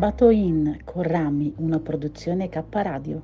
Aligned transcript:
Sabato 0.00 0.30
in 0.30 0.80
con 0.82 1.02
Rami, 1.02 1.52
una 1.58 1.78
produzione 1.78 2.48
K 2.48 2.64
Radio. 2.70 3.22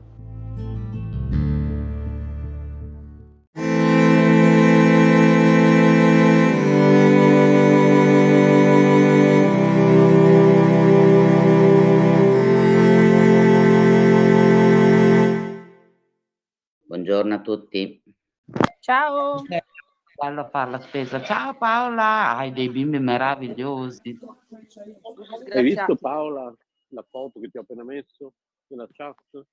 Buongiorno 16.85 17.35
a 17.35 17.41
tutti. 17.41 18.03
Ciao. 18.81 19.43
Bello 20.15 20.49
fare 20.51 20.71
la 20.73 20.81
spesa. 20.81 21.23
Ciao 21.23 21.55
Paola, 21.55 22.37
hai 22.37 22.53
dei 22.53 22.69
bimbi 22.69 22.99
meravigliosi. 22.99 24.19
Hai 25.55 25.63
visto 25.63 25.97
Paola 25.97 26.55
la 26.97 27.07
foto 27.09 27.39
che 27.39 27.51
ti 27.51 27.59
ho 27.59 27.61
appena 27.61 27.85
messo 27.85 28.33
nella 28.69 28.89
chat? 28.91 29.47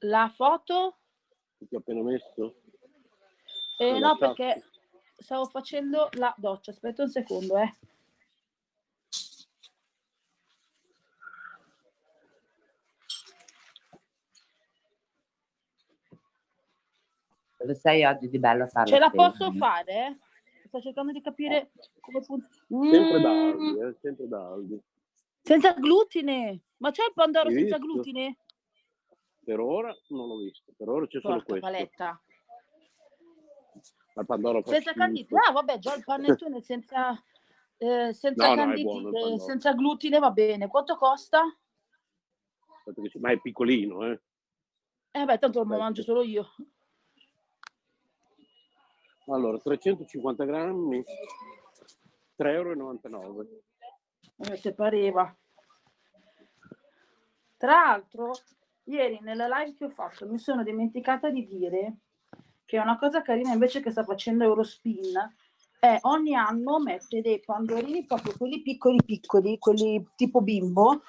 La 0.00 0.28
foto? 0.28 0.98
Che 1.58 1.66
ti 1.68 1.74
ho 1.76 1.78
appena 1.78 2.02
messo? 2.02 2.56
Eh, 3.78 3.98
no, 4.00 4.16
chat. 4.16 4.18
perché 4.18 4.62
stavo 5.16 5.46
facendo 5.46 6.08
la 6.14 6.34
doccia. 6.36 6.72
Aspetta 6.72 7.04
un 7.04 7.08
secondo, 7.08 7.56
eh. 7.56 7.72
Dove 17.58 17.74
sei 17.74 18.04
oggi 18.04 18.28
di 18.28 18.38
bello 18.38 18.66
fare 18.66 18.88
Ce 18.88 18.98
la 18.98 19.10
posso 19.10 19.52
fare? 19.52 20.18
Sto 20.64 20.80
cercando 20.80 21.12
di 21.12 21.20
capire 21.20 21.72
come 22.00 22.22
funziona. 22.22 22.90
Sempre 22.90 23.20
da 23.20 23.30
Mm, 23.30 23.52
Aldi, 23.52 23.78
eh? 23.80 23.96
sempre 24.00 24.28
da 24.28 24.48
Aldi. 24.48 24.82
Senza 25.42 25.72
glutine. 25.74 26.60
Ma 26.78 26.90
c'è 26.90 27.04
il 27.04 27.12
pandoro 27.14 27.48
Hai 27.48 27.54
senza 27.54 27.76
visto? 27.76 27.92
glutine? 27.92 28.36
Per 29.44 29.58
ora 29.60 29.94
non 30.08 30.28
l'ho 30.28 30.36
visto, 30.38 30.72
per 30.76 30.88
ora 30.88 31.06
c'è 31.06 31.20
solo 31.20 31.34
Porca 31.34 31.46
questo. 31.48 31.66
paletta. 31.66 32.22
Al 34.14 34.26
Pandoro 34.26 34.62
fa 34.62 34.70
Senza 34.70 34.90
schifo. 34.90 35.04
canditi. 35.04 35.34
Ah, 35.34 35.52
vabbè, 35.52 35.78
già 35.78 35.94
il 35.94 36.04
panettone 36.04 36.60
senza, 36.62 37.12
eh, 37.78 38.12
senza 38.12 38.46
No, 38.48 38.54
no, 38.54 38.62
è 38.62 38.64
canditi, 38.64 38.82
buono 38.82 39.08
il 39.08 39.16
eh, 39.16 39.20
pandoro. 39.20 39.38
senza 39.44 39.72
glutine 39.72 40.18
va 40.18 40.30
bene. 40.30 40.68
Quanto 40.68 40.96
costa? 40.96 41.42
Aspetta 42.78 43.02
che 43.02 43.08
ci- 43.08 43.18
Ma 43.18 43.30
è 43.30 43.40
piccolino, 43.40 44.04
eh? 44.06 44.20
Eh 45.12 45.24
beh, 45.24 45.38
tanto 45.38 45.60
lo 45.60 45.64
mangio 45.76 46.02
solo 46.02 46.22
io. 46.22 46.48
Allora, 49.26 49.58
350 49.58 50.44
grammi, 50.44 51.02
3,99 52.36 53.22
euro. 53.22 53.46
Come 54.40 54.58
te 54.58 54.72
pareva. 54.72 55.36
Tra 57.58 57.72
l'altro, 57.72 58.32
ieri 58.84 59.20
nella 59.20 59.46
live 59.46 59.74
che 59.76 59.84
ho 59.84 59.90
fatto 59.90 60.26
mi 60.26 60.38
sono 60.38 60.62
dimenticata 60.62 61.28
di 61.28 61.46
dire 61.46 61.96
che 62.64 62.78
una 62.78 62.96
cosa 62.96 63.20
carina 63.20 63.52
invece 63.52 63.80
che 63.82 63.90
sta 63.90 64.02
facendo 64.02 64.44
Eurospin 64.44 65.12
è 65.78 65.98
ogni 66.02 66.34
anno 66.34 66.78
mette 66.78 67.20
dei 67.20 67.40
pandorini 67.40 68.06
proprio 68.06 68.34
quelli 68.36 68.62
piccoli 68.62 69.02
piccoli, 69.04 69.58
quelli 69.58 70.08
tipo 70.16 70.40
bimbo, 70.40 71.02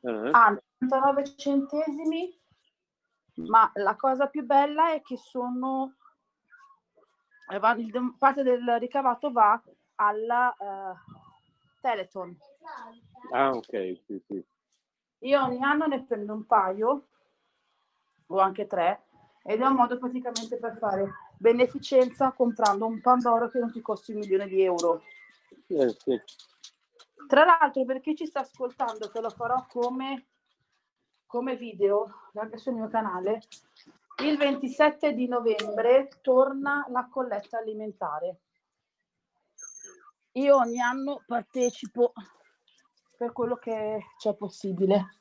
Eh? 0.00 0.30
a 0.32 0.54
99 0.78 1.36
centesimi, 1.36 2.38
ma 3.46 3.70
la 3.74 3.96
cosa 3.96 4.26
più 4.26 4.44
bella 4.44 4.92
è 4.92 5.00
che 5.00 5.16
sono 5.16 5.94
eh, 7.50 7.60
parte 8.18 8.42
del 8.42 8.76
ricavato 8.78 9.32
va 9.32 9.62
alla 9.96 10.54
eh, 10.54 10.94
Teleton. 11.80 12.36
Ah, 13.30 13.50
ok, 13.50 14.00
sì, 14.06 14.22
sì. 14.26 14.44
Io 15.20 15.42
ogni 15.42 15.62
anno 15.62 15.86
ne 15.86 16.02
prendo 16.04 16.34
un 16.34 16.44
paio 16.46 17.06
o 18.26 18.38
anche 18.38 18.66
tre 18.66 19.04
ed 19.42 19.60
è 19.60 19.66
un 19.66 19.74
modo 19.74 19.98
praticamente 19.98 20.56
per 20.56 20.76
fare 20.76 21.12
beneficenza 21.38 22.32
comprando 22.32 22.86
un 22.86 23.00
pandoro 23.00 23.48
che 23.48 23.58
non 23.58 23.70
ti 23.70 23.80
costi 23.80 24.12
un 24.12 24.18
milione 24.18 24.46
di 24.46 24.62
euro. 24.62 25.02
Eh, 25.66 25.88
sì. 25.98 26.20
Tra 27.26 27.44
l'altro, 27.44 27.84
per 27.84 28.00
chi 28.00 28.14
ci 28.14 28.26
sta 28.26 28.40
ascoltando, 28.40 29.08
che 29.08 29.20
lo 29.20 29.30
farò 29.30 29.66
come, 29.68 30.26
come 31.26 31.56
video 31.56 32.30
anche 32.34 32.58
sul 32.58 32.74
mio 32.74 32.88
canale, 32.88 33.40
il 34.22 34.36
27 34.36 35.14
di 35.14 35.26
novembre 35.26 36.08
torna 36.20 36.86
la 36.90 37.08
colletta 37.10 37.58
alimentare. 37.58 38.40
Io 40.32 40.56
ogni 40.56 40.80
anno 40.80 41.22
partecipo 41.26 42.12
per 43.24 43.32
quello 43.32 43.56
che 43.56 44.06
c'è 44.18 44.34
possibile. 44.34 45.16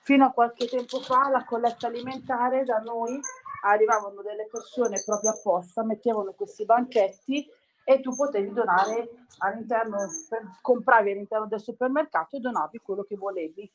Fino 0.00 0.24
a 0.24 0.30
qualche 0.30 0.66
tempo 0.66 1.00
fa 1.00 1.28
la 1.28 1.44
colletta 1.44 1.88
alimentare 1.88 2.62
da 2.62 2.78
noi 2.78 3.20
arrivavano 3.62 4.22
delle 4.22 4.46
persone 4.46 5.02
proprio 5.04 5.30
apposta, 5.30 5.82
mettevano 5.82 6.32
questi 6.32 6.64
banchetti 6.64 7.46
e 7.84 8.00
tu 8.00 8.14
potevi 8.14 8.52
donare 8.52 9.26
all'interno, 9.38 9.98
compravi 10.62 11.10
all'interno 11.10 11.46
del 11.46 11.60
supermercato 11.60 12.36
e 12.36 12.40
donavi 12.40 12.78
quello 12.78 13.02
che 13.02 13.16
volevi. 13.16 13.70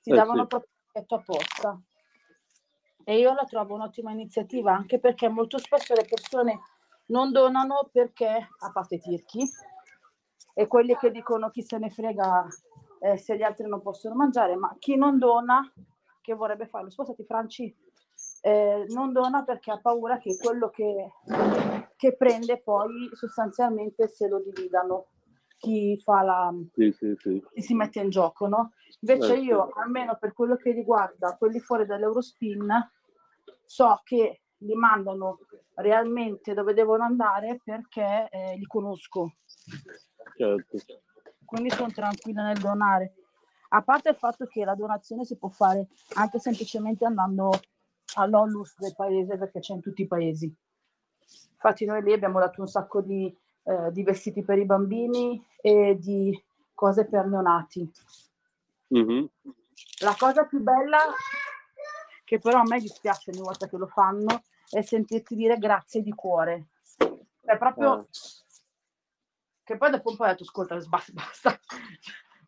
Ti 0.00 0.10
Eh 0.10 0.14
davano 0.14 0.42
sì. 0.42 0.46
proprio 0.46 0.70
il 0.70 0.90
pacchetto 0.92 1.14
apposta. 1.16 1.80
E 3.04 3.18
io 3.18 3.34
la 3.34 3.44
trovo 3.44 3.74
un'ottima 3.74 4.10
iniziativa 4.10 4.74
anche 4.74 4.98
perché 4.98 5.28
molto 5.28 5.58
spesso 5.58 5.94
le 5.94 6.06
persone 6.08 6.60
non 7.06 7.30
donano 7.30 7.88
perché, 7.92 8.48
a 8.58 8.72
parte 8.72 8.96
i 8.96 9.00
tirchi, 9.00 9.48
e 10.54 10.66
quelli 10.66 10.96
che 10.96 11.10
dicono 11.10 11.50
chi 11.50 11.62
se 11.62 11.78
ne 11.78 11.88
frega 11.88 12.46
eh, 13.00 13.16
se 13.16 13.36
gli 13.36 13.42
altri 13.42 13.66
non 13.68 13.80
possono 13.82 14.14
mangiare, 14.14 14.56
ma 14.56 14.74
chi 14.78 14.96
non 14.96 15.18
dona, 15.18 15.72
che 16.20 16.34
vorrebbe 16.34 16.66
farlo? 16.66 16.90
Spostati 16.90 17.24
Franci, 17.24 17.74
eh, 18.42 18.86
non 18.88 19.12
dona 19.12 19.44
perché 19.44 19.70
ha 19.70 19.80
paura 19.80 20.18
che 20.18 20.36
quello 20.36 20.68
che, 20.70 21.12
che 21.96 22.16
prende 22.16 22.60
poi 22.60 23.08
sostanzialmente 23.12 24.08
se 24.08 24.28
lo 24.28 24.40
dividano 24.40 25.06
chi 25.56 25.98
fa 25.98 26.22
la, 26.22 26.54
Sì, 26.74 26.92
sì, 26.92 27.14
sì. 27.18 27.44
chi 27.52 27.62
si 27.62 27.74
mette 27.74 28.00
in 28.00 28.10
gioco, 28.10 28.46
no? 28.46 28.72
Invece 29.00 29.34
Eh, 29.34 29.40
io, 29.40 29.70
almeno 29.74 30.16
per 30.18 30.32
quello 30.32 30.56
che 30.56 30.70
riguarda 30.72 31.36
quelli 31.36 31.58
fuori 31.60 31.86
dall'Eurospin, 31.86 32.68
so 33.64 34.00
che 34.04 34.42
li 34.58 34.74
mandano 34.74 35.38
realmente 35.74 36.54
dove 36.54 36.74
devono 36.74 37.04
andare 37.04 37.60
perché 37.62 38.28
eh, 38.30 38.56
li 38.56 38.66
conosco, 38.66 39.34
Certo. 40.36 40.76
Quindi 41.48 41.70
sono 41.70 41.90
tranquilla 41.90 42.42
nel 42.42 42.58
donare. 42.58 43.14
A 43.70 43.80
parte 43.80 44.10
il 44.10 44.16
fatto 44.16 44.44
che 44.44 44.66
la 44.66 44.74
donazione 44.74 45.24
si 45.24 45.36
può 45.36 45.48
fare 45.48 45.88
anche 46.14 46.38
semplicemente 46.38 47.06
andando 47.06 47.50
all'Onlus 48.16 48.78
del 48.78 48.94
paese 48.94 49.38
perché 49.38 49.60
c'è 49.60 49.72
in 49.72 49.80
tutti 49.80 50.02
i 50.02 50.06
paesi. 50.06 50.54
Infatti 51.52 51.86
noi 51.86 52.02
lì 52.02 52.12
abbiamo 52.12 52.38
dato 52.38 52.60
un 52.60 52.66
sacco 52.68 53.00
di, 53.00 53.34
eh, 53.62 53.90
di 53.92 54.02
vestiti 54.02 54.42
per 54.42 54.58
i 54.58 54.66
bambini 54.66 55.42
e 55.60 55.96
di 55.98 56.38
cose 56.74 57.06
per 57.06 57.26
neonati. 57.26 57.90
Mhm. 58.88 59.28
La 60.02 60.14
cosa 60.18 60.44
più 60.44 60.60
bella, 60.60 60.98
che 62.24 62.38
però 62.38 62.60
a 62.60 62.66
me 62.66 62.78
dispiace 62.78 63.30
ogni 63.30 63.40
volta 63.40 63.68
che 63.68 63.76
lo 63.78 63.86
fanno, 63.86 64.42
è 64.68 64.82
sentirti 64.82 65.34
dire 65.34 65.56
grazie 65.56 66.02
di 66.02 66.12
cuore. 66.12 66.66
È 67.40 67.56
proprio 67.56 68.00
Eh. 68.00 68.06
Che 69.68 69.76
poi 69.76 69.90
dopo 69.90 70.08
un 70.08 70.16
po' 70.16 70.24
ho 70.24 70.26
detto, 70.28 70.44
ascolta, 70.44 70.76
basta, 70.88 71.12
basta. 71.12 71.58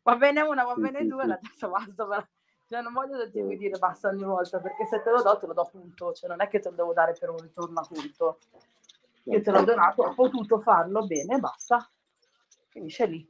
Va 0.03 0.17
bene 0.17 0.41
una, 0.41 0.65
va 0.65 0.75
bene 0.75 1.05
due, 1.07 1.27
la 1.27 1.37
terza 1.37 1.69
basta. 1.69 2.07
ma- 2.07 2.29
Cioè, 2.67 2.81
non 2.81 2.95
voglio 2.95 3.19
sentirmi 3.19 3.59
dire 3.59 3.79
basta 3.79 4.09
ogni 4.09 4.25
volta, 4.25 4.59
perché 4.59 4.87
se 4.87 5.03
te 5.03 5.11
lo 5.11 5.21
do, 5.21 5.37
te 5.37 5.47
lo 5.47 5.53
do 5.53 5.69
punto. 5.71 6.15
Cioè, 6.15 6.31
non 6.31 6.41
è 6.41 6.49
che 6.49 6.61
te 6.61 6.71
lo 6.71 6.77
devo 6.77 6.95
dare 6.95 7.13
per 7.13 7.29
un 7.29 7.37
ritorno 7.37 7.79
a 7.79 7.87
punto. 7.87 8.39
Io 9.25 9.43
te 9.43 9.51
l'ho 9.51 9.65
donato, 9.65 10.03
ho 10.03 10.15
potuto 10.15 10.61
farlo 10.61 11.07
bene, 11.07 11.39
basta. 11.39 11.87
Finisce 12.69 13.05
lì. 13.05 13.29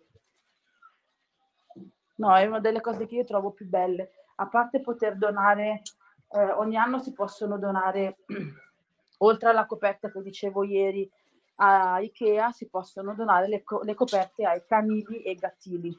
No, 2.16 2.36
è 2.36 2.46
una 2.46 2.60
delle 2.60 2.80
cose 2.80 3.06
che 3.06 3.16
io 3.16 3.24
trovo 3.24 3.50
più 3.50 3.66
belle. 3.66 4.12
A 4.36 4.46
parte 4.46 4.80
poter 4.80 5.16
donare, 5.16 5.82
eh, 6.30 6.50
ogni 6.52 6.76
anno 6.76 7.00
si 7.00 7.12
possono 7.12 7.58
donare, 7.58 8.18
oltre 9.18 9.48
alla 9.48 9.66
coperta 9.66 10.12
che 10.12 10.22
dicevo 10.22 10.62
ieri 10.62 11.10
a 11.62 12.00
Ikea, 12.00 12.52
si 12.52 12.68
possono 12.68 13.14
donare 13.14 13.46
le, 13.46 13.62
co- 13.62 13.82
le 13.82 13.94
coperte 13.94 14.46
ai 14.46 14.64
canili 14.66 15.22
e 15.22 15.34
gattili. 15.34 15.96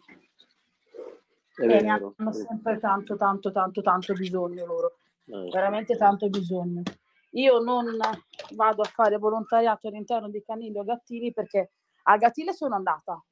e 1.58 1.66
ne 1.66 1.90
hanno 1.90 2.14
sempre 2.32 2.80
tanto, 2.80 3.16
tanto, 3.16 3.52
tanto, 3.52 3.82
tanto 3.82 4.14
bisogno 4.14 4.66
loro. 4.66 4.98
Eh. 5.26 5.50
Veramente 5.52 5.96
tanto 5.98 6.30
bisogno. 6.30 6.82
Io 7.32 7.60
non 7.60 7.86
vado 8.56 8.82
a 8.82 8.86
fare 8.86 9.18
volontariato 9.18 9.88
all'interno 9.88 10.30
di 10.30 10.44
canili 10.44 10.78
o 10.78 10.84
gattili 10.84 11.32
perché 11.32 11.72
a 12.04 12.18
Gattile 12.18 12.54
sono 12.54 12.76
andata 12.76 13.24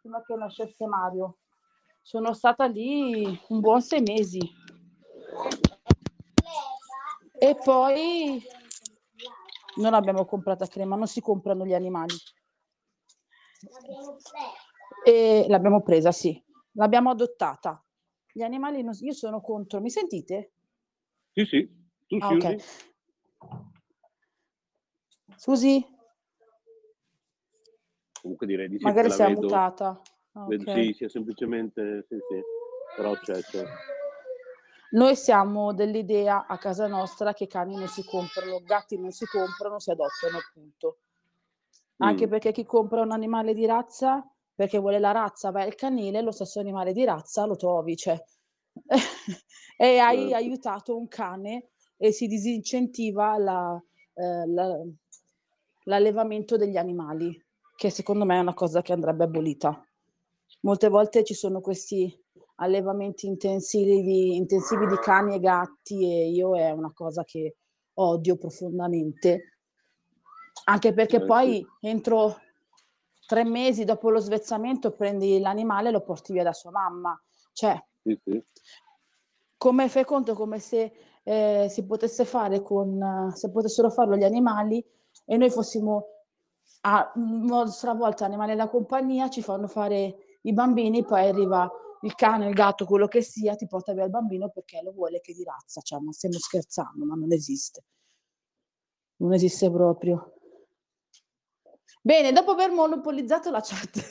prima 0.00 0.22
che 0.24 0.34
nascesse 0.34 0.86
Mario. 0.86 1.36
Sono 2.00 2.32
stata 2.34 2.66
lì 2.66 3.40
un 3.48 3.60
buon 3.60 3.80
sei 3.80 4.02
mesi. 4.02 4.40
E 7.38 7.56
poi 7.64 8.42
non 9.76 9.94
abbiamo 9.94 10.24
comprato 10.24 10.66
crema, 10.66 10.96
non 10.96 11.06
si 11.06 11.20
comprano 11.20 11.64
gli 11.64 11.74
animali. 11.74 12.14
E 15.04 15.46
l'abbiamo 15.48 15.82
presa, 15.82 16.12
sì. 16.12 16.42
L'abbiamo 16.72 17.10
adottata. 17.10 17.84
Gli 18.32 18.42
animali, 18.42 18.82
non... 18.82 18.94
io 19.00 19.12
sono 19.12 19.40
contro. 19.40 19.80
Mi 19.80 19.90
sentite? 19.90 20.52
Sì, 21.32 21.44
sì. 21.44 21.80
Tu 22.06 22.16
ah, 22.20 22.28
okay. 22.28 22.58
Susi? 25.36 25.86
Comunque 28.20 28.46
direi 28.46 28.68
di 28.68 28.78
sì. 28.78 28.84
Magari 28.84 29.10
si 29.10 29.22
è 29.22 29.28
mutata. 29.28 30.00
Okay. 30.32 30.86
Sì, 30.86 30.92
sia 30.94 31.08
semplicemente... 31.08 32.06
Sì, 32.08 32.16
sì. 32.28 32.40
Però 32.96 33.14
c'è, 33.16 33.40
c'è. 33.40 33.64
Noi 34.92 35.16
siamo 35.16 35.72
dell'idea 35.72 36.46
a 36.46 36.58
casa 36.58 36.86
nostra 36.86 37.32
che 37.32 37.46
cani 37.46 37.76
non 37.76 37.88
si 37.88 38.04
comprano, 38.04 38.60
gatti 38.62 38.98
non 38.98 39.10
si 39.10 39.24
comprano, 39.24 39.78
si 39.78 39.90
adottano, 39.90 40.38
appunto. 40.38 40.98
Anche 41.98 42.26
mm. 42.26 42.30
perché 42.30 42.52
chi 42.52 42.64
compra 42.64 43.00
un 43.00 43.10
animale 43.10 43.54
di 43.54 43.64
razza, 43.64 44.22
perché 44.54 44.78
vuole 44.78 44.98
la 44.98 45.12
razza, 45.12 45.50
va 45.50 45.62
al 45.62 45.74
canile, 45.74 46.20
lo 46.20 46.30
stesso 46.30 46.60
animale 46.60 46.92
di 46.92 47.04
razza 47.04 47.46
lo 47.46 47.56
trovi, 47.56 47.96
cioè. 47.96 48.22
e 49.76 49.98
hai 49.98 50.18
certo. 50.18 50.34
aiutato 50.34 50.96
un 50.96 51.08
cane 51.08 51.70
e 51.96 52.12
si 52.12 52.26
disincentiva 52.26 53.38
la, 53.38 53.82
eh, 54.12 54.46
la, 54.46 54.76
l'allevamento 55.84 56.58
degli 56.58 56.76
animali, 56.76 57.42
che 57.76 57.88
secondo 57.88 58.26
me 58.26 58.36
è 58.36 58.40
una 58.40 58.54
cosa 58.54 58.82
che 58.82 58.92
andrebbe 58.92 59.24
abolita. 59.24 59.82
Molte 60.60 60.88
volte 60.88 61.24
ci 61.24 61.34
sono 61.34 61.62
questi 61.62 62.21
allevamenti 62.56 63.26
intensivi, 63.26 64.36
intensivi 64.36 64.86
di 64.86 64.96
cani 64.96 65.34
e 65.34 65.40
gatti 65.40 66.04
e 66.04 66.28
io 66.30 66.56
è 66.56 66.70
una 66.70 66.92
cosa 66.92 67.24
che 67.24 67.56
odio 67.94 68.36
profondamente, 68.36 69.58
anche 70.64 70.92
perché 70.92 71.16
eh, 71.16 71.24
poi 71.24 71.66
entro 71.80 72.36
tre 73.26 73.44
mesi 73.44 73.84
dopo 73.84 74.10
lo 74.10 74.18
svezzamento 74.18 74.92
prendi 74.92 75.40
l'animale 75.40 75.88
e 75.88 75.92
lo 75.92 76.02
porti 76.02 76.32
via 76.32 76.42
da 76.42 76.52
sua 76.52 76.70
mamma. 76.70 77.20
Cioè, 77.52 77.82
sì, 78.02 78.18
sì. 78.24 78.44
come 79.56 79.88
fai 79.88 80.04
conto, 80.04 80.34
come 80.34 80.58
se 80.58 80.92
eh, 81.22 81.66
si 81.68 81.84
potesse 81.86 82.24
fare 82.24 82.62
con, 82.62 83.32
se 83.34 83.50
potessero 83.50 83.90
farlo 83.90 84.16
gli 84.16 84.24
animali 84.24 84.84
e 85.24 85.36
noi 85.36 85.50
fossimo 85.50 86.06
a 86.84 87.12
nostra 87.14 87.92
volta 87.94 88.24
animali 88.24 88.56
da 88.56 88.68
compagnia, 88.68 89.30
ci 89.30 89.42
fanno 89.42 89.68
fare 89.68 90.38
i 90.42 90.52
bambini, 90.52 91.04
poi 91.04 91.28
arriva 91.28 91.70
il 92.02 92.14
cane, 92.14 92.48
il 92.48 92.54
gatto, 92.54 92.84
quello 92.84 93.06
che 93.06 93.22
sia, 93.22 93.54
ti 93.54 93.66
porta 93.66 93.92
via 93.92 94.04
il 94.04 94.10
bambino 94.10 94.50
perché 94.50 94.80
lo 94.82 94.92
vuole 94.92 95.20
che 95.20 95.34
di 95.34 95.44
razza. 95.44 95.80
Cioè, 95.80 96.00
ma 96.00 96.12
stiamo 96.12 96.38
scherzando, 96.38 97.04
ma 97.04 97.14
non 97.14 97.32
esiste. 97.32 97.84
Non 99.16 99.32
esiste 99.32 99.70
proprio. 99.70 100.34
Bene, 102.00 102.32
dopo 102.32 102.52
aver 102.52 102.70
monopolizzato 102.70 103.50
la 103.50 103.60
chat 103.60 104.02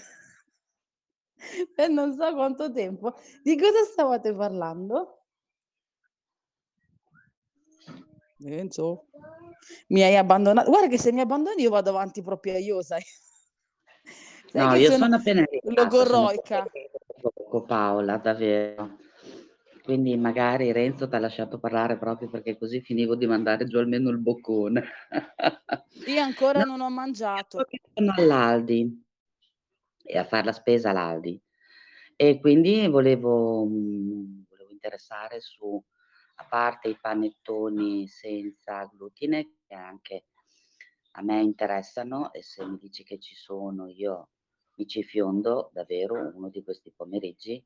per 1.75 1.89
non 1.89 2.15
so 2.15 2.33
quanto 2.33 2.71
tempo, 2.71 3.15
di 3.43 3.57
cosa 3.57 3.83
stavate 3.83 4.33
parlando? 4.33 5.17
Enzo, 8.43 9.07
mi 9.87 10.01
hai 10.03 10.15
abbandonato. 10.15 10.69
Guarda 10.69 10.87
che 10.87 10.97
se 10.97 11.11
mi 11.11 11.19
abbandoni 11.19 11.61
io 11.61 11.69
vado 11.69 11.89
avanti 11.89 12.23
proprio 12.23 12.57
io, 12.57 12.81
sai. 12.81 13.03
sai 14.51 14.65
no, 14.65 14.75
io 14.75 14.89
sono, 14.89 15.03
sono 15.03 15.15
appena 15.17 15.45
logorroica 15.63 16.65
poco 17.29 17.63
Paola, 17.63 18.17
davvero. 18.17 18.97
Quindi 19.83 20.15
magari 20.15 20.71
Renzo 20.71 21.07
ti 21.07 21.15
ha 21.15 21.19
lasciato 21.19 21.59
parlare 21.59 21.97
proprio 21.97 22.29
perché 22.29 22.57
così 22.57 22.81
finivo 22.81 23.15
di 23.15 23.25
mandare 23.25 23.65
giù 23.65 23.77
almeno 23.77 24.09
il 24.09 24.19
boccone. 24.19 24.83
Io 26.07 26.21
ancora 26.21 26.59
no, 26.59 26.77
non 26.77 26.81
ho 26.81 26.89
mangiato. 26.89 27.65
Sono 27.93 28.13
all'Aldi 28.15 29.05
e 30.03 30.17
a 30.17 30.23
fare 30.25 30.45
la 30.45 30.51
spesa 30.51 30.91
all'Aldi. 30.91 31.41
E 32.15 32.39
quindi 32.39 32.87
volevo, 32.87 33.65
mm, 33.65 34.43
volevo 34.49 34.71
interessare 34.71 35.41
su, 35.41 35.83
a 36.35 36.45
parte 36.45 36.89
i 36.89 36.97
panettoni 36.99 38.07
senza 38.07 38.89
glutine, 38.93 39.55
che 39.65 39.73
anche 39.73 40.25
a 41.13 41.23
me 41.23 41.41
interessano, 41.41 42.31
e 42.31 42.43
se 42.43 42.63
mi 42.65 42.77
dici 42.77 43.03
che 43.03 43.19
ci 43.19 43.35
sono, 43.35 43.87
io 43.87 44.29
mi 44.81 44.87
ci 44.87 45.03
fiondo 45.03 45.69
davvero 45.73 46.31
uno 46.35 46.49
di 46.49 46.63
questi 46.63 46.91
pomeriggi 46.95 47.63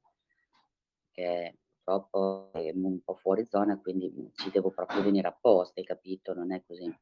che 1.12 1.58
purtroppo 1.82 2.52
è 2.52 2.72
un 2.74 3.00
po' 3.04 3.16
fuori 3.16 3.46
zona, 3.46 3.80
quindi 3.80 4.12
ci 4.36 4.50
devo 4.52 4.72
proprio 4.72 5.02
venire 5.02 5.28
apposta, 5.28 5.80
hai 5.80 5.86
capito? 5.86 6.34
Non 6.34 6.52
è 6.52 6.62
così. 6.66 6.94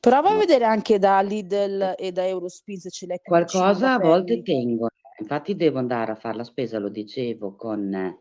Prova 0.00 0.30
no. 0.30 0.34
a 0.34 0.38
vedere 0.38 0.64
anche 0.64 0.98
da 0.98 1.20
Lidl 1.20 1.94
e 1.96 2.12
da 2.12 2.26
Eurospin 2.26 2.78
se 2.78 2.90
ce 2.90 3.06
l'hai 3.06 3.20
Qualcosa 3.22 3.94
a 3.94 3.98
volte 3.98 4.42
tengo, 4.42 4.88
infatti 5.18 5.54
devo 5.54 5.78
andare 5.78 6.12
a 6.12 6.16
fare 6.16 6.36
la 6.36 6.44
spesa, 6.44 6.78
lo 6.78 6.88
dicevo 6.88 7.54
con 7.54 8.18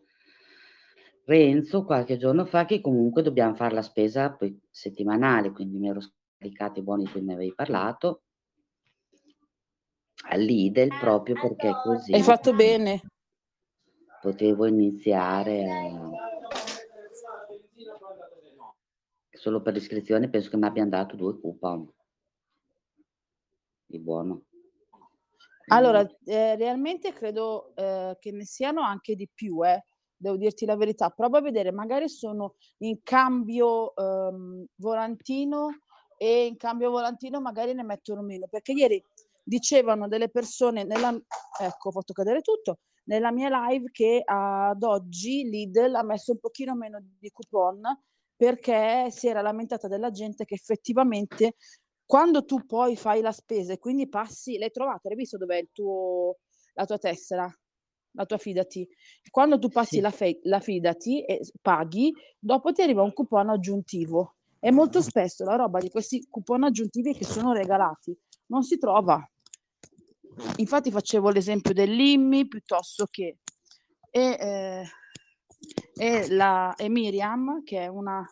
Renzo 1.26 1.86
qualche 1.86 2.18
giorno 2.18 2.46
fa 2.46 2.66
che 2.66 2.82
comunque 2.82 3.24
dobbiamo 3.24 3.56
fare 3.56 3.74
la 3.74 3.82
spesa 3.82 4.32
poi 4.32 4.58
settimanale, 4.70 5.52
quindi 5.52 5.78
mi 5.78 5.90
ero 5.90 6.02
scaricato 6.02 6.80
i 6.80 6.84
buoni 6.84 7.06
di 7.06 7.12
cui 7.12 7.22
mi 7.22 7.34
avevi 7.34 7.54
parlato 7.56 8.23
all'Idel 10.30 10.90
proprio 11.00 11.36
perché 11.40 11.72
così 11.84 12.14
Hai 12.14 12.24
fatto 12.24 12.54
bene. 12.54 13.02
potevo 14.22 14.66
iniziare 14.66 15.70
a... 15.70 16.10
Solo 19.32 19.62
per 19.62 19.74
l'iscrizione 19.74 20.30
penso 20.30 20.50
che 20.50 20.58
mi 20.58 20.66
abbiano 20.66 20.90
dato 20.90 21.16
due 21.16 21.38
coupon. 21.40 21.92
Di 23.86 24.00
buono. 24.00 24.44
Allora, 25.68 26.02
eh, 26.26 26.56
realmente 26.56 27.14
credo 27.14 27.74
eh, 27.76 28.18
che 28.20 28.32
ne 28.32 28.46
siano 28.46 28.82
anche 28.82 29.16
di 29.16 29.30
più, 29.34 29.66
eh. 29.66 29.84
devo 30.16 30.38
dirti 30.38 30.66
la 30.66 30.76
verità. 30.76 31.10
Prova 31.10 31.40
a 31.40 31.42
vedere, 31.42 31.72
magari 31.72 32.10
sono 32.10 32.56
in 32.80 33.02
cambio 33.04 33.96
ehm, 33.96 34.66
volantino 34.76 35.70
e 36.18 36.46
in 36.46 36.58
cambio 36.58 36.90
volantino 36.90 37.42
magari 37.42 37.74
ne 37.74 37.84
mettono 37.84 38.22
meno, 38.22 38.48
perché 38.50 38.72
ieri 38.72 39.04
dicevano 39.44 40.08
delle 40.08 40.30
persone, 40.30 40.84
nella, 40.84 41.14
ecco 41.60 41.90
ho 41.90 41.92
fatto 41.92 42.14
cadere 42.14 42.42
tutto, 42.42 42.80
nella 43.06 43.32
mia 43.32 43.68
live 43.68 43.92
che 43.92 44.22
ad 44.24 44.82
oggi 44.84 45.44
Lidl 45.44 45.96
ha 45.96 46.04
messo 46.04 46.32
un 46.32 46.40
pochino 46.40 46.74
meno 46.76 47.00
di 47.20 47.30
coupon 47.32 47.82
perché 48.36 49.10
si 49.12 49.28
era 49.28 49.42
lamentata 49.42 49.88
della 49.88 50.10
gente 50.10 50.46
che 50.46 50.56
effettivamente 50.56 51.56
quando 52.06 52.46
tu 52.46 52.66
poi 52.66 52.96
fai 52.96 53.22
la 53.22 53.32
spesa 53.32 53.74
e 53.74 53.80
quindi 53.80 54.08
passi, 54.08 54.58
l'hai 54.58 54.72
trovato, 54.72 55.08
hai 55.08 55.16
visto 55.16 55.38
dov'è 55.38 55.58
il 55.58 55.70
tuo, 55.72 56.38
la 56.74 56.86
tua 56.86 56.98
tessera? 56.98 57.52
La 58.16 58.26
tua 58.26 58.38
fidati. 58.38 58.88
Quando 59.32 59.58
tu 59.58 59.70
passi 59.70 59.96
sì. 59.96 60.02
la, 60.02 60.12
fe- 60.12 60.40
la 60.44 60.60
fidati 60.60 61.24
e 61.24 61.42
paghi, 61.62 62.14
dopo 62.38 62.72
ti 62.72 62.84
arriva 62.84 63.02
un 63.02 63.12
coupon 63.12 63.50
aggiuntivo. 63.50 64.36
E 64.60 64.72
molto 64.72 65.02
spesso 65.02 65.44
la 65.44 65.56
roba 65.56 65.80
di 65.80 65.90
questi 65.90 66.26
coupon 66.30 66.64
aggiuntivi 66.64 67.14
che 67.14 67.26
sono 67.26 67.52
regalati 67.52 68.16
non 68.48 68.64
si 68.64 68.78
trova. 68.78 69.22
Infatti 70.58 70.92
facevo 70.92 71.30
l'esempio 71.30 71.74
dell'IMMI 71.74 72.48
piuttosto 72.48 73.06
che 73.10 73.38
e, 74.10 74.38
eh, 74.40 74.84
e, 75.96 76.28
la, 76.30 76.76
e 76.76 76.88
Miriam, 76.90 77.64
che 77.64 77.80
è 77.80 77.88
una 77.88 78.24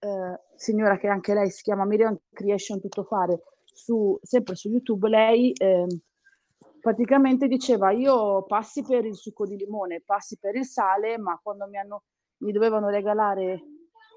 eh, 0.00 0.40
signora 0.56 0.98
che 0.98 1.08
anche 1.08 1.34
lei 1.34 1.50
si 1.50 1.62
chiama 1.62 1.84
Miriam 1.84 2.18
Creation 2.30 2.80
Tutto 2.80 3.04
Fare, 3.04 3.42
su, 3.64 4.18
sempre 4.22 4.54
su 4.54 4.68
YouTube, 4.68 5.08
lei 5.08 5.52
eh, 5.52 5.86
praticamente 6.80 7.48
diceva 7.48 7.90
io 7.90 8.44
passi 8.44 8.82
per 8.82 9.04
il 9.04 9.16
succo 9.16 9.46
di 9.46 9.56
limone, 9.56 10.02
passi 10.04 10.36
per 10.38 10.56
il 10.56 10.66
sale, 10.66 11.16
ma 11.16 11.38
quando 11.42 11.66
mi, 11.66 11.78
hanno, 11.78 12.04
mi 12.38 12.52
dovevano 12.52 12.88
regalare 12.88 13.62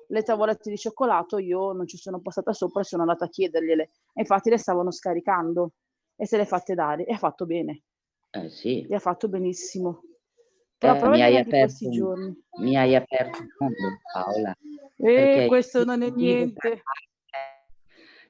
le 0.07 0.23
tavolette 0.23 0.69
di 0.69 0.77
cioccolato 0.77 1.37
io 1.37 1.71
non 1.71 1.87
ci 1.87 1.95
sono 1.95 2.19
passata 2.19 2.51
sopra 2.51 2.81
e 2.81 2.83
sono 2.83 3.03
andata 3.03 3.25
a 3.25 3.29
chiedergliele. 3.29 3.91
Infatti 4.15 4.49
le 4.49 4.57
stavano 4.57 4.91
scaricando 4.91 5.71
e 6.15 6.25
se 6.25 6.37
le 6.37 6.45
fatte 6.45 6.75
dare 6.75 7.05
e 7.05 7.13
ha 7.13 7.17
fatto 7.17 7.45
bene. 7.45 7.83
Eh 8.31 8.49
sì. 8.49 8.85
E 8.87 8.95
ha 8.95 8.99
fatto 8.99 9.27
benissimo. 9.27 10.03
Però 10.77 10.95
eh, 10.95 11.09
mi, 11.09 11.21
hai 11.21 11.37
aperto, 11.37 11.89
giorni. 11.89 12.35
mi 12.59 12.75
hai 12.75 12.95
aperto 12.95 13.39
un 13.39 13.47
mondo, 13.59 13.99
Paola. 14.11 14.57
E 14.97 15.45
questo 15.47 15.83
non 15.83 16.01
è 16.01 16.09
niente. 16.09 16.81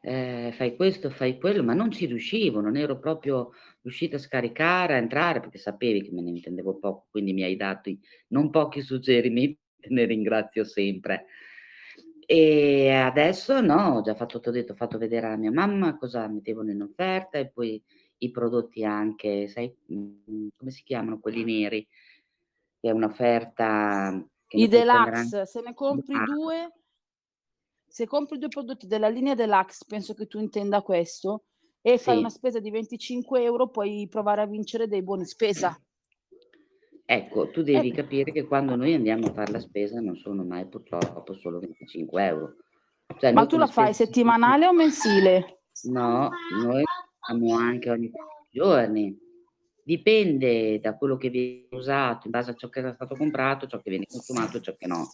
eh, 0.02 0.52
fai 0.54 0.76
questo, 0.76 1.10
fai 1.10 1.40
quello, 1.40 1.64
ma 1.64 1.74
non 1.74 1.92
ci 1.92 2.08
riuscivo, 2.08 2.60
non 2.60 2.76
ero 2.76 3.00
proprio 3.00 3.52
riuscita 3.82 4.18
a 4.18 4.20
scaricare, 4.20 4.96
a 4.96 4.98
entrare, 4.98 5.40
perché 5.40 5.60
sapevi 5.60 6.02
che 6.02 6.12
me 6.12 6.22
ne 6.22 6.32
intendevo 6.32 6.78
poco, 6.78 7.08
quindi 7.10 7.32
mi 7.32 7.44
hai 7.44 7.56
dato 7.56 7.90
non 8.30 8.50
pochi 8.50 8.82
suggerimenti, 8.82 9.60
ne 9.90 10.06
ringrazio 10.06 10.66
sempre. 10.66 11.28
E 12.34 12.90
adesso 12.90 13.60
no, 13.60 13.98
ho 13.98 14.02
già 14.02 14.16
fatto, 14.16 14.40
ti 14.40 14.48
ho 14.48 14.52
detto, 14.54 14.72
ho 14.72 14.76
fatto 14.76 14.98
vedere 14.98 15.26
alla 15.26 15.36
mia 15.36 15.52
mamma 15.52 15.98
cosa 15.98 16.26
mettevano 16.30 16.72
in 16.72 16.82
offerta 16.82 17.38
e 17.38 17.50
poi 17.50 17.84
i 18.20 18.32
prodotti 18.32 18.86
anche, 18.86 19.50
sai, 19.50 19.76
mm, 19.92 20.48
come 20.56 20.72
si 20.72 20.82
chiamano 20.84 21.20
quelli 21.20 21.44
neri? 21.44 21.86
Che 22.80 22.88
è 22.88 22.92
un'offerta... 22.92 24.26
I 24.48 24.68
deluxe, 24.70 25.46
se 25.46 25.60
ne 25.60 25.74
compri 25.74 26.16
ah. 26.16 26.24
due, 26.24 26.74
se 27.86 28.08
compri 28.08 28.38
due 28.38 28.48
prodotti 28.48 28.88
della 28.88 29.10
linea 29.10 29.36
deluxe, 29.36 29.84
penso 29.86 30.14
che 30.14 30.28
tu 30.28 30.40
intenda 30.40 30.82
questo, 30.82 31.44
e 31.82 31.98
fai 31.98 32.14
sì. 32.14 32.20
una 32.22 32.30
spesa 32.30 32.62
di 32.62 32.72
25 32.72 33.44
euro, 33.44 33.68
puoi 33.68 34.08
provare 34.10 34.40
a 34.40 34.48
vincere 34.48 34.88
dei 34.88 35.04
buoni 35.04 35.26
spesa. 35.26 35.78
Ecco, 37.12 37.50
tu 37.50 37.62
devi 37.62 37.89
eh. 37.89 37.94
capire 37.94 38.32
che 38.32 38.46
quando 38.46 38.77
noi 38.77 38.94
andiamo 38.94 39.27
a 39.27 39.34
fare 39.34 39.51
la 39.51 39.60
spesa 39.60 40.00
non 40.00 40.15
sono 40.15 40.46
mai 40.46 40.65
purtroppo 40.65 41.34
solo 41.34 41.60
25 41.60 42.25
euro. 42.25 42.56
Cioè, 43.20 43.34
Ma 43.34 43.46
tu 43.46 43.58
la 43.58 43.68
fai 43.68 43.94
settimanale 43.94 44.65
o 44.65 44.72
mensile? 44.72 45.63
No, 45.89 46.30
noi 46.63 46.86
facciamo 47.20 47.58
anche 47.58 47.89
ogni 47.89 48.10
giorni. 48.50 49.13
Dipende 49.84 50.80
da 50.80 50.96
quello 50.96 51.18
che 51.18 51.30
viene 51.30 51.68
usato, 51.72 52.27
in 52.27 52.32
base 52.32 52.51
a 52.51 52.56
ciò 52.56 52.70
che 52.70 52.80
è 52.82 52.94
stato 52.94 53.18
comprato, 53.18 53.68
ciò 53.68 53.82
che 53.82 53.89
viene 53.89 54.06
consumato 54.10 54.56
e 54.56 54.62
ciò 54.62 54.74
che 54.74 54.88
no. 54.88 55.10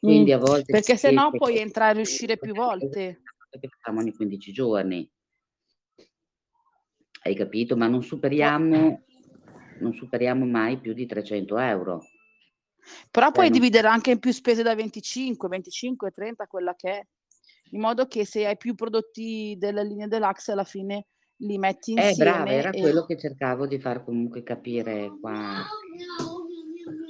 Quindi 0.00 0.32
a 0.32 0.38
volte... 0.38 0.72
Perché 0.72 0.96
se 0.96 1.12
no 1.12 1.30
puoi 1.30 1.58
entrare 1.58 1.98
e 1.98 2.02
uscire 2.02 2.38
più 2.38 2.54
volte. 2.54 3.22
Perché 3.48 3.68
facciamo 3.68 4.00
ogni 4.00 4.12
15 4.12 4.52
giorni. 4.52 5.08
Hai 7.22 7.36
capito? 7.36 7.76
Ma 7.76 7.86
non 7.86 8.02
superiamo 8.02 9.04
non 9.80 9.94
superiamo 9.94 10.44
mai 10.44 10.78
più 10.78 10.92
di 10.92 11.06
300 11.06 11.58
euro. 11.58 12.04
Però 13.10 13.26
cioè, 13.26 13.34
puoi 13.34 13.48
non... 13.50 13.58
dividere 13.58 13.88
anche 13.88 14.12
in 14.12 14.18
più 14.18 14.32
spese 14.32 14.62
da 14.62 14.74
25, 14.74 15.48
25, 15.48 16.10
30, 16.10 16.46
quella 16.46 16.74
che 16.74 16.90
è, 16.90 17.06
in 17.70 17.80
modo 17.80 18.06
che 18.06 18.24
se 18.24 18.46
hai 18.46 18.56
più 18.56 18.74
prodotti 18.74 19.56
della 19.58 19.82
linea 19.82 20.06
deluxe 20.06 20.52
alla 20.52 20.64
fine 20.64 21.06
li 21.38 21.58
metti 21.58 21.92
insieme. 21.92 22.12
Eh, 22.12 22.16
brava, 22.16 22.50
era 22.50 22.70
e... 22.70 22.80
quello 22.80 23.04
che 23.04 23.18
cercavo 23.18 23.66
di 23.66 23.78
far 23.78 24.04
comunque 24.04 24.42
capire 24.42 25.12
qua. 25.20 25.64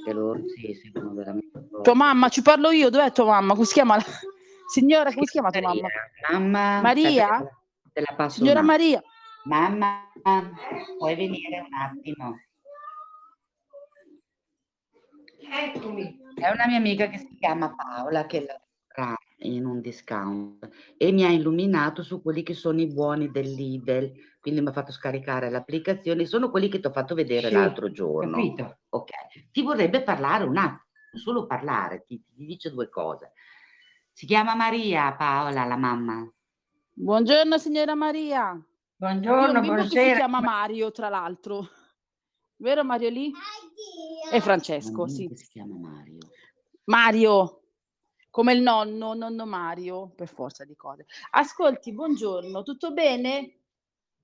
Che 0.03 0.13
loro 0.13 0.41
sì, 0.55 0.73
sembrano 0.73 1.13
veramente... 1.13 1.67
Tua 1.81 1.93
mamma, 1.93 2.29
ci 2.29 2.41
parlo 2.41 2.71
io, 2.71 2.89
dov'è 2.89 3.11
tua 3.11 3.25
mamma? 3.25 3.53
Come 3.53 3.65
si 3.65 3.73
chiama? 3.73 3.97
Signora, 4.67 5.11
come 5.13 5.25
si 5.25 5.31
chiama 5.31 5.49
tua 5.49 5.61
mamma? 5.61 5.87
Mamma. 6.31 6.81
Maria? 6.81 7.39
Te 7.91 8.01
la 8.01 8.15
passo 8.15 8.37
Signora 8.37 8.61
Maria. 8.61 9.01
Mamma, 9.45 10.11
puoi 10.97 11.15
venire 11.15 11.59
un 11.59 11.73
attimo? 11.73 12.37
Eccomi. 15.51 16.17
È 16.35 16.49
una 16.49 16.67
mia 16.67 16.77
amica 16.77 17.09
che 17.09 17.17
si 17.17 17.35
chiama 17.35 17.73
Paola 17.75 18.25
che 18.25 18.45
lavora 18.45 19.17
in 19.41 19.65
un 19.65 19.81
discount 19.81 20.67
e 20.97 21.11
mi 21.11 21.23
ha 21.23 21.29
illuminato 21.29 22.03
su 22.03 22.21
quelli 22.21 22.43
che 22.43 22.53
sono 22.53 22.81
i 22.81 22.87
buoni 22.87 23.31
del 23.31 23.51
Lidl, 23.51 24.11
quindi 24.39 24.61
mi 24.61 24.67
ha 24.67 24.71
fatto 24.71 24.91
scaricare 24.91 25.49
l'applicazione, 25.49 26.25
sono 26.25 26.49
quelli 26.49 26.69
che 26.69 26.79
ti 26.79 26.87
ho 26.87 26.91
fatto 26.91 27.15
vedere 27.15 27.47
sì, 27.47 27.53
l'altro 27.53 27.91
giorno. 27.91 28.35
Capito. 28.35 28.79
Ok, 28.89 29.11
ti 29.51 29.61
vorrebbe 29.61 30.01
parlare 30.01 30.43
un 30.43 30.57
attimo, 30.57 30.83
solo 31.13 31.45
parlare, 31.45 32.03
ti, 32.05 32.21
ti 32.35 32.45
dice 32.45 32.71
due 32.71 32.89
cose. 32.89 33.33
Si 34.11 34.25
chiama 34.25 34.55
Maria 34.55 35.13
Paola, 35.13 35.65
la 35.65 35.77
mamma. 35.77 36.31
Buongiorno 36.93 37.57
signora 37.57 37.95
Maria. 37.95 38.61
Buongiorno, 38.95 39.61
buonasera. 39.61 40.09
si 40.09 40.15
chiama 40.15 40.41
Mario, 40.41 40.91
tra 40.91 41.07
l'altro. 41.07 41.69
Vero 42.61 42.83
Mario 42.83 43.09
lì? 43.09 43.31
E 44.31 44.41
Francesco, 44.41 45.07
sì. 45.07 45.29
Si 45.33 45.47
chiama 45.47 45.75
Mario. 45.77 46.17
Mario, 46.85 47.61
come 48.29 48.51
il 48.53 48.61
nonno, 48.61 49.13
nonno 49.13 49.45
Mario, 49.45 50.09
per 50.09 50.27
forza 50.27 50.65
di 50.65 50.75
cose. 50.75 51.05
Ascolti, 51.31 51.93
buongiorno, 51.93 52.63
tutto 52.63 52.91
bene? 52.91 53.59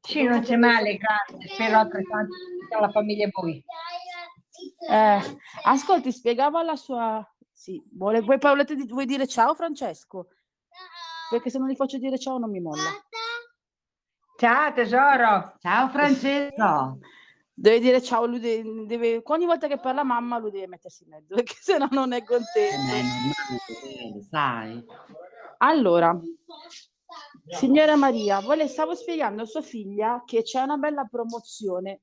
Sì, 0.01 0.23
non 0.23 0.41
c'è 0.41 0.57
male, 0.57 0.97
grazie. 0.97 1.47
Spero 1.47 1.77
altrettanto 1.77 2.33
tutta 2.59 2.79
la 2.81 2.89
famiglia 2.89 3.25
e 3.25 3.29
voi. 3.31 3.63
Eh, 4.89 5.39
ascolti, 5.63 6.11
spiegava 6.11 6.61
la 6.61 6.75
sua... 6.75 7.25
Sì, 7.53 7.81
vuole... 7.93 8.19
vuoi, 8.19 8.37
Paola, 8.37 8.65
vuoi 8.87 9.05
dire 9.05 9.27
ciao 9.27 9.55
Francesco? 9.55 10.27
Perché 11.29 11.49
se 11.49 11.57
non 11.57 11.69
gli 11.69 11.75
faccio 11.75 11.97
dire 11.97 12.19
ciao 12.19 12.37
non 12.37 12.51
mi 12.51 12.59
molla. 12.59 12.89
Ciao 14.37 14.73
tesoro. 14.73 15.55
Ciao 15.59 15.87
Francesco. 15.87 16.99
Deve 17.57 17.79
dire 17.79 18.01
ciao, 18.01 18.25
lui 18.25 18.39
deve, 18.39 18.85
deve, 18.85 19.21
ogni 19.23 19.45
volta 19.45 19.67
che 19.67 19.79
parla 19.79 20.03
mamma 20.03 20.37
lui 20.37 20.51
deve 20.51 20.67
mettersi 20.67 21.03
in 21.03 21.11
mezzo 21.11 21.33
perché 21.35 21.55
se 21.57 21.77
no 21.77 21.87
non 21.91 22.11
è 22.11 22.21
contento. 22.23 22.93
Eh, 22.93 24.21
sai. 24.29 24.83
Allora, 25.59 26.19
signora 27.47 27.95
Maria, 27.95 28.41
le 28.55 28.67
stavo 28.67 28.93
spiegando 28.93 29.43
a 29.43 29.45
sua 29.45 29.61
figlia 29.61 30.23
che 30.25 30.41
c'è 30.41 30.61
una 30.61 30.75
bella 30.75 31.05
promozione. 31.05 32.01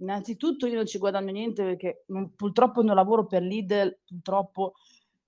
Innanzitutto 0.00 0.66
io 0.66 0.74
non 0.74 0.86
ci 0.86 0.98
guadagno 0.98 1.32
niente 1.32 1.62
perché 1.62 2.04
non, 2.08 2.34
purtroppo 2.34 2.82
non 2.82 2.94
lavoro 2.94 3.26
per 3.26 3.42
Lidl, 3.42 4.00
purtroppo 4.04 4.74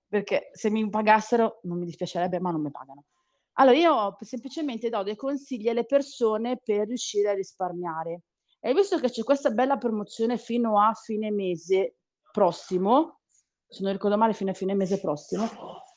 perché 0.07 0.51
se 0.53 0.69
mi 0.69 0.87
pagassero 0.89 1.61
non 1.63 1.79
mi 1.79 1.85
dispiacerebbe, 1.85 2.39
ma 2.39 2.51
non 2.51 2.61
mi 2.61 2.69
pagano. 2.69 3.05
Allora, 3.53 3.75
io 3.77 4.17
semplicemente 4.21 4.89
do 4.89 5.01
dei 5.01 5.15
consigli 5.15 5.67
alle 5.67 5.85
persone 5.85 6.59
per 6.63 6.87
riuscire 6.87 7.29
a 7.29 7.33
risparmiare. 7.33 8.21
E 8.65 8.73
visto 8.73 8.97
che 8.97 9.09
c'è 9.09 9.23
questa 9.23 9.49
bella 9.49 9.77
promozione 9.77 10.37
fino 10.37 10.79
a 10.79 10.93
fine 10.93 11.31
mese 11.31 11.97
prossimo, 12.31 13.19
se 13.67 13.83
non 13.83 13.91
ricordo 13.91 14.17
male, 14.17 14.31
fino 14.31 14.51
a 14.51 14.53
fine 14.53 14.73
mese 14.73 15.01
prossimo, 15.01 15.49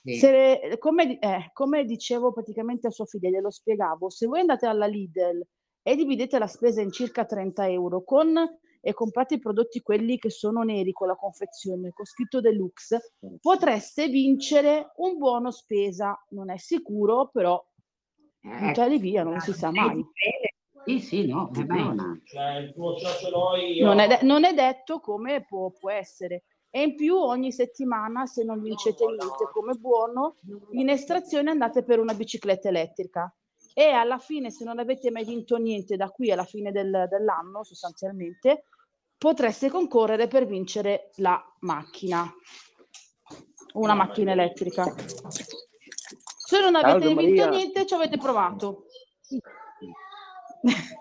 sì. 0.03 0.17
se, 0.17 0.77
come, 0.81 1.17
eh, 1.21 1.51
come, 1.53 1.85
dicevo 1.85 2.33
praticamente 2.33 2.89
a 2.89 2.91
sua 2.91 3.05
figlia, 3.05 3.29
glielo 3.31 3.51
spiegavo, 3.51 4.11
se 4.11 4.27
voi 4.27 4.41
andate 4.41 4.67
alla 4.67 4.87
Lidl 4.87 5.47
e 5.81 5.95
dividete 5.95 6.41
la 6.41 6.49
spesa 6.49 6.81
in 6.81 6.91
circa 6.91 7.25
30 7.25 7.69
euro 7.69 8.03
con 8.03 8.35
e 8.81 8.93
comprate 8.93 9.35
i 9.35 9.39
prodotti 9.39 9.81
quelli 9.81 10.19
che 10.19 10.31
sono 10.31 10.63
neri 10.63 10.91
con 10.91 11.07
la 11.07 11.15
confezione, 11.15 11.93
con 11.93 12.05
scritto 12.05 12.41
deluxe, 12.41 13.15
potreste 13.41 14.09
vincere 14.09 14.93
un 14.97 15.19
buono 15.19 15.53
spesa. 15.53 16.21
Non 16.31 16.51
è 16.51 16.57
sicuro, 16.57 17.29
però 17.33 17.65
eh, 18.41 18.59
buttali 18.59 18.99
via, 18.99 19.23
non 19.23 19.39
si 19.39 19.53
sa 19.53 19.71
mai. 19.71 20.05
Sì, 20.87 21.01
sì, 21.01 21.27
no, 21.27 21.51
cioè, 21.53 22.73
non, 23.83 23.99
è 23.99 24.07
de- 24.07 24.21
non 24.23 24.45
è 24.45 24.55
detto 24.55 25.01
come 25.01 25.45
può, 25.45 25.73
può 25.73 25.91
essere. 25.91 26.45
E 26.71 26.83
in 26.83 26.95
più 26.95 27.17
ogni 27.17 27.51
settimana, 27.51 28.25
se 28.27 28.45
non 28.45 28.63
vincete 28.63 29.05
niente 29.05 29.49
come 29.53 29.75
buono, 29.75 30.37
in 30.73 30.89
estrazione 30.89 31.51
andate 31.51 31.83
per 31.83 31.99
una 31.99 32.15
bicicletta 32.15 32.69
elettrica. 32.69 33.35
E 33.75 33.89
alla 33.89 34.19
fine, 34.19 34.53
se 34.53 34.65
non 34.65 34.79
avete 34.79 35.11
mai 35.11 35.25
vinto 35.25 35.57
niente 35.57 35.97
da 35.97 36.09
qui 36.09 36.31
alla 36.31 36.45
fine 36.45 36.71
del, 36.71 37.07
dell'anno, 37.11 37.65
sostanzialmente, 37.65 38.67
potreste 39.19 39.69
concorrere 39.69 40.29
per 40.29 40.47
vincere 40.47 41.11
la 41.17 41.43
macchina, 41.61 42.33
una 43.73 43.95
macchina 43.95 44.31
elettrica. 44.33 44.85
Se 46.47 46.61
non 46.61 46.77
avete 46.77 47.07
Salve, 47.07 47.23
vinto 47.23 47.43
Maria. 47.43 47.49
niente, 47.49 47.87
ci 47.87 47.95
avete 47.95 48.19
provato. 48.19 48.85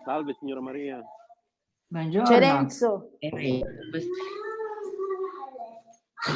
Salve 0.03 0.36
signora 0.39 0.62
Maria. 0.62 1.03
Buongiorno. 1.88 2.27
Cerenzo. 2.27 3.17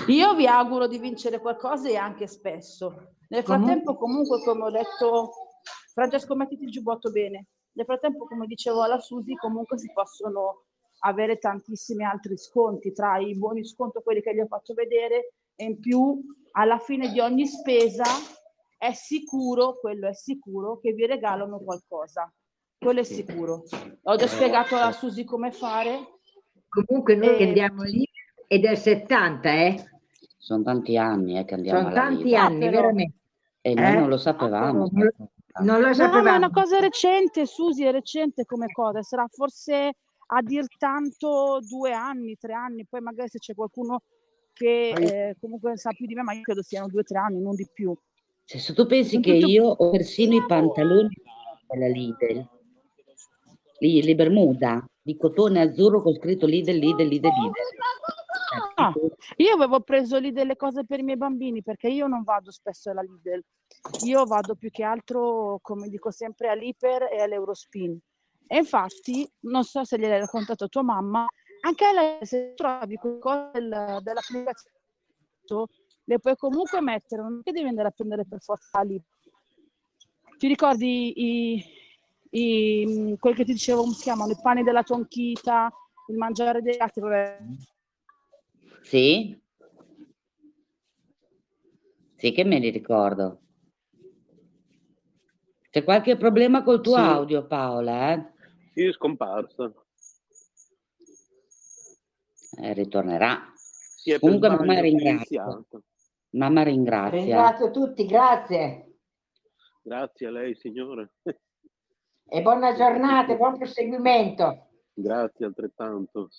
Io 0.08 0.36
vi 0.36 0.48
auguro 0.48 0.88
di 0.88 0.98
vincere 0.98 1.40
qualcosa 1.40 1.90
e 1.90 1.96
anche 1.96 2.28
spesso. 2.28 3.16
Nel 3.30 3.44
frattempo, 3.44 3.96
comunque, 3.96 4.42
come 4.44 4.64
ho 4.64 4.72
detto, 4.72 5.32
Francesco, 5.94 6.36
mettiti 6.36 6.64
il 6.64 6.72
giubbotto 6.72 7.12
bene. 7.12 7.48
Nel 7.74 7.86
frattempo, 7.86 8.26
come 8.26 8.48
dicevo 8.48 8.82
alla 8.82 9.00
Susi, 9.00 9.36
comunque 9.36 9.78
si 9.78 9.92
possono 9.94 10.66
avere 11.00 11.38
tantissimi 11.38 12.04
altri 12.04 12.38
sconti, 12.38 12.92
tra 12.92 13.18
i 13.20 13.36
buoni 13.36 13.64
sconto, 13.66 14.02
quelli 14.02 14.22
che 14.22 14.34
gli 14.34 14.40
ho 14.40 14.48
fatto 14.48 14.74
vedere, 14.74 15.34
e 15.56 15.66
in 15.66 15.80
più 15.80 16.20
alla 16.54 16.80
fine 16.80 17.10
di 17.12 17.20
ogni 17.20 17.46
spesa 17.46 18.04
è 18.78 18.92
sicuro, 18.94 19.80
quello 19.80 20.08
è 20.08 20.14
sicuro, 20.14 20.80
che 20.80 20.94
vi 20.94 21.06
regalano 21.06 21.60
qualcosa. 21.60 22.32
Quello 22.80 23.02
è 23.02 23.04
sicuro. 23.04 23.66
Ho 24.04 24.16
già 24.16 24.28
spiegato 24.28 24.78
alla 24.78 24.94
Susi 24.94 25.26
come 25.26 25.52
fare. 25.52 26.20
Comunque 26.70 27.16
noi 27.16 27.38
e... 27.38 27.48
andiamo 27.48 27.84
lì 27.84 28.08
ed 28.48 28.64
è 28.64 28.76
70, 28.76 29.54
eh? 29.54 29.90
Sono 30.38 30.64
tanti 30.64 30.96
anni 30.98 31.38
eh, 31.38 31.44
che 31.44 31.56
andiamo 31.56 31.82
Sono 31.82 31.94
tanti 31.94 32.24
lì. 32.24 32.36
anni, 32.38 32.68
ah, 32.68 32.72
veramente. 32.72 33.18
E 33.62 33.74
noi 33.74 33.92
eh? 33.92 33.96
non 34.00 34.08
lo 34.08 34.18
sapevamo. 34.18 34.90
Non 35.62 35.82
lo 35.82 35.94
sapevamo. 35.94 36.18
No, 36.18 36.24
ma 36.24 36.34
è 36.34 36.38
una 36.38 36.50
cosa 36.52 36.80
recente, 36.80 37.46
Susi, 37.46 37.84
è 37.84 37.92
recente 37.92 38.46
come 38.46 38.72
cosa. 38.72 39.02
Sarà 39.02 39.28
forse 39.28 39.96
a 40.28 40.42
dir 40.42 40.66
tanto 40.78 41.60
due 41.68 41.92
anni, 41.92 42.38
tre 42.38 42.54
anni, 42.54 42.86
poi 42.86 43.02
magari 43.02 43.28
se 43.28 43.40
c'è 43.40 43.54
qualcuno 43.54 44.04
che 44.54 44.90
eh, 44.90 45.36
comunque 45.40 45.76
sa 45.76 45.92
più 45.92 46.06
di 46.06 46.16
me, 46.16 46.22
ma 46.22 46.32
io 46.34 46.42
credo 46.44 46.62
siano 46.62 46.88
due 46.88 47.02
o 47.02 47.04
tre 47.04 47.18
anni, 47.18 47.42
non 47.42 47.56
di 47.56 47.68
più. 47.74 47.94
Cioè, 48.46 48.60
se 48.60 48.74
tu 48.74 48.86
pensi 48.86 49.20
che 49.20 49.34
io 49.34 49.66
ho 49.66 49.90
persino 49.90 50.36
i 50.36 50.46
pantaloni 50.46 51.10
della 51.68 51.88
Lidl, 51.88 52.48
lì, 53.80 54.04
le 54.04 54.16
Bermuda, 54.16 54.86
di 55.02 55.18
cotone 55.18 55.62
azzurro 55.62 56.02
con 56.02 56.14
scritto 56.14 56.46
Lidl, 56.46 56.72
Lidl, 56.72 57.04
Lidl, 57.04 57.28
Lidl. 57.28 57.54
Ah, 58.76 58.94
io 59.38 59.54
avevo 59.54 59.82
preso 59.82 60.18
lì 60.18 60.32
delle 60.32 60.56
cose 60.56 60.86
per 60.86 61.00
i 61.00 61.04
miei 61.04 61.18
bambini 61.18 61.62
perché 61.62 61.88
io 61.90 62.08
non 62.08 62.24
vado 62.24 62.52
spesso 62.52 62.90
alla 62.90 63.02
Lidl. 63.02 63.42
Io 64.06 64.26
vado 64.26 64.56
più 64.56 64.70
che 64.70 64.84
altro, 64.84 65.60
come 65.62 65.90
dico 65.90 66.12
sempre, 66.12 66.50
all'Iper 66.50 67.10
e 67.12 67.22
all'Eurospin. 67.22 67.98
E 68.48 68.58
infatti, 68.58 69.30
non 69.42 69.64
so 69.64 69.84
se 69.84 69.98
gliel'hai 69.98 70.20
raccontato 70.20 70.68
tua 70.68 70.82
mamma, 70.82 71.26
anche 71.62 71.86
lei 71.94 72.26
se 72.26 72.54
trovi 72.56 72.96
qualcosa 72.96 73.52
del, 73.54 74.00
dell'applicazione 74.02 74.78
le 76.10 76.20
puoi 76.20 76.36
comunque 76.36 76.82
mettere, 76.82 77.22
non 77.22 77.42
è 77.44 77.52
devi 77.52 77.68
andare 77.68 77.90
a 77.90 77.92
prendere 77.92 78.26
per 78.26 78.42
forza 78.42 78.82
lì. 78.82 79.00
Ti 80.38 80.48
ricordi 80.48 81.14
i, 81.16 81.64
i, 82.32 83.16
quel 83.20 83.36
che 83.36 83.46
ti 83.46 83.54
dicevo, 83.54 83.82
come 83.82 83.94
si 83.94 84.04
chiamano, 84.04 84.32
i 84.32 84.40
pani 84.42 84.64
della 84.64 84.84
tonchita, 84.84 85.72
il 86.10 86.16
mangiare 86.18 86.62
dei 86.62 86.78
gatti, 86.78 87.00
vabbè. 87.00 87.40
Sì? 88.82 89.40
Sì 92.16 92.32
che 92.32 92.44
me 92.44 92.60
li 92.60 92.70
ricordo. 92.70 93.42
C'è 95.70 95.84
qualche 95.84 96.18
problema 96.18 96.64
col 96.64 96.82
tuo 96.82 96.96
Sì. 96.96 97.00
audio, 97.00 97.46
Paola? 97.46 98.14
Eh? 98.14 98.34
Sì, 98.74 98.84
è 98.86 98.92
scomparsa. 98.92 99.72
Eh, 102.58 102.74
ritornerà. 102.74 103.54
Per 104.04 104.20
Comunque, 104.20 104.50
mamma 104.50 104.80
ringrazia. 104.80 105.44
silenziata. 105.44 105.82
Mamma 106.32 106.64
ringrazia. 106.64 107.20
Ringrazio 107.20 107.72
tutti, 107.72 108.06
grazie. 108.06 108.98
Grazie 109.84 110.28
a 110.28 110.32
lei, 110.32 110.56
signore. 110.56 111.14
E 112.32 112.42
buona 112.44 112.76
giornata 112.76 113.34
e 113.34 113.38
buon 113.38 113.58
proseguimento. 113.58 114.68
Grazie 114.94 115.46
altrettanto. 115.46 116.30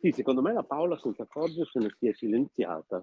Sì, 0.00 0.12
secondo 0.12 0.42
me 0.42 0.52
la 0.52 0.62
Paola 0.62 0.98
senza 0.98 1.22
accorgersene 1.22 1.94
si 1.98 2.08
è 2.08 2.12
silenziata. 2.12 3.02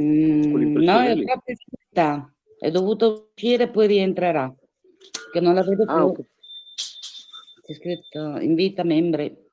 Mm, 0.00 0.76
no, 0.78 1.00
è 1.00 1.22
proprio 1.22 1.54
uscita. 1.54 2.34
È 2.58 2.70
dovuto 2.70 3.30
uscire 3.34 3.64
e 3.64 3.70
poi 3.70 3.86
rientrerà. 3.86 4.52
Che 5.32 5.40
non 5.40 5.54
la 5.54 5.62
vedo 5.62 5.84
più. 5.84 5.94
Ah, 5.94 6.04
ok. 6.06 6.20
C'è 7.62 7.74
scritto 7.74 8.38
invita 8.40 8.82
membri. 8.82 9.48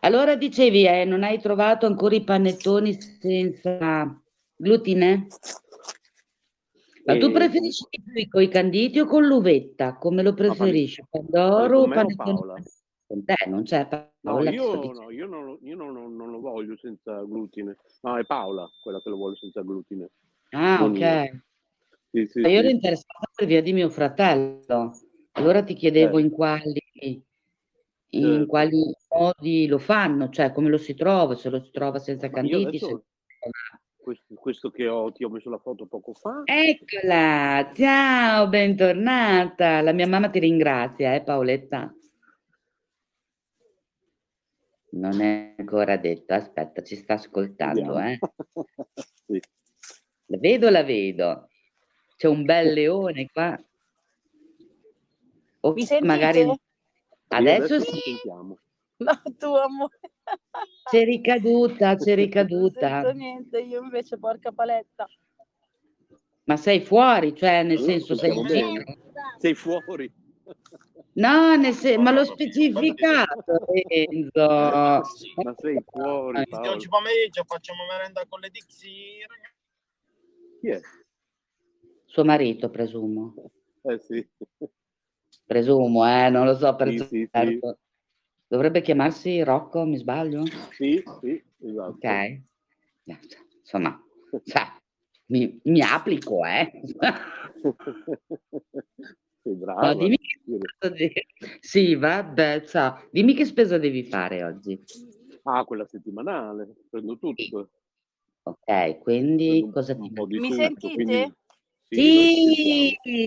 Allora 0.00 0.36
dicevi, 0.36 0.86
eh, 0.86 1.04
non 1.04 1.22
hai 1.22 1.38
trovato 1.38 1.84
ancora 1.84 2.14
i 2.14 2.24
panettoni 2.24 2.98
senza 2.98 4.20
glutine? 4.56 5.26
Ma 7.08 7.16
tu 7.16 7.28
Eh, 7.28 7.32
preferisci 7.32 7.86
di 7.88 8.02
più 8.02 8.28
con 8.28 8.42
i 8.42 8.48
canditi 8.48 9.00
o 9.00 9.06
con 9.06 9.26
l'uvetta? 9.26 9.96
Come 9.96 10.22
lo 10.22 10.34
preferisci? 10.34 11.02
Pandoro 11.08 11.80
o 11.80 11.88
panettone? 11.88 12.62
Te 13.06 13.34
non 13.46 13.62
c'è 13.62 13.88
No, 14.20 14.42
Paola. 14.42 14.50
sto 14.52 14.82
io, 14.84 14.92
no, 14.92 15.10
io, 15.10 15.26
non, 15.26 15.44
lo- 15.46 15.58
io 15.62 15.74
non, 15.74 15.92
non- 15.94 16.14
non 16.14 16.30
lo 16.30 16.40
voglio 16.40 16.76
senza 16.76 17.22
glutine. 17.22 17.76
No, 18.02 18.18
è 18.18 18.26
Paola 18.26 18.68
quella 18.82 19.00
che 19.00 19.08
lo 19.08 19.16
vuole 19.16 19.36
senza 19.36 19.62
glutine. 19.62 20.10
Ah, 20.50 20.80
non 20.80 20.90
ok. 20.90 20.98
io. 21.00 21.42
Sì, 22.10 22.26
sì, 22.26 22.38
io 22.40 22.48
ero 22.48 22.68
sì. 22.68 22.74
interessata 22.74 23.30
per 23.34 23.46
via 23.46 23.62
di 23.62 23.72
mio 23.72 23.88
fratello. 23.88 24.92
Allora 25.32 25.62
ti 25.62 25.72
chiedevo 25.72 26.18
Eh. 26.18 26.22
in 26.22 26.30
quali, 26.30 26.82
in 28.10 28.22
Certo. 28.22 28.46
quali 28.46 28.82
modi 29.08 29.66
lo 29.66 29.78
fanno, 29.78 30.28
cioè 30.28 30.52
come 30.52 30.68
lo 30.68 30.76
si 30.76 30.94
trova, 30.94 31.34
se 31.36 31.48
lo 31.48 31.62
si 31.62 31.70
trova 31.70 31.98
senza 31.98 32.28
Ma 32.28 32.34
canditi. 32.34 32.66
adesso, 32.66 32.86
se- 32.86 33.02
questo, 34.08 34.34
questo 34.36 34.70
che 34.70 34.88
ho, 34.88 35.12
ti 35.12 35.22
ho 35.22 35.28
messo 35.28 35.50
la 35.50 35.58
foto 35.58 35.84
poco 35.84 36.14
fa, 36.14 36.40
Eccola, 36.46 37.70
ciao, 37.74 38.48
bentornata. 38.48 39.82
La 39.82 39.92
mia 39.92 40.06
mamma 40.06 40.30
ti 40.30 40.38
ringrazia, 40.38 41.14
eh 41.14 41.22
Paoletta? 41.22 41.94
Non 44.92 45.20
è 45.20 45.56
ancora 45.58 45.98
detto, 45.98 46.32
aspetta, 46.32 46.82
ci 46.82 46.96
sta 46.96 47.14
ascoltando, 47.14 47.98
eh. 47.98 48.18
Sì. 49.26 49.42
La 50.30 50.38
vedo, 50.38 50.70
la 50.70 50.82
vedo. 50.84 51.48
C'è 52.16 52.28
un 52.28 52.44
bel 52.44 52.72
leone 52.72 53.26
qua. 53.26 53.62
O 55.60 55.72
Mi 55.74 55.86
magari 56.00 56.50
adesso 57.28 57.78
ci 57.82 57.92
sì, 57.92 58.00
sentiamo. 58.00 58.58
No, 58.98 59.22
tu 59.38 59.54
amore. 59.54 60.00
c'è 60.90 61.04
ricaduta, 61.04 61.94
c'è 61.96 62.16
Non 62.16 62.24
ricaduta. 62.24 62.88
sento 62.88 63.12
niente, 63.12 63.60
io 63.60 63.82
invece 63.82 64.18
porca 64.18 64.50
paletta. 64.50 65.06
Ma 66.44 66.56
sei 66.56 66.80
fuori, 66.80 67.34
cioè 67.36 67.62
nel 67.62 67.76
Allora 67.76 67.92
senso 67.92 68.14
sei 68.16 68.36
in 68.36 68.46
giro? 68.46 68.82
Sei 69.38 69.54
fuori. 69.54 70.12
No, 71.12 71.56
nel 71.56 71.74
sen- 71.74 72.00
ma 72.02 72.10
l'ho 72.10 72.24
specificato, 72.24 73.66
Enzo. 73.86 74.46
Ma 74.46 75.54
sei 75.56 75.82
fuori, 75.86 76.46
Paolo. 76.48 76.70
oggi 76.70 76.88
pomeriggio 76.88 77.44
facciamo 77.44 77.84
merenda 77.90 78.24
con 78.28 78.40
le 78.40 78.50
Dixie. 78.50 79.26
Chi 80.60 80.68
è? 80.68 80.80
Suo 82.04 82.24
marito, 82.24 82.70
presumo. 82.70 83.34
Eh 83.82 83.98
sì. 83.98 84.26
Presumo, 85.44 86.06
eh, 86.08 86.30
non 86.30 86.46
lo 86.46 86.54
so 86.56 86.74
per 86.74 86.90
Sì, 86.90 86.98
sì, 86.98 87.28
sì. 87.30 87.60
Dovrebbe 88.48 88.80
chiamarsi 88.80 89.42
Rocco, 89.42 89.84
mi 89.84 89.98
sbaglio? 89.98 90.44
Sì, 90.72 91.02
sì, 91.20 91.42
esatto. 91.60 91.90
Ok. 91.90 92.04
Eh, 92.04 92.42
Insomma, 93.60 94.02
cioè, 94.44 94.62
mi, 95.26 95.60
mi 95.64 95.82
applico, 95.82 96.44
eh. 96.46 96.70
sei 99.42 99.54
brava. 99.54 99.92
No, 99.92 99.94
dimmi 99.98 100.16
che 100.16 100.38
spesa 100.40 100.94
devi- 100.94 101.26
Sì, 101.60 101.94
vabbè, 101.94 102.64
ciao. 102.64 103.06
Dimmi 103.10 103.34
che 103.34 103.44
spesa 103.44 103.76
devi 103.76 104.04
fare 104.04 104.42
oggi. 104.42 104.82
Ah, 105.42 105.64
quella 105.64 105.84
settimanale, 105.86 106.74
prendo 106.88 107.18
tutto. 107.18 107.70
Ok, 108.44 108.98
quindi 109.00 109.46
Prendo 109.48 109.66
un- 109.66 109.72
cosa 109.72 109.94
ti 109.94 110.10
Mi 110.10 110.50
sentite? 110.52 110.94
quindi- 110.94 111.34
Sì, 111.90 112.96
Sì! 113.02 113.26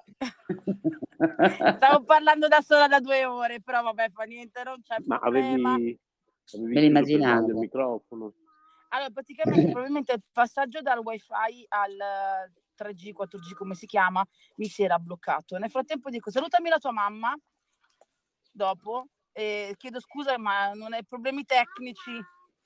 Stavo 1.77 2.03
parlando 2.03 2.47
da 2.47 2.61
sola 2.61 2.87
da 2.87 2.99
due 2.99 3.25
ore, 3.25 3.61
però 3.61 3.81
vabbè, 3.81 4.09
fa 4.11 4.23
niente, 4.23 4.61
non 4.63 4.81
c'è 4.83 4.97
Ma 5.05 5.17
avevi, 5.17 5.49
problema. 5.49 5.77
avevi 6.53 6.73
Me 6.73 6.81
per 6.81 6.81
l'immaginavo. 6.81 7.47
sbaglio 7.47 7.53
il 7.53 7.59
microfono? 7.59 8.33
Allora, 8.89 9.09
praticamente 9.09 9.69
probabilmente 9.69 10.13
il 10.13 10.21
passaggio 10.31 10.81
dal 10.81 10.99
wifi 10.99 11.65
al 11.69 11.91
eh, 11.91 12.51
3G, 12.75 13.13
4G, 13.13 13.53
come 13.53 13.73
si 13.73 13.85
chiama, 13.85 14.23
mi 14.57 14.67
si 14.67 14.83
era 14.83 14.99
bloccato. 14.99 15.57
Nel 15.57 15.69
frattempo 15.69 16.09
dico, 16.09 16.29
salutami 16.29 16.69
la 16.69 16.77
tua 16.77 16.91
mamma, 16.91 17.33
dopo, 18.51 19.07
e 19.31 19.75
chiedo 19.77 19.99
scusa, 20.01 20.37
ma 20.37 20.71
non 20.73 20.93
hai 20.93 21.05
problemi 21.05 21.45
tecnici. 21.45 22.11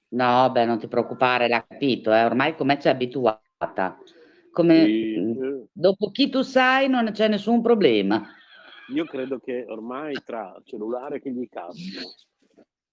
No, 0.09 0.49
beh, 0.51 0.65
non 0.65 0.79
ti 0.79 0.87
preoccupare, 0.87 1.47
l'ha 1.47 1.65
capito, 1.67 2.13
eh. 2.13 2.23
Ormai 2.23 2.55
come 2.55 2.79
ci 2.79 2.87
è 2.87 2.91
abituata. 2.91 3.97
Come 4.55 4.85
Sì, 4.85 5.67
dopo 5.73 6.11
chi 6.11 6.29
tu 6.29 6.41
sai 6.41 6.87
non 6.87 7.11
c'è 7.11 7.27
nessun 7.27 7.61
problema. 7.61 8.25
io 8.93 9.03
credo 9.03 9.37
che 9.39 9.65
ormai 9.67 10.23
tra 10.23 10.55
cellulare 10.63 11.19
che 11.19 11.29
gli 11.29 11.45
casca, 11.49 11.99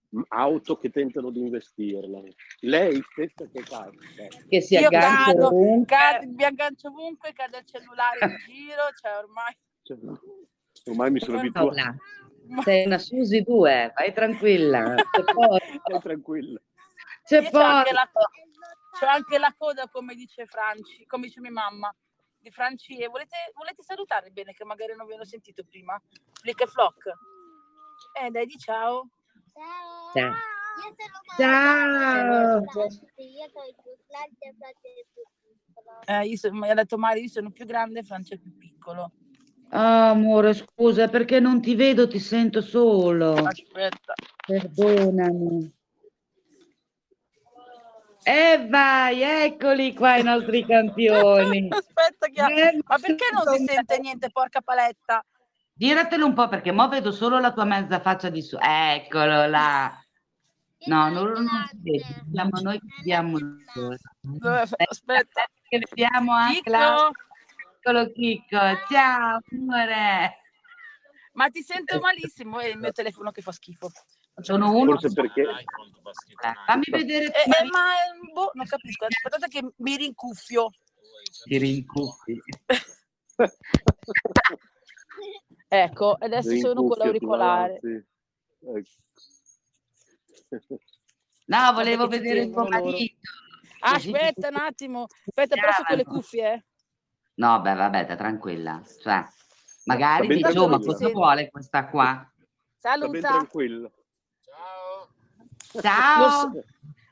m- 0.08 0.22
auto 0.26 0.76
che 0.78 0.90
tentano 0.90 1.30
di 1.30 1.38
investirla, 1.38 2.20
lei 2.62 3.00
stessa 3.12 3.46
che 3.46 3.62
casca. 3.62 4.26
Che 4.48 4.60
si 4.60 4.76
Io 4.76 4.86
aggancia 4.88 5.32
cado, 5.32 5.46
ovunque. 5.46 5.96
cade, 5.96 6.26
mi 6.26 6.42
aggancio 6.42 6.88
ovunque, 6.88 7.32
cade 7.32 7.58
il 7.58 7.64
cellulare 7.64 8.18
in 8.18 8.34
giro, 8.44 8.82
cioè 9.00 9.18
ormai... 9.18 9.56
Cioè, 9.82 9.98
ormai 10.86 11.12
mi 11.12 11.20
sono 11.20 11.38
abituato. 11.38 11.68
Paola, 11.68 11.94
sei 12.64 12.86
una 12.86 12.98
Susi 12.98 13.40
2, 13.42 13.92
vai 13.96 14.12
tranquilla. 14.12 14.96
C'è 15.14 15.24
posto. 15.32 15.80
Stai 15.84 16.00
tranquilla. 16.00 16.60
C'è 19.02 19.08
anche, 19.08 19.36
la, 19.36 19.52
coda, 19.58 19.88
come 19.88 20.14
dice 20.14 20.46
Franci, 20.46 21.04
come 21.06 21.26
dice 21.26 21.40
mia 21.40 21.50
mamma, 21.50 21.92
di 22.38 22.52
Franci. 22.52 22.98
E 22.98 23.08
volete, 23.08 23.34
volete 23.52 23.82
salutare 23.82 24.30
bene, 24.30 24.52
che 24.52 24.64
magari 24.64 24.94
non 24.94 25.08
ve 25.08 25.16
l'ho 25.16 25.24
sentito 25.24 25.64
prima? 25.64 26.00
Flick 26.40 26.60
e 26.60 26.66
Flock. 26.68 27.12
Eh, 28.22 28.30
dai, 28.30 28.46
di 28.46 28.56
ciao. 28.56 29.08
Ciao. 30.14 30.22
Io 30.22 30.94
sono 30.96 31.20
Ciao. 31.36 32.60
Io 32.60 33.48
sono 33.52 33.66
il 33.66 33.74
più 33.82 33.96
grande 34.06 34.54
Franci 34.54 34.70
è 34.70 35.00
il 35.00 35.10
più 35.10 35.22
piccolo. 35.42 36.00
Eh, 36.06 36.26
io 36.28 36.36
sono, 36.36 36.58
mi 36.60 36.70
ha 36.70 36.74
detto 36.74 36.96
Mario, 36.96 37.22
io 37.22 37.28
sono 37.28 37.50
più 37.50 37.66
grande 37.66 37.98
e 37.98 38.02
Franci 38.04 38.34
è 38.34 38.38
più 38.38 38.56
piccolo. 38.56 39.10
Ah, 39.70 40.10
amore, 40.10 40.54
scusa, 40.54 41.08
perché 41.08 41.40
non 41.40 41.60
ti 41.60 41.74
vedo, 41.74 42.06
ti 42.06 42.20
sento 42.20 42.60
solo. 42.60 43.32
Aspetta. 43.32 44.12
Perdonami. 44.46 45.80
E 48.24 48.66
vai, 48.68 49.22
eccoli 49.22 49.94
qua 49.94 50.16
i 50.16 50.22
nostri 50.22 50.64
campioni. 50.64 51.68
Aspetta. 51.72 52.26
Eh, 52.26 52.78
ma 52.84 52.98
perché 52.98 53.24
non 53.32 53.56
si 53.56 53.64
sente 53.66 53.98
niente, 53.98 54.30
porca 54.30 54.60
paletta? 54.60 55.24
Diratelo 55.72 56.26
un 56.26 56.34
po' 56.34 56.48
perché 56.48 56.70
mo 56.70 56.86
vedo 56.88 57.10
solo 57.10 57.40
la 57.40 57.52
tua 57.52 57.64
mezza 57.64 58.00
faccia 58.00 58.28
di 58.28 58.42
su. 58.42 58.56
Eccolo 58.60 59.46
là. 59.46 59.92
No, 60.84 61.08
non 61.10 61.46
si 61.68 61.78
vede, 61.80 62.24
siamo 62.32 62.60
noi 62.60 62.78
che 62.78 62.86
vediamo. 62.98 63.38
Dove- 63.74 64.68
Aspetta. 64.88 65.44
Che 65.68 65.78
vediamo 65.88 66.32
anche 66.32 66.70
la... 66.70 67.10
Piccolo 67.80 68.12
Chicco, 68.12 68.58
ciao 68.88 69.40
amore. 69.50 70.36
ma 71.32 71.48
ti 71.48 71.62
sento 71.62 71.98
malissimo. 71.98 72.60
È 72.60 72.66
il 72.66 72.78
mio 72.78 72.92
telefono 72.92 73.32
che 73.32 73.42
fa 73.42 73.50
schifo. 73.50 73.90
Sono 74.40 74.72
uno. 74.72 74.92
Forse 74.92 75.12
perché 75.12 75.42
Eh, 75.42 76.52
Fammi 76.66 76.84
vedere 76.90 77.26
Eh, 77.26 77.42
eh, 77.42 77.64
ma 77.70 77.92
boh, 78.32 78.50
non 78.54 78.66
capisco. 78.66 79.04
Aspettate 79.06 79.48
che 79.48 79.72
mi 79.76 79.96
rincuffio. 79.96 80.70
ti 81.44 81.58
rincuffi. 81.58 82.40
Ecco, 85.68 86.16
adesso 86.18 86.54
sono 86.58 86.84
con 86.84 86.98
l'auricolare. 86.98 87.80
No, 91.46 91.72
volevo 91.72 92.06
vedere 92.08 92.40
il 92.40 92.50
tuo 92.50 92.68
marito. 92.68 93.16
Aspetta 93.80 94.48
un 94.48 94.56
attimo. 94.56 95.06
Aspetta, 95.26 95.54
però 95.56 95.72
su 95.72 95.82
quelle 95.84 96.04
cuffie. 96.04 96.52
eh. 96.52 96.64
No, 97.36 97.60
beh, 97.60 97.74
vabbè, 97.74 98.04
sta 98.04 98.16
tranquilla. 98.16 98.82
Cioè, 99.00 99.24
magari 99.84 100.38
tranquilla. 100.40 100.78
cosa 100.78 101.08
vuole 101.08 101.50
questa 101.50 101.88
qua? 101.88 102.30
Sta 102.76 102.96
ben 102.98 103.00
Saluta 103.00 103.28
tranquillo. 103.28 103.92
Ciao. 105.80 106.20
l'orso, 106.50 106.64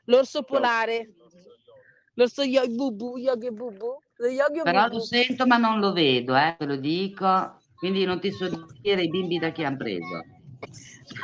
l'orso 0.05 0.43
polare. 0.43 1.13
L'orso 2.15 2.43
yo- 2.43 2.67
bubu, 2.67 3.17
yogi 3.17 3.49
bubu. 3.51 3.97
Yogi 4.19 4.61
Però 4.61 4.83
bubu. 4.83 4.97
lo 4.97 5.01
sento 5.03 5.47
ma 5.47 5.57
non 5.57 5.79
lo 5.79 5.93
vedo, 5.93 6.35
eh, 6.35 6.55
te 6.59 6.65
lo 6.65 6.75
dico. 6.75 7.59
Quindi 7.75 8.03
non 8.05 8.19
ti 8.19 8.31
so 8.31 8.67
dire 8.81 9.01
i 9.03 9.09
bimbi 9.09 9.39
da 9.39 9.49
chi 9.51 9.63
hanno 9.63 9.77
preso. 9.77 10.23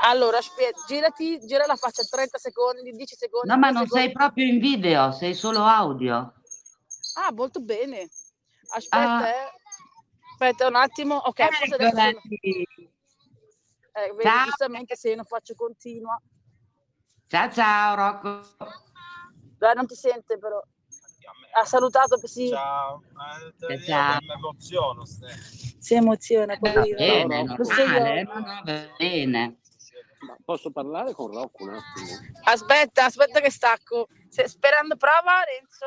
Allora, 0.03 0.37
aspetta, 0.39 0.79
girati, 0.87 1.39
gira 1.45 1.65
la 1.67 1.75
faccia 1.75 2.01
30 2.03 2.39
secondi, 2.39 2.89
10 2.91 3.15
secondi. 3.15 3.47
No, 3.49 3.57
ma 3.57 3.67
10 3.69 3.77
non 3.77 3.87
sei 3.87 4.07
secondi. 4.07 4.13
proprio 4.17 4.45
in 4.47 4.59
video, 4.59 5.11
sei 5.11 5.35
solo 5.35 5.63
audio. 5.63 6.33
Ah, 7.17 7.31
molto 7.31 7.59
bene. 7.59 8.09
Aspetta, 8.69 9.17
Ah. 9.17 9.27
eh. 9.29 9.51
Aspetta 10.31 10.67
un 10.67 10.75
attimo. 10.75 11.15
Ok, 11.15 11.47
forse 11.53 11.75
adesso 11.75 11.95
sono... 11.95 12.09
eh, 12.09 12.17
vedi, 14.15 14.29
giustamente 14.45 14.95
se 14.95 15.09
io 15.09 15.15
non 15.15 15.25
faccio 15.25 15.53
continua. 15.55 16.19
Ciao 17.27 17.51
ciao 17.51 17.95
Rocco. 17.95 18.41
Dai, 19.57 19.75
non 19.75 19.85
ti 19.85 19.95
sente 19.95 20.37
però. 20.37 20.61
Ha 21.59 21.65
salutato 21.65 22.17
si, 22.23 22.49
Ciao. 22.49 23.01
Eh, 23.67 23.81
Ciao. 23.83 24.19
mi 24.21 24.31
emoziono. 24.31 25.05
ste. 25.05 25.27
si 25.33 25.95
emoziona. 25.95 26.57
Va 26.59 26.71
poverino. 26.71 26.97
bene, 26.97 27.45
Rocco. 27.47 27.55
Lo 27.57 27.63
so 27.63 27.73
normale, 27.85 28.19
io. 28.21 28.33
no, 28.33 28.39
no, 28.39 28.61
va 28.63 28.93
bene. 28.97 29.59
Posso 30.45 30.71
parlare 30.71 31.13
con 31.13 31.31
Rocco 31.31 31.63
un 31.63 31.73
attimo? 31.73 32.07
Aspetta, 32.43 33.05
aspetta 33.05 33.39
che 33.39 33.51
stacco. 33.51 34.07
Se- 34.29 34.47
sperando, 34.47 34.95
prova 34.95 35.41
Renzo. 35.43 35.85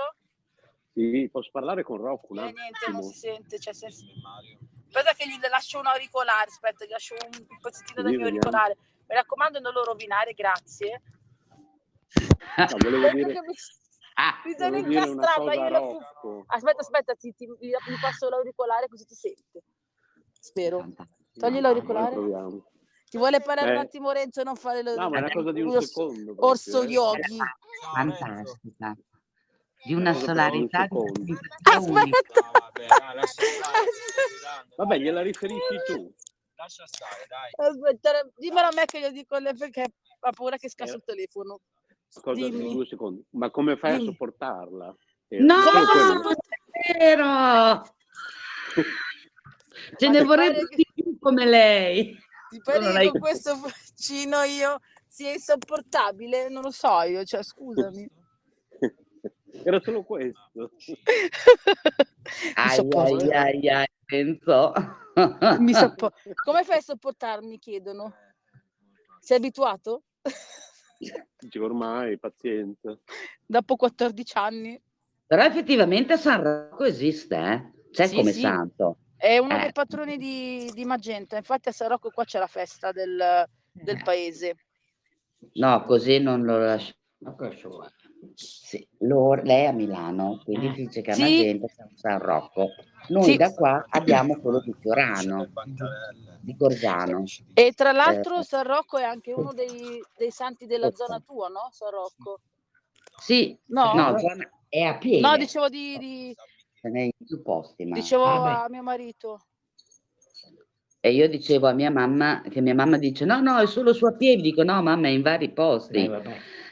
Sì, 0.93 1.29
posso 1.31 1.51
parlare 1.53 1.83
con 1.83 1.99
Rocco 1.99 2.27
un 2.33 2.39
Eh, 2.41 2.43
niente, 2.53 2.91
non 2.91 3.03
si 3.03 3.19
sente. 3.19 3.59
Cioè, 3.59 3.73
se- 3.73 3.87
Aspetta 3.87 5.13
che 5.15 5.27
gli 5.29 5.39
lascio 5.49 5.79
un 5.79 5.87
auricolare. 5.87 6.51
Aspetta, 6.51 6.85
gli 6.85 6.91
lascio 6.91 7.15
un 7.15 7.47
un 7.49 7.59
pezzettino 7.61 8.03
del 8.03 8.11
Sì, 8.13 8.17
mio 8.19 8.27
vediamo. 8.27 8.47
auricolare. 8.49 8.77
Mi 9.09 9.15
raccomando, 9.15 9.61
non 9.61 9.73
lo 9.73 9.85
rovinare, 9.85 10.33
grazie. 10.35 11.01
No, 12.57 12.67
volevo 12.79 13.11
dire, 13.15 13.41
mi, 13.47 13.55
Ah, 14.15 14.43
mi 14.45 14.55
sono 14.59 14.77
incastrata 14.77 15.53
io 15.55 15.69
la. 15.69 15.79
Rocco. 15.79 16.45
Aspetta, 16.47 16.81
aspetta, 16.81 17.15
ti, 17.15 17.33
ti- 17.35 17.47
gli 17.59 17.69
gli 17.71 18.01
passo 18.01 18.29
l'auricolare 18.29 18.87
così 18.89 19.07
ti 19.07 19.15
sente. 19.15 19.63
Spero. 20.39 20.87
Togli 21.33 21.61
l'auricolare. 21.61 22.13
proviamo. 22.13 22.71
Ti 23.09 23.17
vuole 23.17 23.41
parlare 23.41 23.71
un 23.71 23.77
Eh. 23.77 23.81
attimo 23.81 24.11
Renzo, 24.13 24.43
non 24.43 24.57
fare 24.57 24.83
lo... 24.83 24.95
No, 24.95 25.09
ma 25.09 25.17
è 25.17 25.21
una 25.21 25.31
cosa 25.33 25.53
di 25.53 25.63
un 25.63 25.81
secondo. 25.81 26.35
Orso 26.39 26.83
eh. 26.83 26.87
yogi. 26.87 27.39
Fantastica. 27.95 28.95
Di 29.85 29.95
una 29.95 30.13
solarità 30.13 30.87
un 30.91 31.13
di 31.13 31.35
sensazioni. 31.65 32.11
Aspetta. 32.11 32.51
No, 34.77 34.85
vabbè, 34.85 34.99
gliela 34.99 35.23
riferisci 35.23 35.77
tu. 35.87 36.13
Lascia 36.57 36.87
stare, 36.87 37.27
dai. 37.27 37.51
Aspetta, 37.69 38.29
dimmelo 38.37 38.67
a 38.67 38.73
me 38.75 38.85
che 38.85 38.99
io 38.99 39.11
dico 39.11 39.39
perché 39.57 39.83
ha 40.21 40.31
paura 40.33 40.59
che 40.59 40.69
scasso 40.69 40.97
il 40.97 41.03
telefono. 41.05 41.61
Dimmi. 42.35 42.73
due 42.75 42.87
secondi. 42.87 43.25
Ma 43.31 43.51
come 43.51 43.77
fai 43.77 43.93
Dimmi. 43.93 44.03
a 44.03 44.07
sopportarla? 44.11 44.97
Eh, 45.29 45.39
No, 45.41 45.57
non 45.57 46.33
è 46.33 46.99
vero. 46.99 47.83
Ce 49.97 50.09
ne 50.09 50.23
vorrei 50.25 50.53
pare 50.53 50.67
che- 50.69 50.77
di 50.77 50.87
più 50.95 51.19
come 51.19 51.45
lei. 51.47 52.17
Ti 52.51 52.61
pare 52.63 52.81
che 52.81 52.87
hai 52.99 53.09
con 53.11 53.21
questo 53.21 53.57
vaccino 53.59 54.43
io 54.43 54.79
sia 55.07 55.33
insopportabile? 55.33 56.49
Non 56.49 56.63
lo 56.63 56.71
so 56.71 57.01
io, 57.03 57.25
cioè 57.25 57.43
scusami. 57.43 58.09
Era 59.65 59.81
solo 59.81 60.03
questo. 60.05 60.73
Mi 60.87 60.99
Ai 62.55 62.89
ai 63.33 63.69
ai 63.69 63.69
ai. 63.69 65.59
Mi 65.59 65.73
soppo- 65.75 66.13
Come 66.45 66.63
fai 66.65 66.79
a 66.79 66.83
sopportarmi? 66.83 67.47
Mi 67.49 67.59
chiedono. 67.59 68.15
Sei 69.21 69.37
abituato? 69.37 70.05
Ormai, 71.59 72.19
pazienza. 72.19 72.99
Dopo 73.47 73.77
14 73.77 74.37
anni. 74.39 74.81
Però 75.27 75.43
effettivamente 75.45 76.17
San 76.17 76.43
Rocco 76.43 76.85
esiste, 76.85 77.37
eh? 77.37 77.73
C'è 77.91 78.07
Sì, 78.09 78.17
come 78.17 78.33
sì. 78.33 78.41
santo. 78.41 78.99
È 79.17 79.39
uno 79.39 79.57
Eh. 79.57 79.61
dei 79.61 79.73
patroni 79.73 80.17
di, 80.17 80.71
di 80.75 80.85
Magenta. 80.85 81.37
Infatti 81.37 81.69
a 81.69 81.73
San 81.73 81.89
Rocco 81.89 82.11
qua 82.11 82.25
c'è 82.25 82.39
la 82.39 82.47
festa 82.47 82.91
del, 82.93 83.47
del 83.73 84.03
paese. 84.03 84.57
No, 85.55 85.85
così 85.85 86.19
non 86.19 86.43
lo 86.45 86.59
lascio. 86.59 86.95
Ma 87.19 87.35
cosa 87.35 87.69
vuoi? 87.69 87.89
Sì, 88.35 88.87
loro- 88.99 89.43
lei 89.43 89.65
è 89.65 89.69
a 89.69 89.73
Milano, 89.73 90.41
quindi 90.45 90.67
Eh. 90.69 90.73
dice 90.73 91.01
che 91.01 91.11
a 91.11 91.15
Sì. 91.15 91.23
Magenta 91.23 91.67
un 91.79 91.97
San 91.97 92.19
Rocco. 92.19 92.69
Noi 93.09 93.25
Sì. 93.25 93.37
da 93.37 93.53
qua 93.55 93.85
abbiamo 93.89 94.39
quello 94.41 94.61
di 94.61 94.75
Fiorano, 94.79 95.49
di 96.41 96.55
Gorgiano. 96.57 97.25
E 97.55 97.73
tra 97.73 97.93
l'altro 97.93 98.39
Eh. 98.41 98.45
San 98.45 98.65
Rocco 98.65 98.99
è 98.99 99.03
anche 99.05 99.33
uno 99.33 99.53
dei, 99.53 100.03
dei 100.17 100.31
santi 100.31 100.67
della 100.67 100.91
zona 100.93 101.19
tua, 101.21 101.49
no? 101.49 101.69
San 101.73 101.91
Rocco. 101.91 102.41
Sì, 103.19 103.59
No? 103.67 103.93
no, 103.95 104.17
è 104.69 104.83
a 104.83 104.97
piedi. 104.99 105.21
No, 105.21 105.37
dicevo 105.37 105.69
di, 105.69 105.99
di- 105.99 106.35
Ce 106.81 106.89
n'è 106.89 107.01
in 107.03 107.11
più 107.27 107.43
posti, 107.43 107.85
ma... 107.85 107.95
dicevo 107.95 108.25
Ah, 108.25 108.65
a 108.65 108.69
mio 108.71 108.83
marito. 108.83 109.45
E 111.03 111.13
io 111.13 111.29
dicevo 111.29 111.67
a 111.67 111.73
mia 111.73 111.91
mamma, 111.91 112.43
che 112.49 112.61
mia 112.61 112.75
mamma 112.75 112.99
dice, 112.99 113.25
no, 113.25 113.41
no, 113.41 113.59
è 113.59 113.67
solo 113.67 113.93
su 113.95 114.05
a 114.05 114.13
piedi. 114.13 114.43
Dico, 114.43 114.63
no, 114.63 114.83
mamma, 114.83 115.09
è 115.09 115.11
in 115.11 115.23
vari 115.23 115.51
posti. 115.51 116.09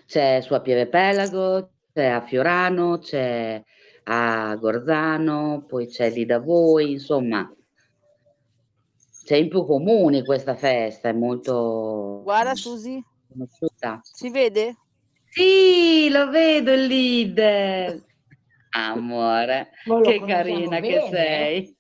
C'è 0.09 0.41
su 0.41 0.55
a 0.55 0.63
Pieve 0.63 0.87
Pelago, 0.87 1.69
c'è 1.93 2.07
a 2.07 2.23
Fiorano, 2.23 2.97
c'è 2.97 3.63
a 4.05 4.57
Gorzano, 4.57 5.67
poi 5.69 5.87
c'è 5.87 6.11
lì 6.11 6.25
da 6.25 6.39
voi, 6.39 6.93
insomma. 6.93 7.55
C'è 9.23 9.37
in 9.37 9.51
più 9.51 9.67
comuni 9.67 10.25
questa 10.25 10.55
festa, 10.55 11.11
è 11.11 11.13
molto 11.13 12.23
Guarda 12.23 12.55
Susi, 12.55 13.05
conosciuta. 13.29 14.01
si 14.03 14.31
vede? 14.31 14.79
Sì, 15.29 16.09
lo 16.09 16.31
vedo 16.31 16.73
il 16.73 16.87
leader. 16.87 18.07
Amore, 18.71 19.73
che 20.05 20.25
carina 20.25 20.81
che 20.81 20.89
bene, 20.89 21.05
eh. 21.05 21.11
sei. 21.11 21.77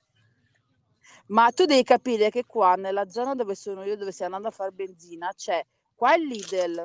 Ma 1.28 1.50
tu 1.50 1.64
devi 1.64 1.82
capire 1.82 2.28
che 2.28 2.44
qua 2.44 2.74
nella 2.74 3.08
zona 3.08 3.34
dove 3.34 3.54
sono 3.54 3.84
io, 3.84 3.96
dove 3.96 4.12
stiamo 4.12 4.36
andando 4.36 4.54
a 4.54 4.58
fare 4.58 4.74
benzina, 4.74 5.32
c'è 5.34 5.64
qua 5.94 6.14
il 6.14 6.26
Lidl, 6.26 6.84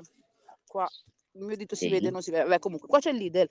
qua 0.65 0.87
il 1.35 1.45
mio 1.45 1.55
dito 1.55 1.75
si 1.75 1.85
Sì. 1.85 1.91
vede, 1.91 2.09
non 2.11 2.21
si 2.21 2.31
vede, 2.31 2.43
vabbè 2.43 2.59
comunque 2.59 2.87
qua 2.87 2.99
c'è 2.99 3.11
il 3.11 3.17
Lidl, 3.17 3.47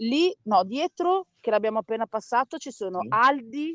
lì, 0.00 0.34
no, 0.44 0.64
dietro, 0.64 1.26
che 1.40 1.50
l'abbiamo 1.50 1.78
appena 1.78 2.06
passato, 2.06 2.58
ci 2.58 2.70
sono 2.70 3.00
Sì. 3.02 3.08
Aldi, 3.10 3.74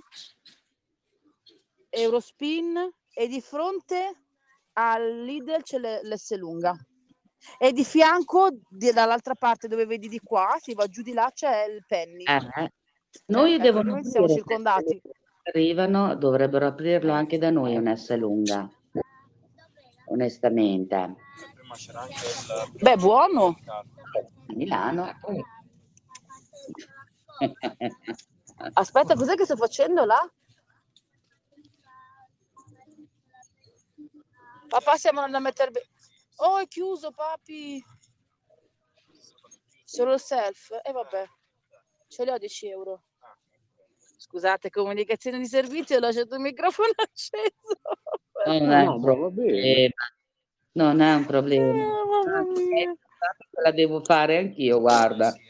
Eurospin 1.89 2.77
e 3.13 3.27
di 3.27 3.41
fronte 3.41 4.21
al 4.73 5.21
Lidl 5.23 5.61
c'è 5.61 5.77
l'S 5.79 6.35
lunga. 6.37 6.75
E 7.59 7.73
di 7.73 7.83
fianco, 7.83 8.49
di- 8.69 8.91
dall'altra 8.91 9.35
parte 9.35 9.67
dove 9.67 9.85
vedi 9.85 10.07
di 10.07 10.19
qua, 10.19 10.55
si 10.59 10.73
va 10.73 10.87
giù 10.87 11.01
di 11.01 11.11
là, 11.13 11.29
c'è 11.33 11.65
il 11.65 11.83
Penny. 11.85 12.23
Eh, 12.23 12.71
Noi 13.25 13.53
ecco, 13.53 13.61
devono 13.61 13.91
noi 13.91 14.03
siamo 14.05 14.27
circondati. 14.29 15.01
arrivano, 15.43 16.15
dovrebbero 16.15 16.65
aprirlo 16.67 17.11
anche 17.11 17.37
da 17.37 17.51
noi 17.51 17.75
un 17.75 17.93
S 17.95 18.15
lunga, 18.15 18.67
onestamente. 20.05 21.15
Prima 21.73 21.75
c'era 21.75 22.01
anche 22.01 22.25
il... 22.25 22.71
Beh, 22.81 22.95
buono. 22.97 23.57
A 23.65 23.83
Milano. 24.47 25.11
Aspetta, 28.73 29.15
cos'è 29.15 29.35
che 29.35 29.45
sto 29.45 29.55
facendo 29.55 30.05
là? 30.05 30.19
Papà, 34.67 34.95
stiamo 34.97 35.19
andando 35.19 35.37
a 35.37 35.41
mettere... 35.41 35.71
Oh, 36.37 36.57
è 36.59 36.67
chiuso, 36.67 37.11
papi. 37.11 37.83
Solo 39.83 40.13
il 40.13 40.19
self? 40.19 40.79
E 40.83 40.91
vabbè, 40.91 41.25
ce 42.07 42.23
li 42.23 42.31
ho 42.31 42.37
10 42.37 42.67
euro. 42.69 43.03
Scusate, 44.17 44.69
comunicazione 44.69 45.37
di 45.37 45.45
servizio, 45.45 45.97
ho 45.97 45.99
lasciato 45.99 46.35
il 46.35 46.41
microfono 46.41 46.93
acceso. 46.97 47.79
Non 48.45 48.63
No, 48.65 48.73
è 48.73 48.83
no, 48.85 48.97
ma 48.97 49.13
va 49.15 49.29
bene. 49.29 49.47
problema. 49.51 49.93
Non 50.73 51.01
è 51.01 51.13
un 51.13 51.25
problema. 51.25 51.71
Eh, 51.71 51.85
mamma 51.85 52.41
mia. 52.41 52.95
la 53.61 53.71
devo 53.71 54.03
fare 54.03 54.37
anch'io, 54.37 54.79
guarda. 54.79 55.33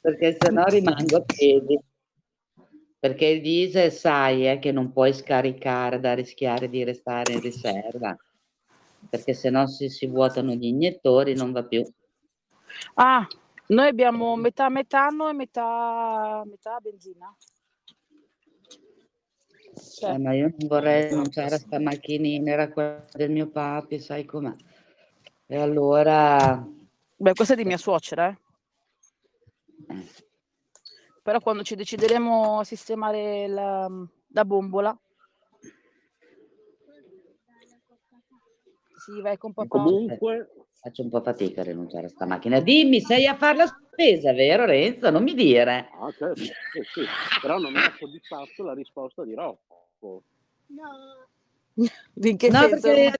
Perché 0.00 0.36
se 0.38 0.50
no 0.50 0.64
rimango 0.64 1.16
a 1.16 1.22
piedi. 1.22 1.80
Perché 2.98 3.26
il 3.26 3.40
diesel 3.40 3.90
sai 3.90 4.48
eh, 4.48 4.58
che 4.58 4.72
non 4.72 4.92
puoi 4.92 5.12
scaricare 5.12 6.00
da 6.00 6.14
rischiare 6.14 6.68
di 6.68 6.84
restare 6.84 7.32
in 7.32 7.40
riserva. 7.40 8.16
Perché 9.08 9.34
se 9.34 9.50
no 9.50 9.66
si, 9.66 9.88
si 9.88 10.06
vuotano 10.06 10.52
gli 10.52 10.66
iniettori, 10.66 11.34
non 11.34 11.50
va 11.52 11.64
più. 11.64 11.82
Ah, 12.94 13.26
noi 13.68 13.88
abbiamo 13.88 14.36
metà 14.36 14.68
metano 14.68 15.28
e 15.28 15.32
metà, 15.32 16.42
metà 16.44 16.78
benzina. 16.80 17.34
Eh, 20.02 20.18
ma 20.18 20.32
io 20.34 20.52
non 20.56 20.68
vorrei, 20.68 21.14
non 21.14 21.28
c'era 21.28 21.58
sta 21.58 21.78
macchinina, 21.78 22.52
era 22.52 22.70
quella 22.70 23.04
del 23.12 23.30
mio 23.30 23.48
papi, 23.48 23.98
sai 23.98 24.24
com'è. 24.24 24.52
E 25.46 25.56
allora... 25.56 26.66
Beh, 27.16 27.34
questa 27.34 27.54
è 27.54 27.56
di 27.56 27.64
mia 27.64 27.76
suocera, 27.76 28.28
eh. 28.28 28.36
Però 31.22 31.38
quando 31.40 31.62
ci 31.62 31.76
decideremo 31.76 32.58
a 32.58 32.64
sistemare 32.64 33.46
la, 33.46 33.88
la 34.28 34.44
bombola, 34.44 34.98
sì, 38.96 39.20
vai 39.20 39.38
con 39.38 39.52
papà. 39.52 39.68
Comunque, 39.68 40.50
Faccio 40.82 41.02
un 41.02 41.10
po' 41.10 41.22
fatica 41.22 41.60
a 41.60 41.64
rinunciare 41.64 42.06
a 42.06 42.08
sta 42.08 42.26
macchina. 42.26 42.58
Dimmi, 42.58 43.00
sei 43.00 43.28
a 43.28 43.36
fare 43.36 43.56
la 43.56 43.66
spesa, 43.68 44.32
vero 44.32 44.64
Renzo? 44.64 45.10
Non 45.10 45.22
mi 45.22 45.32
dire. 45.32 45.90
ah, 45.92 46.10
certo, 46.10 46.42
sì, 46.42 46.82
sì. 46.92 47.04
però 47.40 47.58
non 47.58 47.70
mi 47.70 47.78
ha 47.78 47.94
soddisfatto 47.96 48.64
la 48.64 48.74
risposta 48.74 49.22
di 49.22 49.32
Rocco. 49.32 49.71
No. 50.02 51.26
In 52.16 52.36
che 52.36 52.50
No, 52.50 52.58
senso? 52.68 52.86
perché 52.86 53.12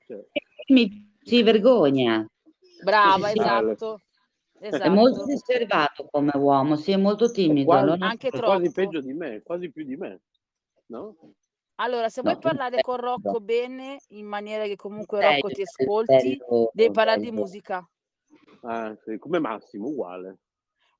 mi 0.68 1.16
si 1.23 1.42
vergogna. 1.42 2.27
Brava, 2.83 3.29
Sì, 3.29 3.35
sì, 3.35 3.38
esatto. 3.38 4.01
È 4.59 4.66
esatto. 4.66 4.90
molto 4.90 5.25
riservato 5.27 6.09
come 6.11 6.33
uomo, 6.35 6.77
si 6.77 6.92
è 6.92 6.97
molto 6.97 7.31
timido. 7.31 7.71
quasi, 7.71 8.03
Anche 8.03 8.29
è 8.29 8.31
quasi 8.31 8.66
troppo. 8.66 8.71
peggio 8.73 9.01
di 9.01 9.12
me, 9.12 9.42
quasi 9.42 9.71
più 9.71 9.85
di 9.85 9.97
me. 9.97 10.21
No? 10.87 11.16
Allora, 11.77 12.09
se 12.09 12.23
No, 12.23 12.31
vuoi 12.31 12.42
parlare 12.42 12.81
con. 12.83 12.97
Rocco 12.97 13.40
bene, 13.40 14.01
in 14.09 14.27
maniera 14.27 14.64
che 14.64 14.77
comunque 14.77 15.21
Rocco 15.21 15.51
ti 15.51 15.62
ascolti, 15.62 16.38
devi 16.73 16.90
parlare 16.90 17.21
di 17.21 17.31
musica. 17.31 17.88
Ah, 18.62 18.97
sì, 19.05 19.18
come 19.18 19.38
Massimo, 19.38 19.88
uguale. 19.88 20.38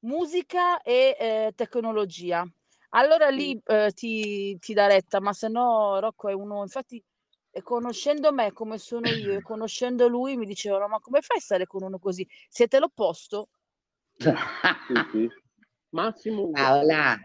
Musica 0.01 0.81
e 0.83 1.17
eh, 1.19 1.53
tecnologia. 1.55 2.45
Allora 2.95 3.29
lì 3.29 3.59
eh, 3.65 3.91
ti, 3.95 4.59
ti 4.59 4.75
dà 4.75 4.87
retta, 4.87 5.21
ma 5.21 5.33
se 5.33 5.49
no 5.49 5.99
Rocco 5.99 6.29
è 6.29 6.35
uno, 6.35 6.61
infatti, 6.63 7.03
e 7.51 7.63
conoscendo 7.63 8.33
me 8.33 8.53
come 8.53 8.79
sono 8.79 9.09
io 9.09 9.33
e 9.39 9.41
conoscendo 9.43 10.09
lui, 10.09 10.37
mi 10.37 10.47
dicevano, 10.47 10.89
ma 10.89 10.99
come 11.01 11.21
fai 11.23 11.39
a 11.39 11.41
stare 11.41 11.67
con 11.67 11.83
uno 11.83 11.99
così? 11.99 12.27
Siete 12.49 12.79
l'opposto? 12.79 13.49
Sì, 14.19 14.33
sì. 15.11 15.29
Massimo. 15.91 16.51
Paola, 16.51 17.17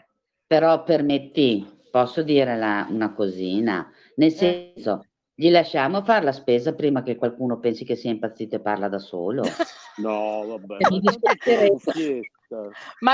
però 0.46 0.84
permetti, 0.84 1.84
posso 1.92 2.22
dire 2.24 2.58
la- 2.58 2.88
una 2.90 3.14
cosina, 3.14 3.90
nel 4.16 4.32
Eh. 4.32 4.74
senso, 4.74 5.06
gli 5.34 5.50
lasciamo 5.52 6.02
fare 6.04 6.24
la 6.26 6.32
spesa 6.32 6.74
prima 6.74 7.04
che 7.04 7.16
qualcuno 7.16 7.60
pensi 7.60 7.86
che 7.86 7.96
sia 7.96 8.10
impazzito 8.10 8.56
e 8.56 8.62
parla 8.62 8.88
da 8.88 9.00
solo. 9.00 9.44
No, 9.98 10.46
vabbè. 10.46 10.78
Mi 10.92 11.00
ma 11.00 11.00
dispiacerebbe. 11.00 12.30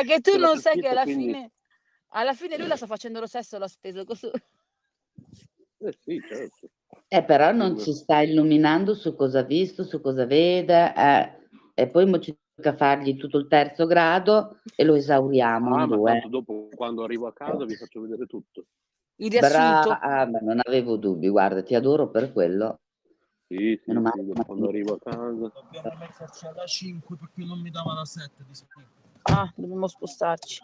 che 0.06 0.20
tu 0.20 0.38
non 0.38 0.58
sai 0.60 0.78
che 0.80 0.88
alla 0.89 1.04
quindi- 1.04 1.26
fine, 1.28 1.52
alla 2.13 2.34
fine 2.34 2.58
lui 2.58 2.67
la 2.67 2.76
sta 2.76 2.86
facendo 2.88 3.19
lo 3.19 3.28
stesso 3.28 3.58
la 3.58 3.67
spesa. 3.67 4.04
questo- 4.06 4.32
Eh 5.80 5.97
sì, 5.99 6.19
certo. 6.28 6.69
Eh, 7.08 7.23
però 7.23 7.52
non 7.52 7.78
ci 7.78 7.93
sta 7.93 8.21
illuminando 8.21 8.93
su 8.95 9.15
cosa 9.15 9.39
ha 9.39 9.43
visto, 9.43 9.84
su 9.84 9.99
cosa 9.99 10.26
vede, 10.26 10.93
eh, 10.95 11.38
e 11.73 11.88
poi 11.88 12.06
mo 12.06 12.19
ci 12.19 12.36
tocca 12.56 12.76
fargli 12.76 13.17
tutto 13.17 13.38
il 13.38 13.47
terzo 13.47 13.86
grado 13.86 14.60
e 14.76 14.84
lo 14.84 14.95
esauriamo 14.95 15.76
Ah, 15.76 15.84
in 15.84 15.89
ma 15.89 15.95
due. 15.95 16.23
dopo, 16.30 16.69
quando 16.76 17.04
arrivo 17.04 17.28
a 17.28 17.34
casa, 17.34 17.65
vi 17.65 17.76
faccio 17.76 18.02
vedere 18.02 18.26
tutto. 18.28 18.65
Il 19.17 19.30
riassunto. 19.32 19.89
Brava, 19.89 20.39
non 20.39 20.60
avevo 20.63 20.97
dubbi, 20.97 21.28
guarda, 21.30 21.62
ti 21.63 21.76
adoro 21.76 22.10
per 22.10 22.32
quello. 22.32 22.80
Sì, 23.47 23.80
sì, 23.84 23.91
Meno 23.91 24.02
male 24.02 24.23
quando 24.45 24.69
arrivo 24.69 24.93
a 24.93 24.99
casa. 24.99 25.19
Dobbiamo 25.19 25.97
metterci 25.99 26.45
alla 26.45 26.65
5 26.65 27.17
perché 27.17 27.43
non 27.43 27.60
mi 27.60 27.69
dava 27.69 27.93
la 27.93 28.06
7 28.06 28.43
di. 28.47 28.54
Ah, 29.23 29.52
dobbiamo 29.56 29.88
spostarci. 29.88 30.62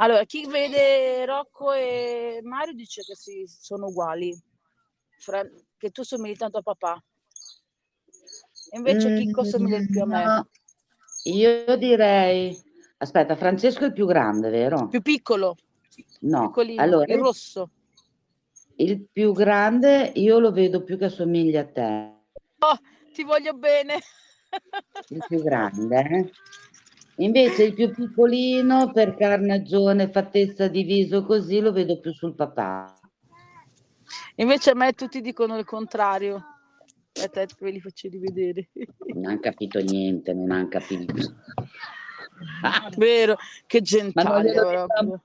Allora, 0.00 0.24
chi 0.24 0.46
vede 0.46 1.24
Rocco 1.26 1.72
e 1.72 2.38
Mario 2.42 2.72
dice 2.74 3.02
che 3.02 3.16
si, 3.16 3.44
sono 3.46 3.86
uguali, 3.88 4.36
Fra- 5.18 5.44
che 5.76 5.90
tu 5.90 6.04
somigli 6.04 6.36
tanto 6.36 6.58
a 6.58 6.62
papà. 6.62 7.02
Invece 8.72 9.12
Chicco 9.14 9.42
somiglia 9.42 9.84
più 9.90 10.02
a 10.02 10.06
me. 10.06 10.22
Mm, 10.22 10.26
No, 10.26 10.48
io 11.24 11.76
direi, 11.76 12.56
aspetta, 12.98 13.34
Francesco 13.34 13.82
è 13.82 13.86
il 13.86 13.92
più 13.92 14.06
grande, 14.06 14.50
vero? 14.50 14.86
Più 14.88 15.02
piccolo, 15.02 15.56
No, 16.20 16.46
piccolino, 16.46 16.80
allora 16.80 17.12
il 17.12 17.18
rosso. 17.18 17.70
il 18.76 19.04
più 19.10 19.32
grande 19.32 20.12
io 20.14 20.38
lo 20.38 20.52
vedo 20.52 20.84
più 20.84 20.96
che 20.96 21.06
assomiglia 21.06 21.62
a 21.62 21.66
te, 21.66 22.12
Oh, 22.58 22.78
ti 23.12 23.24
voglio 23.24 23.52
bene. 23.54 24.00
il 25.08 25.24
più 25.26 25.42
grande. 25.42 26.00
eh. 26.00 26.30
Invece 27.18 27.64
il 27.64 27.74
più 27.74 27.90
piccolino, 27.90 28.92
per 28.92 29.16
carnagione, 29.16 30.10
fattezza 30.10 30.68
di 30.68 30.84
viso 30.84 31.24
così, 31.24 31.58
lo 31.60 31.72
vedo 31.72 31.98
più 31.98 32.12
sul 32.12 32.34
papà. 32.34 32.94
Invece 34.36 34.70
a 34.70 34.74
me 34.74 34.92
tutti 34.92 35.20
dicono 35.20 35.58
il 35.58 35.64
contrario. 35.64 36.44
E 37.12 37.28
te 37.28 37.48
ve 37.58 37.70
li 37.72 37.80
faccio 37.80 38.08
rivedere. 38.08 38.68
Non 39.14 39.26
hanno 39.26 39.40
capito 39.40 39.80
niente, 39.80 40.32
non 40.32 40.52
hanno 40.52 40.68
capito. 40.68 41.14
Vero, 42.96 43.36
che 43.66 43.82
Ma 44.14 44.22
non 44.22 44.42
gentaglia 44.42 45.20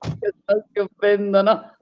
che 0.72 0.80
offendono. 0.80 1.78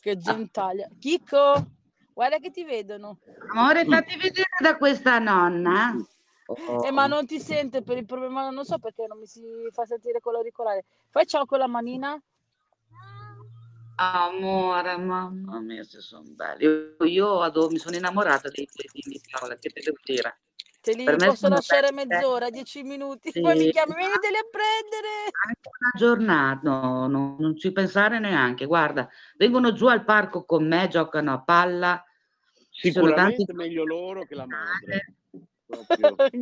Che 0.00 0.16
gentaglia. 0.16 0.88
Chicco, 0.98 1.66
guarda 2.14 2.38
che 2.38 2.50
ti 2.50 2.64
vedono. 2.64 3.18
Amore, 3.52 3.84
fatti 3.84 4.16
vedere 4.16 4.48
da 4.58 4.78
questa 4.78 5.18
nonna. 5.18 5.94
Oh. 6.46 6.86
Eh, 6.86 6.90
ma 6.92 7.06
non 7.06 7.26
ti 7.26 7.40
sente 7.40 7.82
per 7.82 7.96
il 7.98 8.06
problema, 8.06 8.50
non 8.50 8.64
so 8.64 8.78
perché 8.78 9.06
non 9.08 9.18
mi 9.18 9.26
si 9.26 9.42
fa 9.72 9.84
sentire 9.84 10.20
con 10.20 10.32
l'auricolare. 10.32 10.84
Fai 11.08 11.26
ciao 11.26 11.44
con 11.44 11.58
la 11.58 11.66
manina. 11.66 12.20
Amore, 13.98 14.96
mamma 14.98 15.58
mia, 15.60 15.82
se 15.82 16.00
sono 16.00 16.24
belli. 16.26 16.64
Io, 16.64 16.96
io 17.04 17.40
adoro, 17.40 17.70
mi 17.70 17.78
sono 17.78 17.96
innamorata 17.96 18.48
dei 18.50 18.68
tuoi 18.70 19.20
Paola, 19.30 19.56
che 19.56 19.70
te 19.70 19.80
devo 19.82 19.96
dire. 20.04 20.40
Te 20.82 20.92
li 20.92 21.02
Per 21.04 21.16
me 21.18 21.26
posso 21.28 21.48
lasciare 21.48 21.90
belli, 21.92 22.02
eh. 22.02 22.06
mezz'ora, 22.06 22.50
dieci 22.50 22.82
minuti, 22.82 23.30
Sì. 23.32 23.40
poi 23.40 23.56
mi 23.56 23.70
chiami, 23.70 23.94
veniteli 23.94 24.36
a 24.36 24.46
prendere. 24.50 25.08
Anche 25.46 25.70
una 25.80 25.90
giornata, 25.96 26.60
no, 26.62 27.06
no, 27.08 27.36
non 27.38 27.56
ci 27.56 27.72
pensare 27.72 28.18
neanche. 28.20 28.66
Guarda, 28.66 29.08
vengono 29.36 29.72
giù 29.72 29.86
al 29.86 30.04
parco 30.04 30.44
con 30.44 30.66
me, 30.68 30.86
giocano 30.88 31.32
a 31.32 31.40
palla. 31.40 32.04
Ci 32.70 32.92
sono 32.92 33.06
Sicuramente 33.06 33.44
tanti- 33.46 33.52
meglio 33.54 33.84
loro 33.84 34.24
che 34.26 34.34
la 34.34 34.46
madre. 34.46 35.14
Proprio. 35.66 36.16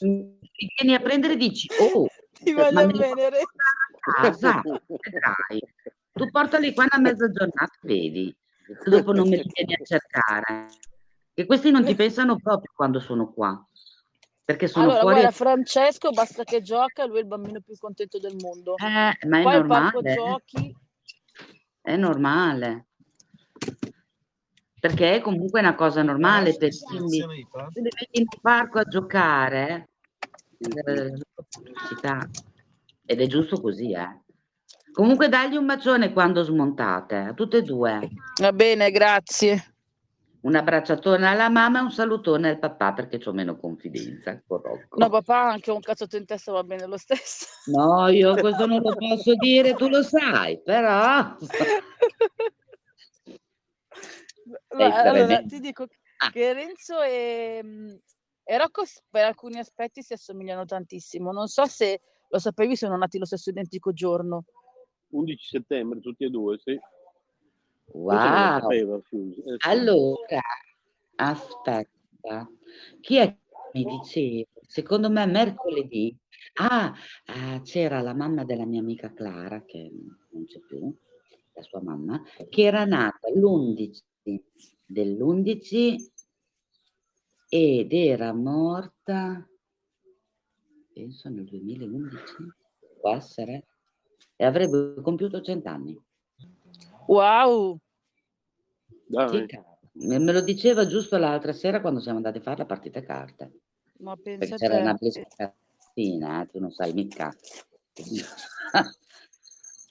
Mi 0.00 0.70
vieni 0.76 0.94
a 0.94 1.00
prendere 1.00 1.32
e 1.34 1.36
dici, 1.36 1.68
oh, 1.80 2.06
Ti 2.42 2.52
voglio 2.52 2.72
me 2.72 2.86
li 2.86 2.98
bene, 2.98 3.30
Re. 3.30 3.40
a 3.40 4.22
casa, 4.22 4.62
vedrai. 4.86 5.60
Tu 6.12 6.30
portali 6.30 6.72
qua 6.74 6.86
una 6.90 7.00
mezza 7.02 7.28
giornata, 7.30 7.72
vedi. 7.82 8.34
Se 8.66 8.88
dopo 8.90 9.12
non 9.12 9.28
me 9.28 9.36
li 9.36 9.50
vieni 9.52 9.74
a 9.74 9.84
cercare. 9.84 10.68
Che 11.34 11.46
questi 11.46 11.70
non 11.70 11.84
ti 11.84 11.94
pensano 11.94 12.36
proprio 12.38 12.72
quando 12.74 13.00
sono 13.00 13.32
qua. 13.32 13.62
Perché 14.44 14.66
sono 14.66 14.84
Allora, 14.84 15.00
fuori. 15.00 15.14
guarda, 15.16 15.30
Francesco 15.32 16.10
basta 16.10 16.44
che 16.44 16.60
gioca, 16.60 17.04
lui 17.06 17.18
è 17.18 17.20
il 17.20 17.26
bambino 17.26 17.60
più 17.60 17.76
contento 17.78 18.18
del 18.18 18.36
mondo. 18.40 18.74
Eh, 18.76 19.26
ma 19.26 19.38
è 19.38 19.42
Poi 19.42 19.52
normale. 19.52 20.14
giochi, 20.14 20.76
È 21.80 21.96
normale. 21.96 22.86
Perché 24.80 25.16
è 25.16 25.20
comunque 25.20 25.60
una 25.60 25.74
cosa 25.74 26.02
normale. 26.02 26.56
Per 26.56 26.70
quindi 26.78 27.18
se 27.18 27.26
li 27.26 27.82
vedi 27.82 28.20
in 28.20 28.26
parco 28.40 28.78
a 28.78 28.84
giocare, 28.84 29.90
eh, 30.58 31.12
ed 33.04 33.20
è 33.20 33.26
giusto 33.26 33.60
così, 33.60 33.92
eh. 33.92 34.20
Comunque 34.92 35.28
dagli 35.28 35.56
un 35.56 35.66
bacione 35.66 36.12
quando 36.12 36.42
smontate, 36.42 37.16
a 37.16 37.32
tutte 37.32 37.58
e 37.58 37.62
due. 37.62 38.08
va 38.40 38.52
bene, 38.52 38.90
grazie. 38.90 39.74
Un 40.42 40.56
abbracciatone 40.56 41.26
alla 41.26 41.48
mamma 41.50 41.80
e 41.80 41.82
un 41.82 41.90
salutone 41.90 42.48
al 42.48 42.58
papà 42.58 42.94
perché 42.94 43.20
ho 43.28 43.32
meno 43.32 43.56
confidenza 43.56 44.40
con 44.46 44.60
Rocco. 44.62 44.98
No, 44.98 45.08
papà, 45.10 45.50
anche 45.50 45.70
un 45.70 45.80
cazzotto 45.80 46.16
in 46.16 46.24
testa 46.24 46.50
va 46.52 46.64
bene 46.64 46.86
lo 46.86 46.96
stesso. 46.96 47.46
No, 47.66 48.08
io 48.08 48.34
questo 48.34 48.66
non 48.66 48.80
lo 48.80 48.94
posso 48.94 49.34
dire, 49.34 49.74
tu 49.74 49.88
lo 49.88 50.02
sai, 50.02 50.60
però... 50.62 51.36
Ma, 54.76 55.00
allora, 55.02 55.42
ti 55.42 55.58
dico 55.60 55.86
Ah. 56.22 56.30
che 56.30 56.52
Renzo 56.52 57.00
e, 57.00 57.60
mm, 57.64 57.94
e 58.44 58.58
Rocco 58.58 58.82
per 59.08 59.24
alcuni 59.24 59.58
aspetti 59.58 60.02
si 60.02 60.12
assomigliano 60.12 60.66
tantissimo. 60.66 61.32
Non 61.32 61.46
so 61.46 61.64
se 61.64 62.02
lo 62.28 62.38
sapevi, 62.38 62.76
sono 62.76 62.96
nati 62.96 63.18
lo 63.18 63.24
stesso 63.24 63.48
identico 63.50 63.92
giorno. 63.92 64.44
11 65.12 65.46
settembre, 65.46 66.00
tutti 66.00 66.24
e 66.24 66.28
due, 66.30 66.58
sì. 66.58 66.78
Wow. 67.92 68.68
Allora, 69.60 70.40
aspetta. 71.16 72.48
Chi 73.00 73.16
è 73.16 73.26
che 73.26 73.38
mi 73.72 73.84
diceva? 73.84 74.44
Secondo 74.60 75.10
me 75.10 75.24
mercoledì 75.26 76.16
ah, 76.60 76.92
ah, 77.24 77.60
c'era 77.62 78.00
la 78.02 78.14
mamma 78.14 78.44
della 78.44 78.66
mia 78.66 78.80
amica 78.80 79.12
Clara, 79.12 79.64
che 79.64 79.90
non 80.32 80.44
c'è 80.44 80.60
più, 80.60 80.94
la 81.54 81.62
sua 81.62 81.82
mamma, 81.82 82.22
che 82.48 82.62
era 82.62 82.84
nata 82.84 83.28
l'11 83.30 83.98
dell'11 84.86 86.12
ed 87.48 87.92
era 87.92 88.32
morta, 88.32 89.46
penso 90.92 91.28
nel 91.28 91.44
2011, 91.44 92.16
può 93.00 93.14
essere, 93.14 93.66
e 94.36 94.44
avrebbe 94.44 95.00
compiuto 95.02 95.40
cent'anni. 95.40 96.00
Wow! 97.06 97.78
Sì, 99.28 99.46
me 99.92 100.32
lo 100.32 100.40
diceva 100.40 100.86
giusto 100.86 101.16
l'altra 101.18 101.52
sera 101.52 101.80
quando 101.80 102.00
siamo 102.00 102.18
andati 102.18 102.38
a 102.38 102.42
fare 102.42 102.58
la 102.58 102.66
partita 102.66 103.00
a 103.00 103.02
carte. 103.02 103.52
Ma 103.98 104.16
Perché 104.16 104.54
c'era 104.54 104.78
una 104.78 104.96
pescatina, 104.96 106.42
eh, 106.42 106.46
tu 106.46 106.60
non 106.60 106.70
sai 106.70 106.92
mica. 106.92 107.34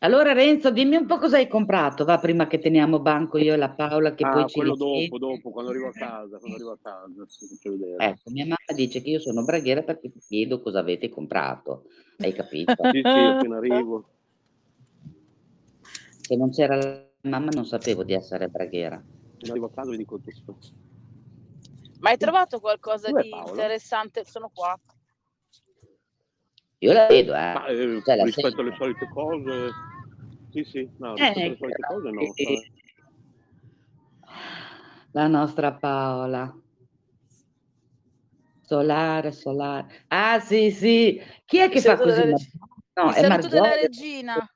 Allora 0.02 0.32
Renzo, 0.32 0.72
dimmi 0.72 0.96
un 0.96 1.06
po' 1.06 1.18
cosa 1.18 1.36
hai 1.36 1.50
comprato, 1.50 2.06
va, 2.06 2.20
prima 2.20 2.48
che 2.48 2.60
teniamo 2.60 3.00
banco 3.00 3.38
io 3.38 3.54
e 3.54 3.58
la 3.58 3.70
Paola 3.70 4.16
che 4.16 4.24
ah, 4.24 4.32
poi 4.32 4.48
ci 4.48 4.56
quello 4.56 4.76
dopo, 4.76 5.18
dopo, 5.18 5.52
quando 5.52 5.72
arrivo 5.72 5.90
a 5.90 5.94
casa, 5.94 6.38
quando 6.38 6.56
arrivo 6.56 6.72
a 6.72 6.78
casa, 6.82 7.26
faccio 7.28 7.70
vedere. 7.72 8.06
Ecco, 8.06 8.30
mia 8.30 8.46
mamma 8.46 8.74
dice 8.74 9.02
che 9.02 9.10
io 9.10 9.20
sono 9.20 9.44
braghiera 9.44 9.84
perché 9.84 10.10
ti 10.10 10.22
chiedo 10.26 10.62
cosa 10.62 10.80
avete 10.80 11.10
comprato, 11.10 11.84
hai 12.20 12.32
capito? 12.32 12.76
sì, 12.92 13.02
sì, 13.02 13.20
appena 13.20 13.58
arrivo. 13.58 14.06
Se 16.22 16.36
non 16.38 16.50
c'era 16.50 16.78
la 16.78 17.06
mamma 17.24 17.50
non 17.52 17.66
sapevo 17.66 18.06
di 18.06 18.14
essere 18.14 18.48
braghiera. 18.48 19.04
Arrivo 19.50 19.66
a 19.66 19.72
casa 19.72 19.90
e 19.90 19.92
vi 19.92 19.98
dico 19.98 20.18
tutto. 20.22 20.58
Ma 22.00 22.12
hai 22.12 22.18
trovato 22.18 22.62
qualcosa 22.62 23.12
di 23.12 23.30
Paola? 23.30 23.50
interessante? 23.50 24.24
Sono 24.24 24.50
qua. 24.54 24.80
Io 26.80 26.94
la 26.94 27.08
vedo, 27.08 27.34
eh. 27.34 27.54
Ma, 27.54 27.66
eh 27.68 28.02
cioè, 28.04 28.24
rispetto 28.24 28.62
alle 28.62 28.74
solite 28.78 29.08
cose, 29.10 29.70
sì, 30.52 30.64
sì, 30.64 30.90
no, 30.98 31.14
rispetto 31.16 31.40
eh, 31.40 31.46
alle 31.46 31.58
solite 31.58 31.82
cose 31.88 32.10
no. 32.10 32.22
Eh. 32.36 32.72
La 35.12 35.28
nostra 35.28 35.74
Paola. 35.74 36.56
Solare, 38.62 39.32
solare. 39.32 40.06
Ah, 40.08 40.40
sì, 40.40 40.72
sì. 40.72 41.20
Chi 41.46 41.58
è 41.58 41.70
che 41.70 41.82
fa 41.82 41.98
così? 41.98 42.22
Della... 42.22 42.38
No, 42.94 43.12
è 43.12 43.28
Margioli. 43.28 43.54
della 43.54 43.76
regina. 43.76 44.54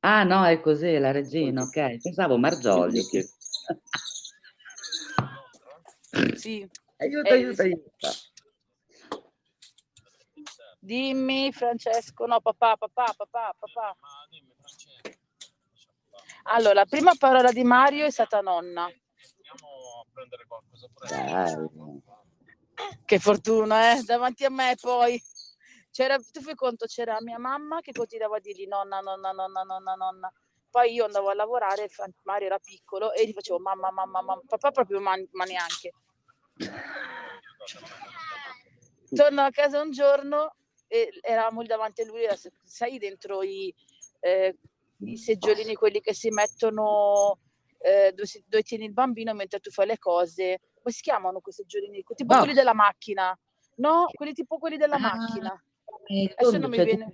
Ah, 0.00 0.24
no, 0.24 0.44
è 0.44 0.60
così, 0.60 0.98
la 0.98 1.12
regina, 1.12 1.62
ok. 1.62 2.00
Pensavo 2.02 2.36
Margioli. 2.36 3.00
Sì. 6.34 6.68
Aiuto, 6.98 7.28
eh, 7.28 7.32
aiuto, 7.32 7.62
aiuto. 7.62 8.08
Dimmi 10.84 11.52
Francesco, 11.52 12.26
no 12.26 12.40
papà, 12.40 12.76
papà, 12.76 13.14
papà, 13.16 13.54
papà. 13.56 13.96
Allora, 16.46 16.74
la 16.74 16.86
prima 16.86 17.14
parola 17.16 17.52
di 17.52 17.62
Mario 17.62 18.04
è 18.04 18.10
stata 18.10 18.40
nonna. 18.40 18.82
Andiamo 18.86 20.00
a 20.00 20.06
prendere 20.12 20.44
qualcosa 20.48 20.88
Che 23.04 23.18
fortuna, 23.20 23.92
eh? 23.92 24.02
Davanti 24.02 24.44
a 24.44 24.50
me 24.50 24.74
poi. 24.80 25.22
C'era, 25.92 26.18
tu 26.18 26.40
fai 26.40 26.56
conto, 26.56 26.86
c'era 26.86 27.16
mia 27.20 27.38
mamma 27.38 27.80
che 27.80 27.92
continuava 27.92 28.38
a 28.38 28.40
dirgli 28.40 28.66
nonna, 28.66 28.98
nonna, 28.98 29.30
nonna, 29.30 29.62
nonna, 29.62 29.94
nonna. 29.94 30.32
Poi 30.68 30.94
io 30.94 31.04
andavo 31.04 31.28
a 31.28 31.34
lavorare, 31.34 31.88
Mario 32.24 32.46
era 32.46 32.58
piccolo 32.58 33.12
e 33.12 33.24
gli 33.24 33.32
facevo 33.32 33.60
mamma, 33.60 33.92
mamma, 33.92 34.20
mamma, 34.20 34.40
papà 34.48 34.72
proprio 34.72 34.98
ma, 34.98 35.14
ma 35.30 35.44
neanche. 35.44 35.92
Torno 39.14 39.42
a 39.42 39.50
casa 39.50 39.80
un 39.80 39.92
giorno 39.92 40.56
e 40.92 41.08
eravamo 41.22 41.62
lì 41.62 41.68
davanti 41.68 42.02
a 42.02 42.04
lui, 42.04 42.26
sai, 42.64 42.98
dentro 42.98 43.42
i, 43.42 43.74
eh, 44.20 44.58
i 44.98 45.16
seggiolini, 45.16 45.74
quelli 45.74 46.02
che 46.02 46.12
si 46.12 46.28
mettono 46.28 47.38
eh, 47.78 48.12
dove, 48.14 48.26
si, 48.26 48.44
dove, 48.46 48.62
tieni 48.62 48.84
il 48.84 48.92
bambino 48.92 49.32
mentre 49.32 49.58
tu 49.60 49.70
fai 49.70 49.86
le 49.86 49.98
cose. 49.98 50.60
Come 50.74 50.94
si 50.94 51.00
chiamano 51.00 51.40
quei 51.40 51.54
seggiolini? 51.54 52.04
Tipo 52.14 52.34
no. 52.34 52.40
quelli 52.40 52.52
della 52.52 52.74
macchina. 52.74 53.34
No, 53.76 54.04
quelli 54.12 54.34
tipo 54.34 54.58
quelli 54.58 54.76
della 54.76 54.96
ah, 54.96 54.98
macchina. 54.98 55.64
Eh, 56.08 56.34
Adesso 56.36 56.58
non 56.58 56.68
mi 56.68 56.76
cioè, 56.76 56.84
viene. 56.84 57.12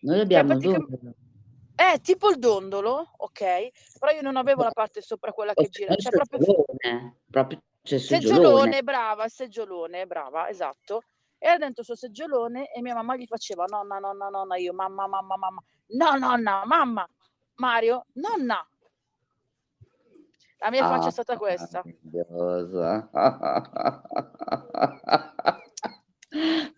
Noi 0.00 0.18
abbiamo 0.18 0.60
cioè, 0.60 0.72
praticamente... 0.72 1.16
Eh, 1.76 2.00
tipo 2.00 2.28
il 2.28 2.38
dondolo, 2.40 3.12
ok, 3.18 3.68
però 4.00 4.12
io 4.12 4.22
non 4.22 4.36
avevo 4.36 4.64
la 4.64 4.72
parte 4.72 5.00
sopra 5.00 5.32
quella 5.32 5.54
che 5.54 5.68
gira. 5.68 5.94
Cioè 5.94 6.10
proprio... 6.10 6.64
proprio 7.30 7.62
c'è 7.82 7.98
seggiolone. 7.98 8.34
seggiolone, 8.34 8.82
brava, 8.82 9.28
seggiolone, 9.28 10.06
brava, 10.06 10.48
esatto 10.48 11.02
era 11.42 11.58
dentro 11.58 11.80
il 11.80 11.86
suo 11.86 11.96
seggiolone 11.96 12.70
e 12.72 12.80
mia 12.80 12.94
mamma 12.94 13.16
gli 13.16 13.26
faceva 13.26 13.64
nonna, 13.64 13.98
nonna, 13.98 14.28
nonna, 14.28 14.56
io 14.56 14.72
mamma, 14.72 15.08
mamma, 15.08 15.36
mamma, 15.36 15.60
no, 15.88 16.16
nonna, 16.16 16.64
mamma, 16.64 17.04
Mario, 17.56 18.06
nonna. 18.12 18.64
La 20.58 20.70
mia 20.70 20.86
faccia 20.86 21.06
ah, 21.06 21.08
è 21.08 21.10
stata 21.10 21.36
questa. 21.36 21.82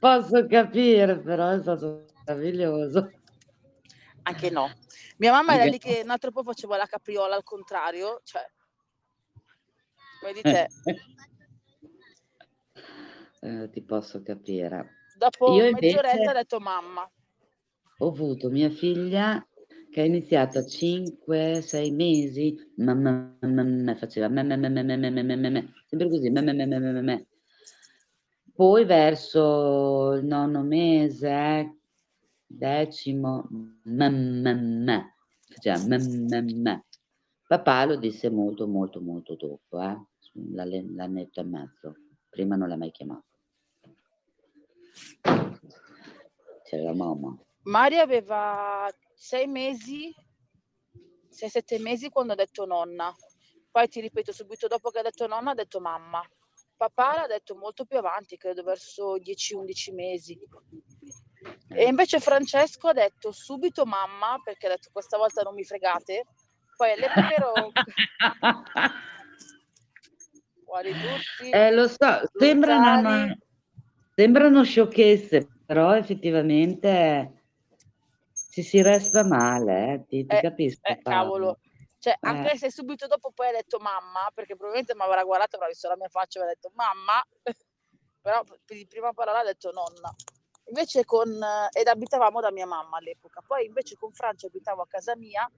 Posso 0.01 0.47
capire, 0.47 1.19
però 1.19 1.51
è 1.51 1.61
stato 1.61 2.07
meraviglioso. 2.25 3.11
Anche 4.23 4.49
no. 4.49 4.73
Mia 5.19 5.33
mamma 5.33 5.57
era 5.57 5.65
lì 5.65 5.77
che 5.77 6.01
un 6.03 6.09
altro 6.09 6.31
po' 6.31 6.43
faceva 6.43 6.79
la 6.79 6.87
capriola 6.87 7.35
al 7.35 7.43
contrario, 7.43 8.23
cioè, 8.25 8.51
come 10.21 10.33
di 10.33 10.41
te. 10.41 10.69
Eh, 13.45 13.69
ti 13.69 13.83
posso 13.83 14.23
capire. 14.23 15.03
Dopo 15.19 15.53
Io 15.53 15.71
mezz'oretta 15.71 16.31
ha 16.31 16.35
detto 16.35 16.59
mamma. 16.61 17.07
Ho 17.99 18.09
avuto 18.09 18.49
mia 18.49 18.71
figlia 18.71 19.47
che 19.91 20.01
ha 20.01 20.05
iniziato 20.05 20.61
a 20.61 20.63
5-6 20.63 21.95
mesi, 21.95 22.57
mamma, 22.77 23.37
mamma, 23.41 23.95
faceva 23.97 24.29
me, 24.29 24.43
me, 24.43 24.57
me, 24.57 24.71
me, 24.71 24.83
me, 24.83 24.97
me, 24.97 25.23
me, 25.23 25.37
me, 25.37 25.73
sempre 25.87 26.09
così, 26.09 26.31
me, 26.31 26.41
me, 26.41 26.55
me, 26.55 26.67
me, 26.67 26.79
me, 26.79 27.03
me. 27.03 27.27
Poi 28.55 28.85
verso 28.87 30.15
il 30.15 30.25
nono 30.25 30.63
mese, 30.63 31.81
decimo, 32.47 33.47
me, 33.83 34.09
me, 34.09 35.15
faceva 35.49 35.87
me, 35.87 36.43
me. 36.43 36.85
Papà 37.47 37.85
lo 37.85 37.97
disse 37.97 38.31
molto, 38.31 38.67
molto, 38.67 39.03
molto 39.03 39.37
dopo, 39.37 39.81
eh? 39.83 39.97
l'annetto 40.55 41.41
e 41.41 41.45
mezzo. 41.45 41.95
Prima 42.31 42.57
non 42.57 42.69
l'ha 42.69 42.77
mai 42.77 42.91
chiamato. 42.91 43.34
C'era 46.65 46.83
la 46.83 46.95
mamma. 46.95 47.37
Maria 47.63 48.03
aveva 48.03 48.91
sei 49.15 49.47
mesi, 49.47 50.15
sei, 51.29 51.49
sette 51.49 51.79
mesi 51.79 52.09
quando 52.11 52.33
ha 52.33 52.37
detto 52.37 52.67
nonna. 52.67 53.15
Poi 53.71 53.89
ti 53.89 54.01
ripeto, 54.01 54.33
subito 54.33 54.67
dopo 54.67 54.91
che 54.91 54.99
ha 54.99 55.03
detto 55.03 55.27
nonna 55.27 55.53
ha 55.53 55.55
detto 55.55 55.81
mamma. 55.81 56.23
Papà 56.77 57.17
l'ha 57.17 57.27
detto 57.27 57.57
molto 57.57 57.85
più 57.85 57.97
avanti, 57.99 58.37
credo 58.37 58.63
verso 58.63 59.17
10-11 59.17 59.95
mesi. 59.95 60.39
E 61.69 61.85
invece 61.85 62.21
Francesco 62.21 62.89
ha 62.89 62.93
detto 62.93 63.33
subito 63.33 63.85
mamma, 63.85 64.41
perché 64.43 64.67
ha 64.67 64.71
detto 64.71 64.91
questa 64.93 65.17
volta 65.17 65.43
non 65.43 65.55
mi 65.55 65.65
fregate. 65.65 66.27
Poi 66.77 66.93
all'epoca 66.93 67.33
ero... 67.33 67.53
Quali 70.65 70.93
tutti? 70.93 71.51
Eh, 71.51 71.71
lo 71.71 71.87
so, 71.87 72.23
sembrano, 72.37 73.37
sembrano 74.15 74.63
sciocchezze, 74.63 75.49
però 75.67 75.95
effettivamente 75.97 77.43
ci 78.51 78.63
si 78.63 78.81
resta 78.83 79.25
male, 79.25 79.93
eh? 79.93 80.05
ti, 80.07 80.25
ti 80.25 80.37
eh, 80.37 80.41
capisco. 80.41 80.81
Eh, 80.83 81.03
cavolo. 81.03 81.59
Cioè, 81.99 82.17
anche 82.21 82.53
eh. 82.53 82.59
se 82.59 82.71
subito 82.71 83.07
dopo 83.07 83.33
poi 83.33 83.49
ha 83.49 83.53
detto 83.53 83.79
mamma, 83.79 84.31
perché 84.33 84.55
probabilmente 84.55 84.95
mi 84.95 85.03
avrà 85.03 85.25
guardato, 85.25 85.57
avrà 85.57 85.69
visto 85.69 85.89
la 85.89 85.97
mia 85.97 86.09
faccia 86.09 86.39
e 86.39 86.43
avrà 86.43 86.55
detto 86.55 86.71
mamma, 86.75 87.25
però 88.21 88.43
di 88.67 88.87
prima 88.87 89.13
parola 89.13 89.41
ha 89.41 89.45
detto 89.45 89.73
nonna. 89.73 90.15
Invece 90.67 91.05
con, 91.05 91.29
ed 91.73 91.87
abitavamo 91.89 92.41
da 92.41 92.51
mia 92.51 92.67
mamma 92.67 92.97
all'epoca, 92.97 93.43
poi 93.47 93.67
invece 93.67 93.97
con 93.97 94.13
Francia 94.13 94.47
abitavo 94.47 94.83
a 94.83 94.87
casa 94.87 95.15
mia, 95.15 95.51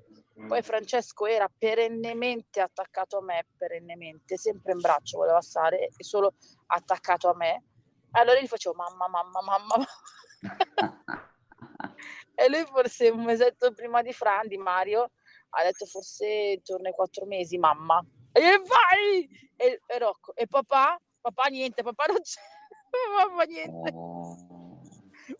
poi 0.48 0.62
Francesco 0.62 1.26
era 1.26 1.48
perennemente 1.56 2.60
attaccato 2.60 3.18
a 3.18 3.22
me, 3.22 3.46
perennemente, 3.56 4.36
sempre 4.36 4.72
in 4.72 4.80
braccio 4.80 5.18
voleva 5.18 5.40
stare 5.40 5.90
e 5.96 6.02
solo 6.02 6.34
attaccato 6.66 7.28
a 7.28 7.36
me 7.36 7.62
allora 8.16 8.40
gli 8.40 8.46
facevo 8.46 8.74
mamma, 8.74 9.08
mamma, 9.08 9.40
mamma. 9.42 9.86
e 12.34 12.48
lui 12.48 12.64
forse 12.64 13.08
un 13.10 13.24
mesetto 13.24 13.72
prima 13.72 14.02
di 14.02 14.12
Fran, 14.12 14.48
di 14.48 14.56
Mario, 14.56 15.12
ha 15.50 15.62
detto 15.62 15.86
forse 15.86 16.26
intorno 16.26 16.88
ai 16.88 16.94
quattro 16.94 17.26
mesi, 17.26 17.58
mamma. 17.58 18.02
E 18.32 18.60
vai! 18.66 19.28
E, 19.56 19.80
e 19.86 19.98
Rocco, 19.98 20.34
e 20.34 20.46
papà? 20.46 20.98
Papà 21.20 21.48
niente, 21.48 21.82
papà 21.82 22.06
non 22.06 22.20
c'è. 22.20 22.40
mamma 23.16 23.44
niente. 23.44 23.92
Oh. 23.94 24.80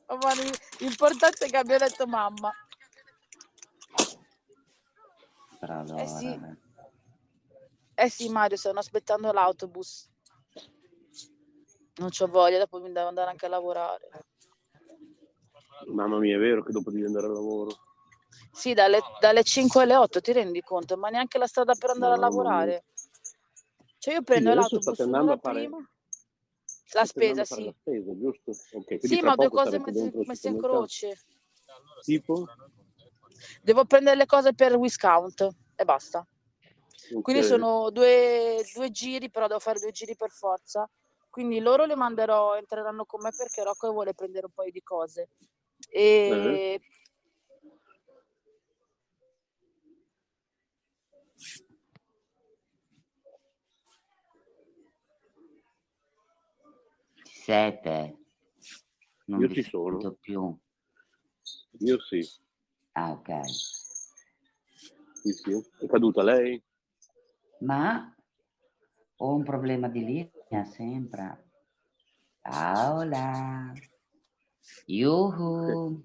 Mamma, 0.08 0.32
l'importante 0.78 1.46
è 1.46 1.48
che 1.48 1.56
abbia 1.56 1.78
detto 1.78 2.06
mamma. 2.06 2.52
Bravo, 5.60 5.96
eh 5.96 6.06
sì. 6.06 6.40
eh 7.94 8.08
sì 8.10 8.28
Mario, 8.28 8.56
stanno 8.56 8.80
aspettando 8.80 9.32
l'autobus. 9.32 10.10
Non 11.98 12.10
c'ho 12.10 12.26
voglia, 12.26 12.58
dopo 12.58 12.78
mi 12.78 12.92
devo 12.92 13.08
andare 13.08 13.30
anche 13.30 13.46
a 13.46 13.48
lavorare. 13.48 14.10
Mamma 15.86 16.18
mia, 16.18 16.36
è 16.36 16.38
vero 16.38 16.62
che 16.62 16.72
dopo 16.72 16.90
devi 16.90 17.04
andare 17.04 17.26
al 17.26 17.32
lavoro. 17.32 17.70
Sì, 18.52 18.74
dalle, 18.74 19.00
dalle 19.20 19.42
5 19.42 19.82
alle 19.82 19.96
8 19.96 20.20
ti 20.20 20.32
rendi 20.32 20.60
conto, 20.60 20.96
ma 20.96 21.08
neanche 21.08 21.38
la 21.38 21.46
strada 21.46 21.74
per 21.74 21.90
andare 21.90 22.14
Mamma 22.14 22.26
a 22.26 22.28
lavorare. 22.30 22.84
Cioè 23.98 24.14
io 24.14 24.22
Quindi 24.22 24.24
prendo 24.24 24.50
adesso 24.50 24.74
l'autobus 24.74 24.94
state 24.94 25.02
andando 25.02 25.32
a 25.32 25.38
fare, 25.38 25.60
prima, 25.60 25.90
la 26.92 27.04
spesa 27.04 27.44
sì. 27.44 27.64
la 27.64 27.74
spesa, 27.80 28.18
giusto? 28.18 28.50
Ok, 28.50 28.84
quindi 28.86 29.08
Sì, 29.08 29.20
ma 29.22 29.34
due 29.34 29.48
cose 29.48 29.78
messe, 29.78 30.12
messe 30.14 30.48
in 30.48 30.58
croce. 30.58 31.18
Tipo? 32.02 32.46
Devo 33.62 33.84
prendere 33.84 34.16
le 34.16 34.26
cose 34.26 34.54
per 34.54 34.76
Wiscount 34.76 35.48
e 35.74 35.84
basta. 35.84 36.26
Quindi 37.22 37.42
Ok. 37.42 37.48
sono 37.48 37.90
due, 37.90 38.64
due 38.74 38.90
giri, 38.90 39.30
però 39.30 39.46
devo 39.46 39.60
fare 39.60 39.78
due 39.80 39.92
giri 39.92 40.14
per 40.14 40.30
forza. 40.30 40.88
Quindi 41.36 41.60
loro 41.60 41.84
le 41.84 41.96
manderò, 41.96 42.56
entreranno 42.56 43.04
con 43.04 43.20
me 43.20 43.30
perché 43.36 43.62
Rocco 43.62 43.92
vuole 43.92 44.14
prendere 44.14 44.46
un 44.46 44.52
paio 44.52 44.70
di 44.70 44.82
cose. 44.82 45.28
E 45.90 46.80
Ci 57.22 57.34
siete? 57.42 58.16
Non 59.26 59.40
Io 59.42 59.48
ci 59.50 59.62
sono, 59.62 60.12
più. 60.12 60.58
io 61.80 62.00
sì. 62.00 62.26
Ah, 62.92 63.10
ok. 63.10 63.44
Sì, 65.12 65.32
sì. 65.32 65.70
È 65.80 65.86
caduta 65.86 66.22
lei? 66.22 66.64
Ma 67.58 68.15
ho 69.16 69.34
un 69.34 69.42
problema 69.42 69.88
di 69.88 70.04
linea 70.04 70.64
sempre. 70.64 71.50
Paola. 72.40 73.72
Yuhu. 74.86 76.02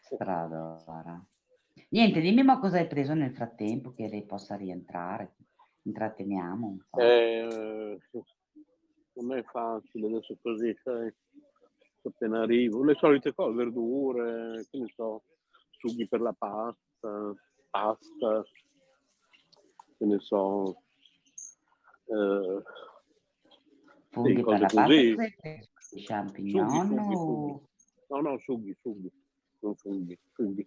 Stradora. 0.00 1.24
Niente, 1.90 2.20
dimmi 2.20 2.42
ma 2.42 2.58
cosa 2.58 2.78
hai 2.78 2.86
preso 2.86 3.14
nel 3.14 3.34
frattempo 3.34 3.90
che 3.90 4.08
lei 4.08 4.24
possa 4.24 4.56
rientrare. 4.56 5.36
Intratteniamo 5.82 6.66
un 6.66 6.78
po'. 6.88 7.00
Eh, 7.00 7.98
non 9.14 9.36
è 9.36 9.42
facile 9.42 10.06
adesso 10.06 10.38
così, 10.40 10.74
sai, 10.82 11.12
appena 12.02 12.42
arrivo. 12.42 12.82
Le 12.84 12.94
solite 12.94 13.34
cose, 13.34 13.54
verdure, 13.54 14.66
che 14.70 14.78
ne 14.78 14.86
so, 14.94 15.24
sughi 15.70 16.08
per 16.08 16.20
la 16.20 16.32
pasta, 16.32 17.34
pasta, 17.68 18.42
che 20.02 20.08
ne 20.08 20.18
so, 20.18 20.82
eh, 22.06 22.62
Funghi 24.10 24.36
sì, 24.36 24.42
per 24.42 24.60
la 24.60 24.66
così. 24.66 25.14
Funghi, 25.14 26.04
Champignon 26.04 26.86
funghi, 26.86 27.60
No, 28.08 28.20
no, 28.20 28.38
sughi, 28.38 28.76
sughi, 28.80 29.10
non 29.60 29.74
funghi, 29.76 30.18
funghi. 30.32 30.66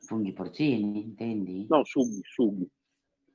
funghi 0.00 0.32
porcini, 0.32 1.02
intendi? 1.02 1.66
No, 1.68 1.84
sughi, 1.84 2.20
sughi, 2.22 2.68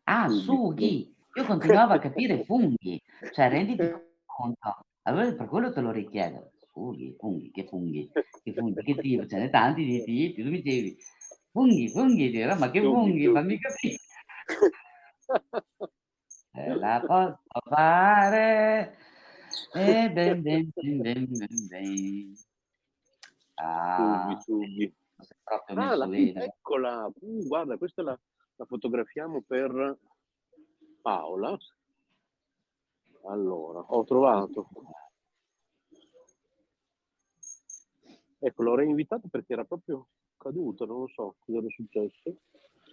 Ah, 0.05 0.27
sughi. 0.29 0.41
sughi. 0.43 1.15
Io 1.35 1.45
continuavo 1.45 1.93
a 1.93 1.99
capire 1.99 2.43
funghi. 2.45 2.99
Cioè, 3.31 3.49
renditi 3.49 3.83
conto. 4.25 4.85
Allora 5.03 5.31
per 5.33 5.47
quello 5.47 5.71
te 5.71 5.81
lo 5.81 5.91
richiedo. 5.91 6.51
Funghi, 6.71 7.13
funghi, 7.17 7.51
che 7.51 7.65
funghi? 7.67 8.09
Che 8.43 8.53
funghi, 8.53 8.81
che 8.83 8.95
tipo? 8.95 9.25
Ce 9.27 9.37
n'è 9.37 9.49
tanti 9.51 9.83
di 9.83 10.03
tipi. 10.03 10.41
Tu 10.43 10.49
mi 10.49 10.61
dicevi, 10.61 10.97
funghi, 11.51 11.89
funghi. 11.89 12.29
Dico, 12.29 12.55
ma 12.55 12.69
che 12.69 12.81
funghi? 12.81 13.23
sughi. 13.23 13.33
Fammi 13.33 13.59
capire. 13.59 13.97
Se 16.51 16.73
la 16.75 17.03
posso 17.05 17.39
fare. 17.69 18.97
E 19.73 20.09
ben, 20.11 20.41
ben, 20.41 20.71
ben, 20.73 21.01
ben, 21.01 21.27
ben, 21.27 21.67
ben. 21.67 22.33
Ah, 23.55 24.39
sei 24.39 24.93
proprio 25.43 25.83
Ah, 25.83 25.95
la 25.95 26.07
eccola. 26.15 27.11
Uh, 27.19 27.45
guarda, 27.45 27.77
questa 27.77 28.01
la, 28.01 28.19
la 28.55 28.65
fotografiamo 28.65 29.43
per 29.45 29.97
Paola. 31.01 31.57
Allora, 33.25 33.79
ho 33.79 34.03
trovato. 34.05 34.69
Ecco, 38.39 38.63
l'ho 38.63 38.75
reinvitato 38.75 39.27
perché 39.27 39.53
era 39.53 39.65
proprio 39.65 40.07
caduto, 40.39 40.85
non 40.85 41.01
lo 41.01 41.07
so 41.07 41.35
cosa 41.39 41.59
era 41.59 41.67
successo. 41.69 42.37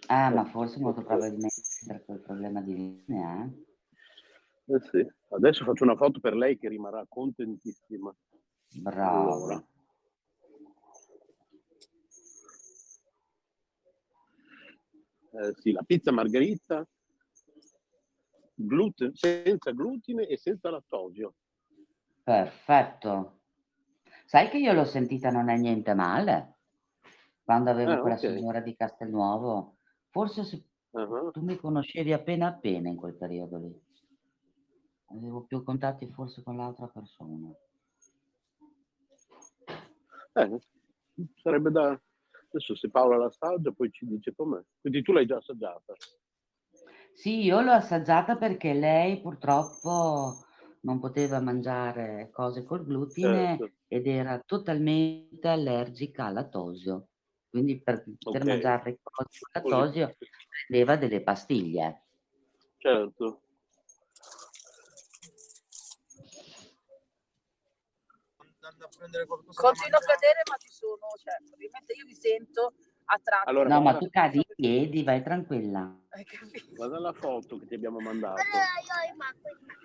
Ah, 0.07 0.29
ma 0.29 0.45
forse 0.45 0.79
molto 0.79 1.01
probabilmente 1.01 1.61
per 1.87 2.05
quel 2.05 2.19
problema 2.19 2.61
di 2.61 2.75
linea, 2.75 3.43
eh? 3.43 4.75
Eh 4.75 4.79
sì. 4.91 5.11
Adesso 5.29 5.63
faccio 5.63 5.83
una 5.83 5.95
foto 5.95 6.19
per 6.19 6.35
lei 6.35 6.57
che 6.57 6.69
rimarrà 6.69 7.03
contentissima. 7.07 8.13
Bravo. 8.81 9.33
Allora. 9.33 9.67
Eh, 15.31 15.53
sì, 15.55 15.71
la 15.71 15.83
pizza 15.83 16.11
margherita 16.11 16.87
gluten, 18.55 19.13
senza 19.13 19.71
glutine 19.71 20.27
e 20.27 20.37
senza 20.37 20.69
lattosio. 20.69 21.35
Perfetto. 22.23 23.39
Sai 24.25 24.49
che 24.49 24.57
io 24.57 24.73
l'ho 24.73 24.85
sentita 24.85 25.29
non 25.29 25.49
è 25.49 25.57
niente 25.57 25.93
male? 25.93 26.56
Quando 27.47 27.69
avevo 27.69 27.93
Ah, 27.93 28.01
quella 28.01 28.17
ok. 28.17 28.23
signora 28.35 28.59
di 28.59 28.75
Castelnuovo. 28.75 29.77
Forse 30.09 30.43
se 30.43 30.65
Ah, 30.91 31.31
tu 31.31 31.39
mi 31.45 31.55
conoscevi 31.55 32.11
appena 32.11 32.47
appena 32.47 32.89
in 32.89 32.97
quel 32.97 33.15
periodo 33.15 33.57
lì. 33.57 33.73
Avevo 35.15 35.45
più 35.45 35.63
contatti 35.63 36.11
forse 36.11 36.43
con 36.43 36.57
l'altra 36.57 36.87
persona. 36.87 37.49
eh, 40.33 40.59
sarebbe 41.41 41.71
da... 41.71 41.97
Adesso 42.49 42.75
se 42.75 42.89
Paola 42.89 43.15
l'assaggia 43.15 43.71
poi 43.71 43.91
ci 43.91 44.05
dice 44.05 44.35
com'è. 44.35 44.61
Quindi 44.81 45.01
tu 45.01 45.13
l'hai 45.13 45.25
già 45.25 45.37
assaggiata. 45.37 45.93
Sì, 47.13 47.43
io 47.45 47.61
l'ho 47.61 47.71
assaggiata 47.71 48.35
perché 48.35 48.73
lei 48.73 49.21
purtroppo 49.21 50.33
non 50.81 50.99
poteva 50.99 51.39
mangiare 51.39 52.29
cose 52.29 52.65
col 52.65 52.83
glutine 52.83 53.55
Certo. 53.55 53.75
ed 53.87 54.05
era 54.05 54.37
totalmente 54.45 55.47
allergica 55.47 56.25
al 56.25 56.33
lattosio. 56.33 57.07
Quindi 57.49 57.81
per 57.81 58.03
poter 58.19 58.41
Ok. 58.41 58.47
mangiare 58.47 58.99
Così. 59.01 59.39
lattosio 59.53 60.15
prendeva 60.67 60.95
delle 60.95 61.21
pastiglie. 61.21 62.03
Certo. 62.77 63.41
Continuo 69.53 69.97
a 69.97 70.01
cadere, 70.01 70.41
ma 70.49 70.57
ci 70.57 70.69
sono, 70.69 71.07
cioè, 71.17 71.35
ovviamente 71.53 71.93
io 71.93 72.05
vi 72.05 72.13
sento 72.13 72.73
a 73.05 73.17
tratti. 73.23 73.49
Allora, 73.49 73.69
No, 73.69 73.81
ma 73.81 73.97
tu 73.97 74.09
cadi 74.09 74.37
in 74.37 74.43
piedi, 74.55 75.03
vai 75.03 75.23
tranquilla. 75.23 75.97
Hai 76.09 76.25
capito? 76.25 76.75
Guarda 76.75 76.99
la 76.99 77.13
foto 77.13 77.57
che 77.59 77.67
ti 77.67 77.75
abbiamo 77.75 77.99
mandato. 77.99 78.41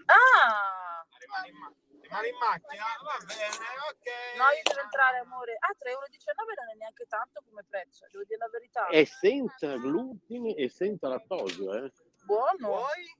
Ah! 0.06 1.01
Rimani 1.32 1.48
in, 1.48 1.56
ma- 1.56 1.72
rimani 2.02 2.28
in 2.28 2.36
macchina? 2.36 2.84
Va 3.00 3.16
bene, 3.24 3.66
ok. 3.88 4.06
No, 4.36 4.44
io 4.52 4.62
devo 4.68 4.80
entrare, 4.84 5.18
amore. 5.18 5.56
Ah, 5.60 5.72
3,19 5.72 5.88
euro 5.96 6.52
non 6.60 6.68
è 6.68 6.76
neanche 6.76 7.06
tanto 7.08 7.40
come 7.48 7.64
prezzo, 7.64 8.06
devo 8.10 8.24
dire 8.24 8.38
la 8.38 8.48
verità. 8.52 8.86
È 8.88 9.04
senza 9.04 9.76
glutine 9.76 10.54
e 10.54 10.68
senza 10.68 11.08
lattosio, 11.08 11.72
eh? 11.72 11.92
Buono. 12.24 12.68
Vuoi 12.84 13.16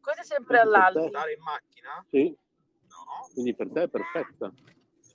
Questo 0.00 0.22
è 0.22 0.24
sempre 0.24 0.58
all'alto. 0.60 1.08
stare 1.08 1.32
in 1.32 1.42
macchina? 1.42 2.04
Sì, 2.10 2.36
No. 2.88 3.28
quindi 3.32 3.54
per 3.54 3.70
te 3.70 3.82
è 3.82 3.88
perfetta. 3.88 4.52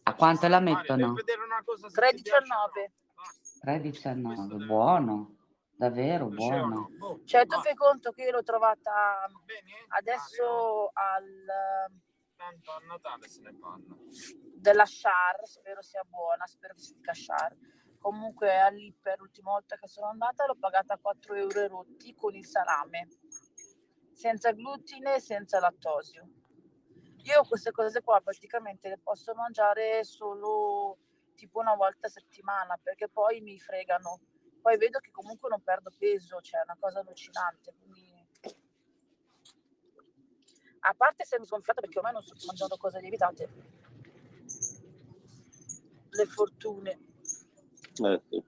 A 0.03 0.13
quanto 0.15 0.47
la 0.47 0.59
mettono? 0.59 0.97
devo 0.97 1.13
vedere 1.13 1.43
una 1.43 1.61
cosa 1.63 1.89
se 1.89 1.93
ti 2.13 2.21
3,19. 2.21 2.21
piace. 2.71 2.91
3,19, 3.65 4.65
buono, 4.65 5.35
davvero 5.79 6.27
buono. 6.27 6.89
boh, 6.97 7.21
Cioè, 7.23 7.45
tu 7.45 7.55
ma- 7.55 7.61
fai 7.61 7.73
conto 7.73 8.11
che 8.11 8.23
io 8.23 8.31
l'ho 8.31 8.43
trovata 8.43 9.25
bene? 9.45 9.85
adesso 9.89 10.91
al 10.93 11.23
Mario, 11.23 12.07
Tanto 12.35 12.71
a 12.71 12.79
Natale 12.85 13.27
se 13.27 13.41
ne 13.41 13.53
parla. 13.53 13.95
della 14.55 14.83
Char, 14.85 15.45
spero 15.47 15.81
sia 15.81 16.03
buona, 16.03 16.45
spero 16.47 16.73
che 16.73 16.81
si 16.81 16.93
dica 16.95 17.13
Char. 17.13 17.55
Comunque 17.97 18.57
all'Ipper, 18.59 19.19
l'ultima 19.19 19.51
volta 19.51 19.77
che 19.77 19.87
sono 19.87 20.07
andata, 20.07 20.45
l'ho 20.45 20.55
pagata 20.55 20.97
4 20.97 21.35
euro 21.35 21.59
e 21.61 21.67
rotti 21.67 22.13
con 22.15 22.33
il 22.35 22.45
salame, 22.45 23.07
senza 24.13 24.51
glutine 24.51 25.15
e 25.15 25.19
senza 25.19 25.59
lattosio. 25.59 26.27
Io 27.23 27.43
queste 27.43 27.71
cose 27.71 28.01
qua 28.01 28.19
praticamente 28.21 28.87
le 28.89 28.99
posso 28.99 29.33
mangiare 29.33 30.03
solo 30.05 30.97
tipo 31.35 31.59
una 31.59 31.75
volta 31.75 32.07
a 32.07 32.09
settimana 32.09 32.77
perché 32.81 33.07
poi 33.09 33.39
mi 33.41 33.57
fregano. 33.59 34.19
Poi 34.61 34.77
vedo 34.77 34.99
che 34.99 35.11
comunque 35.11 35.49
non 35.49 35.61
perdo 35.61 35.91
peso, 35.97 36.41
cioè 36.41 36.61
è 36.61 36.63
una 36.63 36.77
cosa 36.79 36.99
allucinante. 36.99 37.73
Quindi... 37.77 38.27
A 40.81 40.93
parte 40.93 41.25
se 41.25 41.39
mi 41.39 41.45
sgonfiata 41.45 41.81
perché 41.81 41.97
ormai 41.97 42.13
non 42.13 42.21
sto 42.21 42.35
mangiando 42.45 42.77
cose 42.77 42.99
lievitate. 42.99 43.49
Le 46.09 46.25
fortune. 46.25 46.99
Eh, 48.01 48.21
sì. 48.29 48.43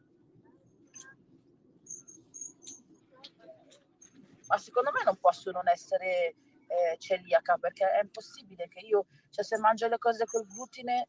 ma 4.52 4.58
secondo 4.58 4.92
me 4.92 5.04
non 5.06 5.16
posso 5.16 5.50
non 5.52 5.70
essere 5.70 6.36
eh, 6.68 6.98
celiaca 6.98 7.58
perché 7.58 7.90
è 7.90 8.02
impossibile 8.04 8.68
che 8.68 8.82
io, 8.82 9.06
cioè 9.30 9.46
se 9.46 9.58
mangio 9.58 9.88
le 9.88 9.98
cose 9.98 10.26
col 10.26 10.46
glutine 10.46 11.08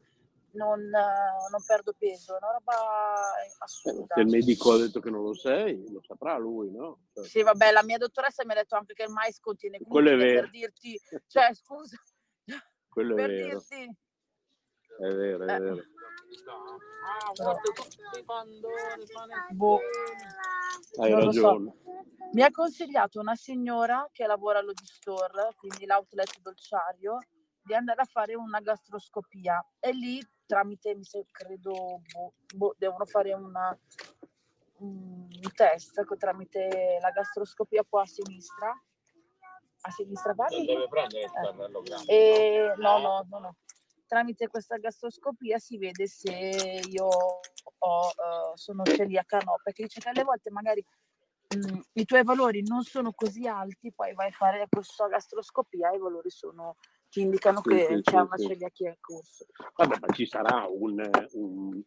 non, 0.53 0.79
non 0.89 1.63
perdo 1.65 1.93
peso, 1.97 2.33
è 2.33 2.37
una 2.41 2.51
roba 2.51 2.73
assurda. 3.59 4.15
Se 4.15 4.21
il 4.21 4.27
medico 4.27 4.71
ha 4.71 4.77
detto 4.77 4.99
che 4.99 5.09
non 5.09 5.23
lo 5.23 5.33
sei, 5.35 5.91
lo 5.91 6.01
saprà 6.01 6.37
lui, 6.37 6.71
no? 6.71 7.01
Cioè. 7.13 7.25
Sì, 7.25 7.41
vabbè, 7.43 7.71
la 7.71 7.83
mia 7.83 7.97
dottoressa 7.97 8.45
mi 8.45 8.51
ha 8.51 8.55
detto 8.55 8.75
anche 8.75 8.93
che 8.93 9.03
il 9.03 9.11
mais 9.11 9.39
contiene 9.39 9.77
glutine 9.79 10.17
per 10.17 10.49
dirti, 10.49 10.99
cioè 11.27 11.53
scusa, 11.53 11.97
Quello 12.89 13.15
per 13.15 13.29
è 13.29 13.33
vero. 13.33 13.47
dirti... 13.47 13.97
È 14.99 15.07
vero, 15.07 15.45
è 15.45 15.55
eh. 15.55 15.59
vero. 15.59 15.81
Ah, 17.05 17.31
boh. 19.51 19.79
Hai 20.99 21.11
non 21.11 21.25
ragione. 21.25 21.75
So. 21.83 22.29
Mi 22.33 22.43
ha 22.43 22.51
consigliato 22.51 23.19
una 23.19 23.35
signora 23.35 24.07
che 24.11 24.27
lavora 24.27 24.59
allo 24.59 24.73
store, 24.75 25.53
quindi 25.55 25.85
l'outlet 25.85 26.39
dolciario, 26.39 27.17
di 27.63 27.73
andare 27.73 28.01
a 28.01 28.05
fare 28.05 28.35
una 28.35 28.59
gastroscopia 28.59 29.65
e 29.79 29.91
lì 29.93 30.21
tramite, 30.45 30.95
mi 30.95 31.03
se, 31.03 31.25
credo, 31.31 32.01
boh, 32.11 32.33
boh, 32.55 32.75
devono 32.77 33.05
fare 33.05 33.33
una, 33.33 33.77
un 34.79 35.27
test 35.55 36.03
tramite 36.17 36.97
la 37.01 37.11
gastroscopia 37.11 37.83
qua 37.87 38.01
a 38.01 38.05
sinistra. 38.05 38.71
A 39.85 39.91
sinistra 39.91 40.33
vale? 40.33 40.63
Deve 40.63 40.87
prendere 40.87 41.23
il 41.23 42.03
eh. 42.07 42.15
E, 42.15 42.73
no, 42.77 42.99
no, 42.99 43.25
no, 43.29 43.39
no. 43.39 43.55
Tramite 44.05 44.47
questa 44.47 44.77
gastroscopia 44.77 45.57
si 45.57 45.77
vede 45.77 46.07
se 46.07 46.31
io 46.87 47.05
ho, 47.05 48.07
uh, 48.07 48.55
sono 48.55 48.83
celiaca 48.83 49.37
o 49.37 49.43
no, 49.43 49.55
perché 49.61 49.83
dice 49.83 49.99
che 49.99 50.09
alle 50.09 50.23
volte 50.23 50.51
magari 50.51 50.85
mh, 51.55 51.79
i 51.93 52.05
tuoi 52.05 52.23
valori 52.23 52.61
non 52.63 52.83
sono 52.83 53.11
così 53.11 53.47
alti, 53.47 53.91
poi 53.91 54.13
vai 54.13 54.27
a 54.27 54.31
fare 54.31 54.67
questa 54.69 55.07
gastroscopia 55.07 55.91
e 55.91 55.95
i 55.95 55.99
valori 55.99 56.29
sono 56.29 56.77
ti 57.13 57.21
indicano 57.21 57.61
sì, 57.61 57.69
che 57.69 57.87
sì, 57.97 58.01
c'è 58.01 58.19
una 58.19 58.35
celiachia 58.35 58.89
in 58.89 58.97
corso. 58.99 59.45
Vabbè, 59.75 59.99
ma 59.99 60.13
ci 60.15 60.25
sarà 60.25 60.65
un, 60.67 60.99
un, 61.33 61.83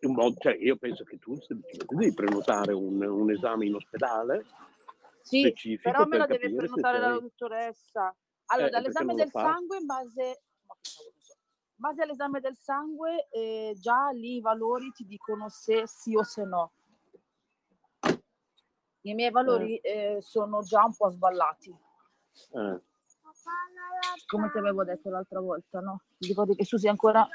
un 0.00 0.12
modo, 0.12 0.34
cioè 0.40 0.56
io 0.56 0.76
penso 0.76 1.04
che 1.04 1.18
tu 1.18 1.38
devi 1.86 2.12
prenotare 2.12 2.72
un, 2.72 3.00
un 3.00 3.30
esame 3.30 3.66
in 3.66 3.76
ospedale. 3.76 4.44
Sì, 5.22 5.78
però 5.80 6.04
me 6.06 6.18
lo 6.18 6.26
deve 6.26 6.52
prenotare 6.52 6.98
la 6.98 7.12
dottoressa. 7.12 8.12
Allora, 8.46 8.66
eh, 8.66 8.70
dall'esame 8.70 9.14
del 9.14 9.30
sangue 9.30 9.78
in 9.78 9.86
base, 9.86 10.22
in 10.22 11.76
base 11.76 12.02
all'esame 12.02 12.40
del 12.40 12.56
sangue, 12.56 13.28
eh, 13.30 13.76
già 13.78 14.10
lì 14.10 14.38
i 14.38 14.40
valori 14.40 14.90
ti 14.90 15.06
dicono 15.06 15.48
se 15.48 15.86
sì 15.86 16.16
o 16.16 16.24
se 16.24 16.42
no. 16.42 16.72
I 19.02 19.14
miei 19.14 19.30
valori 19.30 19.76
eh. 19.76 20.16
Eh, 20.16 20.20
sono 20.22 20.62
già 20.62 20.82
un 20.84 20.96
po' 20.96 21.08
sballati. 21.08 21.72
Eh 22.54 22.92
come 24.26 24.50
ti 24.50 24.58
avevo 24.58 24.84
detto 24.84 25.10
l'altra 25.10 25.40
volta, 25.40 25.80
no? 25.80 26.02
Ricordi 26.18 26.54
che 26.54 26.64
Susi 26.64 26.88
ancora 26.88 27.26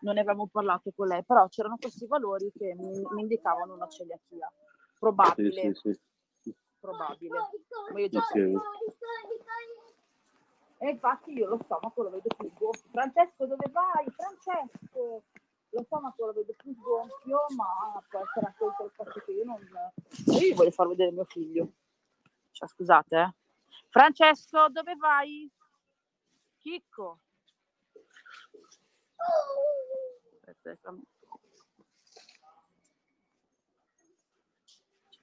non 0.00 0.14
ne 0.14 0.20
avevamo 0.20 0.46
parlato 0.46 0.92
con 0.94 1.08
lei, 1.08 1.24
però 1.24 1.48
c'erano 1.48 1.76
questi 1.78 2.06
valori 2.06 2.52
che 2.56 2.74
mi, 2.74 2.90
mi 3.10 3.22
indicavano 3.22 3.74
una 3.74 3.88
celiachia. 3.88 4.50
Probabile. 4.98 5.74
Sì, 5.74 5.74
sì, 5.74 6.00
sì. 6.40 6.56
Probabile. 6.78 7.38
Ma 7.92 8.00
io 8.00 8.08
già 8.08 8.18
okay. 8.18 8.54
E 10.80 10.90
infatti 10.90 11.32
io 11.32 11.48
lo 11.48 11.58
stomaco 11.62 12.02
lo 12.02 12.10
vedo 12.10 12.28
più 12.36 12.52
gonfio. 12.54 12.88
Francesco, 12.90 13.46
dove 13.46 13.68
vai? 13.72 14.08
Francesco! 14.10 15.24
Lo 15.70 15.82
stomaco 15.82 16.26
lo 16.26 16.32
vedo 16.32 16.54
più 16.56 16.74
gonfio, 16.76 17.40
ma 17.56 18.00
può 18.08 18.20
essere 18.20 18.46
anche 18.46 18.64
il 18.84 18.90
fatto 18.94 19.20
che 19.24 19.32
io 19.32 19.44
non... 19.44 19.60
Io 20.40 20.54
voglio 20.54 20.70
far 20.70 20.86
vedere 20.86 21.10
mio 21.10 21.24
figlio. 21.24 21.72
Cioè, 22.52 22.68
scusate, 22.68 23.16
eh. 23.16 23.34
Francesco, 23.88 24.68
dove 24.68 24.94
vai? 24.96 25.50
Chicco. 26.58 27.20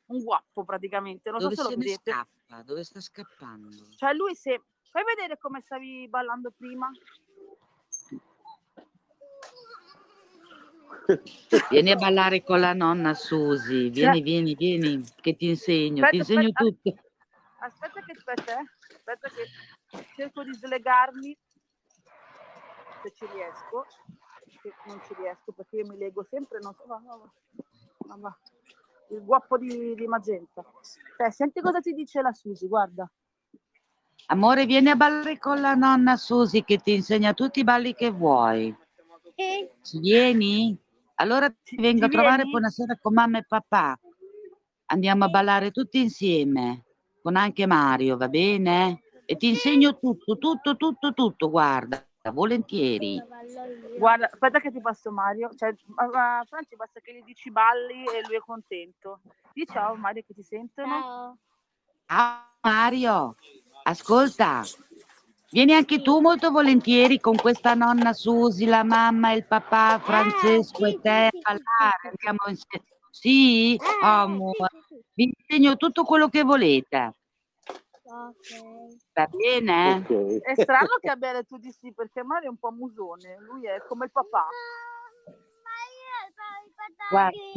Un 0.07 0.23
guappo 0.23 0.63
praticamente, 0.63 1.31
non 1.31 1.39
Dove 1.39 1.55
so 1.55 1.63
se 1.63 1.69
lo 1.69 1.75
vedete. 1.75 2.11
Scappa? 2.11 2.61
Dove 2.63 2.83
sta 2.83 3.01
scappando? 3.01 3.69
Cioè 3.97 4.13
lui 4.13 4.35
se... 4.35 4.61
Fai 4.89 5.03
vedere 5.03 5.37
come 5.37 5.59
stavi 5.59 6.07
ballando 6.07 6.51
prima? 6.55 6.89
Vieni 11.69 11.91
a 11.91 11.95
ballare 11.95 12.43
con 12.43 12.59
la 12.59 12.73
nonna 12.73 13.13
Susi, 13.13 13.89
vieni, 13.89 14.17
cioè... 14.17 14.21
vieni, 14.21 14.55
vieni, 14.55 15.03
che 15.21 15.35
ti 15.35 15.49
insegno, 15.49 16.05
aspetta, 16.05 16.09
ti 16.09 16.17
insegno 16.17 16.49
aspetta, 16.53 16.63
tutto. 16.63 17.04
Aspetta 17.65 17.99
che 18.01 18.11
aspetta, 18.11 18.59
eh. 18.59 18.65
aspetta 18.95 19.29
che 19.29 20.05
cerco 20.15 20.43
di 20.43 20.53
slegarmi 20.53 21.37
se 23.01 23.11
ci 23.11 23.25
riesco, 23.33 23.85
che 24.61 24.71
non 24.85 25.01
ci 25.07 25.15
riesco 25.15 25.51
perché 25.51 25.77
io 25.77 25.87
mi 25.87 25.97
leggo 25.97 26.23
sempre, 26.23 26.59
non 26.61 26.75
so, 26.75 26.85
va, 26.85 27.01
va, 27.03 28.15
va, 28.17 28.37
il 29.09 29.23
guappo 29.23 29.57
di, 29.57 29.95
di 29.95 30.05
magenta. 30.05 30.63
Cioè, 31.17 31.31
senti 31.31 31.59
cosa 31.59 31.79
ti 31.79 31.93
dice 31.93 32.21
la 32.21 32.31
Susi, 32.31 32.67
guarda. 32.67 33.09
Amore, 34.27 34.65
vieni 34.65 34.89
a 34.89 34.95
ballare 34.95 35.39
con 35.39 35.59
la 35.59 35.73
nonna 35.73 36.17
Susi 36.17 36.63
che 36.63 36.77
ti 36.77 36.93
insegna 36.93 37.33
tutti 37.33 37.61
i 37.61 37.63
balli 37.63 37.95
che 37.95 38.11
vuoi. 38.11 38.75
Ci 39.81 39.99
vieni? 39.99 40.77
Allora 41.15 41.49
ti 41.49 41.75
vengo 41.77 41.99
Ci 41.99 42.05
a 42.05 42.09
trovare 42.09 42.35
vieni? 42.37 42.51
buonasera 42.51 42.97
con 43.01 43.13
mamma 43.13 43.39
e 43.39 43.45
papà. 43.47 43.99
Andiamo 44.87 45.25
a 45.25 45.29
ballare 45.29 45.71
tutti 45.71 45.99
insieme, 45.99 46.85
con 47.25 47.37
anche 47.37 47.65
Mario, 47.65 48.17
va 48.17 48.27
bene? 48.27 49.01
E 49.25 49.35
ti 49.35 49.47
insegno 49.47 49.97
tutto, 49.97 50.37
tutto, 50.37 50.77
tutto, 50.77 51.11
tutto, 51.11 51.49
guarda 51.49 52.05
volentieri. 52.31 53.19
Guarda, 53.97 54.29
aspetta 54.31 54.59
che 54.59 54.71
ti 54.71 54.79
passo 54.79 55.11
Mario. 55.11 55.49
Cioè, 55.55 55.73
a 55.95 56.43
Franci 56.47 56.75
basta 56.75 56.99
che 56.99 57.15
gli 57.15 57.23
dici 57.23 57.49
balli 57.49 58.03
e 58.03 58.21
lui 58.27 58.35
è 58.35 58.39
contento. 58.39 59.21
Di 59.53 59.65
ciao 59.65 59.95
Mario 59.95 60.23
che 60.25 60.35
ti 60.35 60.43
sentono. 60.43 61.37
Ciao. 62.05 62.47
Mario, 62.61 63.35
ascolta, 63.83 64.61
vieni 65.49 65.73
anche 65.73 66.03
tu 66.03 66.19
molto 66.19 66.51
volentieri 66.51 67.19
con 67.19 67.35
questa 67.35 67.73
nonna 67.73 68.13
Susi, 68.13 68.65
la 68.65 68.83
mamma 68.83 69.31
e 69.31 69.37
il 69.37 69.45
papà 69.45 69.99
Francesco 69.99 70.85
ah, 70.85 70.89
sì, 70.89 70.95
e 70.95 70.99
te 71.01 71.29
sì, 71.31 71.39
a 71.41 71.53
ballare. 71.53 72.09
Andiamo 72.09 72.39
insieme. 72.47 72.94
Sì, 73.17 73.79
ah, 74.01 74.23
amore. 74.23 74.67
Vi 75.13 75.33
insegno 75.37 75.77
tutto 75.77 76.03
quello 76.03 76.27
che 76.27 76.43
volete. 76.43 77.13
Okay. 78.03 78.97
Va 79.13 79.27
bene? 79.27 80.03
Okay. 80.03 80.39
È 80.39 80.61
strano 80.61 80.97
che 80.99 81.09
abbia 81.09 81.31
detto 81.31 81.57
di 81.57 81.71
sì 81.71 81.93
perché 81.93 82.23
Mario 82.23 82.47
è 82.47 82.49
un 82.49 82.57
po' 82.57 82.71
musone, 82.71 83.37
lui 83.39 83.67
è 83.67 83.81
come 83.87 84.05
il 84.05 84.11
papà. 84.11 84.47
Guardi, 87.09 87.53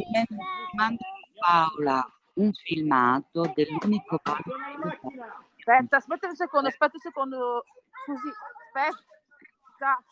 manda 0.75 1.05
Paola 1.37 2.09
un 2.35 2.53
filmato 2.53 3.51
dell'unico 3.53 4.21
Aspetta, 4.23 5.97
aspetta 5.97 6.27
un 6.27 6.35
secondo, 6.35 6.69
aspetta 6.69 6.93
un 6.95 7.01
secondo. 7.01 7.65
Scusi, 8.05 8.29
aspetta. 8.73 10.03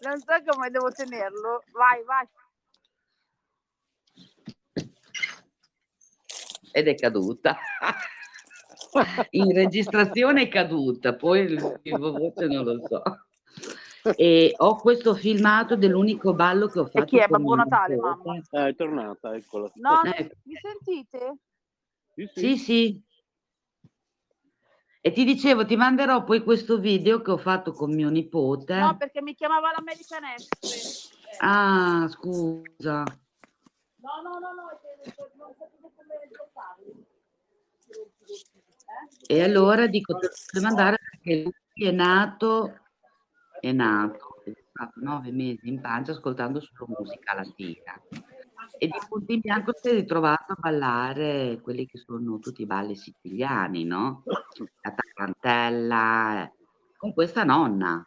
Non 0.00 0.18
so 0.20 0.34
come 0.46 0.70
devo 0.70 0.90
tenerlo. 0.90 1.62
Vai, 1.72 2.02
vai. 2.04 2.28
ed 6.78 6.88
è 6.88 6.94
caduta. 6.94 7.58
In 9.30 9.52
registrazione 9.52 10.42
è 10.42 10.48
caduta, 10.48 11.14
poi 11.14 11.40
il 11.40 11.80
vivo 11.82 12.12
voce 12.12 12.46
non 12.46 12.64
lo 12.64 12.86
so. 12.86 13.02
E 14.16 14.54
ho 14.56 14.76
questo 14.76 15.14
filmato 15.14 15.76
dell'unico 15.76 16.32
ballo 16.32 16.68
che 16.68 16.78
ho 16.78 16.84
fatto. 16.86 16.98
E 16.98 17.04
chi 17.04 17.18
è? 17.18 17.26
Babbo 17.26 17.54
Natale, 17.54 17.96
mamma? 17.96 18.40
Eh, 18.50 18.68
è 18.68 18.74
tornata, 18.74 19.34
eccola. 19.34 19.70
No, 19.74 20.02
ecco. 20.04 20.34
mi 20.44 20.54
sentite? 20.54 21.36
Sì 22.14 22.30
sì. 22.32 22.40
sì, 22.40 22.56
sì. 22.56 23.02
E 25.08 25.12
ti 25.12 25.24
dicevo, 25.24 25.64
ti 25.64 25.74
manderò 25.74 26.22
poi 26.22 26.42
questo 26.42 26.76
video 26.76 27.22
che 27.22 27.30
ho 27.30 27.38
fatto 27.38 27.72
con 27.72 27.94
mio 27.94 28.10
nipote. 28.10 28.74
No, 28.74 28.94
perché 28.98 29.22
mi 29.22 29.34
chiamava 29.34 29.70
l'American 29.74 30.22
Express. 30.24 31.10
Ah, 31.38 32.06
scusa. 32.10 33.04
No, 33.96 34.20
no, 34.22 34.38
no, 34.38 34.52
no, 34.52 34.68
e 39.26 39.42
allora 39.42 39.86
dico, 39.86 40.18
devo 40.52 40.66
andare 40.66 40.98
perché 41.10 41.42
lui 41.42 41.88
è 41.88 41.90
nato, 41.90 42.78
è 43.60 43.72
nato, 43.72 44.42
è 44.44 44.52
stato 44.68 44.92
nove 44.96 45.32
mesi 45.32 45.70
in 45.70 45.80
pancia 45.80 46.12
ascoltando 46.12 46.60
solo 46.60 46.96
musica 46.98 47.34
latina. 47.34 47.98
E 48.76 48.86
di 48.86 48.98
punto 49.08 49.32
in 49.32 49.40
bianco 49.40 49.72
si 49.74 49.88
è 49.88 49.92
ritrovato 49.92 50.52
a 50.52 50.56
ballare 50.58 51.60
quelli 51.62 51.86
che 51.86 51.98
sono 51.98 52.38
tutti 52.38 52.62
i 52.62 52.66
balli 52.66 52.94
siciliani, 52.96 53.84
no? 53.84 54.24
La 54.82 54.94
tarantella, 54.94 56.42
eh, 56.42 56.52
con 56.96 57.12
questa 57.14 57.44
nonna. 57.44 58.06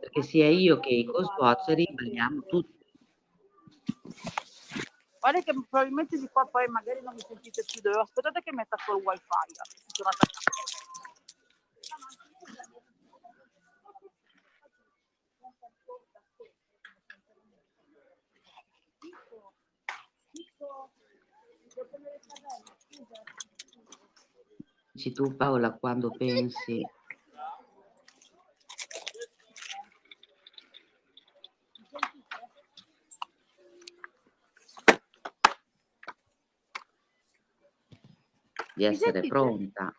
Perché 0.00 0.22
sia 0.22 0.48
io 0.48 0.80
che 0.80 0.90
i 0.90 1.04
cosuoceri 1.04 1.86
balliamo 1.92 2.42
tutti. 2.42 2.72
Guarda 5.20 5.40
che 5.40 5.54
probabilmente 5.68 6.18
di 6.18 6.28
qua 6.30 6.46
poi 6.46 6.68
magari 6.68 7.00
non 7.02 7.14
mi 7.14 7.20
sentite 7.20 7.64
più. 7.64 7.80
Devo 7.80 8.00
aspettate 8.00 8.42
che 8.42 8.52
metta 8.52 8.76
col 8.84 9.02
wifi. 9.02 9.22
Sono 9.86 10.10
Dici 24.92 25.12
tu 25.12 25.34
Paola 25.36 25.72
quando 25.72 26.10
pensi 26.10 26.86
di 38.74 38.84
essere 38.84 39.20
pronta. 39.26 39.94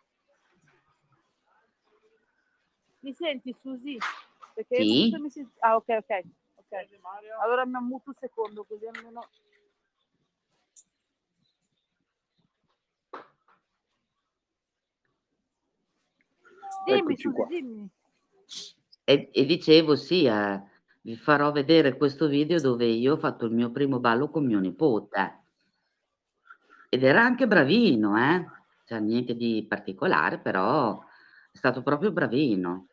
Mi 3.00 3.12
senti 3.12 3.52
Susi? 3.52 3.98
Perché 4.54 4.76
sì. 4.76 5.14
mi 5.18 5.30
senti... 5.30 5.52
Ah 5.60 5.76
ok 5.76 5.88
ok. 5.88 6.22
ok. 6.54 6.88
Allora 7.42 7.64
mi 7.64 7.76
ammuto 7.76 8.10
un 8.10 8.14
secondo 8.14 8.64
così 8.64 8.86
almeno... 8.86 9.28
Dimmi 16.86 17.16
Susi, 17.16 17.44
dimmi. 17.48 17.90
E, 19.04 19.30
e, 19.32 19.44
dicevo 19.44 19.96
sì, 19.96 20.24
eh, 20.24 20.62
vi 21.02 21.16
farò 21.16 21.52
vedere 21.52 21.96
questo 21.96 22.28
video 22.28 22.60
dove 22.60 22.86
io 22.86 23.14
ho 23.14 23.18
fatto 23.18 23.46
il 23.46 23.52
mio 23.52 23.70
primo 23.70 23.98
ballo 23.98 24.30
con 24.30 24.46
mio 24.46 24.58
nipote. 24.58 25.42
Ed 26.88 27.02
era 27.02 27.22
anche 27.22 27.46
bravino, 27.46 28.16
eh? 28.16 28.44
Cioè, 28.84 29.00
niente 29.00 29.34
di 29.34 29.64
particolare, 29.68 30.38
però 30.38 30.98
è 31.50 31.56
stato 31.56 31.82
proprio 31.82 32.12
bravino. 32.12 32.86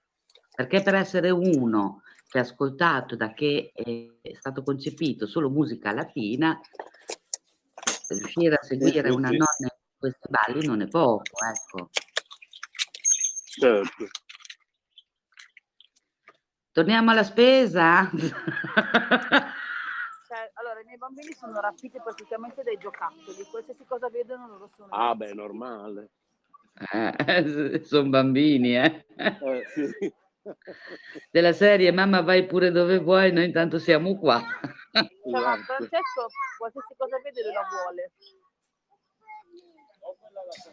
Perché 0.56 0.82
per 0.82 0.96
essere 0.96 1.30
uno 1.30 2.02
che 2.28 2.40
ha 2.40 2.42
ascoltato 2.42 3.16
da 3.16 3.34
che 3.34 3.72
è 3.74 4.34
stato 4.34 4.64
concepito 4.64 5.28
solo 5.28 5.50
musica 5.50 5.94
latina, 5.94 6.60
riuscire 8.08 8.56
a 8.56 8.64
seguire 8.64 9.10
una 9.10 9.30
nonna 9.30 9.46
in 9.60 9.70
questi 9.98 10.28
balli 10.30 10.66
non 10.66 10.82
è 10.82 10.88
poco, 10.88 11.24
ecco. 11.24 11.90
Certo. 13.60 14.08
Torniamo 16.72 17.12
alla 17.12 17.24
spesa? 17.24 18.10
Cioè, 20.34 20.50
allora, 20.54 20.80
i 20.80 20.86
miei 20.86 20.98
bambini 20.98 21.32
sono 21.34 21.60
rapiti 21.60 22.00
praticamente 22.02 22.64
dai 22.64 22.78
giocattoli, 22.78 23.44
qualsiasi 23.52 23.86
cosa 23.86 24.10
vedono 24.10 24.48
loro 24.48 24.68
sono... 24.68 24.90
Ah, 24.90 25.14
beh, 25.14 25.30
è 25.30 25.34
normale. 25.34 26.10
Eh, 26.92 27.82
sono 27.86 28.10
bambini, 28.10 28.76
eh. 28.76 29.06
eh 29.16 29.64
sì. 29.68 30.12
Della 31.30 31.54
serie, 31.54 31.92
mamma 31.92 32.22
vai 32.22 32.48
pure 32.48 32.72
dove 32.72 32.98
vuoi, 32.98 33.32
noi 33.32 33.46
intanto 33.46 33.78
siamo 33.78 34.18
qua. 34.18 34.42
Cioè, 34.92 35.08
ma 35.32 35.40
esatto. 35.40 35.62
Francesco, 35.62 36.28
qualsiasi 36.58 36.94
cosa 36.98 37.20
vede 37.24 37.42
la 37.44 37.62
vuole. 37.70 38.12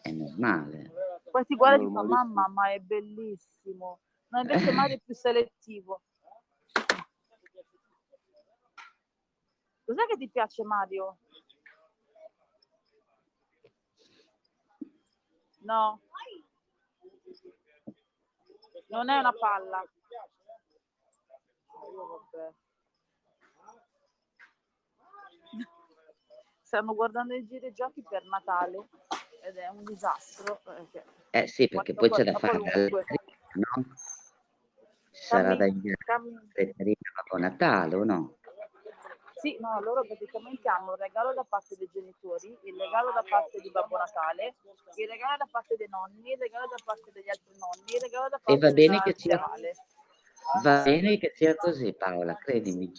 È 0.01 0.11
normale. 0.11 0.91
Poi 1.31 1.45
ti 1.45 1.55
guarda 1.55 1.83
e 1.83 1.87
ti 1.87 1.93
fa, 1.93 2.03
mamma, 2.03 2.49
ma 2.49 2.73
è 2.73 2.81
bellissimo. 2.81 4.01
No, 4.29 4.41
invece 4.41 4.73
Mario 4.73 4.97
è 4.97 5.01
più 5.01 5.15
selettivo. 5.15 6.03
Cos'è 9.85 10.07
che 10.07 10.17
ti 10.17 10.29
piace 10.29 10.63
Mario? 10.65 11.19
No. 15.61 16.01
Non 18.89 19.09
è 19.09 19.19
una 19.19 19.33
palla. 19.33 19.85
Stanno 26.63 26.95
guardando 26.95 27.35
i 27.35 27.73
giochi 27.73 28.03
per 28.03 28.25
Natale 28.27 28.89
ed 29.43 29.57
è 29.57 29.69
un 29.69 29.85
disastro. 29.85 30.61
Perché 30.63 31.05
eh 31.31 31.47
sì, 31.47 31.69
perché 31.69 31.95
poi 31.95 32.11
c'è 32.11 32.25
da 32.25 32.33
fare 32.39 32.59
no? 32.59 33.85
Ci 35.13 35.23
sarà 35.23 35.55
da 35.55 35.67
inviare 35.67 35.97
Babbo 36.57 37.39
Natale 37.39 37.95
o 37.95 38.05
no? 38.05 38.37
Sì, 39.41 39.57
no, 39.59 39.81
loro 39.81 40.03
praticamente 40.03 40.69
hanno 40.69 40.91
un 40.91 40.97
regalo 40.97 41.33
da 41.33 41.45
parte 41.49 41.75
dei 41.77 41.89
genitori, 41.91 42.55
il 42.63 42.75
regalo 42.77 43.11
da 43.13 43.25
parte 43.27 43.59
di 43.61 43.71
Babbo 43.71 43.97
Natale, 43.97 44.55
il 44.97 45.09
regalo 45.09 45.37
da 45.39 45.49
parte 45.51 45.77
dei 45.77 45.89
nonni, 45.89 46.33
il 46.33 46.39
regalo 46.39 46.67
da 46.67 46.77
parte 46.85 47.11
degli 47.13 47.29
altri 47.29 47.57
nonni, 47.57 47.95
il 47.95 48.01
regalo 48.01 48.29
da 48.29 48.39
parte 48.43 48.53
e 48.53 48.59
va 48.59 48.73
bene 48.73 49.01
che 49.01 49.15
sia, 49.17 49.43
Va 50.63 50.83
bene 50.83 51.17
che 51.17 51.33
sia 51.35 51.55
così 51.55 51.95
Paola, 51.95 52.35
credimi. 52.35 52.93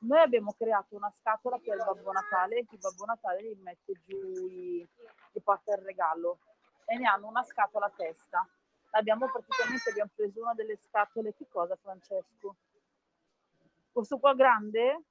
Noi 0.00 0.20
abbiamo 0.20 0.54
creato 0.56 0.94
una 0.94 1.10
scatola 1.10 1.58
per 1.58 1.76
Babbo 1.76 2.12
Natale, 2.12 2.64
che 2.66 2.76
Babbo 2.78 3.04
Natale 3.04 3.42
gli 3.42 3.60
mette 3.60 3.92
giù, 4.06 4.16
gli 4.16 5.40
porta 5.42 5.74
il 5.74 5.82
regalo 5.82 6.38
e 6.84 6.96
ne 6.96 7.06
hanno 7.06 7.26
una 7.26 7.42
scatola 7.42 7.86
a 7.86 7.92
testa. 7.94 8.46
Abbiamo 8.90 9.26
praticamente 9.30 9.90
abbiamo 9.90 10.10
preso 10.14 10.40
una 10.40 10.54
delle 10.54 10.76
scatole, 10.76 11.34
che 11.34 11.46
cosa 11.48 11.76
Francesco? 11.76 12.56
questo 13.98 14.18
qua 14.18 14.32
grande 14.32 15.02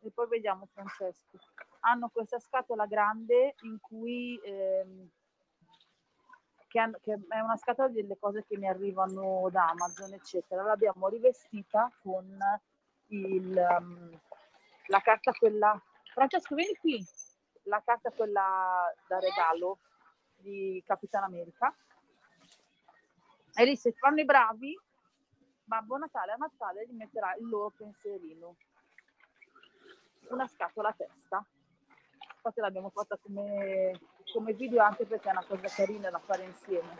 e 0.00 0.10
poi 0.10 0.28
vediamo 0.28 0.68
Francesco 0.70 1.38
hanno 1.80 2.10
questa 2.10 2.38
scatola 2.38 2.84
grande 2.84 3.54
in 3.62 3.78
cui 3.80 4.38
ehm, 4.44 5.08
che, 6.66 6.78
è 6.80 7.40
una 7.40 7.56
scatola 7.56 7.88
delle 7.88 8.18
cose 8.18 8.44
che 8.46 8.58
mi 8.58 8.68
arrivano 8.68 9.48
da 9.50 9.70
Amazon 9.70 10.12
eccetera 10.12 10.62
l'abbiamo 10.62 11.08
rivestita 11.08 11.90
con 12.02 12.38
il, 13.08 13.78
um, 13.80 14.20
la 14.86 15.00
carta 15.00 15.32
quella 15.32 15.80
Francesco 16.12 16.54
vieni 16.54 16.74
qui 16.76 17.04
la 17.64 17.82
carta 17.84 18.10
quella 18.10 18.92
da 19.06 19.18
regalo 19.18 19.78
di 20.36 20.82
Capitan 20.86 21.24
America 21.24 21.74
e 23.54 23.64
lì 23.64 23.76
se 23.76 23.92
fanno 23.92 24.20
i 24.20 24.24
bravi 24.24 24.76
Babbo 25.68 25.98
Natale 25.98 26.32
a 26.32 26.36
Natale 26.36 26.86
gli 26.86 26.94
metterà 26.94 27.34
il 27.34 27.46
loro 27.46 27.70
pensierino, 27.76 28.56
una 30.30 30.46
scatola 30.46 30.88
a 30.88 30.94
testa. 30.94 31.46
Infatti 32.36 32.60
l'abbiamo 32.60 32.88
fatta 32.88 33.18
come, 33.18 34.00
come 34.32 34.54
video 34.54 34.82
anche 34.82 35.04
perché 35.04 35.28
è 35.28 35.32
una 35.32 35.44
cosa 35.44 35.68
carina 35.68 36.08
da 36.08 36.18
fare 36.20 36.44
insieme. 36.44 36.96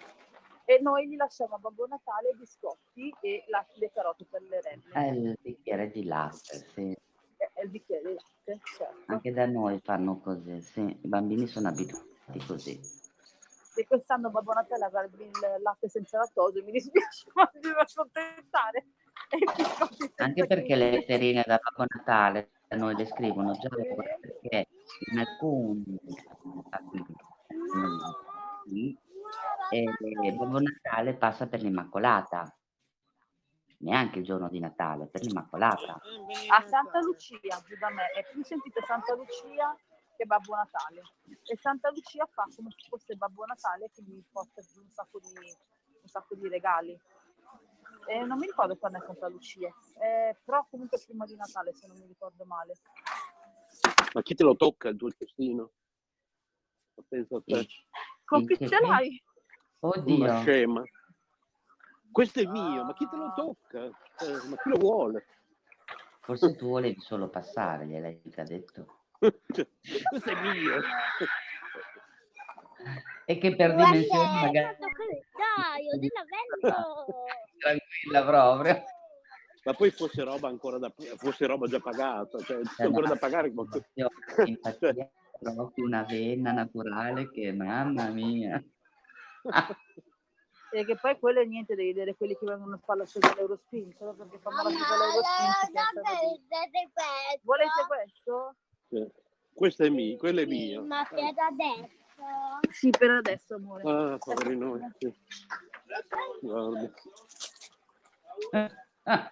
E 0.68 0.80
noi 0.82 1.08
gli 1.08 1.16
lasciamo 1.16 1.54
a 1.54 1.58
Babbo 1.58 1.86
Natale 1.86 2.28
i 2.28 2.36
biscotti 2.36 3.10
e 3.22 3.42
la, 3.48 3.66
le 3.76 3.90
carote 3.90 4.26
per 4.28 4.42
le 4.42 4.60
renne. 4.60 4.82
È 4.92 5.10
il 5.10 5.38
bicchiere 5.40 5.90
di 5.90 6.04
latte, 6.04 6.68
sì. 6.74 6.94
È, 7.38 7.50
è 7.54 7.62
il 7.62 7.70
bicchiere 7.70 8.02
di 8.02 8.14
latte, 8.14 8.60
certo. 8.76 9.02
Anche 9.06 9.32
da 9.32 9.46
noi 9.46 9.80
fanno 9.80 10.20
così, 10.20 10.60
sì. 10.60 10.80
I 10.80 11.08
bambini 11.08 11.46
sono 11.46 11.68
abituati 11.68 12.44
così 12.46 12.78
e 13.80 13.86
quest'anno 13.86 14.28
Babbo 14.30 14.52
Natale 14.52 14.84
avrà 14.84 15.04
il 15.04 15.12
latte 15.62 15.88
senza 15.88 16.18
lattosio, 16.18 16.62
mi 16.64 16.72
dispiace, 16.72 17.26
ma 17.34 17.50
mi 17.54 17.60
devo 17.60 17.78
accontentare. 17.78 18.86
Anche 20.16 20.46
perché 20.46 20.74
le 20.74 20.90
letterine 20.90 21.44
da 21.46 21.58
Babbo 21.62 21.86
Natale 21.88 22.50
a 22.68 22.76
noi 22.76 22.94
le 22.94 23.06
scrivono 23.06 23.52
già 23.52 23.68
perché 23.70 24.68
in 25.12 25.18
alcuni 25.18 25.98
e 29.70 30.32
Babbo 30.32 30.60
Natale 30.60 31.14
passa 31.14 31.46
per 31.46 31.60
l'Immacolata 31.62 32.52
neanche 33.78 34.18
il 34.18 34.24
giorno 34.24 34.48
di 34.48 34.58
Natale, 34.58 35.06
per 35.06 35.22
l'Immacolata. 35.22 36.00
A 36.48 36.62
Santa 36.62 37.00
Lucia, 37.00 37.62
giù 37.66 37.76
da 37.78 37.90
me, 37.90 38.10
è 38.10 38.24
più 38.30 38.42
sentito 38.42 38.82
Santa 38.84 39.14
Lucia 39.14 39.76
che 40.16 40.24
Babbo 40.24 40.54
Natale. 40.54 41.02
E 41.44 41.56
Santa 41.56 41.90
Lucia 41.90 42.26
fa 42.26 42.46
come 42.54 42.70
se 42.70 42.88
fosse 42.88 43.14
Babbo 43.14 43.44
Natale 43.44 43.90
che 43.94 44.02
mi 44.06 44.22
porta 44.30 44.62
giù 44.62 44.80
un 44.80 44.90
sacco 44.90 45.20
di, 45.20 45.32
un 45.36 46.08
sacco 46.08 46.34
di 46.34 46.48
regali. 46.48 46.98
E 48.06 48.24
non 48.24 48.38
mi 48.38 48.46
ricordo 48.46 48.76
quando 48.76 48.98
è 48.98 49.02
Santa 49.02 49.28
Lucia, 49.28 49.68
eh, 50.00 50.36
però 50.44 50.66
comunque 50.70 50.98
prima 51.04 51.26
di 51.26 51.36
Natale 51.36 51.74
se 51.74 51.86
non 51.86 51.98
mi 51.98 52.06
ricordo 52.06 52.44
male. 52.44 52.74
Ma 54.12 54.22
chi 54.22 54.34
te 54.34 54.42
lo 54.42 54.56
tocca 54.56 54.88
il 54.88 54.96
tuo 54.96 55.10
cestino? 55.10 55.72
Penso 57.06 57.36
a 57.36 57.42
te. 57.44 57.66
Con 58.24 58.44
chi 58.44 58.56
ce 58.56 58.80
l'hai? 58.80 59.22
Oddio. 59.80 60.14
Una 60.16 60.40
scema. 60.40 60.82
Questo 62.10 62.40
è 62.40 62.46
mio, 62.46 62.84
ma 62.84 62.94
chi 62.94 63.08
te 63.08 63.16
lo 63.16 63.32
tocca? 63.34 63.84
Eh, 63.84 64.48
ma 64.48 64.56
chi 64.56 64.68
lo 64.70 64.76
vuole? 64.78 65.26
Forse 66.18 66.56
tu 66.56 66.68
volevi 66.68 67.00
solo 67.00 67.28
passare, 67.28 67.86
gliel'hai 67.86 68.20
mica 68.24 68.42
detto. 68.42 69.02
questo 69.18 70.30
è 70.30 70.40
mio. 70.40 70.80
E 73.24 73.38
che 73.38 73.56
per 73.56 73.74
dimensioni 73.74 74.40
magari... 74.40 74.76
Dai, 74.78 75.84
io 75.84 75.98
Tranquilla 77.58 78.24
proprio. 78.24 78.84
ma 79.64 79.74
poi 79.74 79.90
fosse 79.90 80.22
roba 80.22 80.48
ancora 80.48 80.78
da 80.78 80.92
fosse 81.16 81.46
roba 81.46 81.66
già 81.66 81.80
pagata, 81.80 82.38
cioè 82.40 82.58
Eh, 82.58 82.84
ancora 82.84 83.08
no, 83.08 83.12
da 83.14 83.18
pagare. 83.18 83.52
Cioè, 83.94 84.08
proprio 85.40 85.84
una 85.84 86.02
vena 86.02 86.52
naturale 86.52 87.30
che 87.30 87.52
mamma 87.52 88.08
mia. 88.08 88.62
E 90.70 90.84
che 90.84 90.96
poi 90.96 91.18
quello 91.18 91.40
è 91.40 91.46
niente, 91.46 91.74
devi 91.74 91.94
vedere 91.94 92.14
quelli 92.14 92.36
che 92.36 92.44
vengono 92.44 92.74
a 92.74 92.78
fare 92.84 92.98
la 92.98 93.06
scelta 93.06 93.28
dell'Eurospin, 93.28 93.94
solo 93.96 94.12
perché 94.12 94.38
fanno 94.38 94.64
la 94.64 94.68
scelta 94.68 94.96
dell'Eurospin? 95.94 96.90
Volete 97.42 97.86
questo? 97.86 98.54
sì. 98.88 99.26
Questo 99.58 99.82
è 99.82 99.88
mio, 99.88 100.16
quello 100.18 100.40
è 100.40 100.44
mio. 100.44 100.84
Ma 100.84 101.04
per 101.04 101.34
adesso. 101.36 101.96
Sì, 102.70 102.90
per 102.90 103.10
adesso, 103.10 103.54
amore. 103.56 103.82
Ah, 103.90 104.18
poveri 104.18 104.56
noi. 104.56 104.80
Sì. 104.98 105.12
Guarda. 106.42 106.94
Ah, 109.02 109.30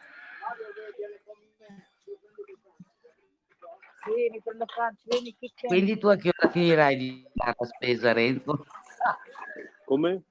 Sì, 4.03 4.31
mi 4.31 4.41
prendo 4.43 4.67
Franci, 4.67 5.03
vieni. 5.05 5.37
Quindi 5.67 5.99
tu 5.99 6.09
a 6.09 6.17
che 6.17 6.33
ora 6.37 6.51
finirai 6.51 6.97
di 6.97 7.29
fare 7.35 7.55
la 7.57 7.67
spesa, 7.67 8.13
Renzo? 8.13 8.67
Come? 9.87 10.23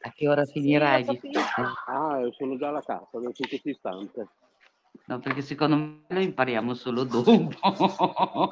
A 0.00 0.10
che 0.10 0.28
ora 0.28 0.44
finirai 0.44 1.04
di 1.04 1.14
capito. 1.14 1.38
Ah, 1.86 2.20
sono 2.32 2.56
già 2.56 2.68
alla 2.68 2.82
casa, 2.82 3.08
adesso 3.12 3.42
in 3.42 3.48
questo 3.48 3.68
istante. 3.68 4.26
No, 5.06 5.20
perché 5.20 5.40
secondo 5.40 5.76
me 5.76 6.02
lo 6.08 6.20
impariamo 6.20 6.74
solo 6.74 7.04
dopo. 7.04 7.30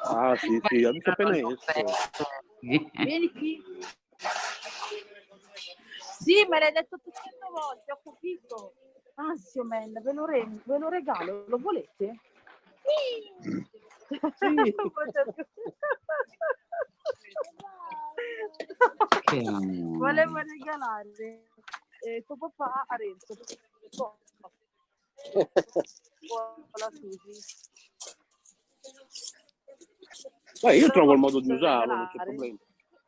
Ah, 0.01 0.35
sì, 0.37 0.59
sì, 0.67 0.85
adesso 0.85 1.09
appena 1.09 1.35
esco. 1.35 1.57
Vieni 2.61 3.29
qui. 3.31 3.61
Sì, 6.19 6.45
me 6.47 6.59
l'hai 6.59 6.71
detto 6.71 6.95
800 6.95 7.47
volte, 7.51 7.91
ho 7.91 7.99
capito. 8.03 8.73
Anzio, 9.15 9.65
man, 9.65 9.91
ve 10.01 10.13
lo, 10.13 10.25
re- 10.25 10.47
ve 10.63 10.77
lo 10.77 10.87
regalo, 10.87 11.43
lo 11.47 11.57
volete? 11.57 12.21
Che. 19.21 19.41
Volevo 19.97 20.37
regalare 20.37 21.43
eh, 22.01 22.23
tuo 22.25 22.37
papà 22.37 22.85
a 22.87 22.95
Renzo. 22.95 23.35
La 26.79 26.89
Susi. 26.91 27.65
Beh, 30.61 30.75
io 30.77 30.89
trovo 30.89 31.13
il 31.13 31.19
modo 31.19 31.39
di 31.39 31.51
usarlo, 31.51 31.95
non 31.95 32.07
c'è 32.07 32.23
problema. 32.23 32.57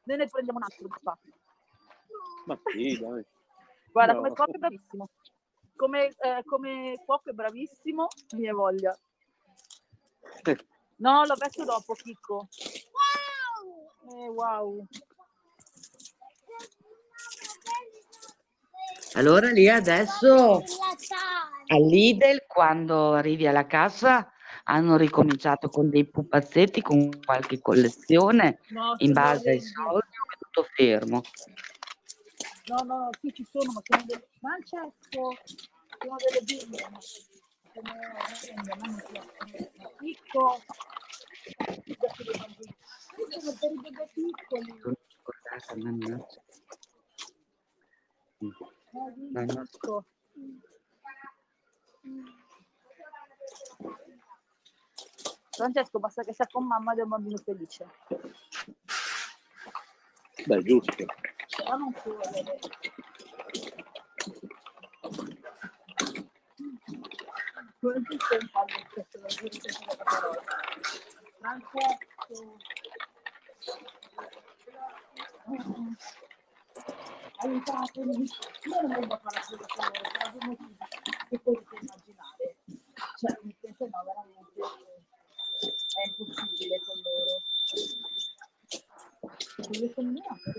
Noi 0.04 0.18
ne 0.18 0.28
prendiamo 0.28 0.60
un 0.60 0.64
altro, 0.64 0.88
papà. 0.88 1.18
Ma 2.46 2.60
sì, 2.72 3.00
dai. 3.00 3.26
Guarda, 3.92 4.14
No. 4.14 4.20
come 4.22 4.34
cuoco 4.34 4.52
è 4.52 4.58
bravissimo. 4.58 5.10
Come, 5.76 6.08
eh, 6.08 6.44
come 6.46 7.02
cuoco 7.06 7.30
è 7.30 7.34
bravissimo, 7.34 8.08
mia 8.36 8.54
voglia. 8.54 8.98
No, 11.00 11.24
l'ho 11.24 11.36
messo 11.40 11.64
dopo, 11.64 11.94
Chicco. 11.94 12.50
Eh, 12.58 14.28
wow. 14.28 14.86
Allora 19.14 19.50
lì 19.50 19.68
adesso 19.68 20.64
all'Idel 21.68 22.46
quando 22.48 23.14
arrivi 23.14 23.48
alla 23.48 23.66
cassa 23.66 24.32
hanno 24.66 24.98
ricominciato 24.98 25.70
con 25.70 25.90
dei 25.90 26.06
pupazzetti 26.08 26.82
con 26.82 27.10
qualche 27.26 27.60
collezione 27.60 28.60
No, 28.70 28.96
in 28.98 29.14
sono 29.14 29.26
base 29.26 29.50
ai 29.50 29.62
soldi 29.62 30.08
è 30.08 30.38
tutto 30.38 30.68
fermo. 30.74 31.22
No, 32.68 32.84
no, 32.86 33.10
sì 33.20 33.34
ci 33.34 33.46
sono, 33.50 33.72
ma 33.72 33.82
sono 33.84 34.04
delle... 34.06 34.28
Francesco, 34.40 35.38
sono 35.98 36.16
delle 36.18 36.42
bimbe. 36.44 36.78
ma 36.92 37.00
sono 37.02 38.62
Sono 43.32 43.58
per 43.60 43.72
i 43.72 43.80
bebè 43.82 44.06
piccoli. 44.14 44.98
Francesco. 49.32 50.06
Francesco, 55.50 56.00
basta 56.00 56.24
che 56.24 56.34
sia 56.34 56.48
con 56.48 56.66
mamma 56.66 56.94
ed 56.94 57.00
è 57.00 57.02
un 57.04 57.10
bambino 57.10 57.38
felice. 57.38 57.88
Beh, 60.46 60.62
giusto. 60.64 61.06
Ma 61.68 61.76
non 61.76 61.94
si 61.94 62.10
vuole. 62.10 62.60
Come 67.80 68.02
stai 68.20 68.50
questo? 68.94 69.20
Non 69.20 69.30
la 69.88 69.96
parola. 70.04 70.44
Francesco. 71.40 72.58
Aiutatemi. 77.42 78.30
Io 78.64 78.82
non 78.82 78.92
vengo 78.92 79.14
a 79.14 79.18
fare 79.18 79.42
spesa 79.42 79.66
con 79.68 79.86
loro, 79.86 80.10
per 80.12 80.32
due 80.32 80.48
motivi 80.48 80.78
che 81.30 81.40
puoi 81.40 81.56
immaginare. 81.82 82.56
Cioè, 83.16 83.40
penso 83.62 83.86
no, 83.86 84.04
veramente 84.04 84.62
è 85.60 86.08
impossibile 86.08 86.80
con 86.86 86.98
loro. 87.02 87.34
Me 89.70 90.24
anche. 90.28 90.52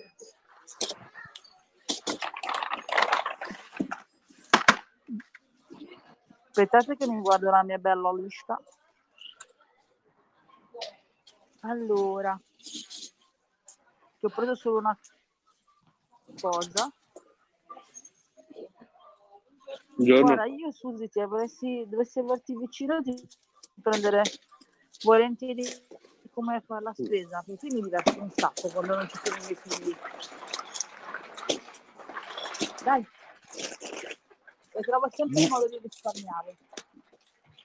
Aspettate 6.48 6.96
che 6.96 7.06
mi 7.06 7.20
guardo 7.20 7.50
la 7.50 7.62
mia 7.62 7.78
bella 7.78 8.12
lista. 8.12 8.60
Allora, 11.60 12.40
che 14.18 14.26
ho 14.26 14.30
preso 14.30 14.54
solo 14.54 14.78
una 14.78 14.98
cosa. 16.40 16.92
Buongiorno. 19.94 20.24
Guarda, 20.24 20.46
io 20.46 20.72
Susi, 20.72 21.08
se 21.12 21.26
volessi, 21.26 21.84
dovessi 21.86 22.18
averti 22.20 22.56
vicino, 22.56 23.02
ti 23.02 23.14
prendere 23.82 24.22
volentieri 25.02 25.62
come 26.30 26.62
fare 26.62 26.82
la 26.82 26.92
spesa, 26.92 27.42
perché 27.44 27.66
mi 27.70 27.82
diverto 27.82 28.18
un 28.18 28.30
sacco 28.34 28.68
quando 28.68 28.94
non 28.94 29.08
ci 29.08 29.18
sono 29.22 29.36
i 29.36 29.40
miei 29.40 29.54
figli. 29.56 29.96
Dai, 32.82 33.06
e 34.72 34.80
trovo 34.80 35.08
sempre 35.10 35.42
il 35.42 35.48
modo 35.50 35.68
di 35.68 35.78
risparmiare. 35.82 36.56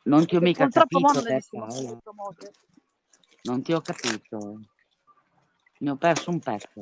Non 0.04 0.26
ti 0.26 0.36
ho 0.36 0.42
mica 0.42 0.66
Purtroppo 0.66 1.00
capito, 1.00 1.14
non 1.14 1.26
è 1.26 1.28
te, 1.28 1.34
nessuno 1.34 1.66
Paola. 1.66 1.90
che 1.90 1.98
promote. 2.04 2.52
Non 3.44 3.62
ti 3.64 3.74
ho 3.74 3.82
capito. 3.82 4.60
Ne 5.78 5.90
ho 5.90 5.96
perso 5.96 6.30
un 6.30 6.40
pezzo. 6.40 6.82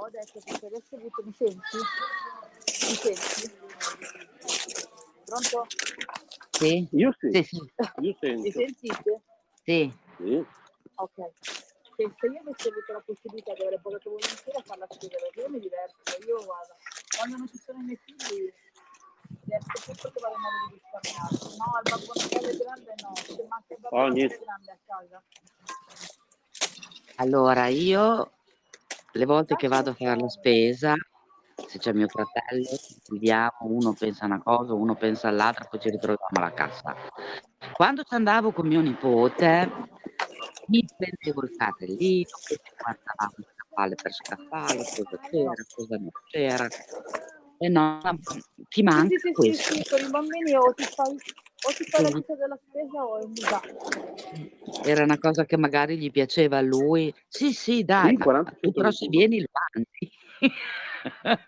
Ho 0.00 0.08
detto 0.10 0.38
che 0.44 0.54
se 0.56 0.66
avessi 0.66 0.94
avuto, 0.94 1.22
mi 1.24 1.32
senti? 1.32 1.76
Mi 2.86 2.94
senti? 2.94 3.52
Pronto? 5.24 5.66
Sì? 6.50 6.88
Io 6.92 7.12
sì, 7.18 7.30
Sì, 7.32 7.42
sì, 7.42 7.56
io 7.56 7.72
Mi 7.96 8.16
sento. 8.20 8.50
sentite? 8.50 9.22
sì. 9.64 9.92
Sì. 10.16 10.44
Ok. 10.94 11.30
Se, 11.96 12.12
se 12.16 12.26
io 12.28 12.40
avessi 12.40 12.68
avuto 12.68 12.92
la 12.92 13.02
possibilità 13.04 13.52
di 13.54 13.60
avere 13.62 13.80
pagato 13.82 14.10
volentieri 14.10 14.56
a 14.58 14.62
fare 14.62 14.78
la 14.80 14.86
spesa, 14.88 15.16
perché 15.18 15.40
io 15.40 15.48
mi 15.48 15.58
diverto, 15.58 16.24
io 16.26 16.44
guarda, 16.44 16.76
quando 17.16 17.36
non 17.38 17.48
ci 17.48 17.58
sono 17.58 17.78
i 17.80 17.82
miei 17.82 17.98
figli, 17.98 18.52
riesco 19.46 19.92
tutto 19.92 20.06
a 20.06 20.10
trovare 20.12 20.36
modo 20.38 20.56
di 20.68 20.74
risparmiare. 20.78 21.34
No, 21.58 21.66
al 21.74 21.82
babbo 21.82 22.12
Natale 22.14 22.56
grande 22.56 22.94
no, 23.02 23.12
se 23.16 23.46
manca 23.48 23.74
il 23.74 23.80
babbo 23.80 23.96
Natale 24.06 24.38
grande 24.38 24.70
a 24.70 24.78
casa. 24.86 25.22
Allora, 27.16 27.66
io 27.66 28.37
le 29.12 29.24
volte 29.24 29.54
che 29.56 29.68
vado 29.68 29.90
a 29.90 29.94
fare 29.94 30.20
la 30.20 30.28
spesa, 30.28 30.94
se 31.66 31.78
c'è 31.78 31.92
mio 31.92 32.08
fratello, 32.08 32.64
ci 32.76 32.96
dividiamo, 33.06 33.52
uno 33.62 33.94
pensa 33.98 34.26
una 34.26 34.40
cosa, 34.42 34.72
uno 34.74 34.94
pensa 34.94 35.28
all'altra, 35.28 35.64
poi 35.64 35.80
ci 35.80 35.90
ritroviamo 35.90 36.28
alla 36.36 36.52
cassa. 36.52 36.94
Quando 37.74 38.02
ci 38.02 38.14
andavo 38.14 38.52
con 38.52 38.66
mio 38.66 38.80
nipote, 38.80 39.70
mi 40.66 40.84
prendevo 40.96 41.42
il 41.44 41.56
cartellino, 41.56 42.28
poi 42.46 42.58
ci 42.62 42.72
guardavamo 42.76 43.34
scaffale 43.54 43.94
per 43.94 44.12
scaffale, 44.12 44.76
cosa 44.76 45.18
c'era, 45.30 45.52
cosa 45.74 45.96
non 45.96 46.10
c'era. 46.30 46.68
E 47.60 47.68
no, 47.68 48.00
ti 48.22 48.64
Sì, 48.68 48.82
manca 48.82 49.08
sì, 49.08 49.18
sì, 49.18 49.28
sì, 49.28 49.32
questo. 49.32 49.74
sì, 49.74 49.82
con 49.88 50.00
i 50.06 50.10
bambini 50.10 50.54
o 50.54 50.72
ti 50.74 50.84
fai, 50.84 51.16
o 51.66 51.70
fai 51.70 52.02
la 52.02 52.08
lista 52.10 52.34
della 52.36 52.58
spesa 52.68 53.04
o 53.04 53.18
è 53.18 53.24
un 53.24 53.32
disastro. 53.32 53.76
Era 54.84 55.02
una 55.02 55.18
cosa 55.18 55.44
che 55.44 55.56
magari 55.56 55.98
gli 55.98 56.10
piaceva 56.10 56.58
a 56.58 56.62
lui. 56.62 57.12
Sì, 57.26 57.52
sì, 57.52 57.84
dai, 57.84 58.10
Sì, 58.10 58.16
ma 58.16 58.24
40 58.24 58.56
tu 58.60 58.72
però 58.72 58.90
se 58.90 59.08
vieni 59.08 59.40
lo 59.40 59.48
mangi. 59.74 60.12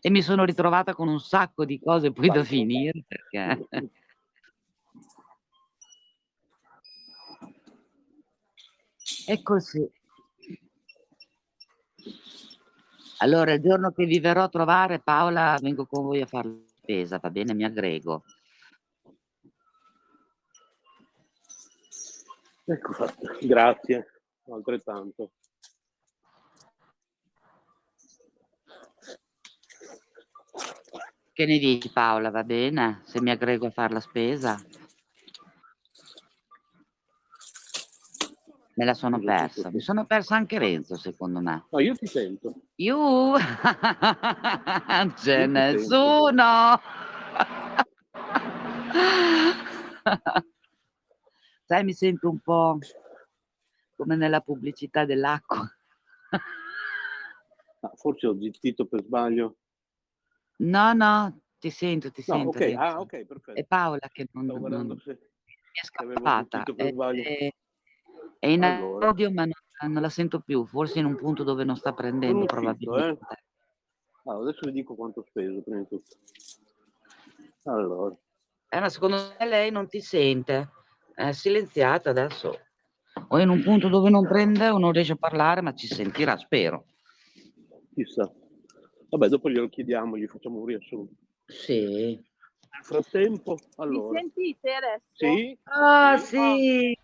e 0.00 0.10
mi 0.10 0.22
sono 0.22 0.44
ritrovata 0.44 0.94
con 0.94 1.08
un 1.08 1.18
sacco 1.18 1.64
di 1.64 1.80
cose 1.80 2.12
poi 2.12 2.28
da 2.28 2.44
finire 2.44 3.04
perché 3.06 3.66
è 9.26 9.42
così. 9.42 9.90
Allora, 13.18 13.52
il 13.52 13.62
giorno 13.62 13.90
che 13.92 14.04
vi 14.04 14.20
verrò 14.20 14.42
a 14.42 14.48
trovare, 14.48 14.98
Paola, 14.98 15.58
vengo 15.60 15.86
con 15.86 16.04
voi 16.04 16.20
a 16.20 16.26
fare 16.26 16.48
la 16.48 16.56
spesa, 16.66 17.18
va 17.18 17.30
bene? 17.30 17.54
Mi 17.54 17.64
aggrego. 17.64 18.24
Ecco 22.66 22.92
fatto, 22.94 23.36
grazie, 23.42 24.22
altrettanto. 24.50 25.32
Che 31.32 31.46
ne 31.46 31.58
dici 31.58 31.90
Paola, 31.90 32.30
va 32.30 32.42
bene? 32.44 33.02
Se 33.04 33.20
mi 33.20 33.30
aggrego 33.30 33.66
a 33.66 33.70
fare 33.70 33.92
la 33.92 34.00
spesa? 34.00 34.58
Me 38.76 38.84
la 38.84 38.94
sono 38.94 39.20
persa. 39.20 39.70
Mi 39.70 39.80
sono 39.80 40.06
persa 40.06 40.36
anche 40.36 40.58
Renzo, 40.58 40.96
secondo 40.96 41.40
me. 41.40 41.66
No, 41.70 41.78
io 41.80 41.94
ti 41.94 42.06
sento. 42.06 42.54
Io? 42.76 43.34
C'è 45.14 45.46
nessuno! 45.46 46.80
Sai, 51.66 51.82
mi 51.82 51.94
sento 51.94 52.28
un 52.28 52.38
po' 52.40 52.78
come 53.96 54.16
nella 54.16 54.40
pubblicità 54.40 55.04
dell'acqua. 55.04 55.58
Ah, 57.84 57.92
forse 57.96 58.26
ho 58.26 58.38
zittito 58.40 58.86
per 58.86 59.02
sbaglio. 59.02 59.56
No, 60.60 60.94
no, 60.94 61.38
ti 61.58 61.68
sento, 61.68 62.10
ti 62.10 62.24
No, 62.26 62.34
sento. 62.36 62.48
ok, 62.48 62.60
Renzo. 62.60 62.78
ah, 62.80 63.00
ok, 63.00 63.24
perfetto. 63.26 63.60
È 63.60 63.64
Paola 63.64 64.08
che 64.10 64.26
non, 64.32 64.44
Stavo 64.46 64.68
non- 64.68 64.98
se, 65.04 65.10
mi 65.12 65.18
è 65.70 65.84
scappata. 65.84 66.62
per 66.62 66.74
È, 66.76 66.90
sbaglio. 66.90 67.22
è- 67.22 67.50
è 68.38 68.46
in 68.46 68.62
Allora. 68.64 69.06
audio, 69.08 69.30
ma 69.32 69.44
non, 69.44 69.92
non 69.92 70.00
la 70.00 70.08
sento 70.08 70.40
più. 70.40 70.64
Forse 70.64 71.00
in 71.00 71.04
un 71.04 71.14
punto 71.16 71.42
dove 71.44 71.62
non 71.64 71.76
sta 71.76 71.92
prendendo, 71.92 72.44
eh. 72.44 72.46
probabilmente. 72.46 73.26
Allora, 74.24 74.40
adesso 74.48 74.60
vi 74.64 74.72
dico 74.72 74.94
quanto 74.94 75.20
ho 75.20 75.24
speso, 75.28 75.60
prima 75.60 75.80
di 75.80 75.88
tutto. 75.88 76.16
Allora, 77.64 78.16
Eh, 78.70 78.80
ma 78.80 78.88
secondo 78.88 79.34
me 79.38 79.46
lei 79.46 79.70
non 79.70 79.86
ti 79.88 80.00
sente. 80.00 80.70
È 81.14 81.30
silenziata 81.32 82.10
adesso. 82.10 82.58
O 83.28 83.38
in 83.38 83.48
un 83.48 83.62
punto 83.62 83.88
dove 83.88 84.10
non 84.10 84.26
prende 84.26 84.68
o 84.68 84.78
non 84.78 84.92
riesce 84.92 85.12
a 85.12 85.16
parlare, 85.16 85.60
ma 85.60 85.72
ci 85.74 85.86
sentirà, 85.86 86.36
spero. 86.36 86.86
chissà. 87.94 88.30
Vabbè, 89.08 89.28
dopo 89.28 89.48
glielo 89.48 89.68
chiediamo, 89.68 90.16
gli 90.16 90.26
facciamo 90.26 90.58
un 90.58 90.66
riassunto. 90.66 91.14
Sì. 91.46 92.14
Nel 92.74 92.82
frattempo, 92.84 93.52
Mi 93.52 93.68
allora, 93.76 94.18
sentite 94.18 94.72
adesso? 94.74 95.02
sì, 95.12 95.56
Ah, 95.64 96.16
Sì. 96.16 96.26
sì. 96.26 96.98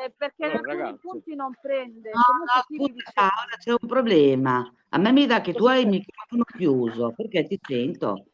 Eh, 0.00 0.10
perché 0.16 0.44
in 0.44 0.50
Allora, 0.52 0.58
alcuni 0.70 0.76
ragazzi. 0.82 1.00
punti 1.00 1.34
non 1.34 1.52
prende. 1.60 2.10
No, 2.12 2.20
Comunque 2.24 2.52
no, 2.54 2.64
sì, 2.68 2.76
mi 2.78 2.92
dice- 2.92 3.10
Paola, 3.12 3.56
c'è 3.58 3.70
un 3.72 3.88
problema. 3.88 4.74
A 4.90 4.98
me 4.98 5.10
mi 5.12 5.26
dà 5.26 5.40
che 5.40 5.52
tu 5.52 5.66
hai 5.66 5.82
il 5.82 5.88
microfono 5.88 6.44
chiuso, 6.44 7.12
perché 7.16 7.48
ti 7.48 7.58
sento. 7.60 8.26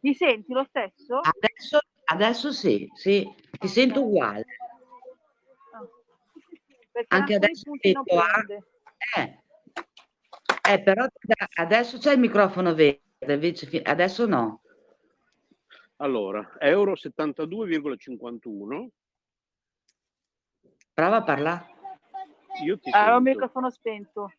Mi 0.00 0.12
senti 0.14 0.52
lo 0.52 0.62
stesso? 0.64 1.20
Adesso, 1.22 1.78
adesso 2.06 2.52
sì, 2.52 2.90
sì, 2.94 3.26
ti 3.58 3.68
sento 3.68 4.02
uguale. 4.04 4.44
Ah. 5.72 5.86
Perché 6.92 7.14
Anche 7.16 7.34
adesso 7.34 7.62
non 7.68 7.78
vedo, 7.80 8.02
ah. 8.18 8.44
Eh, 9.16 9.42
eh, 10.72 10.82
però 10.82 11.06
da- 11.20 11.48
adesso 11.56 11.98
c'è 11.98 12.12
il 12.12 12.18
microfono 12.18 12.74
verde, 12.74 13.00
invece 13.32 13.66
fi- 13.66 13.80
adesso 13.84 14.26
no. 14.26 14.62
allora, 15.96 16.56
euro 16.60 16.94
72,51. 16.96 18.90
Prova 20.92 21.16
a 21.16 21.22
parlare. 21.22 21.74
Io 22.64 22.78
ti 22.78 22.88
Avevo 22.90 23.16
il 23.18 23.22
sento. 23.24 23.30
microfono 23.30 23.70
spento. 23.70 24.32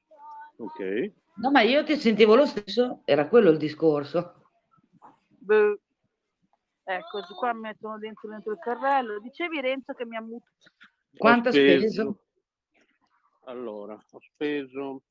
Ok. 0.58 1.12
No, 1.36 1.52
ma 1.52 1.62
io 1.62 1.84
ti 1.84 1.96
sentivo 1.98 2.34
lo 2.36 2.48
stesso, 2.48 3.02
era 3.06 3.28
quello 3.28 3.52
il 3.52 3.58
discorso. 3.58 4.50
Beh. 5.28 5.80
Ecco, 6.90 7.20
qua 7.36 7.54
mi 7.54 7.60
mettono 7.60 7.98
dentro, 8.00 8.30
dentro 8.30 8.54
il 8.54 8.60
carrello. 8.60 9.20
Dicevi 9.20 9.60
Renzo 9.60 9.92
che 9.94 10.06
mi 10.06 10.16
ha 10.16 10.22
mutato. 10.22 10.54
Quanto 11.18 11.50
Ho 11.50 11.52
ha 11.52 11.54
speso? 11.56 12.24
Allora, 13.44 13.94
ho 14.12 14.20
speso 14.22 15.04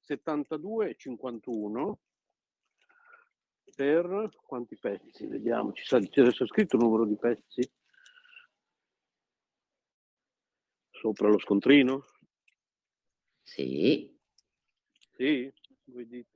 72,51 0.00 1.98
per 3.76 4.28
quanti 4.44 4.76
pezzi? 4.76 5.28
Vediamo, 5.28 5.72
ci 5.72 5.84
sa- 5.84 6.00
c'è 6.00 6.20
adesso 6.22 6.46
scritto 6.46 6.74
il 6.76 6.82
numero 6.82 7.04
di 7.06 7.16
pezzi? 7.16 7.72
Sopra 10.90 11.28
lo 11.28 11.38
scontrino? 11.38 12.06
Sì, 13.42 14.12
Sì, 15.12 15.48
voi 15.84 16.08
dite. 16.08 16.28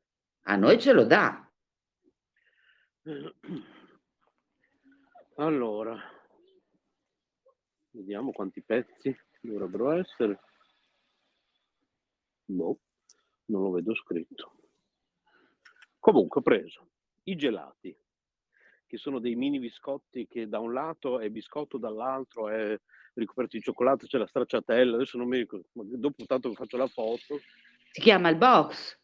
a 0.42 0.54
noi 0.54 0.78
ce 0.80 0.92
lo 0.92 1.04
dà. 1.04 1.50
Allora, 5.36 5.98
vediamo 7.90 8.30
quanti 8.30 8.62
pezzi 8.62 9.16
dovrebbero 9.40 9.90
essere. 9.90 10.38
Boh, 12.44 12.78
non 13.46 13.62
lo 13.62 13.70
vedo 13.72 13.96
scritto. 13.96 14.52
Comunque 15.98 16.40
ho 16.40 16.44
preso 16.44 16.88
i 17.24 17.34
gelati, 17.34 17.96
che 18.86 18.96
sono 18.96 19.18
dei 19.18 19.34
mini 19.34 19.58
biscotti 19.58 20.28
che 20.28 20.46
da 20.46 20.60
un 20.60 20.72
lato 20.72 21.18
è 21.18 21.28
biscotto, 21.30 21.78
dall'altro 21.78 22.48
è 22.48 22.78
ricoperto 23.14 23.56
di 23.56 23.62
cioccolato, 23.62 24.06
c'è 24.06 24.18
la 24.18 24.28
stracciatella, 24.28 24.94
adesso 24.94 25.18
non 25.18 25.26
mi 25.26 25.38
ricordo, 25.38 25.66
dopo 25.72 26.26
tanto 26.26 26.48
che 26.48 26.54
faccio 26.54 26.76
la 26.76 26.86
foto. 26.86 27.40
Si 27.90 28.00
chiama 28.00 28.28
il 28.28 28.36
box. 28.36 29.00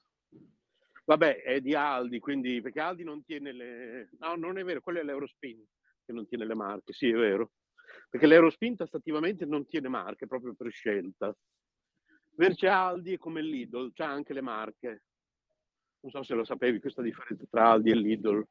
Vabbè, 1.06 1.42
è 1.42 1.60
di 1.60 1.74
Aldi, 1.74 2.20
quindi 2.20 2.60
perché 2.60 2.78
Aldi 2.78 3.02
non 3.02 3.24
tiene 3.24 3.50
le... 3.50 4.10
No, 4.20 4.36
non 4.36 4.58
è 4.58 4.62
vero, 4.62 4.80
quello 4.80 5.00
è 5.00 5.02
l'Eurospin 5.02 5.66
che 6.10 6.12
non 6.12 6.26
tiene 6.28 6.44
le 6.44 6.54
marche, 6.54 6.92
sì 6.92 7.08
è 7.08 7.14
vero. 7.14 7.52
Perché 8.08 8.26
l'Eurospin 8.26 8.76
tassativamente 8.76 9.46
non 9.46 9.66
tiene 9.66 9.88
marche, 9.88 10.26
proprio 10.26 10.54
per 10.54 10.70
scelta. 10.70 11.34
Invece 12.36 12.68
Aldi 12.68 13.14
è 13.14 13.18
come 13.18 13.42
Lidl, 13.42 13.92
c'ha 13.92 14.08
anche 14.08 14.32
le 14.32 14.40
marche. 14.40 15.02
Non 16.00 16.10
so 16.12 16.22
se 16.22 16.34
lo 16.34 16.44
sapevi, 16.44 16.80
questa 16.80 17.02
differenza 17.02 17.44
tra 17.48 17.70
Aldi 17.70 17.90
e 17.90 17.94
Lidl. 17.94 18.46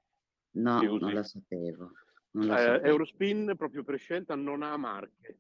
No, 0.52 0.82
non 0.82 1.14
la 1.14 1.24
sapevo. 1.24 1.92
Non 2.32 2.48
la 2.48 2.56
Eh, 2.60 2.64
sapevo. 2.64 2.86
Eurospin, 2.86 3.54
proprio 3.58 3.84
per 3.84 3.98
scelta, 4.00 4.36
non 4.36 4.62
ha 4.64 4.78
marche. 4.78 5.40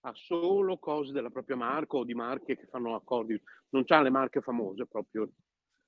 Ha 0.00 0.12
solo 0.14 0.78
cose 0.78 1.12
della 1.12 1.30
propria 1.30 1.56
marca 1.56 1.96
o 1.96 2.04
di 2.04 2.14
marche 2.14 2.56
che 2.56 2.66
fanno 2.66 2.94
accordi. 2.94 3.40
Non 3.70 3.84
c'ha 3.84 4.00
le 4.02 4.10
marche 4.10 4.40
famose, 4.40 4.86
proprio 4.86 5.30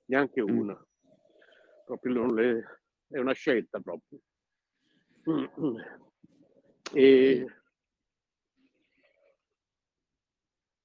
neanche 0.07 0.43
Mm. 0.43 0.59
una. 0.59 0.87
Proprio 1.85 2.13
non 2.15 2.35
le- 2.35 2.83
è 3.09 3.19
una 3.19 3.33
scelta 3.33 3.81
proprio. 3.81 4.19
E 6.93 7.47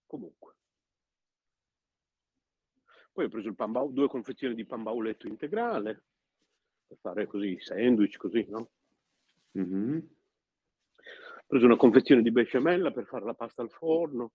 comunque. 0.05 0.53
Poi 3.11 3.25
ho 3.25 3.29
preso 3.29 3.47
il 3.47 3.55
pan 3.55 3.71
due 3.93 4.07
confezioni 4.07 4.55
di 4.55 4.65
pan 4.65 4.83
bauletto 4.83 5.27
integrale 5.27 6.03
per 6.85 6.97
fare 6.97 7.27
così 7.27 7.57
sandwich, 7.59 8.17
così, 8.17 8.45
no? 8.49 8.71
Mhm. 9.51 10.09
Ho 11.37 11.43
preso 11.47 11.65
una 11.65 11.77
confezione 11.77 12.21
di 12.21 12.31
besciamella 12.31 12.91
per 12.91 13.05
fare 13.05 13.25
la 13.25 13.33
pasta 13.33 13.61
al 13.61 13.69
forno. 13.69 14.33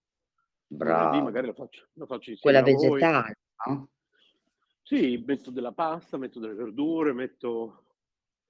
Bravo. 0.72 1.20
magari 1.20 1.48
la 1.48 1.52
faccio, 1.52 1.88
la 1.94 2.06
faccio 2.06 2.30
insieme 2.30 2.62
Quella 2.62 2.78
vegetale, 2.78 3.38
no? 3.66 3.90
Sì, 4.82 5.22
metto 5.26 5.50
della 5.50 5.72
pasta, 5.72 6.16
metto 6.16 6.38
delle 6.38 6.54
verdure, 6.54 7.12
metto... 7.12 7.86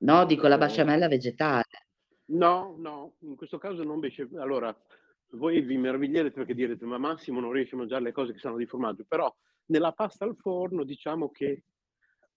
No, 0.03 0.25
dico 0.25 0.47
la 0.49 0.55
Eh. 0.55 0.59
basciamella 0.59 1.09
vegetale. 1.09 1.87
No, 2.27 2.75
no, 2.79 3.15
in 3.21 3.37
questo 3.37 3.59
caso 3.59 3.83
non 3.83 3.99
besciamella. 4.01 4.43
Allora, 4.43 4.85
voi 5.33 5.61
vi 5.61 5.77
meraviglierete 5.77 6.35
perché 6.35 6.55
direte, 6.55 6.85
ma 6.85 6.99
Massimo 6.99 7.41
non 7.41 7.53
riesce 7.53 7.75
a 7.75 7.79
mangiare 7.79 8.03
le 8.05 8.13
cose 8.13 8.33
che 8.33 8.39
sanno 8.39 8.57
di 8.57 8.67
formaggio, 8.67 9.05
però 9.07 9.35
nella 9.67 9.93
pasta 9.93 10.25
al 10.25 10.37
forno 10.37 10.85
diciamo 10.85 11.31
che 11.31 11.65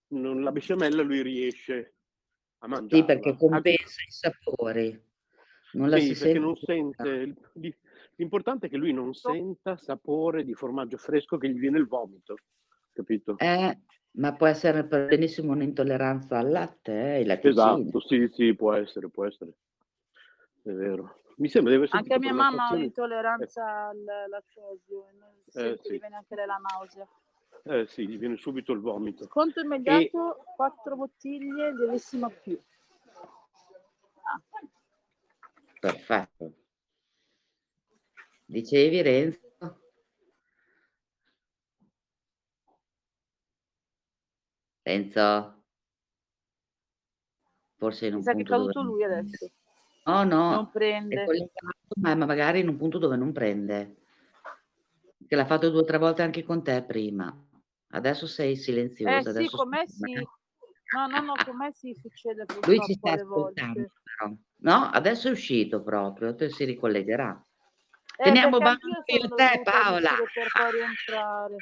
non- 0.07 0.43
la 0.43 0.51
besciamella 0.51 1.01
lui 1.01 1.21
riesce 1.21 1.95
a 2.59 2.67
mangiarla. 2.67 2.97
Sì, 2.97 3.05
perché 3.05 3.35
compensa 3.37 4.01
i 4.07 4.11
sapori. 4.11 5.11
Non 5.73 5.89
la 5.89 5.97
Sì, 5.97 6.13
si 6.13 6.19
perché 6.23 6.33
sente 6.33 6.39
non 6.39 6.55
sente. 6.55 7.35
L'importante 8.15 8.67
è 8.67 8.69
che 8.69 8.77
lui 8.77 8.93
non 8.93 9.13
senta 9.13 9.75
sapore 9.77 10.43
di 10.43 10.53
formaggio 10.53 10.97
fresco 10.97 11.37
che 11.37 11.49
gli 11.49 11.57
viene 11.57 11.79
il 11.79 11.87
vomito, 11.87 12.35
capito? 12.91 13.37
Eh, 13.39 13.79
ma 14.15 14.33
può 14.33 14.47
essere 14.47 14.85
per 14.85 15.07
benissimo 15.07 15.53
un'intolleranza 15.53 16.37
al 16.37 16.49
latte, 16.49 17.15
eh, 17.15 17.21
i 17.21 17.25
latticini. 17.25 17.51
Esatto, 17.51 17.99
sì, 18.01 18.29
sì, 18.31 18.55
può 18.55 18.73
essere, 18.73 19.09
può 19.09 19.25
essere. 19.25 19.53
È 20.61 20.71
vero. 20.71 21.21
Mi 21.37 21.49
sembra 21.49 21.71
di 21.71 21.77
aver 21.77 21.89
Anche 21.91 22.19
mia 22.19 22.33
mamma 22.33 22.67
ha 22.67 22.73
un'intolleranza 22.73 23.87
al 23.87 24.03
lattosio 24.29 25.07
e 25.07 25.13
non 25.17 25.29
sente, 25.47 25.83
sì. 25.83 25.93
gli 25.93 25.99
viene 25.99 26.15
anche 26.15 26.35
lei 26.35 26.45
la 26.45 26.61
nausea. 26.71 27.07
Eh 27.65 27.87
sì, 27.87 28.07
gli 28.07 28.17
viene 28.17 28.37
subito 28.37 28.71
il 28.71 28.79
vomito. 28.79 29.27
Conto 29.27 29.61
immediato, 29.61 30.43
quattro 30.55 30.95
bottiglie, 30.95 31.73
lievissima 31.73 32.29
più. 32.29 32.59
Perfetto. 35.79 36.53
Dicevi 38.45 39.01
Renzo? 39.01 39.52
Renzo? 44.85 45.61
forse 47.77 48.07
in 48.07 48.15
un 48.15 48.21
sa 48.21 48.33
che 48.33 48.41
è 48.41 48.43
punto 48.45 48.53
dove 48.53 48.71
caduto 48.71 48.81
non 48.81 48.91
lui 48.93 49.03
adesso. 49.03 49.49
No, 50.05 50.23
no, 50.23 50.49
Non 50.51 50.71
prende. 50.71 51.25
ma 52.01 52.15
ma 52.15 52.25
magari 52.25 52.59
in 52.59 52.67
un 52.67 52.77
punto 52.77 52.97
dove 52.97 53.15
non 53.15 53.31
prende. 53.31 53.95
Che 55.27 55.35
l'ha 55.35 55.45
fatto 55.45 55.69
2 55.69 55.81
o 55.81 55.85
3 55.85 55.97
volte 55.97 56.21
anche 56.21 56.43
con 56.43 56.63
te 56.63 56.83
prima. 56.83 57.33
Adesso 57.91 58.27
sei 58.27 58.53
Eh 58.53 58.57
silenziosa, 58.57 59.29
sì, 59.29 59.37
adesso 59.37 59.57
con 59.57 59.69
me 59.69 59.87
sì. 59.87 60.11
eh. 60.11 60.27
No, 60.95 61.07
no, 61.07 61.21
no, 61.21 61.33
con 61.43 61.55
me 61.57 61.71
sì 61.73 61.93
succede 61.93 62.45
Lui 62.65 62.79
ci 62.81 62.93
sta 62.93 63.11
ascoltando 63.13 63.87
però. 64.03 64.33
No, 64.57 64.89
adesso 64.91 65.27
è 65.27 65.31
uscito 65.31 65.81
proprio, 65.81 66.35
te 66.35 66.49
si 66.49 66.63
ricollegherà. 66.65 67.41
Eh, 68.17 68.23
Teniamo 68.23 68.57
sono 68.57 68.69
a 68.69 68.77
te 68.77 69.61
Paola. 69.63 70.09
per 70.33 70.51
poi 70.51 70.71
rientrare. 70.71 71.55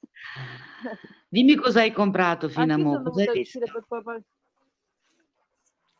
Dimmi 1.30 1.54
cosa 1.56 1.80
hai 1.80 1.92
comprato 1.92 2.48
fino 2.48 2.72
a 2.72 2.76
mo', 2.78 2.92
sono 2.92 3.02
cosa 3.10 3.30
hai 3.30 3.46
per 3.50 4.24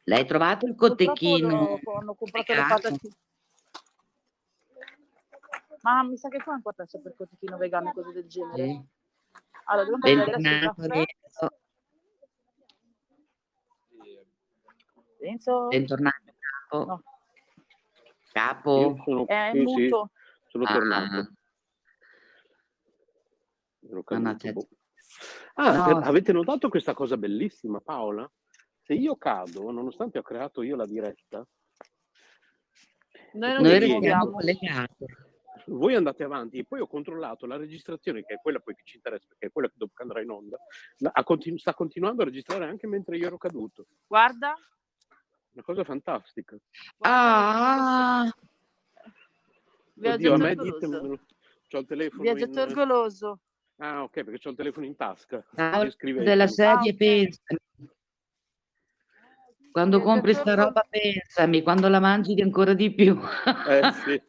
L'hai 0.04 0.24
trovato 0.26 0.64
il 0.66 0.74
Purtroppo 0.74 1.12
cotechino 1.12 1.48
l'ho- 1.48 1.98
hanno 1.98 2.14
comprato 2.14 2.52
le 2.54 2.64
patatine. 2.66 3.14
Ma 5.82 6.02
mi 6.02 6.16
sa 6.16 6.28
che 6.28 6.42
qua 6.42 6.54
è 6.54 6.56
importante 6.56 6.98
per 6.98 7.14
cotechino 7.14 7.58
vegano 7.58 7.90
e 7.90 7.92
cose 7.92 8.12
del 8.12 8.26
genere. 8.26 8.64
Sì. 8.64 8.86
Allora, 9.64 9.84
dobbiamo 9.84 9.98
prendere 9.98 10.32
adesso 10.32 10.48
il 10.48 10.58
Bentornato 10.58 10.80
caffè. 10.80 11.04
Renzo, 11.28 11.58
Renzo? 15.18 15.68
bentornato 15.68 16.24
capo. 16.38 16.84
No, 16.86 17.02
Capo. 18.32 18.78
Io 18.80 19.02
sono, 19.04 19.26
è 19.26 19.50
sì, 19.52 19.66
sì, 19.66 19.88
sono 19.88 20.64
Ah, 20.64 20.72
tornato. 20.72 21.32
Ero 23.90 24.04
no, 24.08 24.18
no, 24.18 24.36
c'è- 24.36 24.52
boh. 24.52 24.68
Ah, 25.60 25.76
no, 25.76 25.84
per- 25.98 26.08
avete 26.08 26.32
notato 26.32 26.68
questa 26.68 26.94
cosa 26.94 27.16
bellissima, 27.16 27.80
Paola? 27.80 28.30
Se 28.82 28.94
io 28.94 29.16
cado, 29.16 29.70
nonostante 29.72 30.18
ho 30.18 30.22
creato 30.22 30.62
io 30.62 30.76
la 30.76 30.86
diretta, 30.86 31.44
Noi 33.32 33.52
non 33.54 33.62
noi 33.62 33.88
muoviamo. 33.88 34.30
collegati. 34.30 35.04
voi 35.66 35.94
andate 35.96 36.22
avanti 36.24 36.58
e 36.58 36.64
poi 36.64 36.80
ho 36.80 36.86
controllato 36.86 37.44
la 37.46 37.56
registrazione, 37.56 38.22
che 38.24 38.34
è 38.34 38.40
quella 38.40 38.60
poi 38.60 38.74
che 38.74 38.82
ci 38.84 38.96
interessa, 38.96 39.26
perché 39.28 39.48
è 39.48 39.50
quella 39.52 39.68
che 39.68 39.74
dopo 39.76 39.92
andrà 40.00 40.22
in 40.22 40.30
onda, 40.30 40.58
continu- 41.24 41.58
sta 41.60 41.74
continuando 41.74 42.22
a 42.22 42.26
registrare 42.26 42.64
anche 42.66 42.86
mentre 42.86 43.16
io 43.18 43.26
ero 43.26 43.36
caduto. 43.36 43.86
Guarda, 44.06 44.54
Una 45.52 45.62
cosa 45.64 45.82
fantastica. 45.82 46.56
Ah, 46.98 48.32
Oddio, 50.00 50.34
a 50.34 50.36
me 50.36 50.54
ditemelo. 50.54 51.18
C'ho 51.68 51.78
il 51.78 51.86
telefono 51.86 52.22
Viaggiatore 52.22 52.68
in... 52.70 52.74
goloso. 52.74 53.40
Ah, 53.80 54.02
ok, 54.02 54.10
perché 54.24 54.38
c'ho 54.38 54.50
il 54.50 54.56
telefono 54.56 54.86
in 54.86 54.96
tasca. 54.96 55.44
Quindi 55.98 56.24
della 56.24 56.48
sedia, 56.48 56.92
Ah, 56.92 56.96
pensami. 56.96 57.60
Quando 59.70 60.00
compri 60.00 60.34
sta 60.34 60.54
roba, 60.54 60.84
pensami, 60.88 61.62
quando 61.62 61.88
la 61.88 62.00
mangi 62.00 62.34
di 62.34 62.42
ancora 62.42 62.74
di 62.74 62.92
più. 62.92 63.16
Eh 63.68 63.92
sì. 63.92 64.20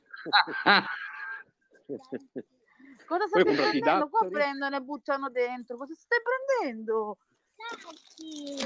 Cosa 3.07 3.25
Poi 3.27 3.41
ho 3.41 3.43
state 3.43 3.43
comprato 3.45 3.75
i 3.75 3.79
prendendo? 3.79 4.09
Qua 4.09 4.27
prendono 4.27 4.75
e 4.75 4.81
buttano 4.81 5.29
dentro. 5.29 5.77
Cosa 5.77 5.93
stai 5.95 6.19
prendendo? 6.21 7.17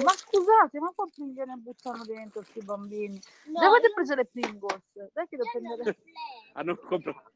Ma 0.03 0.11
scusate, 0.11 0.79
ma 0.79 0.91
qua 0.93 1.07
prendono 1.15 1.53
e 1.53 1.55
buttano 1.55 2.03
dentro 2.03 2.41
questi 2.41 2.61
bambini. 2.63 3.19
No, 3.45 3.61
Dove 3.61 3.77
avete 3.77 3.93
preso 3.93 4.15
le 4.15 4.25
Pringles? 4.25 4.83
Dai 5.13 5.27
che 5.29 5.37
devo 5.37 5.49
prendere... 5.49 5.97
Hanno 6.53 6.75
comprato... 6.75 7.31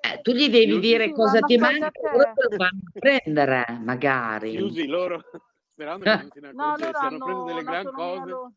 Eh, 0.00 0.20
tu 0.22 0.32
gli 0.32 0.48
devi 0.48 0.66
Chiusi. 0.66 0.80
dire 0.80 1.04
Sì, 1.06 1.12
cosa 1.12 1.40
ti 1.40 1.56
manca, 1.58 1.90
loro 2.12 2.30
te 2.34 2.42
lo 2.48 2.56
vanno 2.56 2.80
a 2.84 2.90
prendere, 2.98 3.64
magari. 3.82 4.50
Chiusi 4.50 4.86
loro, 4.86 5.22
sperando 5.66 6.04
che 6.04 6.12
non 6.14 6.30
se 6.30 6.40
ne 6.40 6.52
No, 6.52 6.76
loro 6.76 6.98
hanno 6.98 7.20
preso 7.20 7.42
delle 7.44 7.62
gran 7.64 7.90
cose 7.90 8.26
loro. 8.26 8.52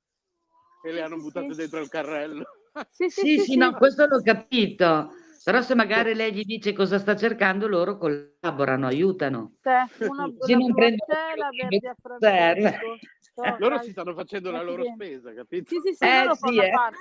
e 0.84 0.92
le 0.92 0.98
Sì, 0.98 1.04
hanno 1.04 1.16
sì, 1.16 1.22
buttate 1.22 1.48
sì. 1.54 1.56
dentro 1.56 1.80
il 1.82 1.90
carrello. 1.90 2.44
Sì, 2.90 3.10
sì, 3.10 3.22
Sì, 3.22 3.28
sì, 3.38 3.44
sì, 3.44 3.52
sì. 3.52 3.58
no, 3.58 3.74
questo 3.74 4.06
l'ho 4.06 4.22
capito. 4.22 5.12
Però 5.44 5.62
se 5.62 5.76
magari 5.76 6.14
lei 6.14 6.32
gli 6.34 6.44
dice 6.46 6.72
cosa 6.72 7.00
sta 7.00 7.16
cercando, 7.16 7.68
loro 7.68 7.98
collaborano, 7.98 8.88
aiutano. 8.88 9.56
Te, 9.62 9.88
una, 10.06 10.24
la 10.38 10.48
non 10.58 10.74
te, 10.74 11.36
la 11.36 11.50
verde 11.52 11.88
a 11.90 11.96
serve. 13.42 13.58
Francesco. 13.58 13.58
To, 13.58 13.70
Loro 13.70 13.82
si 13.84 13.92
stanno 13.92 14.14
facendo 14.14 14.52
la 14.52 14.62
loro 14.62 14.84
spesa, 14.84 15.34
capito? 15.34 15.70
Sì, 15.70 15.80
sì, 15.86 15.94
sì, 15.94 16.04
Eh, 16.06 16.24
loro 16.24 16.36
sì, 16.36 16.42
fanno 16.42 16.62
eh. 16.62 16.70
parte. 16.72 16.98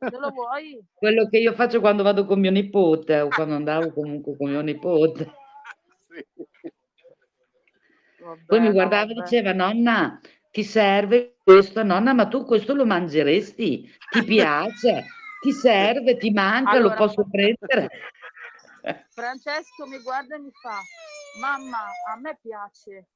eh. 0.00 0.10
Se 0.10 0.18
lo 0.18 0.30
vuoi? 0.30 0.84
Quello 0.94 1.28
che 1.28 1.38
io 1.38 1.52
faccio 1.52 1.80
quando 1.80 2.02
vado 2.02 2.24
con 2.24 2.40
mio 2.40 2.50
nipote 2.50 3.20
o 3.20 3.28
quando 3.28 3.54
andavo 3.54 3.92
comunque 3.92 4.36
con 4.36 4.50
mio 4.50 4.60
nipote. 4.60 5.32
Sì. 6.08 6.26
Vabbè, 8.22 8.42
Poi 8.46 8.60
mi 8.60 8.70
guardava 8.70 9.10
e 9.10 9.14
vabbè. 9.14 9.22
diceva, 9.22 9.52
nonna, 9.52 10.20
ti 10.50 10.62
serve 10.62 11.38
questo? 11.42 11.82
Nonna, 11.82 12.12
ma 12.12 12.28
tu 12.28 12.44
questo 12.44 12.74
lo 12.74 12.84
mangeresti? 12.86 13.90
Ti 14.10 14.24
piace? 14.24 15.04
Ti 15.40 15.52
serve? 15.52 16.16
Ti 16.16 16.30
manca? 16.30 16.72
Lo 16.72 16.78
Allora, 16.78 16.94
posso 16.94 17.26
prendere? 17.28 17.88
Francesco 19.10 19.86
mi 19.86 20.00
guarda 20.02 20.36
e 20.36 20.38
mi 20.38 20.50
fa, 20.52 20.78
mamma, 21.40 21.78
a 22.12 22.16
me 22.20 22.38
piace. 22.40 23.08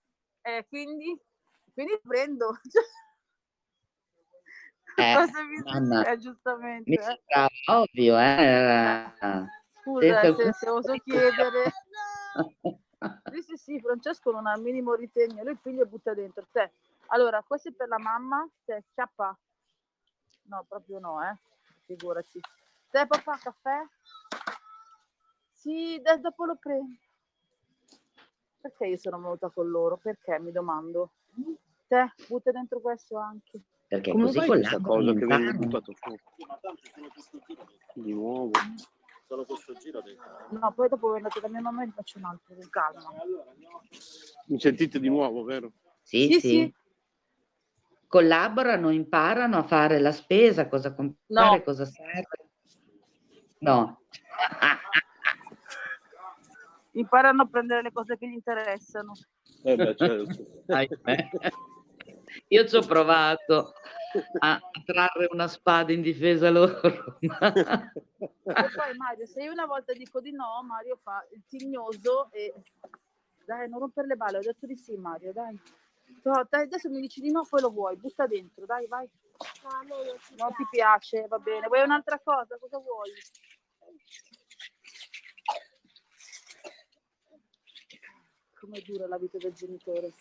Eh, 0.43 0.65
quindi, 0.69 1.17
quindi 1.77 2.01
prendo. 2.03 2.59
Eh, 4.99 5.15
Cosa 5.15 5.43
mi 5.43 5.59
mamma, 5.63 6.07
eh, 6.07 6.17
giustamente. 6.17 6.89
Mi 6.89 6.97
eh. 6.97 7.03
sembrava 7.03 7.83
ovvio, 7.83 8.19
eh. 8.19 9.13
Scusa 9.83 10.07
eh, 10.07 10.27
alcun 10.27 10.45
se, 10.45 10.53
se 10.55 10.69
oso 10.71 10.95
chiedere. 11.05 11.73
Sì, 13.31 13.43
sì, 13.43 13.57
sì, 13.57 13.79
Francesco 13.79 14.31
non 14.31 14.47
ha 14.47 14.55
il 14.55 14.63
minimo 14.63 14.95
ritegno, 14.95 15.43
lui 15.43 15.55
figlio 15.61 15.83
e 15.83 15.87
butta 15.87 16.15
dentro 16.15 16.47
te. 16.51 16.73
Allora, 17.09 17.43
questo 17.47 17.69
è 17.69 17.73
per 17.73 17.89
la 17.89 17.99
mamma, 17.99 18.49
te 18.65 18.85
chiappa. 18.95 19.37
No, 20.45 20.65
proprio 20.67 20.99
no, 20.99 21.23
eh. 21.23 21.37
Figurati. 21.85 22.41
Te 22.91 23.07
papà, 23.07 23.37
caffè? 23.37 23.87
Sì, 25.53 26.01
dai, 26.01 26.21
dopo 26.21 26.47
lo 26.47 26.57
prendo. 26.57 26.97
Perché 28.63 28.87
io 28.87 28.97
sono 28.97 29.21
venuta 29.21 29.51
con 29.51 29.69
loro? 29.69 29.99
Perché 29.99 30.39
mi 30.39 30.53
domando. 30.53 31.11
Te, 31.89 32.13
butta 32.29 32.51
dentro 32.51 32.81
questo 32.81 33.17
anche. 33.19 33.63
Perché 33.87 34.11
Come 34.11 34.25
così 34.25 34.45
questa 34.45 34.81
cosa 34.81 35.13
che 35.13 35.27
viene 35.27 35.53
buttato 35.53 35.93
fuori? 35.95 36.21
Di 37.95 38.13
nuovo. 38.13 38.51
No, 40.51 40.73
poi 40.73 40.89
dopo 40.89 41.09
voi 41.09 41.17
andate 41.17 41.41
da 41.41 41.49
mia 41.49 41.61
mamma 41.61 41.83
e 41.83 41.87
vi 41.87 41.93
faccio 41.93 42.19
un 42.19 42.25
altro 42.25 42.55
con 42.55 42.69
calma. 42.69 43.09
Mi 44.47 44.59
sentite 44.59 44.99
di 44.99 45.09
nuovo, 45.09 45.45
vero? 45.45 45.73
Sì, 46.03 46.25
Sì, 46.27 46.33
sì. 46.33 46.39
sì. 46.41 46.75
Collaborano, 48.09 48.91
imparano 48.91 49.59
a 49.59 49.63
fare 49.65 49.99
la 49.99 50.13
spesa, 50.13 50.69
cosa 50.69 50.95
comprare, 50.95 51.59
No. 51.59 51.63
cosa 51.63 51.85
serve. 51.85 52.49
No. 53.59 54.01
Imparano 56.93 57.43
a 57.43 57.47
prendere 57.47 57.83
le 57.83 57.93
cose 57.93 58.17
che 58.17 58.29
gli 58.29 58.33
interessano. 58.33 59.13
Eh 59.63 59.77
beh, 59.77 59.97
certo. 59.97 60.45
Io 62.49 62.67
ci 62.67 62.77
ho 62.77 62.83
provato 62.83 63.75
a, 64.39 64.61
trarre 64.85 65.29
una 65.31 65.49
spada 65.49 65.93
in 65.93 66.03
difesa 66.03 66.51
loro. 66.51 67.19
poi 67.21 68.97
Mario, 68.97 69.27
se 69.27 69.43
io 69.43 69.53
una 69.53 69.67
volta 69.67 69.93
dico 69.93 70.21
di 70.21 70.33
no, 70.33 70.63
Mario 70.65 70.99
fa 71.03 71.27
il 71.33 71.43
tignoso 71.49 72.29
e 72.33 72.53
dai, 73.45 73.69
non 73.69 73.81
rompere 73.81 74.09
le 74.09 74.17
balle, 74.17 74.39
ho 74.39 74.43
detto 74.43 74.67
di 74.67 74.75
sì, 74.75 74.97
Mario, 74.97 75.33
dai. 75.33 75.59
No, 76.23 76.47
dai, 76.49 76.63
adesso 76.63 76.89
mi 76.89 77.01
dici 77.01 77.21
di 77.21 77.31
no, 77.31 77.47
poi 77.49 77.61
lo 77.61 77.71
vuoi, 77.71 77.97
butta 77.97 78.27
dentro, 78.27 78.67
dai, 78.67 78.87
vai. 78.87 79.09
Non 80.37 80.53
ti 80.55 80.67
piace, 80.71 81.27
va 81.29 81.39
bene. 81.39 81.67
Vuoi 81.67 81.83
un'altra 81.83 82.19
cosa? 82.19 82.57
Cosa 82.59 82.79
vuoi? 82.79 83.11
Come 88.59 88.81
dura 88.81 89.07
la 89.07 89.19
vita 89.19 89.39
del 89.39 89.53
genitore. 89.53 90.13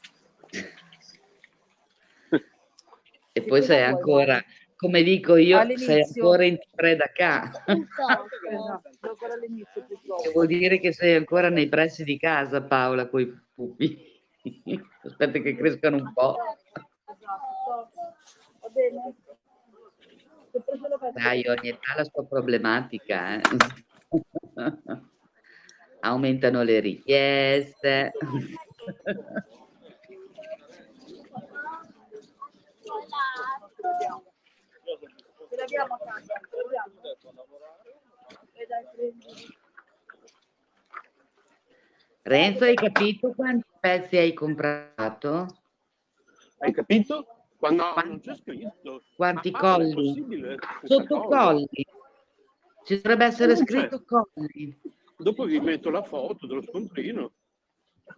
E 3.37 3.41
poi 3.43 3.61
sei 3.63 3.83
ancora, 3.83 4.41
come 4.77 5.03
dico 5.03 5.35
io, 5.35 5.57
sei 5.57 5.73
All'inizio. 5.73 6.23
ancora 6.23 6.45
in 6.45 6.57
ca. 7.13 7.51
Purtroppo. 7.65 8.29
Esatto, 8.49 8.89
purtroppo. 9.01 10.31
vuol 10.31 10.47
dire 10.47 10.79
che 10.79 10.93
sei 10.93 11.15
ancora 11.15 11.49
nei 11.49 11.67
pressi 11.67 12.05
di 12.05 12.17
casa, 12.17 12.63
Paola, 12.63 13.09
coi 13.09 13.29
pupi. 13.53 13.99
Aspetta 15.03 15.39
che 15.39 15.53
crescano 15.57 15.97
un 15.97 16.13
po'. 16.13 16.37
Esatto. 17.11 18.15
Va 18.61 18.69
bene? 18.69 19.13
Dai, 21.13 21.45
ogni 21.49 21.67
età 21.67 21.91
ha 21.91 21.97
la 21.97 22.03
sua 22.05 22.25
problematica. 22.25 23.35
eh. 23.35 23.41
Aumentano 25.99 26.63
le 26.63 26.79
richieste. 26.79 28.13
Ce 35.49 35.55
l'abbiamo 35.55 35.93
a 35.93 35.97
casa, 35.97 36.33
ce 36.49 36.55
l'abbiamo. 36.55 36.93
E 38.53 38.65
dai, 38.67 38.85
prendi. 38.95 39.57
Renzo, 42.23 42.63
hai 42.63 42.73
capito 42.75 43.33
quanti 43.33 43.67
pezzi 43.79 44.17
hai 44.17 44.33
comprato? 44.33 45.47
Hai 46.57 46.71
capito? 46.71 47.27
Quando, 47.57 47.83
no, 47.83 48.01
non 48.03 48.19
c'è 48.19 48.35
scritto. 48.35 49.03
Quanti 49.15 49.51
colli? 49.51 50.57
Sotto 50.83 51.21
colli. 51.21 51.67
Ci 52.83 52.95
dovrebbe 52.95 53.25
essere 53.25 53.55
scritto 53.55 54.03
colli. 54.03 54.75
Dopo 55.17 55.45
vi 55.45 55.59
metto 55.59 55.89
la 55.89 56.03
foto 56.03 56.47
dello 56.47 56.61
scontrino, 56.61 57.31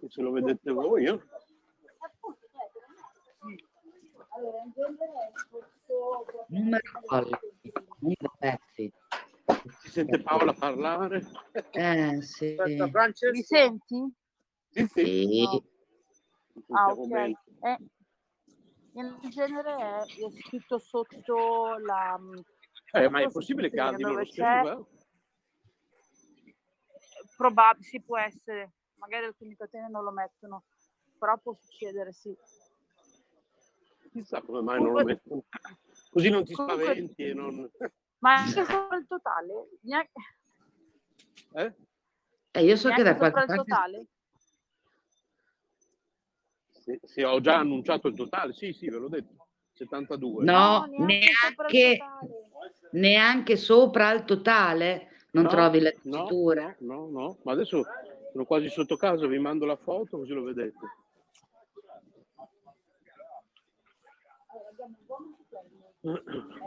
se 0.07 0.21
lo 0.21 0.31
vedete 0.31 0.71
voi. 0.71 1.05
Eh? 1.05 1.19
Numero 6.47 6.81
colli, 7.05 7.37
numero 7.99 8.33
pezzi. 8.37 8.93
Si 9.81 9.89
sente 9.89 10.21
Paola 10.21 10.53
parlare? 10.53 11.23
Eh, 11.71 12.21
sì. 12.21 12.55
Mi 13.31 13.43
senti? 13.43 14.13
Sì, 14.69 14.87
sì. 14.87 15.43
No. 15.43 16.75
Ah, 16.77 16.91
ok. 16.91 17.11
Eh, 17.11 17.77
in 18.93 19.17
genere 19.29 19.75
è, 19.75 19.99
è 20.01 20.31
scritto 20.41 20.77
sotto 20.79 21.77
la... 21.77 22.19
Eh, 22.93 23.09
ma 23.09 23.21
è 23.21 23.31
possibile 23.31 23.69
che 23.69 23.79
abbiano 23.79 24.13
lo 24.13 24.25
stesso 24.25 24.87
Probabile, 27.35 27.85
sì, 27.85 28.01
può 28.01 28.17
essere. 28.17 28.73
Magari 28.95 29.25
alcuni 29.25 29.55
catene 29.55 29.89
non 29.89 30.03
lo 30.03 30.11
mettono, 30.11 30.63
però 31.19 31.37
può 31.37 31.53
succedere, 31.53 32.11
sì. 32.11 32.35
Chissà 34.17 34.41
come 34.41 34.61
mai 34.61 34.81
non 34.81 34.93
lo 34.93 35.03
mettono. 35.03 35.43
Così 36.09 36.29
non 36.29 36.43
ti 36.43 36.53
Comunque... 36.53 36.83
spaventi 36.83 37.23
e 37.23 37.33
non... 37.33 37.69
Ma 38.19 38.33
anche 38.33 38.65
sopra 38.65 38.97
il 38.97 39.05
totale? 39.07 39.67
Neanche... 39.81 40.11
Eh? 41.53 41.73
eh 42.51 42.63
io 42.63 42.75
so 42.75 42.87
Neanche 42.87 43.03
che 43.03 43.09
da 43.11 43.17
qualche 43.17 43.45
parte... 43.45 43.55
totale? 43.55 44.05
Sì, 46.71 46.99
sì, 47.03 47.21
ho 47.21 47.39
già 47.41 47.57
annunciato 47.57 48.07
il 48.07 48.15
totale, 48.15 48.53
sì, 48.53 48.73
sì, 48.73 48.89
ve 48.89 48.97
l'ho 48.97 49.09
detto. 49.09 49.47
72. 49.73 50.43
No, 50.43 50.87
no 50.87 51.05
neanche, 51.05 51.99
neanche, 52.93 53.55
sopra 53.57 54.11
il 54.13 54.23
totale 54.23 55.09
non 55.31 55.43
no, 55.43 55.49
trovi 55.49 55.79
le 55.79 55.99
diciture. 56.01 56.77
No, 56.79 57.07
no, 57.07 57.09
no, 57.11 57.37
ma 57.43 57.51
adesso 57.51 57.83
sono 58.31 58.45
quasi 58.45 58.69
sotto 58.69 58.97
casa, 58.97 59.27
vi 59.27 59.37
mando 59.37 59.65
la 59.65 59.75
foto 59.75 60.17
così 60.17 60.33
lo 60.33 60.41
vedete. 60.41 60.79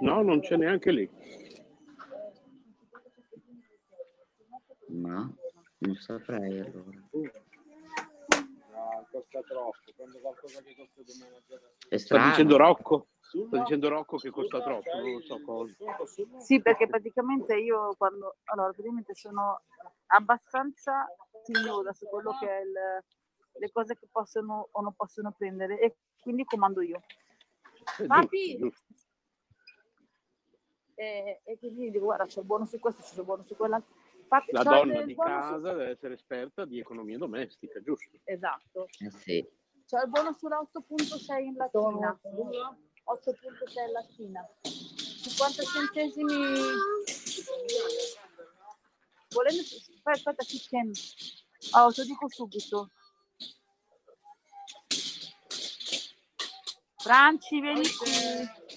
No, 0.01 0.23
non 0.23 0.41
c'è 0.41 0.57
neanche 0.57 0.91
lì. 0.91 1.11
No, 4.89 5.35
non 5.79 5.95
saprei 5.95 6.61
allora. 6.61 6.99
No, 7.13 9.07
costa 9.11 9.41
troppo. 9.41 9.79
Quando 9.97 10.19
qualcosa 10.19 10.61
che 10.63 10.75
costa 10.77 11.03
di 11.03 11.13
meno 11.21 11.99
Sta 11.99 12.29
dicendo 12.29 12.57
Rocco? 12.57 13.09
Sta 13.21 13.59
dicendo 13.59 13.89
Rocco 13.89 14.17
che 14.19 14.31
costa 14.31 14.61
troppo, 14.61 14.95
non 14.97 15.13
lo 15.13 15.21
so 15.21 15.41
cosa. 15.43 15.75
Sì, 16.39 16.61
perché 16.61 16.87
praticamente 16.87 17.57
io 17.57 17.95
quando 17.97 18.37
allora 18.45 18.73
praticamente 18.73 19.15
sono 19.15 19.63
abbastanza 20.07 21.07
signosa 21.45 21.93
su 21.93 22.07
quello 22.07 22.37
che 22.39 22.49
è 22.49 22.61
il, 22.61 22.73
le 23.61 23.71
cose 23.71 23.95
che 23.95 24.09
possono 24.11 24.69
o 24.71 24.81
non 24.83 24.93
possono 24.95 25.33
prendere 25.33 25.79
e 25.79 25.97
quindi 26.21 26.45
comando 26.45 26.83
io. 26.83 27.01
Papi! 28.07 28.59
E, 31.01 31.41
e, 31.45 31.59
quindi 31.59 31.91
dico 31.91 32.05
guarda 32.05 32.27
c'è 32.27 32.41
il 32.41 32.45
buono 32.45 32.67
su 32.67 32.79
questo, 32.79 33.01
c'è 33.01 33.21
il 33.21 33.25
buono 33.25 33.43
su 33.43 33.57
quell'altro. 33.57 33.95
Papi, 34.29 34.53
la 34.53 34.63
donna 34.63 35.01
di 35.03 35.15
casa 35.15 35.55
su... 35.55 35.63
deve 35.63 35.89
essere 35.89 36.13
esperta 36.13 36.67
di 36.67 36.79
economia 36.79 37.17
domestica, 37.17 37.81
giusto? 37.81 38.19
Esatto. 38.25 38.87
Eh 38.99 39.11
sì. 39.11 39.49
C'è 39.87 40.03
il 40.03 40.11
buono 40.11 40.37
sull'8.6 40.39 41.39
in 41.39 41.57
latina. 41.57 42.21
8.6 42.23 43.37
in 43.87 43.93
latina. 43.93 44.47
50 44.61 45.63
centesimi. 45.63 46.35
Volendo, 49.31 49.61
aspetta, 49.63 50.11
aspetta, 50.11 50.45
chi 50.45 50.59
chiami? 50.59 50.93
Oh, 51.77 51.91
te 51.93 52.03
lo 52.03 52.07
dico 52.07 52.29
subito. 52.29 52.91
Franci, 56.99 57.59
vieni 57.59 57.89
qui. 57.89 58.69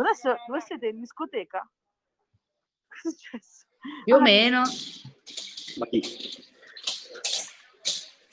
Adesso 0.00 0.36
dove 0.46 0.60
siete 0.60 0.86
in 0.86 1.00
discoteca? 1.00 1.68
Cosa 2.88 3.08
è 3.08 3.10
successo? 3.10 3.66
Più 4.04 4.14
o 4.14 4.18
ah, 4.18 4.20
meno. 4.20 4.62
Ma 5.78 5.86
chi? 5.86 6.02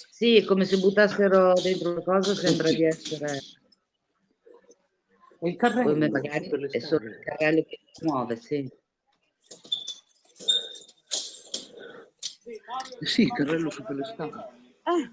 Sì, 0.09 0.43
come 0.45 0.65
se 0.65 0.77
buttassero 0.77 1.53
dentro 1.61 1.91
una 1.91 2.01
cosa, 2.01 2.33
sembra 2.33 2.69
di 2.69 2.83
essere... 2.83 3.39
Il 5.41 5.55
carrello. 5.57 5.91
Come 5.91 6.09
magari 6.09 6.49
è 6.71 6.79
solo 6.79 7.07
il 7.07 7.19
carrello 7.19 7.63
che 7.63 7.79
si 7.91 8.05
muove, 8.05 8.35
sì. 8.37 8.71
Sì, 13.01 13.21
il 13.23 13.31
carrello 13.31 13.69
su 13.69 13.83
quelle 13.83 14.05
scale. 14.05 14.49
Eh. 14.83 15.11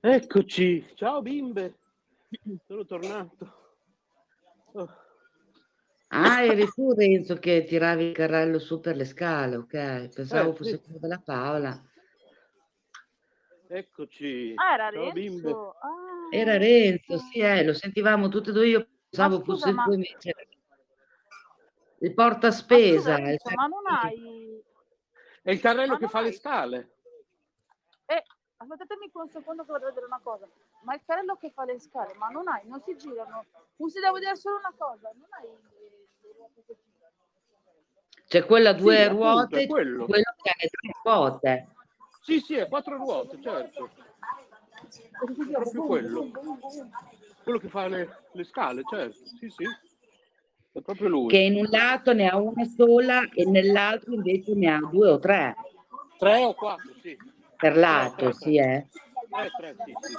Eccoci, 0.00 0.92
ciao 0.94 1.22
bimbe. 1.22 1.78
Sono 2.66 2.84
tornato. 2.84 3.64
Oh. 4.72 4.88
Ah, 6.08 6.44
eri 6.44 6.66
tu 6.66 6.92
Renzo 6.92 7.36
che 7.38 7.64
tiravi 7.64 8.04
il 8.04 8.14
carrello 8.14 8.58
su 8.58 8.80
per 8.80 8.96
le 8.96 9.04
scale, 9.04 9.56
ok. 9.56 10.08
Pensavo 10.14 10.50
eh, 10.50 10.54
fosse 10.54 10.80
quello 10.80 10.98
della 10.98 11.20
Paola. 11.24 11.82
Eccoci. 13.68 14.52
Ah, 14.54 14.74
era 14.74 14.90
Ciao, 14.92 15.12
Renzo. 15.12 15.70
Ah. 15.80 16.28
Era 16.30 16.56
Renzo, 16.56 17.18
sì, 17.18 17.38
eh, 17.40 17.64
lo 17.64 17.74
sentivamo 17.74 18.28
tutte 18.28 18.50
e 18.50 18.52
due. 18.52 18.66
Io 18.68 18.88
pensavo 19.08 19.40
scusa, 19.40 19.52
fosse 19.52 19.72
ma... 19.72 19.84
tu 19.84 19.92
invece. 19.92 20.34
Il 21.98 22.14
porta 22.14 22.50
spesa. 22.50 23.10
Ma, 23.10 23.16
scusa, 23.16 23.26
Renzo, 23.26 23.48
il... 23.48 23.54
ma 23.54 23.66
non 23.66 23.86
hai... 23.86 24.64
È 25.42 25.50
il 25.50 25.60
carrello 25.60 25.92
ma 25.92 25.98
che 25.98 26.08
fa 26.08 26.18
hai... 26.18 26.24
le 26.26 26.32
scale. 26.32 26.90
Eh, 28.06 28.22
aspettatemi 28.58 29.10
un 29.12 29.28
secondo 29.28 29.64
che 29.64 29.72
voglio 29.72 29.86
vedere 29.86 30.06
una 30.06 30.20
cosa. 30.22 30.48
Ma 30.86 30.94
il 30.94 31.00
carrello 31.04 31.36
che 31.36 31.50
fa 31.50 31.64
le 31.64 31.80
scale, 31.80 32.14
ma 32.14 32.28
non 32.28 32.46
hai, 32.46 32.62
non 32.66 32.80
si 32.80 32.96
girano. 32.96 33.44
Non 33.76 33.90
si 33.90 33.98
deve 33.98 34.12
vedere 34.12 34.36
solo 34.36 34.58
una 34.58 34.72
cosa, 34.76 35.10
non 35.12 35.26
hai 35.30 35.48
c'è 38.28 38.44
quella 38.44 38.70
a 38.70 38.72
due 38.72 38.96
sì, 38.96 39.08
ruote, 39.08 39.54
appunto, 39.56 39.72
quello. 39.72 40.04
quello 40.06 40.34
che 40.42 40.50
ha 40.50 40.68
tre 40.68 40.90
ruote. 41.02 41.68
Sì, 42.22 42.40
sì, 42.40 42.54
è 42.56 42.68
quattro 42.68 42.96
ruote, 42.96 43.40
certo. 43.40 43.90
È 45.14 45.50
proprio 45.50 45.84
quello. 45.84 46.30
Quello 47.42 47.58
che 47.58 47.68
fa 47.68 47.86
le, 47.86 48.08
le 48.32 48.44
scale, 48.44 48.82
certo. 48.88 49.26
Sì, 49.38 49.48
sì. 49.48 49.64
È 50.72 50.80
proprio 50.80 51.08
lui. 51.08 51.28
Che 51.28 51.38
in 51.38 51.56
un 51.56 51.66
lato 51.70 52.12
ne 52.12 52.28
ha 52.28 52.36
una 52.36 52.64
sola 52.64 53.28
e 53.32 53.44
nell'altro 53.44 54.12
invece 54.14 54.54
ne 54.54 54.74
ha 54.74 54.80
due 54.80 55.08
o 55.08 55.18
tre. 55.18 55.54
Tre 56.18 56.44
o 56.44 56.54
quattro, 56.54 56.92
sì. 57.00 57.16
Per 57.56 57.76
lato, 57.76 58.32
sì, 58.32 58.56
eh. 58.56 58.88
Tre, 59.28 59.50
tre, 59.56 59.76
sì, 59.84 59.94
sì. 60.00 60.14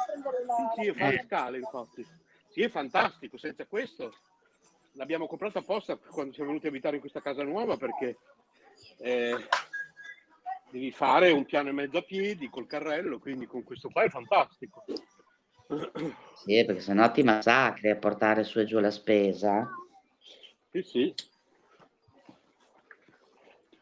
Sì, 0.84 0.94
fa 0.94 1.10
le 1.10 1.24
scale, 1.26 1.58
infatti. 1.58 2.06
Sì, 2.50 2.62
è 2.62 2.70
fantastico. 2.70 3.38
Senza 3.38 3.66
questo 3.66 4.14
l'abbiamo 4.94 5.28
comprato 5.28 5.60
apposta 5.60 5.96
quando 5.96 6.34
siamo 6.34 6.50
venuti 6.50 6.68
a 6.68 6.70
abitare 6.70 6.96
in 6.96 7.02
questa 7.02 7.22
casa 7.22 7.44
nuova 7.44 7.78
perché 7.78 8.18
eh, 8.98 9.36
devi 10.72 10.92
fare 10.92 11.32
un 11.32 11.46
piano 11.46 11.70
e 11.70 11.74
mezzo 11.74 11.98
a 11.98 12.02
piedi 12.02 12.50
col 12.50 12.68
carrello, 12.68 13.20
quindi 13.20 13.46
con 13.46 13.64
questo 13.64 13.90
qua 13.90 14.04
è 14.04 14.10
fantastico. 14.10 14.84
Sì, 16.36 16.64
perché 16.66 16.80
sennò 16.80 17.12
ti 17.12 17.24
massacri 17.24 17.90
a 17.90 17.98
portare 17.98 18.44
su 18.44 18.60
e 18.60 18.66
giù 18.66 18.80
la 18.80 18.92
spesa. 18.92 19.70
Sì, 20.72 20.82
sì. 20.82 21.14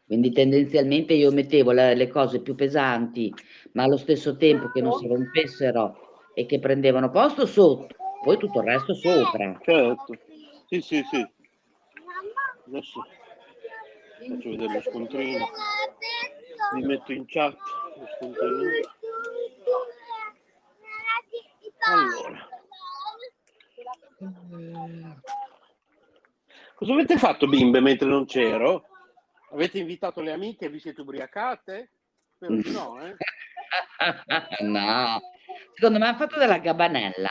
Quindi 0.04 0.30
tendenzialmente 0.32 1.14
io 1.14 1.32
mettevo 1.32 1.72
le 1.72 2.08
cose 2.08 2.40
più 2.40 2.54
pesanti, 2.54 3.34
ma 3.76 3.82
allo 3.82 3.98
stesso 3.98 4.36
tempo 4.36 4.70
che 4.70 4.80
non 4.80 4.98
si 4.98 5.06
rompessero 5.06 6.24
e 6.32 6.46
che 6.46 6.58
prendevano 6.58 7.10
posto 7.10 7.44
sotto, 7.44 7.94
poi 8.22 8.38
tutto 8.38 8.60
il 8.60 8.66
resto 8.66 8.94
sopra. 8.94 9.58
Certo. 9.62 10.18
Sì, 10.66 10.80
sì, 10.80 11.02
sì. 11.10 11.26
Adesso 12.66 13.06
faccio 14.28 14.50
vedere 14.50 14.72
lo 14.72 14.80
scontrino. 14.80 15.46
Mi 16.72 16.82
metto 16.86 17.12
in 17.12 17.26
chat 17.26 17.54
lo 17.98 18.06
scontrino. 18.16 18.80
Allora. 21.86 22.48
Cosa 26.74 26.92
avete 26.92 27.18
fatto 27.18 27.46
bimbe 27.46 27.80
mentre 27.80 28.08
non 28.08 28.24
c'ero? 28.24 28.86
Avete 29.50 29.78
invitato 29.78 30.22
le 30.22 30.32
amiche 30.32 30.64
e 30.64 30.70
vi 30.70 30.80
siete 30.80 31.02
ubriacate? 31.02 31.90
Spero 32.36 32.54
di 32.54 32.72
no, 32.72 33.00
eh? 33.02 33.16
No. 34.62 35.20
Secondo 35.74 35.98
me 35.98 36.06
hanno 36.06 36.16
fatto 36.16 36.38
della 36.38 36.58
gabanella. 36.58 37.28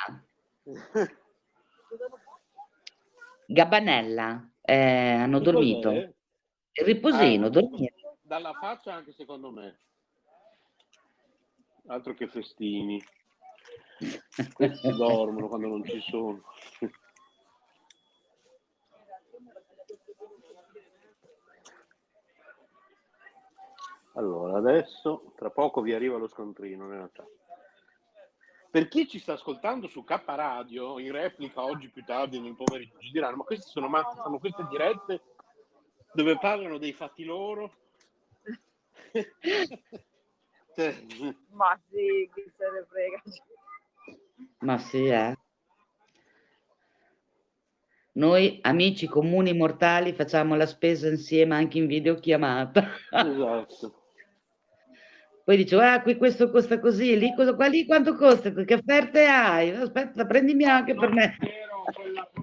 Gabbanella, 3.47 4.49
eh, 4.61 5.11
hanno 5.11 5.39
dormito. 5.39 5.91
Il 5.91 6.85
riposino, 6.85 7.47
ah, 7.47 7.49
dormire. 7.49 7.93
Dalla 8.21 8.53
faccia 8.53 8.93
anche 8.93 9.13
secondo 9.13 9.51
me. 9.51 9.79
altro 11.87 12.13
che 12.13 12.27
festini. 12.27 13.01
Questi 14.53 14.91
dormono 14.95 15.47
quando 15.47 15.67
non 15.67 15.85
ci 15.85 16.01
sono. 16.01 16.41
Allora, 24.15 24.57
adesso 24.57 25.33
tra 25.35 25.49
poco 25.49 25.81
vi 25.81 25.93
arriva 25.93 26.17
lo 26.17 26.27
scontrino 26.27 26.87
nella 26.87 27.09
chat. 27.11 27.27
Per 28.71 28.87
chi 28.87 29.07
ci 29.07 29.19
sta 29.19 29.33
ascoltando 29.33 29.87
su 29.87 30.03
K 30.03 30.21
Radio, 30.25 30.99
in 30.99 31.11
replica 31.11 31.63
oggi 31.63 31.89
più 31.89 32.03
tardi 32.03 32.39
nel 32.39 32.55
pomeriggio, 32.55 32.97
ci 32.99 33.11
diranno: 33.11 33.37
Ma 33.37 33.43
questi 33.43 33.69
sono 33.69 33.87
matti, 33.87 34.17
fanno 34.17 34.39
queste 34.39 34.65
dirette 34.69 35.21
dove 36.13 36.37
parlano 36.37 36.77
dei 36.77 36.93
fatti 36.93 37.23
loro. 37.25 37.73
cioè, 40.75 41.05
ma 41.51 41.79
sì, 41.89 42.29
chi 42.33 42.51
se 42.55 42.69
ne 42.71 42.85
frega. 42.89 43.21
Ma 44.59 44.77
sì, 44.77 45.07
eh. 45.07 45.37
Noi, 48.13 48.59
amici 48.61 49.07
comuni 49.07 49.53
mortali, 49.53 50.13
facciamo 50.13 50.55
la 50.55 50.65
spesa 50.65 51.09
insieme 51.09 51.55
anche 51.55 51.77
in 51.77 51.87
videochiamata. 51.87 52.87
Esatto. 53.11 54.03
Poi 55.45 55.57
dice, 55.57 55.75
ah, 55.75 56.01
qui 56.01 56.17
questo 56.17 56.49
costa 56.49 56.79
così, 56.79 57.15
lì, 57.19 57.31
cosa, 57.35 57.53
qua 57.53 57.67
lì 57.67 57.85
quanto 57.85 58.15
costa, 58.15 58.51
che 58.51 58.73
offerte 58.73 59.27
hai? 59.27 59.69
Aspetta, 59.69 60.25
prendimi 60.25 60.63
anche 60.65 60.95
per 60.95 61.11
me. 61.11 61.37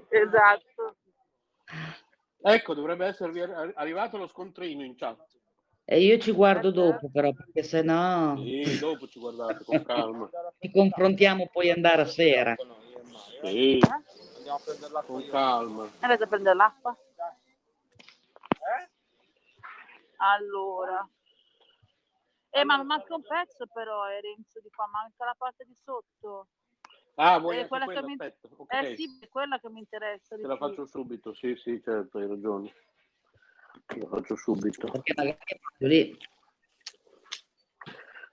Esatto. 0.08 0.96
Ecco, 2.42 2.74
dovrebbe 2.74 3.06
esservi 3.06 3.40
arrivato 3.40 4.18
lo 4.18 4.28
scontrino 4.28 4.84
in 4.84 4.94
chat. 4.94 5.18
E 5.84 6.00
io 6.00 6.18
ci 6.18 6.30
guardo 6.30 6.70
dopo 6.70 7.08
però, 7.10 7.32
perché 7.32 7.64
se 7.64 7.82
no... 7.82 8.36
Sì, 8.36 8.78
dopo 8.78 9.08
ci 9.08 9.18
guardate, 9.18 9.64
con 9.64 9.82
calma. 9.82 10.30
Ci 10.60 10.70
confrontiamo 10.70 11.48
poi 11.50 11.70
andare 11.72 12.02
a 12.02 12.06
sera. 12.06 12.54
Sì, 13.42 13.80
con 15.06 15.26
calma. 15.28 15.90
Andate 15.98 16.22
a 16.22 16.26
prendere 16.28 16.54
l'acqua? 16.54 16.96
Allora. 20.18 21.08
Eh, 22.54 22.64
ma 22.64 22.82
manca 22.82 23.14
un 23.14 23.22
pezzo 23.22 23.66
però, 23.72 24.06
eh, 24.10 24.20
Renzo, 24.20 24.60
di 24.60 24.68
qua, 24.70 24.86
manca 24.86 25.24
la 25.24 25.34
parte 25.36 25.64
di 25.64 25.74
sotto. 25.82 26.48
Ah, 27.14 27.38
vuoi 27.38 27.58
eh, 27.58 27.66
quella, 27.66 27.86
quella, 27.86 28.00
che 28.00 28.06
mi... 28.06 28.16
okay. 28.56 28.92
eh 28.92 28.96
sì, 28.96 29.18
è 29.20 29.28
quella 29.28 29.58
che 29.58 29.70
mi 29.70 29.78
interessa. 29.78 30.36
Te 30.36 30.42
la 30.42 30.58
più. 30.58 30.66
faccio 30.66 30.86
subito, 30.86 31.32
sì, 31.32 31.56
sì, 31.56 31.80
certo, 31.82 32.18
hai 32.18 32.28
ragione. 32.28 32.70
Te 33.86 33.98
la 33.98 34.06
faccio 34.06 34.36
subito. 34.36 34.90
Perché 34.90 35.14
magari 35.16 35.38
lì. 35.78 36.18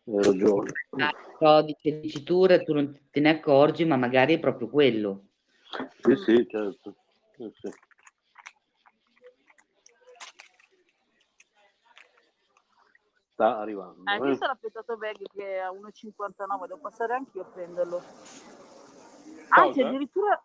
Hai 0.06 0.24
ragione. 0.24 0.72
Ah, 0.98 1.14
codice 1.38 1.91
di 1.91 2.00
dicitura 2.02 2.62
tu 2.62 2.74
non 2.74 3.08
te 3.10 3.22
ne 3.22 3.30
accorgi, 3.30 3.86
ma 3.86 3.96
magari 3.96 4.34
è 4.34 4.40
proprio 4.40 4.68
quello. 4.68 5.28
Sì, 6.02 6.16
sì, 6.18 6.48
certo. 6.50 6.96
Sì, 7.38 7.50
sì. 7.54 7.72
Sta 13.40 13.57
arrivando. 13.57 14.02
Hai 14.03 14.20
eh. 14.20 14.28
visto 14.28 14.45
l'affettato 14.45 14.98
bag 14.98 15.18
che 15.34 15.56
è 15.56 15.57
a 15.60 15.72
1,59? 15.72 16.68
Devo 16.68 16.80
passare 16.82 17.14
anche 17.14 17.32
io 17.38 17.44
a 17.44 17.45
prenderlo. 17.45 18.03
Anzi, 19.49 19.82
addirittura 19.82 20.44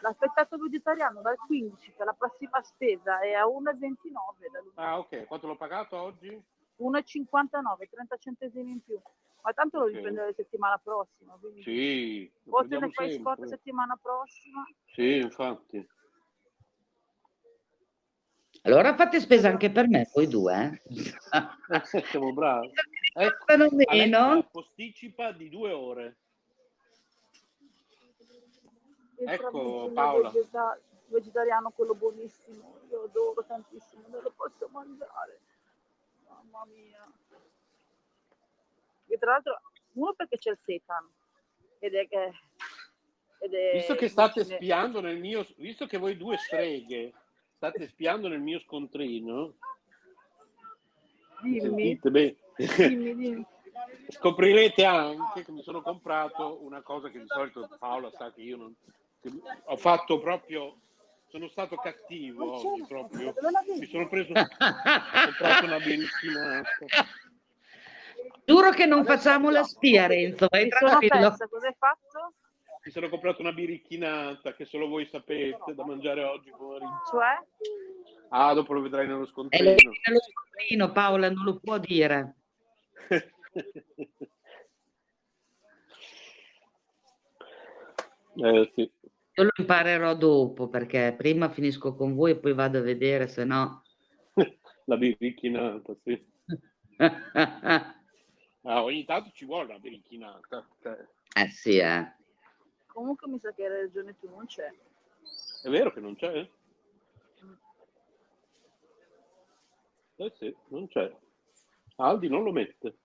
l'affettato 0.00 0.56
vegetariano 0.56 1.20
dal 1.20 1.36
15 1.36 1.92
per 1.96 2.06
la 2.06 2.12
prossima 2.12 2.62
spesa 2.62 3.18
è 3.18 3.32
a 3.32 3.44
1,29. 3.44 4.70
Ah, 4.74 4.98
ok. 4.98 5.26
Quanto 5.26 5.48
l'ho 5.48 5.56
pagato 5.56 5.96
oggi? 5.96 6.30
1,59, 6.78 7.88
30 7.90 8.16
centesimi 8.18 8.70
in 8.70 8.84
più. 8.84 9.00
Ma 9.42 9.52
tanto 9.52 9.78
lo 9.78 9.84
okay. 9.84 9.96
riprendo 9.96 10.24
la 10.24 10.32
settimana 10.32 10.78
prossima. 10.78 11.36
Quindi... 11.40 11.62
Sì. 11.62 12.32
O 12.50 12.66
te 12.66 12.78
ne 12.78 12.90
fai 12.90 13.12
sport 13.12 13.40
la 13.40 13.46
settimana 13.46 13.98
prossima? 14.00 14.64
Sì, 14.86 15.16
infatti. 15.16 15.84
Allora 18.68 18.94
fate 18.94 19.18
spesa 19.18 19.48
anche 19.48 19.70
per 19.70 19.88
me, 19.88 20.10
voi 20.12 20.28
due. 20.28 20.82
Eh? 20.84 21.10
Siamo 22.04 22.34
bravi. 22.34 22.70
Ecco, 23.14 23.68
meno. 23.72 24.46
posticipa 24.50 25.32
di 25.32 25.48
due 25.48 25.72
ore. 25.72 26.16
Ecco 29.16 29.90
Paola. 29.90 30.30
vegetariano, 31.06 31.70
quello 31.70 31.94
buonissimo. 31.94 32.80
Io 32.90 33.04
adoro 33.04 33.42
tantissimo, 33.46 34.02
non 34.08 34.22
lo 34.22 34.34
posso 34.36 34.68
mangiare. 34.70 35.40
Mamma 36.28 36.66
mia. 36.66 37.10
E 39.06 39.16
tra 39.16 39.30
l'altro, 39.30 39.62
uno 39.94 40.12
perché 40.12 40.36
c'è 40.36 40.50
il 40.50 40.58
setan. 40.58 41.08
Ed 41.78 41.94
è 41.94 42.06
che... 42.06 42.32
Ed 43.38 43.54
è 43.54 43.70
visto 43.76 43.94
che 43.94 44.08
state 44.08 44.44
spiando 44.44 45.00
nel 45.00 45.18
mio... 45.18 45.46
Visto 45.56 45.86
che 45.86 45.96
voi 45.96 46.18
due 46.18 46.36
streghe 46.36 47.14
state 47.58 47.88
spiando 47.88 48.28
nel 48.28 48.40
mio 48.40 48.60
scontrino. 48.60 49.54
Dimmi. 51.42 51.98
dimmi, 52.00 52.36
dimmi. 53.14 53.46
Scoprirete 54.10 54.84
anche 54.84 55.44
che 55.44 55.50
mi 55.52 55.62
sono 55.62 55.82
comprato 55.82 56.64
una 56.64 56.82
cosa 56.82 57.10
che 57.10 57.18
di 57.18 57.26
solito 57.26 57.68
Paola 57.78 58.10
sa 58.16 58.32
che 58.32 58.42
io 58.42 58.56
non... 58.56 58.74
Che 59.20 59.30
ho 59.64 59.76
fatto 59.76 60.18
proprio... 60.20 60.76
Sono 61.30 61.48
stato 61.48 61.76
cattivo 61.76 62.54
oggi 62.54 62.86
proprio. 62.86 63.34
Mi 63.78 63.86
sono 63.86 64.08
preso... 64.08 64.32
una 64.32 65.78
bellissima... 65.78 66.62
Giuro 68.44 68.70
che 68.70 68.86
non 68.86 69.04
facciamo 69.04 69.50
la 69.50 69.64
spia, 69.64 70.06
Renzo. 70.06 70.46
Vai 70.48 70.68
tranquillo. 70.68 71.36
Cosa 71.50 71.66
hai 71.66 71.74
fatto? 71.76 72.32
Mi 72.88 72.94
sono 72.94 73.10
comprato 73.10 73.42
una 73.42 73.52
biricchinata 73.52 74.54
che 74.54 74.64
solo 74.64 74.88
voi 74.88 75.04
sapete 75.04 75.74
da 75.74 75.84
mangiare 75.84 76.24
oggi 76.24 76.48
pomeriggio. 76.48 77.02
Cioè? 77.10 77.36
Ah, 78.30 78.54
dopo 78.54 78.72
lo 78.72 78.80
vedrai 78.80 79.06
nello 79.06 79.26
scontrino. 79.26 79.72
È 79.72 79.74
nello 79.74 80.20
scontrino, 80.32 80.90
Paola, 80.92 81.28
non 81.28 81.44
lo 81.44 81.58
può 81.58 81.76
dire. 81.76 82.36
eh, 88.36 88.72
sì. 88.74 88.90
Io 89.34 89.44
lo 89.44 89.50
imparerò 89.54 90.14
dopo 90.16 90.68
perché 90.68 91.14
prima 91.14 91.50
finisco 91.50 91.94
con 91.94 92.14
voi 92.14 92.30
e 92.30 92.38
poi 92.38 92.54
vado 92.54 92.78
a 92.78 92.82
vedere, 92.82 93.28
se 93.28 93.44
no... 93.44 93.82
la 94.86 94.96
biricchinata, 94.96 95.94
sì. 96.02 96.26
ah, 96.96 98.82
ogni 98.82 99.04
tanto 99.04 99.30
ci 99.34 99.44
vuole 99.44 99.74
la 99.74 99.78
biricchinata. 99.78 100.66
Cioè. 100.80 101.06
Eh 101.36 101.48
sì, 101.50 101.76
eh. 101.76 102.16
Comunque 102.98 103.28
mi 103.28 103.38
sa 103.38 103.52
che 103.52 103.64
hai 103.64 103.82
ragione 103.82 104.18
tu, 104.18 104.28
non 104.28 104.44
c'è. 104.46 104.74
È 105.62 105.68
vero 105.68 105.92
che 105.92 106.00
non 106.00 106.16
c'è? 106.16 106.50
Eh 110.16 110.32
sì, 110.36 110.56
non 110.66 110.88
c'è. 110.88 111.16
Aldi 111.98 112.26
non 112.28 112.42
lo 112.42 112.50
mette. 112.50 112.96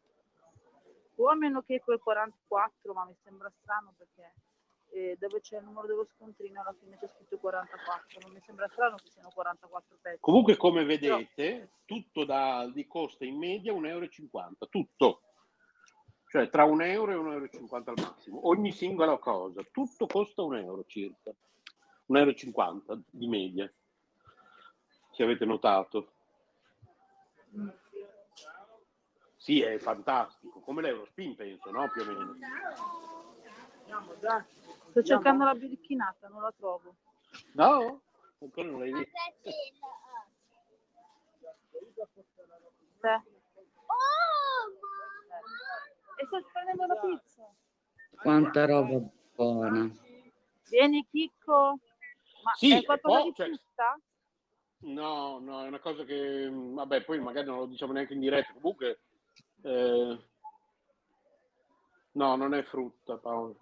O 1.17 1.27
a 1.27 1.35
meno 1.35 1.61
che 1.61 1.79
quel 1.79 1.99
44, 1.99 2.91
ma 2.93 3.05
mi 3.05 3.15
sembra 3.23 3.51
strano 3.61 3.93
perché 3.95 4.33
eh, 4.93 5.15
dove 5.19 5.41
c'è 5.41 5.59
il 5.59 5.65
numero 5.65 5.85
dello 5.85 6.07
scontrino 6.15 6.61
alla 6.61 6.73
fine 6.79 6.97
c'è 6.97 7.07
scritto 7.15 7.37
44. 7.37 8.19
Non 8.23 8.31
mi 8.31 8.41
sembra 8.43 8.67
strano 8.71 8.95
che 8.95 9.11
siano 9.11 9.29
44 9.31 9.97
pezzi. 10.01 10.17
Comunque, 10.21 10.57
come 10.57 10.85
vedete, 10.85 11.27
Però... 11.35 11.67
tutto 11.85 12.25
da 12.25 12.57
Aldi 12.57 12.87
costa 12.87 13.25
in 13.25 13.37
media 13.37 13.73
1,50 13.73 13.87
euro. 13.89 14.07
Tutto 14.71 15.21
cioè 16.34 16.49
tra 16.49 16.64
un 16.64 16.81
euro 16.81 17.11
e 17.11 17.15
un 17.15 17.31
euro 17.31 17.45
e 17.45 17.49
cinquanta 17.51 17.91
al 17.91 18.01
massimo, 18.01 18.47
ogni 18.47 18.72
singola 18.72 19.19
cosa, 19.19 19.61
tutto 19.72 20.07
costa 20.07 20.41
un 20.41 20.55
euro 20.55 20.84
circa, 20.88 21.31
un 22.07 22.18
euro 22.18 22.31
e 22.31 22.35
cinquanta 22.35 22.99
di 23.07 23.27
media, 23.27 23.72
se 25.11 25.22
avete 25.22 25.45
notato. 25.45 26.14
Sì, 29.35 29.61
è 29.61 29.77
fantastico, 29.77 30.61
come 30.61 30.81
l'Eurospin 30.81 31.35
penso, 31.35 31.69
no? 31.69 31.88
Più 31.91 32.01
o 32.01 32.05
meno. 32.05 32.35
Sto 34.89 35.03
cercando 35.03 35.43
la 35.43 35.53
biricchinata, 35.53 36.30
non 36.30 36.41
la 36.41 36.51
trovo. 36.57 36.95
No? 37.51 38.01
Ancora 38.39 38.72
non 38.72 38.80
l'hai 38.80 38.91
vista. 38.91 39.19
Sì. 39.43 39.51
E 46.23 46.25
sto 46.25 46.41
prendendo 46.53 46.85
la 46.85 46.95
pizza. 46.95 47.53
Quanta 48.15 48.65
roba 48.65 49.01
buona. 49.35 49.91
Vieni 50.69 51.05
Chicco. 51.11 51.79
Ma 52.43 52.51
sì, 52.55 52.73
è 52.73 52.83
qualcosa 52.83 53.19
oh, 53.19 53.23
di 53.23 53.33
cioè, 53.35 53.47
frutta? 53.47 53.99
No, 54.79 55.39
no, 55.39 55.63
è 55.63 55.67
una 55.67 55.79
cosa 55.79 56.03
che, 56.03 56.49
vabbè, 56.49 57.03
poi 57.03 57.19
magari 57.19 57.47
non 57.47 57.59
lo 57.59 57.65
diciamo 57.65 57.93
neanche 57.93 58.13
in 58.13 58.19
diretta, 58.19 58.53
comunque, 58.53 58.99
eh, 59.61 60.19
no, 62.11 62.35
non 62.35 62.53
è 62.53 62.63
frutta, 62.63 63.17
Paolo. 63.17 63.59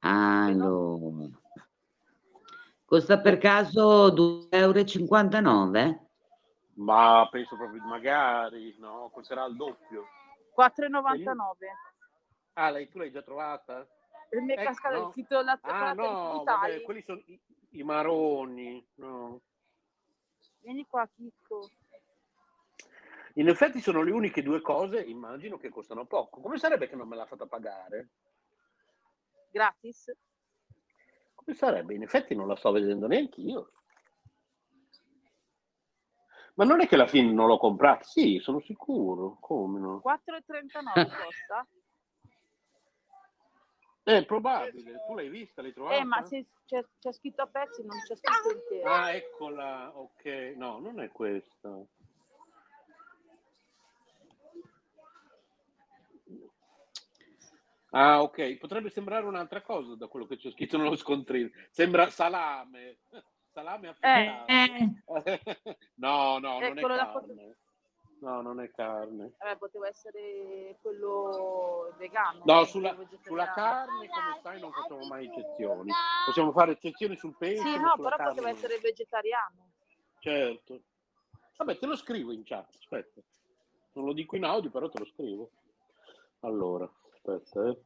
Allora, 0.00 1.28
costa 2.84 3.20
per 3.20 3.38
caso 3.38 4.12
2,59 4.12 5.76
euro? 5.76 6.08
Ma 6.74 7.28
penso 7.30 7.56
proprio, 7.56 7.82
magari, 7.84 8.76
no, 8.78 9.10
costerà 9.12 9.44
il 9.46 9.56
doppio. 9.56 10.06
4,99. 10.56 11.66
Ah, 12.54 12.70
lei, 12.70 12.88
tu 12.88 12.98
l'hai 12.98 13.10
già 13.10 13.22
trovata? 13.22 13.86
E 14.28 14.40
mi 14.40 14.54
è 14.54 14.60
Ecco, 14.60 14.64
cascato 14.64 14.98
no. 14.98 15.06
il 15.06 15.12
sito 15.12 15.40
la 15.40 15.58
Ah, 15.62 15.92
no, 15.92 16.42
vabbè, 16.44 16.82
quelli 16.82 17.02
sono 17.02 17.20
i, 17.26 17.40
i 17.70 17.82
maroni. 17.82 18.86
No. 18.94 19.40
Vieni 20.60 20.86
qua, 20.86 21.08
Chicco. 21.08 21.70
In 23.34 23.48
effetti 23.48 23.80
sono 23.80 24.02
le 24.02 24.10
uniche 24.10 24.42
due 24.42 24.60
cose, 24.60 25.00
immagino, 25.02 25.56
che 25.56 25.68
costano 25.68 26.04
poco. 26.04 26.40
Come 26.40 26.58
sarebbe 26.58 26.88
che 26.88 26.96
non 26.96 27.08
me 27.08 27.16
l'ha 27.16 27.26
fatta 27.26 27.46
pagare? 27.46 28.10
Gratis? 29.50 30.12
Come 31.34 31.56
sarebbe? 31.56 31.94
In 31.94 32.02
effetti 32.02 32.34
non 32.34 32.46
la 32.46 32.56
sto 32.56 32.70
vedendo 32.70 33.06
neanche 33.06 33.40
io. 33.40 33.72
Ma 36.60 36.66
non 36.66 36.82
è 36.82 36.86
che 36.86 36.94
alla 36.94 37.06
fine 37.06 37.32
non 37.32 37.46
l'ho 37.46 37.56
comprata? 37.56 38.04
Sì, 38.04 38.38
sono 38.38 38.60
sicuro. 38.60 39.38
Come 39.40 39.80
no? 39.80 40.02
4,39 40.04 40.12
costa? 41.08 41.66
È 44.02 44.26
probabile. 44.26 45.02
Tu 45.06 45.14
l'hai 45.14 45.30
vista? 45.30 45.62
L'hai 45.62 45.72
trovata? 45.72 45.96
Eh, 45.96 46.04
ma 46.04 46.22
se 46.22 46.48
c'è, 46.66 46.84
c'è 46.98 47.12
scritto 47.12 47.40
a 47.40 47.46
pezzi, 47.46 47.82
non 47.82 47.98
c'è 48.06 48.14
scritto 48.14 48.50
intero. 48.50 48.90
Ah, 48.92 49.10
eccola. 49.12 49.90
Ok. 49.96 50.52
No, 50.56 50.78
non 50.80 51.00
è 51.00 51.08
questa. 51.08 51.82
Ah, 57.92 58.20
ok. 58.20 58.58
Potrebbe 58.58 58.90
sembrare 58.90 59.24
un'altra 59.24 59.62
cosa 59.62 59.94
da 59.96 60.08
quello 60.08 60.26
che 60.26 60.36
c'è 60.36 60.50
scritto 60.50 60.76
nello 60.76 60.96
scontrino. 60.96 61.48
Sembra 61.70 62.10
salame. 62.10 62.98
Salame 63.52 63.88
affettato. 63.88 64.46
Eh, 64.46 64.96
no, 65.96 66.38
no, 66.38 66.60
non 66.60 66.78
è 66.78 66.82
carne. 66.82 67.56
No, 68.20 68.42
non 68.42 68.60
è 68.60 68.70
carne. 68.70 69.32
Vabbè, 69.38 69.56
poteva 69.56 69.88
essere 69.88 70.76
quello 70.82 71.92
vegano. 71.96 72.38
No, 72.38 72.44
quello 72.44 72.64
sulla, 72.66 72.96
sulla 73.22 73.50
carne, 73.52 74.08
come 74.08 74.40
sai, 74.42 74.60
non 74.60 74.72
facciamo 74.72 75.06
mai 75.06 75.26
eccezioni. 75.26 75.90
Possiamo 76.26 76.52
fare 76.52 76.72
eccezioni 76.72 77.16
sul 77.16 77.34
pesce, 77.36 77.62
Sì, 77.62 77.78
no, 77.78 77.94
però 77.96 78.16
carne 78.16 78.28
poteva 78.34 78.50
essere 78.50 78.78
vegetariano. 78.78 79.70
Certo. 80.18 80.82
Vabbè, 81.56 81.78
te 81.78 81.86
lo 81.86 81.96
scrivo 81.96 82.32
in 82.32 82.44
chat, 82.44 82.74
aspetta. 82.78 83.20
Non 83.92 84.04
lo 84.04 84.12
dico 84.12 84.36
in 84.36 84.44
audio, 84.44 84.70
però 84.70 84.88
te 84.88 84.98
lo 84.98 85.06
scrivo. 85.06 85.50
Allora, 86.40 86.90
aspetta, 87.12 87.68
eh. 87.68 87.78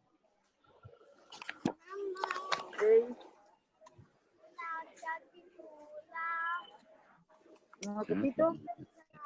Non 7.84 7.98
ho 7.98 8.04
capito? 8.04 8.56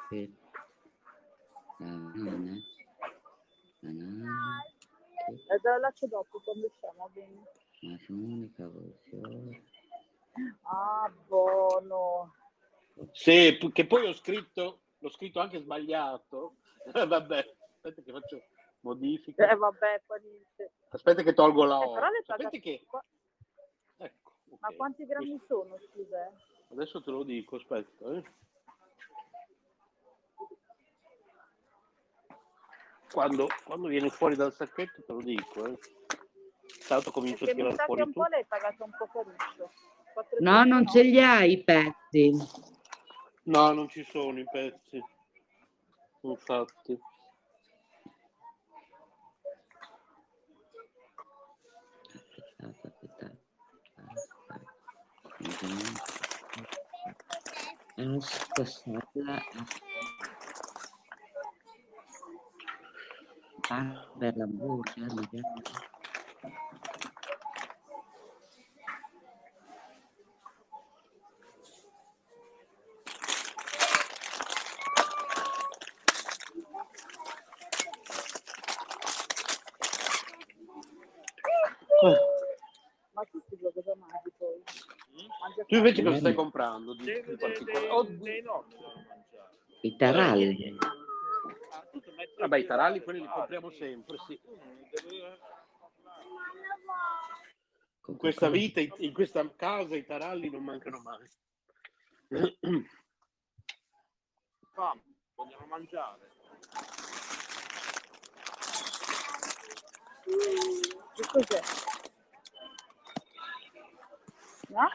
Sì. 0.09 0.35
Banana. 1.77 2.57
Banana. 3.79 4.63
E 5.27 5.59
la 5.61 5.77
lascio 5.77 6.07
dopo 6.07 6.39
quando 6.43 6.65
usciamo, 6.65 6.93
va 6.97 7.09
bene? 7.13 7.43
Macione, 7.81 8.51
cavolfiore. 8.55 9.63
Ah, 10.63 11.11
buono. 11.27 12.33
Sì, 13.11 13.57
che 13.71 13.85
poi 13.85 14.07
ho 14.07 14.13
scritto, 14.13 14.79
l'ho 14.97 15.09
scritto 15.09 15.39
anche 15.39 15.59
sbagliato. 15.61 16.55
Vabbè, 16.91 17.55
aspetta 17.75 18.01
che 18.01 18.11
faccio 18.11 18.41
modifica. 18.81 19.49
Eh, 19.49 19.55
vabbè. 19.55 20.01
Aspetta 20.89 21.21
che 21.23 21.33
tolgo 21.33 21.63
la 21.65 21.79
Eh, 21.81 21.85
O. 21.85 21.93
però 21.93 22.09
le 22.09 22.23
Sapete 22.25 22.49
pagate- 22.49 22.59
che... 22.59 22.85
qua- 22.87 23.03
Ecco, 23.97 24.33
ok. 24.49 24.59
Ma 24.61 24.69
quanti 24.75 25.05
grammi 25.05 25.37
sono, 25.39 25.77
scusa? 25.77 26.28
Adesso 26.79 27.01
te 27.01 27.11
lo 27.11 27.23
dico, 27.23 27.57
aspetta. 27.57 28.05
Eh. 28.09 28.23
Quando, 33.11 33.49
quando 33.65 33.89
viene 33.89 34.09
fuori 34.09 34.37
dal 34.37 34.53
sacchetto 34.53 35.03
te 35.03 35.11
lo 35.11 35.19
dico. 35.19 35.65
Eh. 35.65 35.77
Tanto 36.87 37.11
comincio 37.11 37.43
a 37.43 37.47
Perché 37.47 37.63
mi 37.63 37.69
tirare 37.71 37.83
fuori 37.85 38.01
un 38.03 38.13
tu. 38.13 38.21
po' 38.21 38.27
l'hai 38.29 38.45
pagato 38.45 38.85
un 38.85 38.91
po' 38.97 39.07
caruccio. 39.07 39.71
No, 40.39 40.63
non 40.63 40.87
ce 40.87 41.03
li 41.03 41.21
hai 41.21 41.51
i 41.51 41.63
pezzi. 41.65 42.31
No, 43.43 43.73
non 43.73 43.89
ci 43.89 44.05
sono 44.05 44.39
i 44.39 44.45
pezzi. 44.49 45.03
Infatti. 46.21 46.97
Aspettate, 52.07 52.87
aspettate. 52.87 53.37
Aspetta, 55.23 56.18
sala. 57.99 59.43
Ah, 63.69 64.07
per 64.19 64.35
l'hamburger, 64.37 65.07
magari. 65.13 65.43
Ma 83.13 83.23
tu 83.25 83.41
scusa 83.45 83.69
cosa 83.73 83.93
mangi 83.99 84.28
poi? 84.28 84.28
Tu 85.67 85.75
invece 85.75 86.03
cosa 86.03 86.17
stai 86.17 86.33
comprando 86.33 86.93
di, 86.93 87.03
di 87.03 87.35
particolare? 87.37 87.89
Oh, 87.89 88.07
I 89.81 89.95
taralli. 89.95 90.77
vabbè, 92.37 92.57
i 92.57 92.65
taralli 92.65 93.01
quelli 93.03 93.21
li 93.21 93.27
compriamo 93.27 93.71
sempre, 93.71 94.17
sì. 94.27 94.39
In 98.07 98.17
questa 98.17 98.49
vita, 98.49 98.79
in 98.79 99.13
questa 99.13 99.47
casa, 99.55 99.95
i 99.95 100.05
taralli 100.05 100.49
non 100.49 100.63
mancano 100.63 100.99
mai. 100.99 101.27
Fame, 104.73 105.01
vogliamo 105.35 105.65
mangiare. 105.67 106.31
Che 111.15 111.23
cos'è? 111.31 111.61
No? 114.69 114.87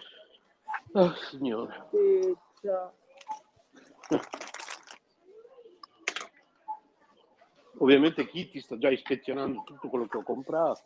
Oh, 0.96 1.12
signore. 1.28 1.88
Ovviamente 7.78 8.28
Kitty 8.28 8.60
sta 8.60 8.78
già 8.78 8.90
ispezionando 8.90 9.64
tutto 9.64 9.88
quello 9.88 10.06
che 10.06 10.18
ho 10.18 10.22
comprato. 10.22 10.84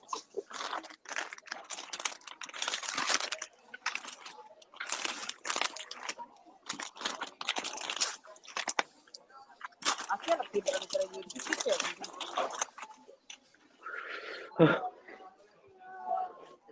A 10.07 10.19
chi 10.19 10.31
è 10.31 10.37
la 10.37 10.47
più 10.51 10.63
grande 10.63 10.87
tra 10.87 11.03
i 11.03 11.09
due? 11.13 11.23
Chi 11.27 11.39
c'è? 11.55 11.77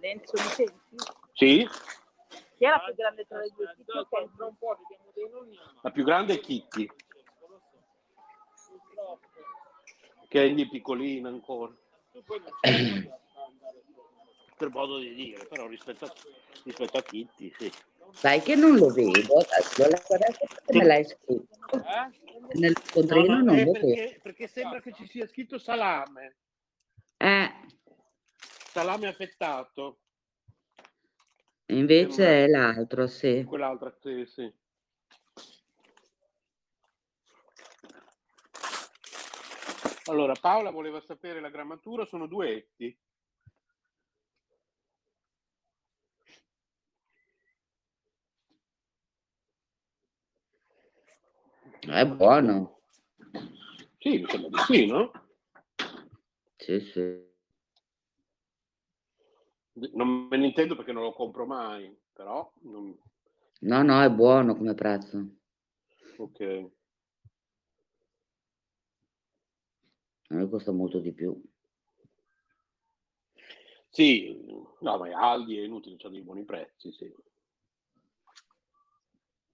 Lenzo 0.00 0.32
mi 0.36 0.48
senti? 0.48 0.96
Sì, 1.34 1.68
Chi 2.56 2.64
è 2.64 2.68
la 2.68 2.74
più 2.86 2.94
grande 2.94 3.26
tra 3.26 3.38
le 3.40 3.48
due? 3.56 3.76
Nonni. 5.30 5.58
la 5.82 5.90
più 5.90 6.04
grande 6.04 6.34
è 6.34 6.40
Kitty, 6.40 6.88
che 10.28 10.44
è 10.44 10.48
lì 10.48 10.68
piccolina 10.68 11.28
ancora. 11.28 11.72
Tu 12.12 12.22
poi 12.22 12.40
non 12.40 12.50
c'è 12.60 13.10
Per 14.56 14.70
modo 14.70 14.98
di 14.98 15.14
dire, 15.14 15.46
però 15.46 15.66
rispetto 15.66 16.04
a, 16.06 16.12
rispetto 16.64 16.96
a 16.96 17.02
Kitty, 17.02 17.52
sì. 17.58 17.72
Sai 18.12 18.40
che 18.40 18.54
non 18.54 18.76
lo 18.76 18.88
vedo, 18.90 19.38
adesso 19.38 19.82
adesso 19.82 20.14
perché 20.46 20.78
me 20.78 20.84
l'hai 20.84 21.04
scritto. 21.04 21.76
eh? 21.76 22.58
Nel 22.58 22.74
scontrino 22.84 23.26
No, 23.26 23.34
no, 23.38 23.42
non 23.44 23.54
è 23.58 23.64
lo 23.64 23.72
vedo. 23.72 23.86
perché, 23.86 24.20
perché 24.22 24.46
sembra 24.48 24.80
che 24.80 24.92
ci 24.94 25.06
sia 25.06 25.26
scritto 25.26 25.58
salame, 25.58 26.36
Eh, 27.18 27.52
salame 28.70 29.08
affettato, 29.08 29.98
invece 31.66 32.44
è 32.44 32.46
l'altro, 32.46 33.06
sì. 33.06 33.44
quell'altra, 33.44 33.94
sì, 34.00 34.24
sì. 34.26 34.52
Allora, 40.08 40.34
Paola 40.40 40.70
voleva 40.70 41.00
sapere 41.00 41.40
la 41.40 41.50
grammatura, 41.50 42.04
sono 42.04 42.26
due 42.26 42.54
etti. 42.54 42.96
È 51.80 52.06
buono. 52.06 52.80
Sì, 53.98 54.18
mi 54.18 54.26
sembra 54.28 54.48
di 54.48 54.58
sì, 54.72 54.86
no? 54.86 55.10
Sì, 56.56 56.80
sì. 56.80 57.35
Non 59.92 60.26
me 60.28 60.36
ne 60.36 60.46
intendo 60.46 60.74
perché 60.74 60.92
non 60.92 61.02
lo 61.02 61.12
compro 61.12 61.46
mai, 61.46 61.94
però... 62.12 62.50
non- 62.62 62.96
No, 63.60 63.82
no, 63.82 64.02
è 64.02 64.10
buono 64.10 64.56
come 64.56 64.74
prezzo. 64.74 65.26
Ok. 66.18 66.40
A 70.30 70.34
me 70.34 70.48
costa 70.48 70.70
molto 70.72 71.00
di 71.00 71.12
più. 71.12 71.36
Sì, 73.90 74.38
no, 74.80 74.98
ma 74.98 75.08
Aldi 75.18 75.58
è 75.58 75.64
inutile, 75.64 75.96
c'ha 75.96 76.08
dei 76.08 76.22
buoni 76.22 76.44
prezzi, 76.44 76.92
sì. 76.92 77.12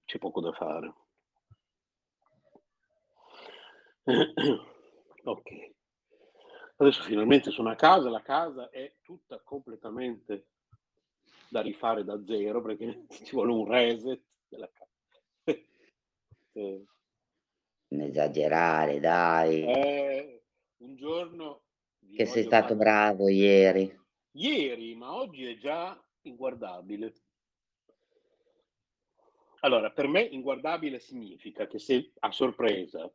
C'è 0.04 0.18
poco 0.18 0.40
da 0.40 0.52
fare. 0.52 0.94
ok. 5.24 5.71
Adesso 6.82 7.04
finalmente 7.04 7.52
sono 7.52 7.70
a 7.70 7.76
casa, 7.76 8.10
la 8.10 8.22
casa 8.22 8.68
è 8.68 8.92
tutta 9.02 9.40
completamente 9.44 10.48
da 11.48 11.60
rifare 11.60 12.02
da 12.02 12.20
zero 12.24 12.60
perché 12.60 13.04
ci 13.24 13.30
vuole 13.36 13.52
un 13.52 13.70
reset 13.70 14.20
della 14.48 14.68
casa. 14.68 14.90
eh. 16.54 16.84
Non 17.86 18.00
esagerare, 18.00 18.98
dai. 18.98 19.62
Eh, 19.62 20.42
un 20.78 20.96
giorno... 20.96 21.62
Che 22.16 22.26
sei 22.26 22.42
stato 22.42 22.74
fare... 22.74 22.78
bravo 22.78 23.28
ieri. 23.28 24.00
Ieri, 24.32 24.96
ma 24.96 25.14
oggi 25.14 25.46
è 25.46 25.56
già 25.58 25.96
inguardabile. 26.22 27.14
Allora, 29.60 29.92
per 29.92 30.08
me 30.08 30.22
inguardabile 30.22 30.98
significa 30.98 31.68
che 31.68 31.78
se 31.78 32.10
a 32.18 32.32
sorpresa 32.32 33.08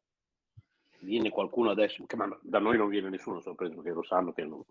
viene 1.07 1.29
qualcuno 1.29 1.69
adesso, 1.69 2.05
che 2.05 2.17
ma 2.17 2.37
da 2.41 2.59
noi 2.59 2.77
non 2.77 2.89
viene 2.89 3.09
nessuno 3.09 3.37
a 3.37 3.41
sorpresa 3.41 3.73
perché 3.75 3.91
lo 3.91 4.03
sanno 4.03 4.33
che 4.33 4.43
non, 4.43 4.61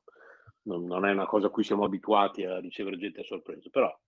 non, 0.63 0.85
non, 0.85 1.07
è 1.07 1.13
una 1.13 1.25
cosa 1.25 1.47
a 1.47 1.51
cui 1.51 1.65
siamo 1.65 1.85
abituati 1.85 2.45
a 2.45 2.61
ricevere 2.61 2.99
gente 2.99 3.21
a 3.21 3.25
sorpresa, 3.25 3.71
però 3.71 3.99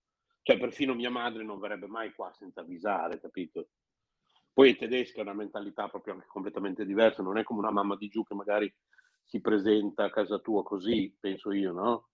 cioè 0.43 0.59
perfino 0.59 0.93
mia 0.93 1.09
madre 1.09 1.43
non 1.43 1.59
verrebbe 1.59 1.87
mai 1.87 2.13
qua 2.13 2.31
senza 2.33 2.61
avvisare, 2.61 3.19
capito? 3.19 3.69
Poi 4.53 4.69
i 4.69 4.75
tedeschi 4.75 5.19
hanno 5.19 5.31
una 5.31 5.39
mentalità 5.39 5.87
proprio 5.87 6.13
anche 6.13 6.27
completamente 6.27 6.85
diversa, 6.85 7.23
non 7.23 7.37
è 7.37 7.43
come 7.43 7.59
una 7.59 7.71
mamma 7.71 7.95
di 7.95 8.07
giù 8.09 8.23
che 8.23 8.35
magari 8.35 8.71
si 9.25 9.41
presenta 9.41 10.05
a 10.05 10.09
casa 10.11 10.37
tua 10.37 10.63
così, 10.63 11.15
penso 11.19 11.51
io, 11.51 11.71
no? 11.71 12.09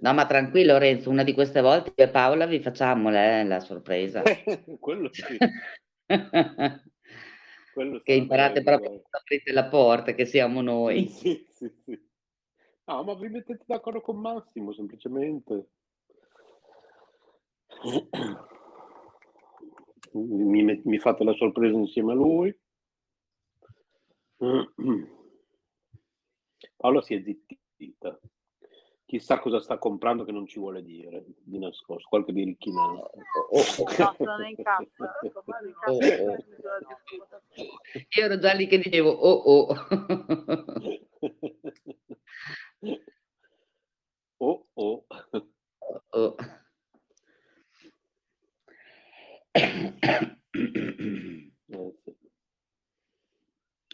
No, 0.00 0.12
ma 0.14 0.26
tranquillo 0.26 0.72
Lorenzo, 0.72 1.10
una 1.10 1.24
di 1.24 1.34
queste 1.34 1.60
volte 1.60 1.92
io 1.96 2.04
e 2.04 2.10
Paola 2.10 2.46
vi 2.46 2.60
facciamo 2.60 3.10
eh, 3.10 3.44
la 3.44 3.60
sorpresa. 3.60 4.22
Quello 4.78 5.08
sì. 5.12 5.36
Quello 7.72 8.00
che 8.00 8.12
imparate 8.12 8.62
proprio 8.62 9.02
a 9.10 9.18
aprire 9.18 9.52
la 9.52 9.68
porta, 9.68 10.14
che 10.14 10.26
siamo 10.26 10.60
noi. 10.60 11.08
Sì, 11.08 11.46
sì, 11.50 11.72
sì. 11.84 12.10
No, 12.84 13.04
ma 13.04 13.14
vi 13.14 13.28
mettete 13.28 13.64
d'accordo 13.66 14.00
con 14.00 14.18
Massimo, 14.18 14.72
semplicemente. 14.72 15.68
Mi, 20.12 20.80
mi 20.84 20.98
fate 20.98 21.24
la 21.24 21.32
sorpresa 21.34 21.76
insieme 21.76 22.12
a 22.12 22.14
lui. 22.14 22.54
Paola 26.76 27.00
si 27.00 27.14
è 27.14 27.22
zittita 27.22 28.18
chissà 29.12 29.38
cosa 29.40 29.60
sta 29.60 29.76
comprando 29.76 30.24
che 30.24 30.32
non 30.32 30.46
ci 30.46 30.58
vuole 30.58 30.82
dire 30.82 31.26
di 31.42 31.58
nascosto, 31.58 32.08
qualche 32.08 32.32
birichinato. 32.32 33.10
Oh, 33.50 33.60
oh. 33.60 33.62
Oh, 35.84 35.84
oh. 35.84 35.98
Io 38.16 38.24
ero 38.24 38.38
già 38.38 38.54
lì 38.54 38.66
che 38.66 38.78
dicevo 38.78 39.10
oh 39.10 39.34
oh. 39.34 39.76
oh 44.38 44.66
oh. 44.72 45.04
oh. 46.08 46.34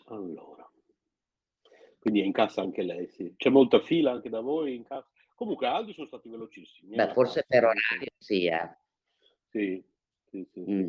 Allora. 0.07 0.48
Quindi 1.99 2.21
è 2.21 2.25
in 2.25 2.33
cassa 2.33 2.61
anche 2.61 2.83
lei, 2.83 3.09
sì. 3.09 3.35
C'è 3.37 3.51
molta 3.51 3.81
fila 3.81 4.13
anche 4.13 4.29
da 4.29 4.41
voi 4.41 4.77
in 4.77 4.85
cassa? 4.85 5.09
Comunque 5.35 5.67
Aldi 5.67 5.93
sono 5.93 6.07
stati 6.07 6.29
velocissimi. 6.29 6.97
Beh, 6.97 7.13
forse 7.13 7.45
per 7.47 7.65
orario 7.65 8.11
sì, 8.17 8.47
eh. 8.47 8.77
Sì, 9.51 9.83
sì, 10.31 10.47
sì. 10.53 10.65
Mm. 10.69 10.89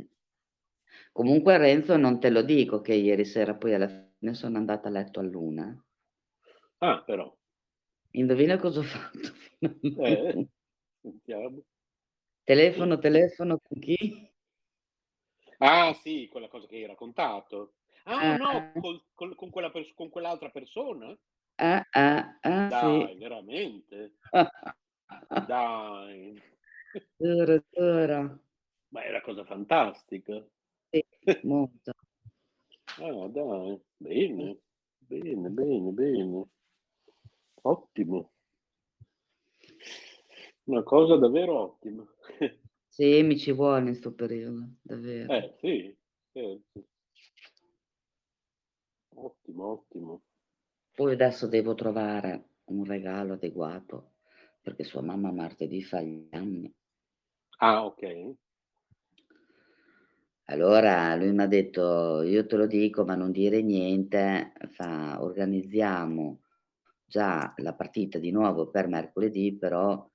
Comunque 1.11 1.57
Renzo 1.57 1.97
non 1.97 2.19
te 2.19 2.29
lo 2.29 2.41
dico 2.41 2.81
che 2.81 2.93
ieri 2.93 3.25
sera 3.25 3.55
poi 3.55 3.73
alla 3.73 3.87
fine 3.87 4.33
sono 4.33 4.57
andata 4.57 4.87
a 4.87 4.91
letto 4.91 5.19
a 5.19 5.23
luna. 5.23 5.85
Ah, 6.79 7.03
però. 7.03 7.35
Indovina 8.11 8.57
cosa 8.57 8.79
ho 8.79 8.83
fatto? 8.83 9.19
Eh, 9.59 10.47
sentiamo. 11.01 11.61
Telefono, 12.43 12.97
telefono 12.97 13.59
con 13.61 13.79
chi? 13.79 14.31
Ah 15.57 15.93
sì, 15.93 16.27
quella 16.31 16.47
cosa 16.47 16.65
che 16.67 16.77
hai 16.77 16.85
raccontato. 16.85 17.73
Ah, 18.05 18.37
no, 18.37 18.51
eh. 18.51 18.79
col, 18.79 19.03
col, 19.13 19.35
con, 19.35 19.49
quella 19.49 19.71
pers- 19.71 19.93
con 19.93 20.09
quell'altra 20.09 20.49
persona? 20.49 21.15
Eh, 21.55 21.83
eh, 21.91 22.37
eh, 22.41 22.67
Dai, 22.67 23.13
sì. 23.13 23.17
veramente? 23.19 24.13
Dai. 25.47 26.41
Giuro, 27.17 27.63
giuro. 27.69 28.39
Ma 28.89 29.03
è 29.03 29.09
una 29.09 29.21
cosa 29.21 29.43
fantastica. 29.43 30.43
Sì, 30.89 31.05
molto. 31.43 31.91
ah, 33.01 33.27
dai, 33.27 33.79
bene, 33.97 34.57
bene, 34.97 35.49
bene, 35.49 35.91
bene. 35.91 36.45
Ottimo. 37.61 38.31
Una 40.63 40.83
cosa 40.83 41.17
davvero 41.17 41.59
ottima. 41.59 42.05
Sì, 42.91 43.21
mi 43.23 43.37
ci 43.37 43.53
vuole 43.53 43.79
in 43.79 43.85
questo 43.85 44.13
periodo, 44.13 44.71
davvero. 44.81 45.31
Eh, 45.31 45.55
sì, 45.61 45.97
certo. 46.33 46.83
Ottimo, 49.25 49.63
ottimo. 49.73 50.21
Poi 50.93 51.13
adesso 51.13 51.47
devo 51.47 51.73
trovare 51.73 52.49
un 52.65 52.83
regalo 52.85 53.33
adeguato 53.33 54.11
perché 54.61 54.83
sua 54.83 55.01
mamma 55.01 55.31
martedì 55.31 55.81
fa 55.81 55.99
gli 55.99 56.27
anni. 56.29 56.71
Ah, 57.59 57.85
ok. 57.85 58.03
Allora 60.45 61.15
lui 61.15 61.31
mi 61.31 61.43
ha 61.43 61.47
detto, 61.47 62.23
io 62.23 62.45
te 62.47 62.55
lo 62.57 62.65
dico, 62.65 63.05
ma 63.05 63.15
non 63.15 63.31
dire 63.31 63.61
niente, 63.61 64.51
fa, 64.71 65.21
organizziamo 65.23 66.41
già 67.05 67.53
la 67.57 67.73
partita 67.75 68.17
di 68.19 68.31
nuovo 68.31 68.69
per 68.69 68.87
mercoledì, 68.87 69.55
però 69.57 70.09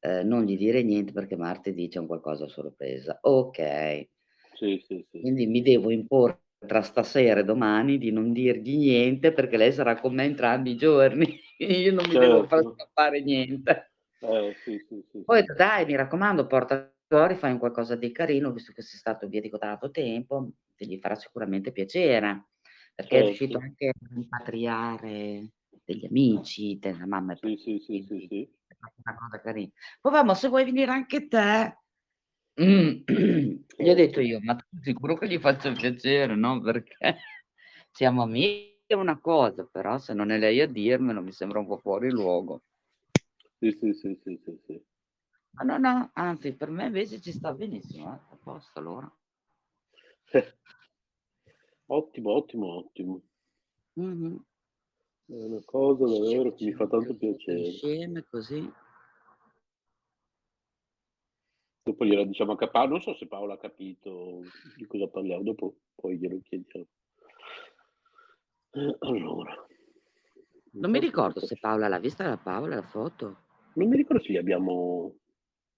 eh, 0.00 0.22
non 0.22 0.44
gli 0.44 0.56
dire 0.56 0.82
niente 0.82 1.12
perché 1.12 1.36
martedì 1.36 1.88
c'è 1.88 1.98
un 1.98 2.06
qualcosa 2.06 2.44
a 2.44 2.48
sorpresa. 2.48 3.18
Ok. 3.22 4.08
Sì, 4.54 4.82
sì, 4.86 5.04
sì. 5.10 5.20
Quindi 5.20 5.46
mi 5.46 5.62
devo 5.62 5.90
imporre 5.90 6.41
tra 6.66 6.82
stasera 6.82 7.40
e 7.40 7.44
domani 7.44 7.98
di 7.98 8.10
non 8.12 8.32
dirgli 8.32 8.76
niente 8.78 9.32
perché 9.32 9.56
lei 9.56 9.72
sarà 9.72 9.98
con 10.00 10.14
me 10.14 10.24
entrambi 10.24 10.72
i 10.72 10.76
giorni. 10.76 11.38
Io 11.58 11.92
non 11.92 12.06
mi 12.08 12.16
devo 12.16 12.44
far 12.44 12.62
Certo. 12.62 12.74
scappare 12.74 13.20
niente. 13.22 13.92
Eh, 14.20 14.54
sì, 14.64 14.78
sì, 14.88 15.04
sì, 15.10 15.26
Poi 15.28 15.44
dai, 15.56 15.84
mi 15.86 15.94
raccomando, 15.94 16.46
porta 16.46 16.92
fuori, 17.06 17.36
fai 17.36 17.52
un 17.52 17.58
qualcosa 17.58 17.94
di 17.94 18.10
carino, 18.10 18.50
visto 18.52 18.72
che 18.72 18.82
sei 18.82 18.98
stato 18.98 19.28
via 19.28 19.40
di 19.40 19.50
tanto 19.50 19.90
tempo, 19.90 20.50
che 20.74 20.84
gli 20.86 20.98
farà 20.98 21.14
sicuramente 21.14 21.70
piacere, 21.70 22.48
perché 22.94 23.18
è 23.18 23.22
riuscito 23.22 23.58
Certo. 23.58 23.62
anche 23.62 23.88
a 23.88 23.92
rimpatriare 24.14 25.48
degli 25.84 26.06
amici, 26.06 26.78
della 26.78 27.06
mamma 27.06 27.34
Sì, 27.36 27.56
sì, 27.56 27.78
sì, 27.78 28.02
sì, 28.02 28.26
sì. 28.28 28.48
una 29.04 29.14
cosa 29.16 29.40
carina. 29.40 29.70
Poi 30.00 30.12
vamo, 30.12 30.34
se 30.34 30.48
vuoi 30.48 30.64
venire 30.64 30.90
anche 30.90 31.28
te, 31.28 31.81
Mm. 32.60 33.02
Gli 33.76 33.88
ho 33.88 33.94
detto 33.94 34.20
io, 34.20 34.38
ma 34.40 34.54
tu 34.56 34.64
sicuro 34.80 35.16
che 35.16 35.26
gli 35.28 35.38
faccio 35.38 35.72
piacere, 35.72 36.34
no? 36.36 36.60
Perché 36.60 36.94
siamo 37.90 38.22
amici 38.22 38.70
è 38.86 38.94
una 38.94 39.18
cosa, 39.18 39.64
però 39.64 39.98
se 39.98 40.12
non 40.12 40.30
è 40.30 40.38
lei 40.38 40.60
a 40.60 40.66
dirmelo 40.66 41.22
mi 41.22 41.32
sembra 41.32 41.58
un 41.60 41.66
po' 41.66 41.78
fuori 41.78 42.10
luogo. 42.10 42.62
Sì, 43.58 43.70
sì, 43.80 43.92
sì, 43.94 44.20
sì, 44.22 44.40
sì, 44.44 44.60
sì. 44.66 44.84
Ma 45.52 45.64
no, 45.64 45.78
no, 45.78 46.10
anzi, 46.14 46.54
per 46.54 46.70
me 46.70 46.86
invece 46.86 47.20
ci 47.20 47.32
sta 47.32 47.52
benissimo, 47.54 48.12
eh, 48.14 48.20
a 48.34 48.36
posto 48.42 48.78
allora. 48.78 49.10
Ottimo, 51.88 52.30
ottimo, 52.32 52.66
ottimo. 52.78 53.22
Mhm. 53.96 54.44
È 55.26 55.32
una 55.34 55.60
cosa 55.64 56.04
davvero 56.06 56.54
che 56.54 56.64
mi 56.66 56.72
fa 56.74 56.86
tanto 56.86 57.16
piacere. 57.16 57.58
Insieme 57.60 58.24
così. 58.30 58.72
Dopo 61.92 62.06
gliela 62.06 62.24
diciamo 62.24 62.52
a 62.52 62.56
Capa, 62.56 62.86
non 62.86 63.02
so 63.02 63.14
se 63.16 63.26
Paola 63.26 63.52
ha 63.54 63.58
capito 63.58 64.40
di 64.76 64.86
cosa 64.86 65.08
parliamo, 65.08 65.42
dopo 65.42 65.74
poi 65.94 66.16
glielo 66.16 66.40
chiediamo. 66.42 66.86
Eh, 68.70 68.96
Allora, 69.00 69.54
Non 70.70 70.90
mi 70.90 70.98
ricordo 70.98 71.40
se 71.44 71.58
Paola 71.60 71.88
l'ha 71.88 71.98
vista 71.98 72.26
la 72.26 72.38
Paola 72.38 72.76
la 72.76 72.82
foto. 72.82 73.36
non 73.74 73.88
mi 73.88 73.96
ricordo 73.96 74.22
se 74.22 74.32
gli 74.32 74.38
abbiamo 74.38 75.16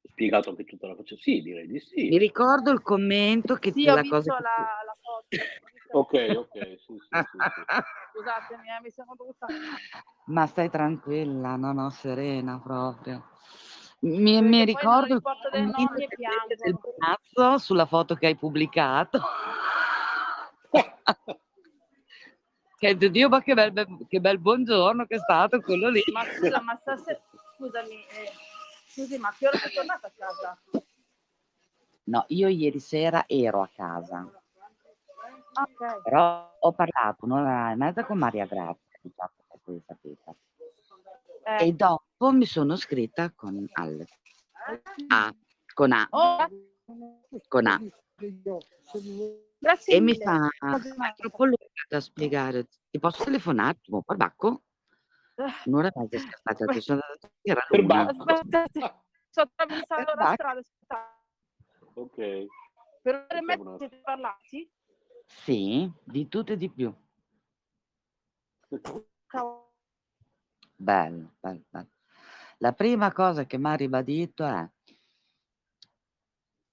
spiegato 0.08 0.50
anche 0.50 0.64
tutta 0.64 0.86
la 0.86 0.94
faccia. 0.94 1.16
Sì, 1.18 1.42
direi 1.42 1.66
di 1.66 1.72
Mi 1.72 1.80
sì. 1.80 2.16
ricordo 2.16 2.70
il 2.70 2.80
commento 2.80 3.56
che 3.56 3.72
Sì, 3.72 3.88
ho 3.88 3.94
la 3.96 4.02
visto 4.02 4.16
cosa 4.16 4.34
la, 4.34 4.56
la 4.86 4.96
foto. 5.00 5.26
Ok, 5.94 6.14
ok, 6.14 6.52
sì, 6.78 6.78
sì, 6.78 6.96
sì, 6.98 7.18
sì. 7.22 7.38
Scusatemi, 8.14 8.68
eh, 8.68 8.80
mi 8.82 8.90
sono 8.90 9.14
dovuta... 9.16 9.46
Ma 10.26 10.46
stai 10.46 10.70
tranquilla, 10.70 11.54
no, 11.56 11.72
no, 11.72 11.90
serena 11.90 12.58
proprio. 12.60 13.30
Mi, 14.04 14.42
mi 14.42 14.64
ricordo 14.66 15.14
il 15.14 15.22
commento 15.22 15.94
del 15.94 16.08
piango. 16.08 16.94
palazzo 16.98 17.58
sulla 17.58 17.86
foto 17.86 18.14
che 18.14 18.26
hai 18.26 18.36
pubblicato. 18.36 19.20
Che 22.76 22.96
Dio, 22.98 23.30
ma 23.30 23.40
che 23.40 23.54
bel, 23.54 23.72
che 24.06 24.20
bel 24.20 24.38
buongiorno 24.38 25.06
che 25.06 25.14
è 25.14 25.18
stato 25.18 25.60
quello 25.60 25.88
lì. 25.88 26.02
Ma 26.12 26.22
scusa, 26.24 26.60
ma 26.60 26.76
stasera, 26.78 27.18
scusami, 27.56 27.94
eh, 27.94 28.30
scusi, 28.88 29.16
ma 29.16 29.32
che 29.38 29.46
ora 29.46 29.56
sei 29.56 29.72
tornata 29.72 30.06
a 30.08 30.12
casa? 30.14 30.58
No, 32.02 32.24
io 32.28 32.48
ieri 32.48 32.80
sera 32.80 33.24
ero 33.26 33.62
a 33.62 33.70
casa, 33.74 34.30
Ok. 35.54 36.02
però 36.02 36.56
ho 36.60 36.72
parlato 36.72 37.24
un'ora 37.24 37.70
e 37.70 37.76
mezza 37.76 38.04
con 38.04 38.18
Maria 38.18 38.44
Grazia, 38.44 38.98
diciamo, 39.00 39.30
che 39.64 39.82
sapete. 39.86 40.36
Eh. 41.46 41.66
E 41.66 41.72
dopo 41.72 42.30
mi 42.32 42.46
sono 42.46 42.74
scritta 42.76 43.30
con 43.32 43.66
Alex. 43.72 44.08
A, 45.08 45.34
con 45.74 45.92
A, 45.92 46.08
Oh, 46.10 46.46
con 47.48 47.66
A. 47.66 47.78
grazie 49.58 49.94
E 49.94 50.00
mi 50.00 50.14
fa, 50.14 50.48
è 50.48 51.14
troppo 51.16 51.44
lunga 51.44 51.66
da 51.88 52.00
spiegare. 52.00 52.66
Ti 52.90 52.98
posso 52.98 53.24
telefonare? 53.24 53.78
Tipo, 53.82 54.02
per 54.02 54.16
Bacco? 54.16 54.62
Un'ora 55.66 55.88
e 55.88 55.92
mezza 55.96 56.18
scherzata, 56.18 56.64
ti 56.66 56.80
sono 56.80 57.00
andata. 57.02 58.14
Bacco. 58.14 58.40
Sto 59.28 59.40
attraversando 59.40 60.12
la 60.14 60.32
strada, 60.32 60.60
aspettate. 60.60 61.22
Ok. 61.94 62.46
Per 63.02 63.14
ore 63.14 63.26
e 63.28 63.38
un 63.38 63.44
mezza 63.44 63.76
siete 63.76 64.00
parlati? 64.00 64.70
Sì, 65.26 65.92
di 66.04 66.28
tutto 66.28 66.52
e 66.52 66.56
di 66.56 66.70
più. 66.70 66.94
Cavolo. 69.26 69.72
Bello, 70.76 71.34
bello, 71.40 71.62
bello. 71.68 71.88
La 72.58 72.72
prima 72.72 73.12
cosa 73.12 73.46
che 73.46 73.58
mi 73.58 73.66
ha 73.66 73.74
ribadito 73.74 74.44
è 74.44 74.68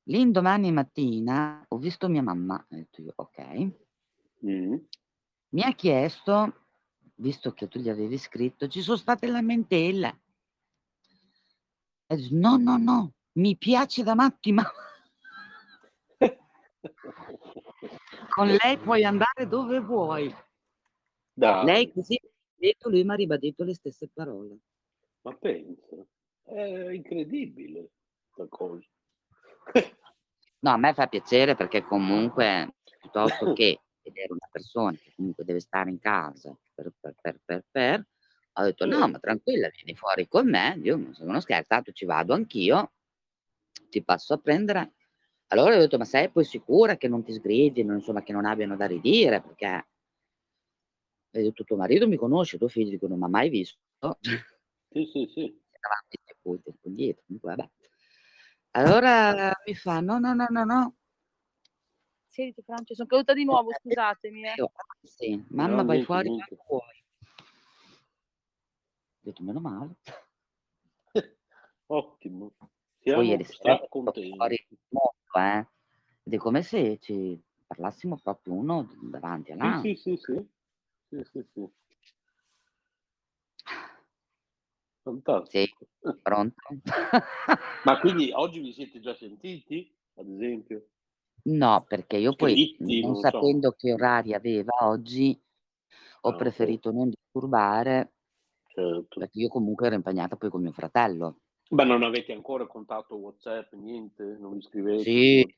l'indomani 0.06 0.72
mattina 0.72 1.64
ho 1.68 1.78
visto 1.78 2.10
mia 2.10 2.24
mamma, 2.24 2.56
ho 2.56 2.76
detto 2.76 3.02
io, 3.02 3.14
ok, 3.16 3.90
Mm. 4.44 4.74
mi 5.50 5.62
ha 5.62 5.72
chiesto, 5.74 6.64
visto 7.18 7.54
che 7.54 7.68
tu 7.68 7.78
gli 7.78 7.90
avevi 7.90 8.18
scritto, 8.18 8.68
ci 8.68 8.82
sono 8.82 8.98
state 8.98 9.28
lamentele. 9.28 10.22
E 12.08 12.16
dice, 12.16 12.34
no, 12.34 12.58
no, 12.58 12.78
no, 12.78 13.14
mi 13.34 13.56
piace 13.56 14.02
da 14.02 14.16
matti, 14.16 14.52
ma 14.52 14.64
con 18.30 18.48
lei 18.48 18.80
puoi 18.80 19.04
andare 19.04 19.48
dove 19.48 19.80
vuoi. 19.80 20.36
Dai, 21.34 21.66
Lei 21.66 21.94
così, 21.94 22.20
detto, 22.68 22.90
lui 22.90 23.04
mi 23.04 23.12
ha 23.12 23.16
ribadito 23.16 23.64
le 23.64 23.74
stesse 23.74 24.10
parole. 24.14 24.58
ma 25.22 25.36
pensa, 25.36 25.96
è 26.44 26.90
incredibile 26.92 27.92
questa 28.30 28.56
cosa. 28.56 28.88
No, 30.60 30.70
a 30.70 30.78
me 30.78 30.94
fa 30.94 31.08
piacere 31.08 31.56
perché 31.56 31.84
comunque 31.84 32.76
piuttosto 33.00 33.54
che 33.54 33.82
vedere 34.04 34.34
una 34.34 34.48
persona 34.52 34.96
che 34.96 35.12
comunque 35.16 35.44
deve 35.44 35.60
stare 35.60 35.90
in 35.90 36.00
casa 36.00 36.56
per, 36.74 36.94
per, 37.00 37.16
per, 37.20 37.40
per, 37.44 37.66
per, 37.70 38.08
ho 38.54 38.64
detto 38.64 38.86
no, 38.86 39.08
ma 39.08 39.18
tranquilla, 39.18 39.70
vieni 39.70 39.96
fuori 39.96 40.28
con 40.28 40.50
me, 40.50 40.80
io 40.84 40.98
non 40.98 41.14
sono 41.14 41.40
scherzato, 41.40 41.92
ci 41.92 42.06
vado 42.06 42.34
anch'io, 42.34 42.92
ti 43.90 44.04
passo 44.04 44.34
a 44.34 44.38
prendere. 44.38 44.94
Allora 45.48 45.76
ho 45.76 45.80
detto, 45.80 45.98
ma 45.98 46.06
sei 46.06 46.30
poi 46.30 46.44
sicura 46.44 46.98
che 46.98 47.08
non 47.08 47.24
ti 47.24 47.34
sgridino, 47.34 47.94
insomma, 47.94 48.24
che 48.24 48.34
non 48.34 48.46
abbiano 48.46 48.76
da 48.76 48.88
ridire, 48.88 49.42
perché 49.42 49.88
ho 51.34 51.42
detto, 51.42 51.64
tuo 51.64 51.78
marito 51.78 52.08
mi 52.08 52.18
conosce, 52.18 52.58
tuo 52.58 52.68
figlio 52.68 52.90
dico, 52.90 53.08
non 53.08 53.18
mi 53.20 53.24
ha 53.26 53.28
mai 53.28 53.50
visto. 53.50 53.80
Sì, 54.90 55.06
sì, 55.06 55.30
sì. 55.34 55.62
Davanti, 55.80 56.18
poi 56.42 56.60
indietro, 56.84 57.24
comunque, 57.26 57.56
vabbè. 57.56 57.70
Allora 58.72 59.52
mi 59.66 59.76
fa, 59.76 60.00
no, 60.02 60.20
no, 60.20 60.34
no, 60.34 60.46
no, 60.50 60.64
no, 60.64 60.96
Senti, 62.26 62.62
Francia, 62.62 62.94
sono 62.94 63.08
caduta 63.08 63.34
di 63.34 63.44
nuovo, 63.44 63.72
scusatemi. 63.74 64.44
Eh. 64.46 64.54
Io, 64.56 64.72
"Ah, 64.74 64.98
sì, 65.04 65.44
mamma 65.50 65.78
No, 65.78 65.86
vai 65.86 66.02
fuori 66.02 66.30
niente. 66.30 66.56
quando 66.56 66.64
vuoi. 66.70 67.04
Ho 69.14 69.20
detto, 69.20 69.44
meno 69.44 69.60
male. 69.60 69.96
Ottimo. 71.88 72.52
Poi 72.58 72.70
Siamo 73.02 73.22
ieri 73.24 73.44
sera 73.44 73.78
fuori 73.90 74.66
molto, 74.90 75.40
eh. 75.40 75.68
Ed 76.24 76.34
è 76.34 76.38
come 76.38 76.62
se 76.64 76.98
ci 77.00 77.42
parlassimo 77.68 78.18
proprio 78.18 78.54
uno 78.54 78.88
davanti 79.02 79.52
all'altro. 79.52 79.82
Sì, 79.82 79.96
sì, 79.96 80.16
sì, 80.16 80.34
sì. 80.34 80.50
Sì, 81.12 81.22
sì, 81.30 81.44
sì. 81.54 81.70
Fantastico. 85.04 85.88
Pronto? 86.24 86.56
Ma 87.84 88.00
quindi 88.00 88.32
oggi 88.34 88.60
vi 88.62 88.72
siete 88.72 89.02
già 89.02 89.14
sentiti, 89.16 89.94
ad 90.16 90.30
esempio? 90.30 90.86
No, 91.44 91.84
perché 91.88 92.18
io 92.18 92.34
poi, 92.34 92.54
Scritti, 92.54 93.02
non 93.02 93.12
non 93.14 93.16
so. 93.16 93.30
sapendo 93.32 93.72
che 93.72 93.92
orari 93.94 94.34
aveva 94.34 94.72
oggi, 94.88 95.38
ho 96.22 96.30
Ah, 96.30 96.36
ok. 96.36 96.38
preferito 96.38 96.92
non 96.92 97.10
disturbare, 97.10 98.14
Certo. 98.68 99.20
perché 99.20 99.40
io 99.40 99.50
comunque 99.50 99.88
ero 99.88 99.96
impegnata 99.96 100.38
poi 100.38 100.50
con 100.50 100.62
mio 100.62 100.72
fratello. 100.72 101.38
Ma 101.72 101.84
non 101.84 102.04
avete 102.04 102.32
ancora 102.32 102.68
contatto 102.68 103.16
WhatsApp, 103.16 103.74
niente? 103.74 104.38
Non 104.40 104.54
vi 104.56 104.62
scrivete 104.62 105.04
Sì, 105.04 105.56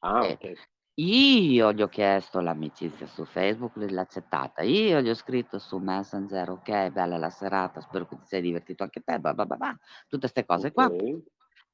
Ah, 0.00 0.24
eh, 0.26 0.32
ok. 0.32 0.52
Io 0.98 1.72
gli 1.74 1.82
ho 1.82 1.88
chiesto 1.88 2.40
l'amicizia 2.40 3.06
su 3.06 3.26
Facebook, 3.26 3.76
lui 3.76 3.90
l'ha 3.90 4.00
accettata. 4.00 4.62
Io 4.62 5.00
gli 5.02 5.10
ho 5.10 5.14
scritto 5.14 5.58
su 5.58 5.76
Messenger, 5.76 6.48
ok, 6.48 6.88
bella 6.90 7.18
la 7.18 7.28
serata, 7.28 7.82
spero 7.82 8.06
che 8.06 8.16
ti 8.16 8.24
sei 8.24 8.40
divertito 8.40 8.82
anche 8.82 9.02
te, 9.02 9.18
bah, 9.20 9.34
bah, 9.34 9.44
bah, 9.44 9.56
bah, 9.56 9.76
tutte 10.08 10.20
queste 10.20 10.46
cose 10.46 10.72
qua. 10.72 10.90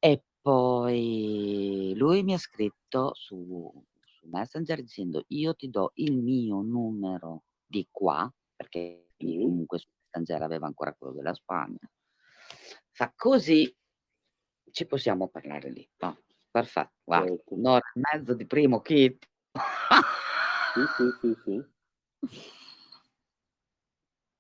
E 0.01 0.25
poi 0.41 1.93
lui 1.97 2.25
mi 2.25 2.35
ha 2.35 2.39
scritto 2.39 3.15
su, 3.15 3.73
su 4.05 4.27
Messenger 4.29 4.81
dicendo 4.83 5.23
io 5.29 5.55
ti 5.55 5.71
do 5.71 5.93
il 5.95 6.21
mio 6.21 6.61
numero 6.61 7.45
di 7.65 7.87
qua, 7.93 8.29
perché 8.57 9.11
comunque 9.17 9.79
su 9.79 9.87
Messenger 10.11 10.43
aveva 10.43 10.67
ancora 10.67 10.95
quello 10.95 11.13
della 11.15 11.33
Spagna. 11.33 11.79
Fa 12.91 13.13
così 13.15 13.73
ci 14.73 14.87
possiamo 14.87 15.29
parlare 15.29 15.71
lì. 15.71 15.89
No, 15.99 16.19
perfetto, 16.53 16.93
guarda, 17.05 17.27
Certo. 17.29 17.55
un'ora 17.55 17.85
e 17.95 18.01
mezzo 18.13 18.35
di 18.35 18.47
primo 18.47 18.81
kit. 18.81 19.27
Sì, 20.75 20.81
sì, 20.97 21.11
sì, 21.21 21.35
sì. 21.45 21.65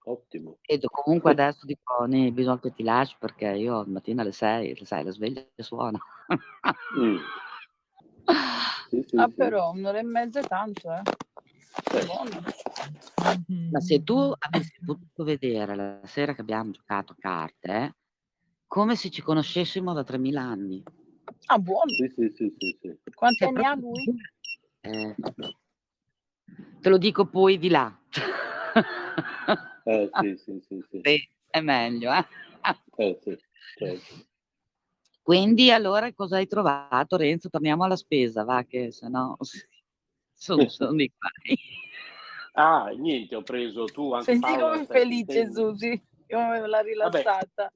Ottimo. 0.05 0.59
E 0.63 0.79
tu 0.79 0.89
comunque 0.91 1.31
adesso 1.31 1.65
dico, 1.65 2.05
"Ni, 2.05 2.33
bisogna 2.33 2.59
che 2.59 2.73
ti 2.73 2.83
lasci 2.83 3.17
perché 3.19 3.47
io 3.51 3.79
la 3.79 3.87
mattina 3.87 4.23
alle 4.23 4.33
6, 4.33 4.77
sai, 4.85 5.05
la 5.05 5.11
sveglia 5.13 5.45
suona. 5.59 5.99
Mm. 6.99 7.17
Sì, 8.89 9.03
sì, 9.09 9.17
Ah, 9.17 9.27
sì. 9.29 9.35
però 9.35 9.71
un'ora 9.71 9.99
e 9.99 10.03
mezza 10.03 10.41
è 10.41 10.43
tanto, 10.47 10.93
eh. 10.93 11.03
Ma 13.71 13.81
se 13.81 14.03
tu 14.03 14.33
avessi 14.39 14.79
potuto 14.85 15.25
vedere 15.25 15.75
la 15.75 16.01
sera 16.05 16.35
che 16.35 16.41
abbiamo 16.43 16.71
giocato 16.73 17.13
a 17.13 17.17
carte, 17.19 17.97
come 18.67 18.97
se 18.97 19.11
ci 19.11 19.23
conoscessimo 19.23 19.93
da 19.93 20.05
3000 20.05 20.43
anni. 20.43 20.83
Ah, 21.47 21.59
buono. 21.59 21.91
Sì, 21.91 22.09
sì, 22.15 22.33
sì, 22.35 22.55
sì, 22.59 22.79
sì. 22.81 22.99
Quanti 23.15 23.45
Cioè, 23.45 23.49
anni 23.49 23.65
ha 23.65 23.75
lui? 23.75 24.05
Eh, 24.81 25.15
te 26.81 26.89
lo 26.89 26.99
dico 26.99 27.27
poi 27.27 27.59
di 27.59 27.69
là. 27.69 27.97
Eh, 29.85 30.11
sì, 30.21 30.37
sì, 30.37 30.61
sì, 30.67 30.85
sì. 30.91 31.01
Sì, 31.03 31.29
è 31.47 31.61
meglio, 31.61 32.13
eh. 32.13 32.25
Eh, 32.97 33.19
sì, 33.23 33.37
certo. 33.77 34.15
Quindi 35.23 35.71
allora 35.71 36.13
cosa 36.13 36.37
hai 36.37 36.47
trovato 36.47 37.17
Renzo? 37.17 37.49
Torniamo 37.49 37.85
alla 37.85 37.97
spesa, 37.97 38.45
va 38.45 38.65
che 38.65 38.91
sennò 38.91 39.37
sono, 40.35 40.69
sono 40.69 40.95
di 40.95 41.11
qua. 41.17 41.31
Ah, 42.55 42.89
niente, 42.91 43.37
ho 43.37 43.43
preso 43.43 43.85
tu 43.87 44.13
anche 44.13 44.33
Senti 44.33 44.41
Paola, 44.47 44.73
come 44.73 44.87
felice 44.87 45.33
sentendo? 45.33 45.71
Susi, 45.73 46.03
come 46.29 46.67
l'ha 46.67 46.81
rilassata. 46.81 47.73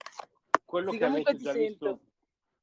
Quello 0.64 0.90
Sì, 0.90 0.98
che 0.98 1.04
comunque 1.04 1.32
avete 1.32 1.38
ti 1.38 1.44
già 1.44 1.52
sento. 1.52 1.68
visto, 1.86 2.00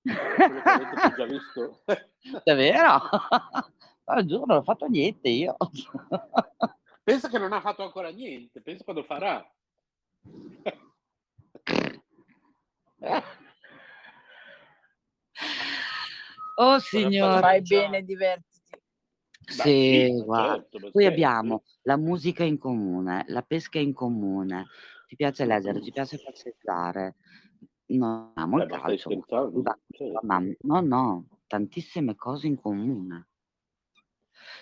quello 0.04 0.62
che 0.62 0.70
avete 0.70 1.14
già 1.16 1.26
visto. 1.26 1.84
Davvero? 2.44 3.00
Ma 4.06 4.26
giuro, 4.26 4.46
non 4.46 4.58
ho 4.58 4.64
fatto 4.64 4.86
niente 4.88 5.30
io. 5.30 5.56
Pensa 7.04 7.30
che 7.30 7.38
non 7.38 7.54
ha 7.54 7.62
fatto 7.62 7.84
ancora 7.84 8.10
niente, 8.10 8.62
pensa 8.62 8.84
quando 8.84 9.04
farà. 9.04 9.46
Oh 16.56 16.80
signore. 16.80 17.42
Fai 17.42 17.62
bene, 17.62 18.04
divertiti. 18.04 18.62
Sì, 19.46 20.12
sì, 20.16 20.24
guarda. 20.24 20.54
certo, 20.56 20.80
Poi 20.80 20.92
scherzi. 20.92 21.08
abbiamo 21.08 21.64
la 21.82 21.98
musica 21.98 22.44
in 22.44 22.58
comune, 22.58 23.26
la 23.28 23.42
pesca 23.42 23.80
in 23.80 23.94
comune, 23.94 24.68
ci 25.08 25.16
piace 25.16 25.46
leggere, 25.46 25.82
ci 25.82 25.92
piace 25.92 26.22
passeggiare, 26.24 27.16
no, 27.88 28.32
amiamo 28.36 28.58
il 28.58 28.66
Beh, 28.66 28.70
ma 28.70 28.80
stai 28.80 28.98
calcio. 28.98 29.10
scherzando? 29.10 29.62
Ma- 29.62 29.80
ma- 30.40 30.56
no, 30.62 30.82
no, 30.82 31.28
tantissime 31.48 32.16
cose 32.16 32.48
in 32.48 32.60
comune. 32.60 33.28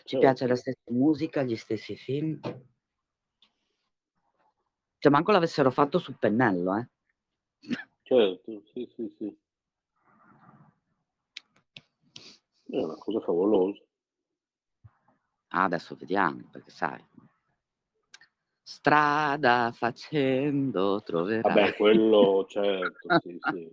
Ci 0.03 0.17
Certo. 0.17 0.17
piace 0.19 0.47
la 0.47 0.55
stessa 0.55 0.91
musica, 0.91 1.43
gli 1.43 1.55
stessi 1.55 1.95
film. 1.95 2.39
Cioè, 4.97 5.11
manco 5.11 5.31
l'avessero 5.31 5.71
fatto 5.71 5.97
su 5.99 6.17
pennello, 6.17 6.75
eh. 6.77 6.89
Certo, 8.03 8.63
sì, 8.73 8.89
sì, 8.95 9.13
sì. 9.17 9.37
È 12.65 12.77
una 12.77 12.95
cosa 12.95 13.19
favolosa. 13.21 13.81
Ah, 15.53 15.63
adesso 15.63 15.95
vediamo, 15.95 16.47
perché 16.51 16.71
sai. 16.71 17.03
Strada 18.63 19.71
facendo 19.73 21.01
troverai. 21.03 21.41
Vabbè, 21.41 21.75
quello 21.75 22.45
certo, 22.47 23.07
sì, 23.21 23.39
sì. 23.39 23.69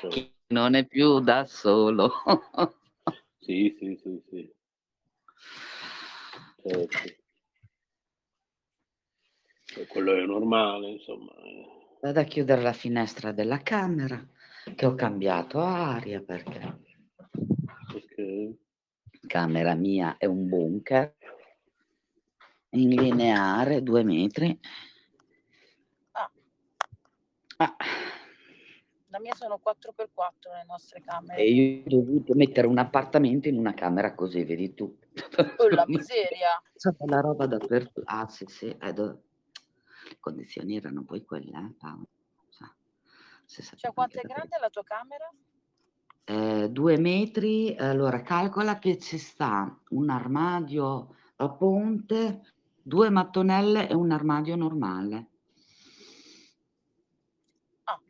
Certo. 0.00 0.08
Chi 0.08 0.32
non 0.48 0.74
è 0.74 0.86
più 0.86 1.20
da 1.20 1.44
solo. 1.44 2.10
sì, 3.38 3.74
sì, 3.78 3.98
sì, 4.02 4.22
sì. 4.28 4.54
Certo. 6.64 6.98
E 9.74 9.86
quello 9.86 10.14
è 10.14 10.24
normale, 10.24 10.90
insomma. 10.90 11.32
Eh. 11.42 11.80
Vado 12.00 12.20
a 12.20 12.24
chiudere 12.24 12.62
la 12.62 12.72
finestra 12.72 13.32
della 13.32 13.62
camera, 13.62 14.22
che 14.74 14.86
ho 14.86 14.94
cambiato 14.94 15.60
aria 15.60 16.20
perché... 16.20 16.80
Ok. 17.94 18.54
Camera 19.26 19.74
mia 19.74 20.16
è 20.18 20.26
un 20.26 20.48
bunker 20.48 21.14
in 22.72 22.88
lineare, 22.90 23.82
due 23.82 24.02
metri. 24.02 24.58
Ah. 26.12 26.30
Ah. 27.58 27.76
La 29.08 29.20
mia 29.20 29.34
sono 29.34 29.60
4x4 29.62 30.54
le 30.54 30.64
nostre 30.66 31.02
camere. 31.02 31.40
E 31.40 31.52
io 31.52 31.82
ho 31.84 31.88
dovuto 31.88 32.34
mettere 32.34 32.66
un 32.66 32.78
appartamento 32.78 33.48
in 33.48 33.58
una 33.58 33.74
camera 33.74 34.14
così, 34.14 34.44
vedi 34.44 34.74
tu. 34.74 34.96
Oh, 35.58 35.68
la 35.68 35.84
miseria. 35.86 36.62
C'è 36.74 36.90
la 37.06 37.20
roba 37.20 37.46
dappertutto. 37.46 38.02
Ah, 38.06 38.26
sì, 38.28 38.46
sì. 38.48 38.74
Eh, 38.80 38.92
do... 38.92 39.22
Le 40.08 40.16
condizioni 40.18 40.76
erano 40.76 41.04
poi 41.04 41.24
quelle, 41.24 41.50
eh, 41.50 41.74
Paolo. 41.78 42.08
Cioè, 43.46 43.92
quanto 43.92 44.18
è 44.18 44.22
grande 44.22 44.56
la 44.58 44.70
tua 44.70 44.82
camera? 44.82 45.30
Eh, 46.24 46.70
due 46.70 46.98
metri. 46.98 47.76
Allora, 47.76 48.22
calcola 48.22 48.78
che 48.78 48.98
ci 48.98 49.18
sta 49.18 49.78
un 49.90 50.08
armadio 50.08 51.14
a 51.36 51.50
ponte 51.50 52.40
Due 52.84 53.10
mattonelle 53.10 53.88
e 53.88 53.94
un 53.94 54.10
armadio 54.10 54.56
normale. 54.56 55.28
Ah. 57.84 58.00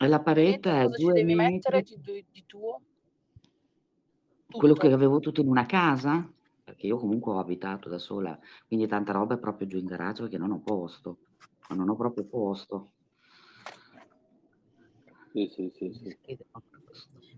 E 0.00 0.06
la 0.08 0.20
parete 0.20 0.80
è 0.80 0.84
cosa 0.84 0.96
ci 0.96 1.06
devi 1.12 1.34
mettere 1.34 1.82
di, 1.82 2.26
di 2.28 2.44
tuo? 2.44 2.80
Tutto. 4.46 4.58
Quello 4.58 4.74
che 4.74 4.92
avevo 4.92 5.20
tutto 5.20 5.40
in 5.40 5.48
una 5.48 5.64
casa? 5.64 6.28
Perché 6.64 6.88
io 6.88 6.98
comunque 6.98 7.32
ho 7.32 7.38
abitato 7.38 7.88
da 7.88 7.98
sola, 7.98 8.38
quindi 8.66 8.88
tanta 8.88 9.12
roba 9.12 9.34
è 9.34 9.38
proprio 9.38 9.68
giù 9.68 9.78
in 9.78 9.86
garage 9.86 10.22
perché 10.22 10.38
non 10.38 10.50
ho 10.50 10.60
posto. 10.60 11.18
Ma 11.68 11.76
non 11.76 11.88
ho 11.88 11.96
proprio 11.96 12.24
posto. 12.24 12.92
Sì, 15.32 15.48
sì, 15.54 15.72
sì, 15.72 15.92
sì. 15.92 16.38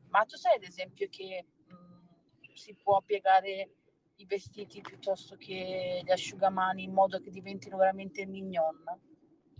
Ma 0.08 0.24
tu 0.24 0.36
sai 0.36 0.56
ad 0.56 0.62
esempio 0.62 1.06
che 1.10 1.44
mh, 1.68 1.74
mm, 1.74 2.54
si 2.54 2.74
può 2.74 3.02
piegare 3.02 3.83
i 4.16 4.26
vestiti 4.26 4.80
piuttosto 4.80 5.36
che 5.36 6.00
gli 6.04 6.10
asciugamani 6.10 6.84
in 6.84 6.92
modo 6.92 7.18
che 7.20 7.30
diventino 7.30 7.76
veramente 7.76 8.26
mignon? 8.26 8.84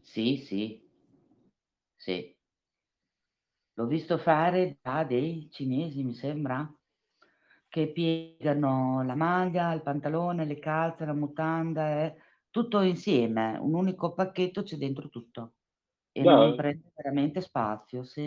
Sì, 0.01 0.37
sì, 0.37 0.81
sì. 1.97 2.37
L'ho 3.77 3.87
visto 3.87 4.19
fare 4.19 4.79
da 4.81 5.03
dei 5.05 5.49
cinesi, 5.51 6.05
mi 6.05 6.15
sembra, 6.15 6.73
che 7.69 7.91
piegano 7.91 9.03
la 9.03 9.17
maglia, 9.17 9.73
il 9.73 9.83
pantalone, 9.83 10.45
le 10.45 10.61
calze, 10.61 11.05
la 11.05 11.13
mutanda, 11.13 12.05
eh, 12.05 12.15
tutto 12.51 12.83
insieme, 12.83 13.59
un 13.59 13.75
unico 13.75 14.15
pacchetto 14.15 14.63
c'è 14.63 14.77
dentro 14.77 15.09
tutto 15.09 15.55
e 16.13 16.23
Dai. 16.23 16.35
non 16.35 16.55
prende 16.55 16.93
veramente 16.95 17.41
spazio, 17.41 18.05
sì. 18.05 18.27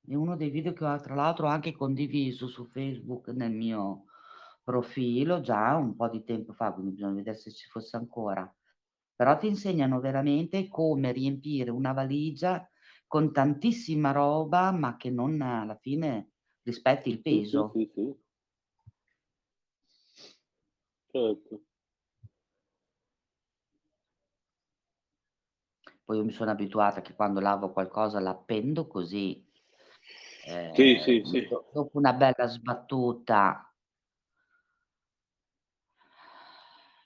È 0.00 0.14
uno 0.14 0.36
dei 0.36 0.50
video 0.50 0.72
che 0.72 0.84
ho 0.84 1.00
tra 1.00 1.14
l'altro 1.14 1.46
anche 1.46 1.70
condiviso 1.72 2.48
su 2.48 2.64
Facebook 2.64 3.28
nel 3.28 3.52
mio 3.52 4.06
profilo 4.68 5.40
già 5.40 5.76
un 5.76 5.96
po' 5.96 6.10
di 6.10 6.22
tempo 6.24 6.52
fa, 6.52 6.72
quindi 6.74 6.92
bisogna 6.92 7.14
vedere 7.14 7.38
se 7.38 7.50
ci 7.52 7.66
fosse 7.70 7.96
ancora. 7.96 8.54
Però 9.16 9.38
ti 9.38 9.46
insegnano 9.46 9.98
veramente 9.98 10.68
come 10.68 11.10
riempire 11.10 11.70
una 11.70 11.94
valigia 11.94 12.68
con 13.06 13.32
tantissima 13.32 14.12
roba, 14.12 14.70
ma 14.70 14.98
che 14.98 15.08
non 15.08 15.40
alla 15.40 15.76
fine 15.76 16.32
rispetti 16.64 17.08
il 17.08 17.22
peso. 17.22 17.70
Sì, 17.74 17.90
sì, 17.90 17.90
sì. 17.94 18.14
Certo. 21.12 21.60
Poi 26.04 26.18
io 26.18 26.24
mi 26.24 26.32
sono 26.32 26.50
abituata 26.50 27.00
che 27.00 27.14
quando 27.14 27.40
lavo 27.40 27.72
qualcosa 27.72 28.20
l'appendo 28.20 28.86
così. 28.86 29.42
Eh, 30.44 30.72
sì, 30.74 30.98
sì, 31.00 31.22
sì. 31.24 31.48
Dopo 31.48 31.90
una 31.92 32.12
bella 32.12 32.46
sbattuta 32.46 33.67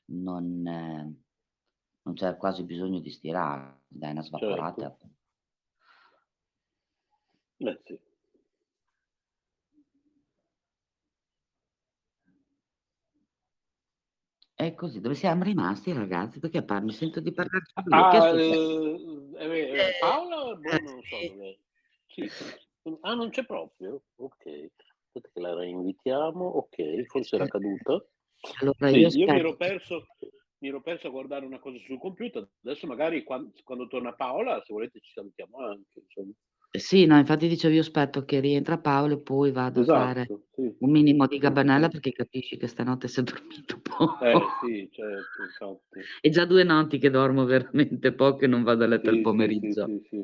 non, 0.07 0.67
eh, 0.67 1.15
non 2.03 2.15
c'è 2.15 2.37
quasi 2.37 2.65
bisogno 2.65 3.01
di 3.01 3.11
stirare, 3.11 3.83
dai 3.89 4.13
una 4.13 4.23
svaporata. 4.23 4.81
Certo. 4.81 5.09
Beh, 7.57 7.81
sì. 7.85 7.99
E 14.55 14.75
così, 14.75 15.01
dove 15.01 15.15
siamo 15.15 15.43
rimasti 15.43 15.93
ragazzi? 15.93 16.39
Perché 16.39 16.63
par- 16.63 16.83
mi 16.83 16.93
sento 16.93 17.21
di 17.21 17.33
parlare 17.33 17.65
su 17.65 17.73
ah, 17.91 18.29
eh, 18.29 19.71
eh, 19.71 19.97
Paola 19.99 20.55
boh, 20.55 20.71
non 20.71 21.03
so 21.03 21.17
dove. 21.27 21.59
Sì. 22.07 22.31
Ah, 23.01 23.15
non 23.15 23.31
c'è 23.31 23.45
proprio? 23.45 24.03
Ok. 24.17 24.71
Aspetta 25.07 25.31
che 25.33 25.41
la 25.41 25.55
reinvitiamo. 25.55 26.45
Ok, 26.45 27.05
forse 27.07 27.37
era 27.37 27.49
caduta. 27.49 28.05
Allora 28.61 28.91
sì, 28.91 28.99
io, 28.99 29.09
io 29.09 29.33
mi, 29.33 29.39
ero 29.39 29.57
perso, 29.57 30.07
mi 30.59 30.69
ero 30.69 30.81
perso 30.81 31.07
a 31.07 31.11
guardare 31.11 31.47
una 31.47 31.61
cosa 31.61 31.79
sul 31.87 31.99
computer, 31.99 32.49
adesso 32.65 32.87
magari 32.87 33.23
quando, 33.23 33.53
quando 33.63 33.87
torna 33.87 34.13
Paola, 34.15 34.61
se 34.65 34.73
volete 34.73 35.01
ci 35.01 35.13
salutiamo 35.13 35.59
anche. 35.59 36.01
Insomma. 36.01 36.33
Sì, 36.75 37.05
no, 37.05 37.19
infatti 37.19 37.49
dicevo 37.49 37.75
io 37.75 37.81
aspetto 37.81 38.25
che 38.25 38.41
rientra 38.41 38.79
Paolo 38.79 39.15
e 39.15 39.21
poi 39.21 39.53
vado 39.53 39.83
esatto, 39.83 39.99
a 39.99 40.07
fare 40.07 40.27
sì. 40.55 40.75
un 40.79 40.91
minimo 40.91 41.27
di 41.27 41.37
gabbanella 41.37 41.89
perché 41.89 42.13
capisci 42.13 42.57
che 42.57 42.67
stanotte 42.67 43.09
si 43.09 43.21
è 43.21 43.23
dormito 43.23 43.79
poco. 43.85 44.25
Eh 44.25 44.41
sì, 44.63 44.89
certo, 44.91 45.43
infatti. 45.43 46.01
È 46.23 46.31
già 46.31 46.47
due 46.47 46.65
notti 46.65 46.97
che 46.97 47.11
dormo 47.11 47.45
veramente 47.45 48.15
poco 48.15 48.45
e 48.45 48.47
non 48.47 48.63
vado 48.63 48.85
a 48.85 48.87
letto 48.87 49.11
sì, 49.11 49.17
il 49.17 49.23
pomeriggio. 49.23 49.87
Sì, 50.09 50.17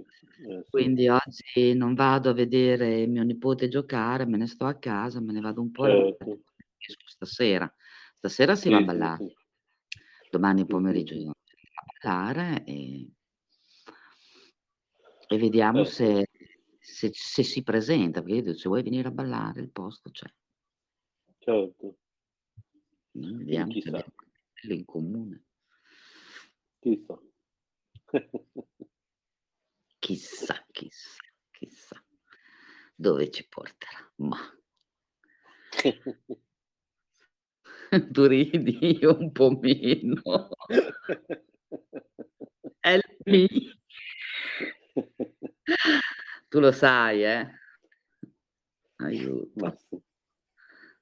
eh, 0.49 0.65
Quindi 0.71 1.09
oggi 1.09 1.75
non 1.75 1.93
vado 1.93 2.31
a 2.31 2.35
vedere 2.35 3.07
mio 3.07 3.25
nipote 3.25 3.69
giocare, 3.69 4.25
me 4.25 4.39
ne 4.39 4.47
sto 4.47 4.65
a 4.65 4.79
casa, 4.79 5.21
me 5.21 5.35
ne 5.35 5.41
vado 5.41 5.61
un 5.61 5.71
po' 5.71 5.85
certo. 5.85 6.41
stasera. 7.05 7.71
Stasera 8.19 8.57
si 8.57 8.69
va 8.69 8.79
a 8.79 8.83
ballare. 8.83 9.37
Domani 10.29 10.67
pomeriggio 10.67 11.15
si 11.15 11.25
va 11.25 11.31
a 11.31 11.85
ballare 12.01 12.65
e, 12.65 13.09
e 15.29 15.39
vediamo 15.39 15.85
se, 15.85 16.29
se, 16.81 17.11
se, 17.13 17.45
si 17.45 17.63
presenta, 17.63 18.21
perché 18.21 18.37
io 18.39 18.43
dico, 18.43 18.59
se 18.59 18.69
vuoi 18.69 18.83
venire 18.83 19.07
a 19.07 19.13
ballare 19.13 19.61
il 19.61 19.71
posto 19.71 20.11
c'è. 20.11 20.27
Certo. 21.39 21.97
Vediamo 23.13 23.71
se 23.71 23.89
abbiamo 23.89 24.13
in 24.63 24.85
comune. 24.85 25.45
Chissà. 26.81 27.21
chissà, 30.01 30.67
chissà, 30.73 31.23
chissà 31.53 32.05
dove 32.97 33.31
ci 33.31 33.47
porterà. 33.47 34.13
Ma 34.17 34.39
tu 38.13 38.27
ridi, 38.27 38.99
io 39.01 39.17
un 39.19 39.33
po' 39.33 39.51
meno. 39.51 40.21
Help 42.81 43.27
me. 43.27 43.49
Tu 46.49 46.61
lo 46.61 46.73
sai, 46.73 47.25
eh? 47.25 47.47
Aiuto. 48.97 49.79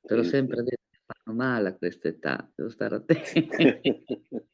Te 0.03 0.15
l'ho 0.15 0.23
sempre 0.23 0.63
detto 0.63 0.85
fanno 1.07 1.37
male 1.37 1.69
a 1.69 1.77
questa 1.77 2.09
età, 2.09 2.51
devo 2.55 2.71
stare 2.71 2.97
attento. 2.97 3.57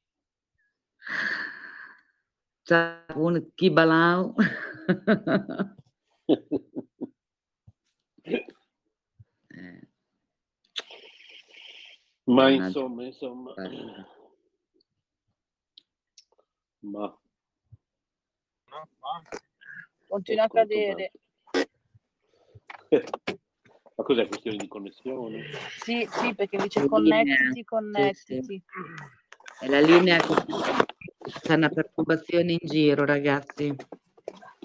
Ciao, 2.65 3.25
un 3.25 3.53
kibalau. 3.55 4.35
Ma 12.33 12.49
insomma, 12.51 13.05
insomma. 13.05 13.55
Ma. 16.81 17.19
Continua 20.09 20.45
a 20.45 20.49
cadere. 20.49 21.13
Ma 23.95 24.05
cos'è 24.05 24.27
questione 24.27 24.57
di 24.57 24.69
connessione? 24.69 25.45
Sì, 25.79 26.09
sì, 26.11 26.35
perché 26.35 26.57
dice 26.57 26.87
connettiti, 26.87 27.63
connettiti. 27.65 28.15
Sì, 28.25 28.41
sì. 28.41 28.63
È 29.61 29.69
la 29.69 29.81
linea 29.81 30.19
che 30.19 30.35
c'è 31.43 31.55
una 31.55 31.69
perturbazione 31.69 32.53
in 32.53 32.59
giro, 32.63 33.05
ragazzi. 33.05 33.75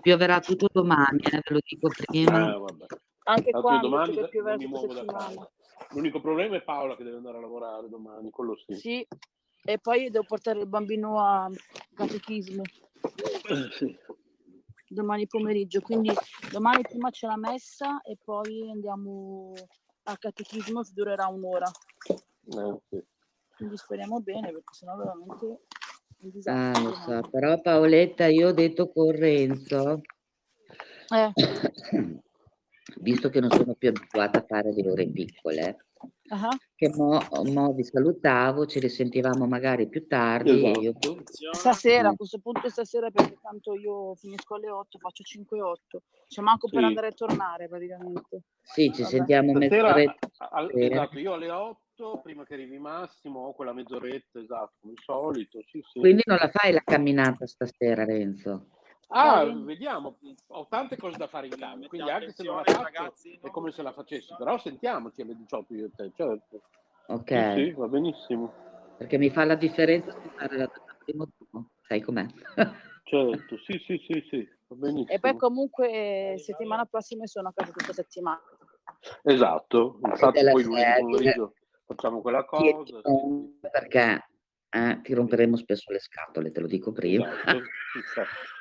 Pioverà 0.02 0.40
tutto 0.40 0.70
domani, 0.72 1.20
eh, 1.24 1.42
ve 1.44 1.54
lo 1.54 1.60
dico 1.62 1.90
prima. 1.90 2.56
Ah, 2.56 2.64
Anche 3.24 3.52
qua 3.52 3.80
domani 3.80 4.18
mi 4.58 4.68
muovo 4.68 4.94
da 4.94 5.06
casa. 5.06 5.52
L'unico 5.92 6.20
problema 6.22 6.56
è 6.56 6.64
Paola 6.64 6.96
che 6.96 7.04
deve 7.04 7.18
andare 7.18 7.38
a 7.38 7.42
lavorare 7.42 7.90
domani, 7.90 8.30
quello 8.30 8.56
sì. 8.58 8.76
Sì. 8.76 9.08
e 9.64 9.80
poi 9.80 10.10
devo 10.10 10.26
portare 10.26 10.60
il 10.60 10.68
bambino 10.68 11.20
a 11.20 11.50
catechismo. 11.94 12.64
Eh, 12.64 13.70
sì. 13.72 13.98
Domani 14.90 15.28
pomeriggio, 15.28 15.82
quindi 15.82 16.12
domani 16.52 16.82
prima 16.82 17.10
c'è 17.10 17.28
la 17.28 17.38
messa 17.38 18.02
e 18.02 18.18
poi 18.24 18.70
andiamo 18.70 19.54
a 20.04 20.18
catechismo, 20.18 20.82
che 20.82 20.92
durerà 20.94 21.28
un'ora. 21.28 21.70
Eh, 22.10 22.80
sì. 22.90 23.06
Quindi 23.58 23.78
speriamo 23.78 24.20
bene 24.22 24.52
perché 24.52 24.74
sennò 24.74 24.96
veramente 24.96 25.66
Ah, 26.46 26.80
lo 26.82 26.94
so, 26.94 27.30
però 27.30 27.60
Paoletta, 27.62 28.26
io 28.26 28.48
ho 28.48 28.52
detto 28.52 28.90
con 28.92 29.12
Renzo, 29.12 30.02
Eh, 31.10 31.32
visto 33.00 33.30
che 33.30 33.40
non 33.40 33.52
sono 33.52 33.74
più 33.76 33.90
abituata 33.90 34.40
a 34.40 34.46
fare 34.48 34.72
le 34.74 34.90
ore 34.90 35.08
piccole, 35.08 35.86
ah, 36.30 36.50
che 36.76 36.90
mo, 36.96 37.20
mo 37.46 37.74
vi 37.74 37.84
salutavo, 37.84 38.66
ci 38.66 38.80
risentivamo 38.80 39.46
magari 39.48 39.88
più 39.90 40.06
tardi 40.08 40.64
e 40.64 40.72
io 40.80 40.96
Esatto. 40.98 41.24
Stasera, 41.52 42.10
a 42.10 42.16
questo 42.16 42.40
punto 42.40 42.70
stasera 42.70 43.10
perché 43.10 43.38
tanto 43.42 43.74
io 43.76 44.14
finisco 44.16 44.56
alle 44.56 44.70
8, 44.70 45.00
faccio 45.00 45.24
5-8. 45.24 46.02
C'è 46.28 46.42
manco 46.42 46.68
per 46.70 46.80
Sì. 46.80 46.86
andare 46.86 47.08
e 47.08 47.12
tornare 47.12 47.68
praticamente. 47.68 48.42
sì, 48.62 48.92
ci 48.94 49.02
Vabbè. 49.02 49.14
sentiamo 49.16 49.50
Stasera, 49.56 49.94
mezz'oretta. 49.96 50.30
al- 50.50 50.72
esatto, 50.74 51.20
io 51.20 51.34
alle 51.34 51.50
8, 51.50 52.20
prima 52.22 52.46
che 52.46 52.54
arrivi 52.54 52.78
Massimo, 52.78 53.40
ho 53.48 53.54
quella 53.54 53.74
mezz'oretta, 53.74 54.40
esatto, 54.40 54.74
come 54.82 54.94
al 54.96 55.04
solito. 55.04 55.60
Sì, 55.72 55.82
sì. 55.92 56.00
Quindi 56.00 56.22
non 56.26 56.38
la 56.40 56.50
fai 56.50 56.74
la 56.74 56.82
camminata 56.84 57.48
stasera, 57.48 58.04
Renzo? 58.06 58.68
Ah, 59.10 59.46
Dai. 59.46 59.64
vediamo, 59.64 60.18
ho 60.48 60.68
tante 60.68 60.98
cose 60.98 61.18
da 61.18 61.28
fare 61.28 61.48
in 61.48 61.56
casa, 61.56 61.88
quindi 61.88 62.10
anche 62.10 62.34
se 62.34 62.44
non 62.44 62.58
la 62.58 62.64
faccio 62.64 62.84
ragazzi, 62.84 63.40
è 63.42 63.50
come 63.50 63.72
se 63.72 63.82
la 63.82 63.94
facessi, 63.94 64.36
però 64.38 64.58
sentiamoci 64.58 65.22
alle 65.22 65.36
18 65.36 65.74
io 65.74 65.86
e 65.86 65.92
te, 65.96 66.12
certo. 66.14 66.62
Ok, 67.06 67.54
Sì, 67.54 67.64
sì, 67.64 67.72
va 67.72 67.88
benissimo. 67.88 68.54
perché 68.98 69.18
mi 69.18 69.30
fa 69.30 69.46
la 69.46 69.56
differenza 69.56 70.12
di 70.22 70.30
fare 70.36 70.58
la 70.58 70.66
data 70.66 70.98
primo 71.06 71.26
turno, 71.38 71.70
sai 71.88 72.02
com'è? 72.02 72.26
Certo, 73.08 73.58
sì, 73.60 73.82
sì, 73.86 73.98
sì, 74.06 74.28
sì, 74.30 74.50
va 74.68 74.76
benissimo. 74.76 75.16
E 75.16 75.20
poi 75.22 75.38
comunque 75.38 76.34
eh, 76.34 76.38
settimana 76.40 76.84
prossima 76.84 77.26
sono 77.26 77.48
a 77.48 77.54
casa 77.56 77.72
tutta 77.72 77.94
settimana. 77.94 78.42
Esatto, 79.24 80.00
infatti 80.04 80.44
poi 80.52 80.64
lunedì 80.64 81.00
pomeriggio 81.00 81.54
facciamo 81.86 82.20
quella 82.20 82.44
cosa. 82.44 83.02
conto 83.02 83.60
perché 83.72 84.28
eh, 84.70 85.00
ti 85.02 85.14
romperemo 85.14 85.56
spesso 85.56 85.90
le 85.94 86.00
scatole, 86.00 86.52
te 86.52 86.60
lo 86.60 86.68
dico 86.68 86.92
prima. 86.92 87.32
Esatto, 87.32 87.58
infatti. 87.96 88.30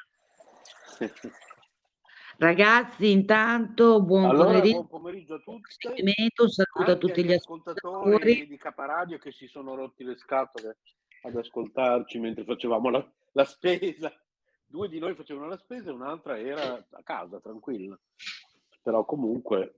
Ragazzi, 2.39 3.11
intanto 3.11 4.03
buon 4.03 4.25
Allora, 4.25 4.45
pomeriggio. 4.45 4.75
buon 4.75 4.89
pomeriggio 4.89 5.35
a 5.35 5.39
tutti. 5.39 5.75
Saluto 6.49 6.91
a 6.91 6.97
tutti 6.97 7.25
gli 7.25 7.33
ascoltatori 7.33 8.47
di 8.47 8.57
Caparadio 8.59 9.17
che 9.19 9.33
si 9.33 9.47
sono 9.47 9.75
rotti 9.75 10.05
le 10.05 10.17
scatole 10.17 10.79
ad 11.23 11.37
ascoltarci 11.37 12.19
mentre 12.19 12.45
facevamo 12.45 12.91
la, 12.91 13.13
la 13.33 13.45
spesa. 13.45 14.13
Due 14.67 14.89
di 14.89 14.99
noi 14.99 15.15
facevano 15.15 15.49
la 15.49 15.57
spesa 15.57 15.91
e 15.91 15.95
un'altra 15.95 16.39
era 16.39 16.87
a 16.91 17.03
casa, 17.03 17.41
tranquilla. 17.41 17.99
Però 18.83 19.05
comunque 19.05 19.75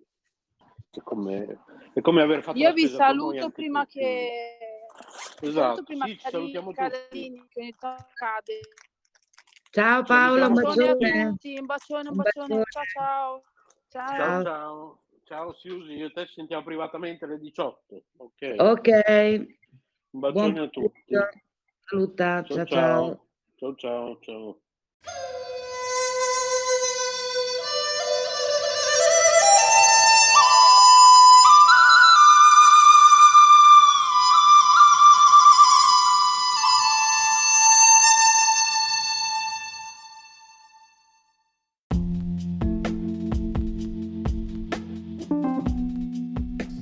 è 0.91 1.01
come, 1.03 1.61
è 1.93 2.01
come 2.01 2.23
aver 2.23 2.43
fatto 2.43 2.59
Io 2.59 2.69
la 2.69 2.75
vi 2.75 2.87
spesa 2.87 3.07
per 3.07 3.15
noi 3.15 3.39
saluto 3.39 3.51
prima 3.51 3.85
tutti. 3.85 3.99
che... 4.01 4.29
Esatto, 5.41 5.61
saluto 5.61 5.83
prima 5.85 6.07
sì, 6.07 6.11
che 6.13 6.19
ci 6.19 6.31
salutiamo 6.31 6.73
tutti. 6.73 7.47
che. 7.49 7.75
Ciao 9.71 10.03
Paola, 10.03 10.47
un 10.47 10.55
bacione 10.55 10.89
a 10.89 10.95
bacione. 10.95 11.29
tutti, 11.31 11.59
un 11.59 11.67
bacione, 11.67 12.09
un 12.09 12.17
Un 12.17 12.23
bacione. 12.23 12.57
bacione. 12.57 12.65
Ciao 12.71 12.85
ciao. 12.85 13.43
Ciao. 13.89 14.17
Ciao 14.17 14.43
ciao. 14.43 14.99
Ciao 15.25 15.53
Siusi, 15.55 15.93
io 15.93 16.07
e 16.07 16.11
te 16.13 16.27
ci 16.27 16.33
sentiamo 16.37 16.65
privatamente 16.65 17.27
alle 17.27 17.39
18. 17.39 18.03
Ok. 18.17 18.55
Ok, 18.57 18.89
Un 20.11 20.21
buon 20.21 20.33
bacione 20.33 20.61
a 20.61 20.69
tutti. 20.69 21.15
Saluta, 21.85 22.45
ciao 22.45 22.57
ciao. 22.57 22.67
ciao. 22.67 23.27
Ciao 23.57 23.75
ciao 23.77 24.19
ciao. 24.21 24.59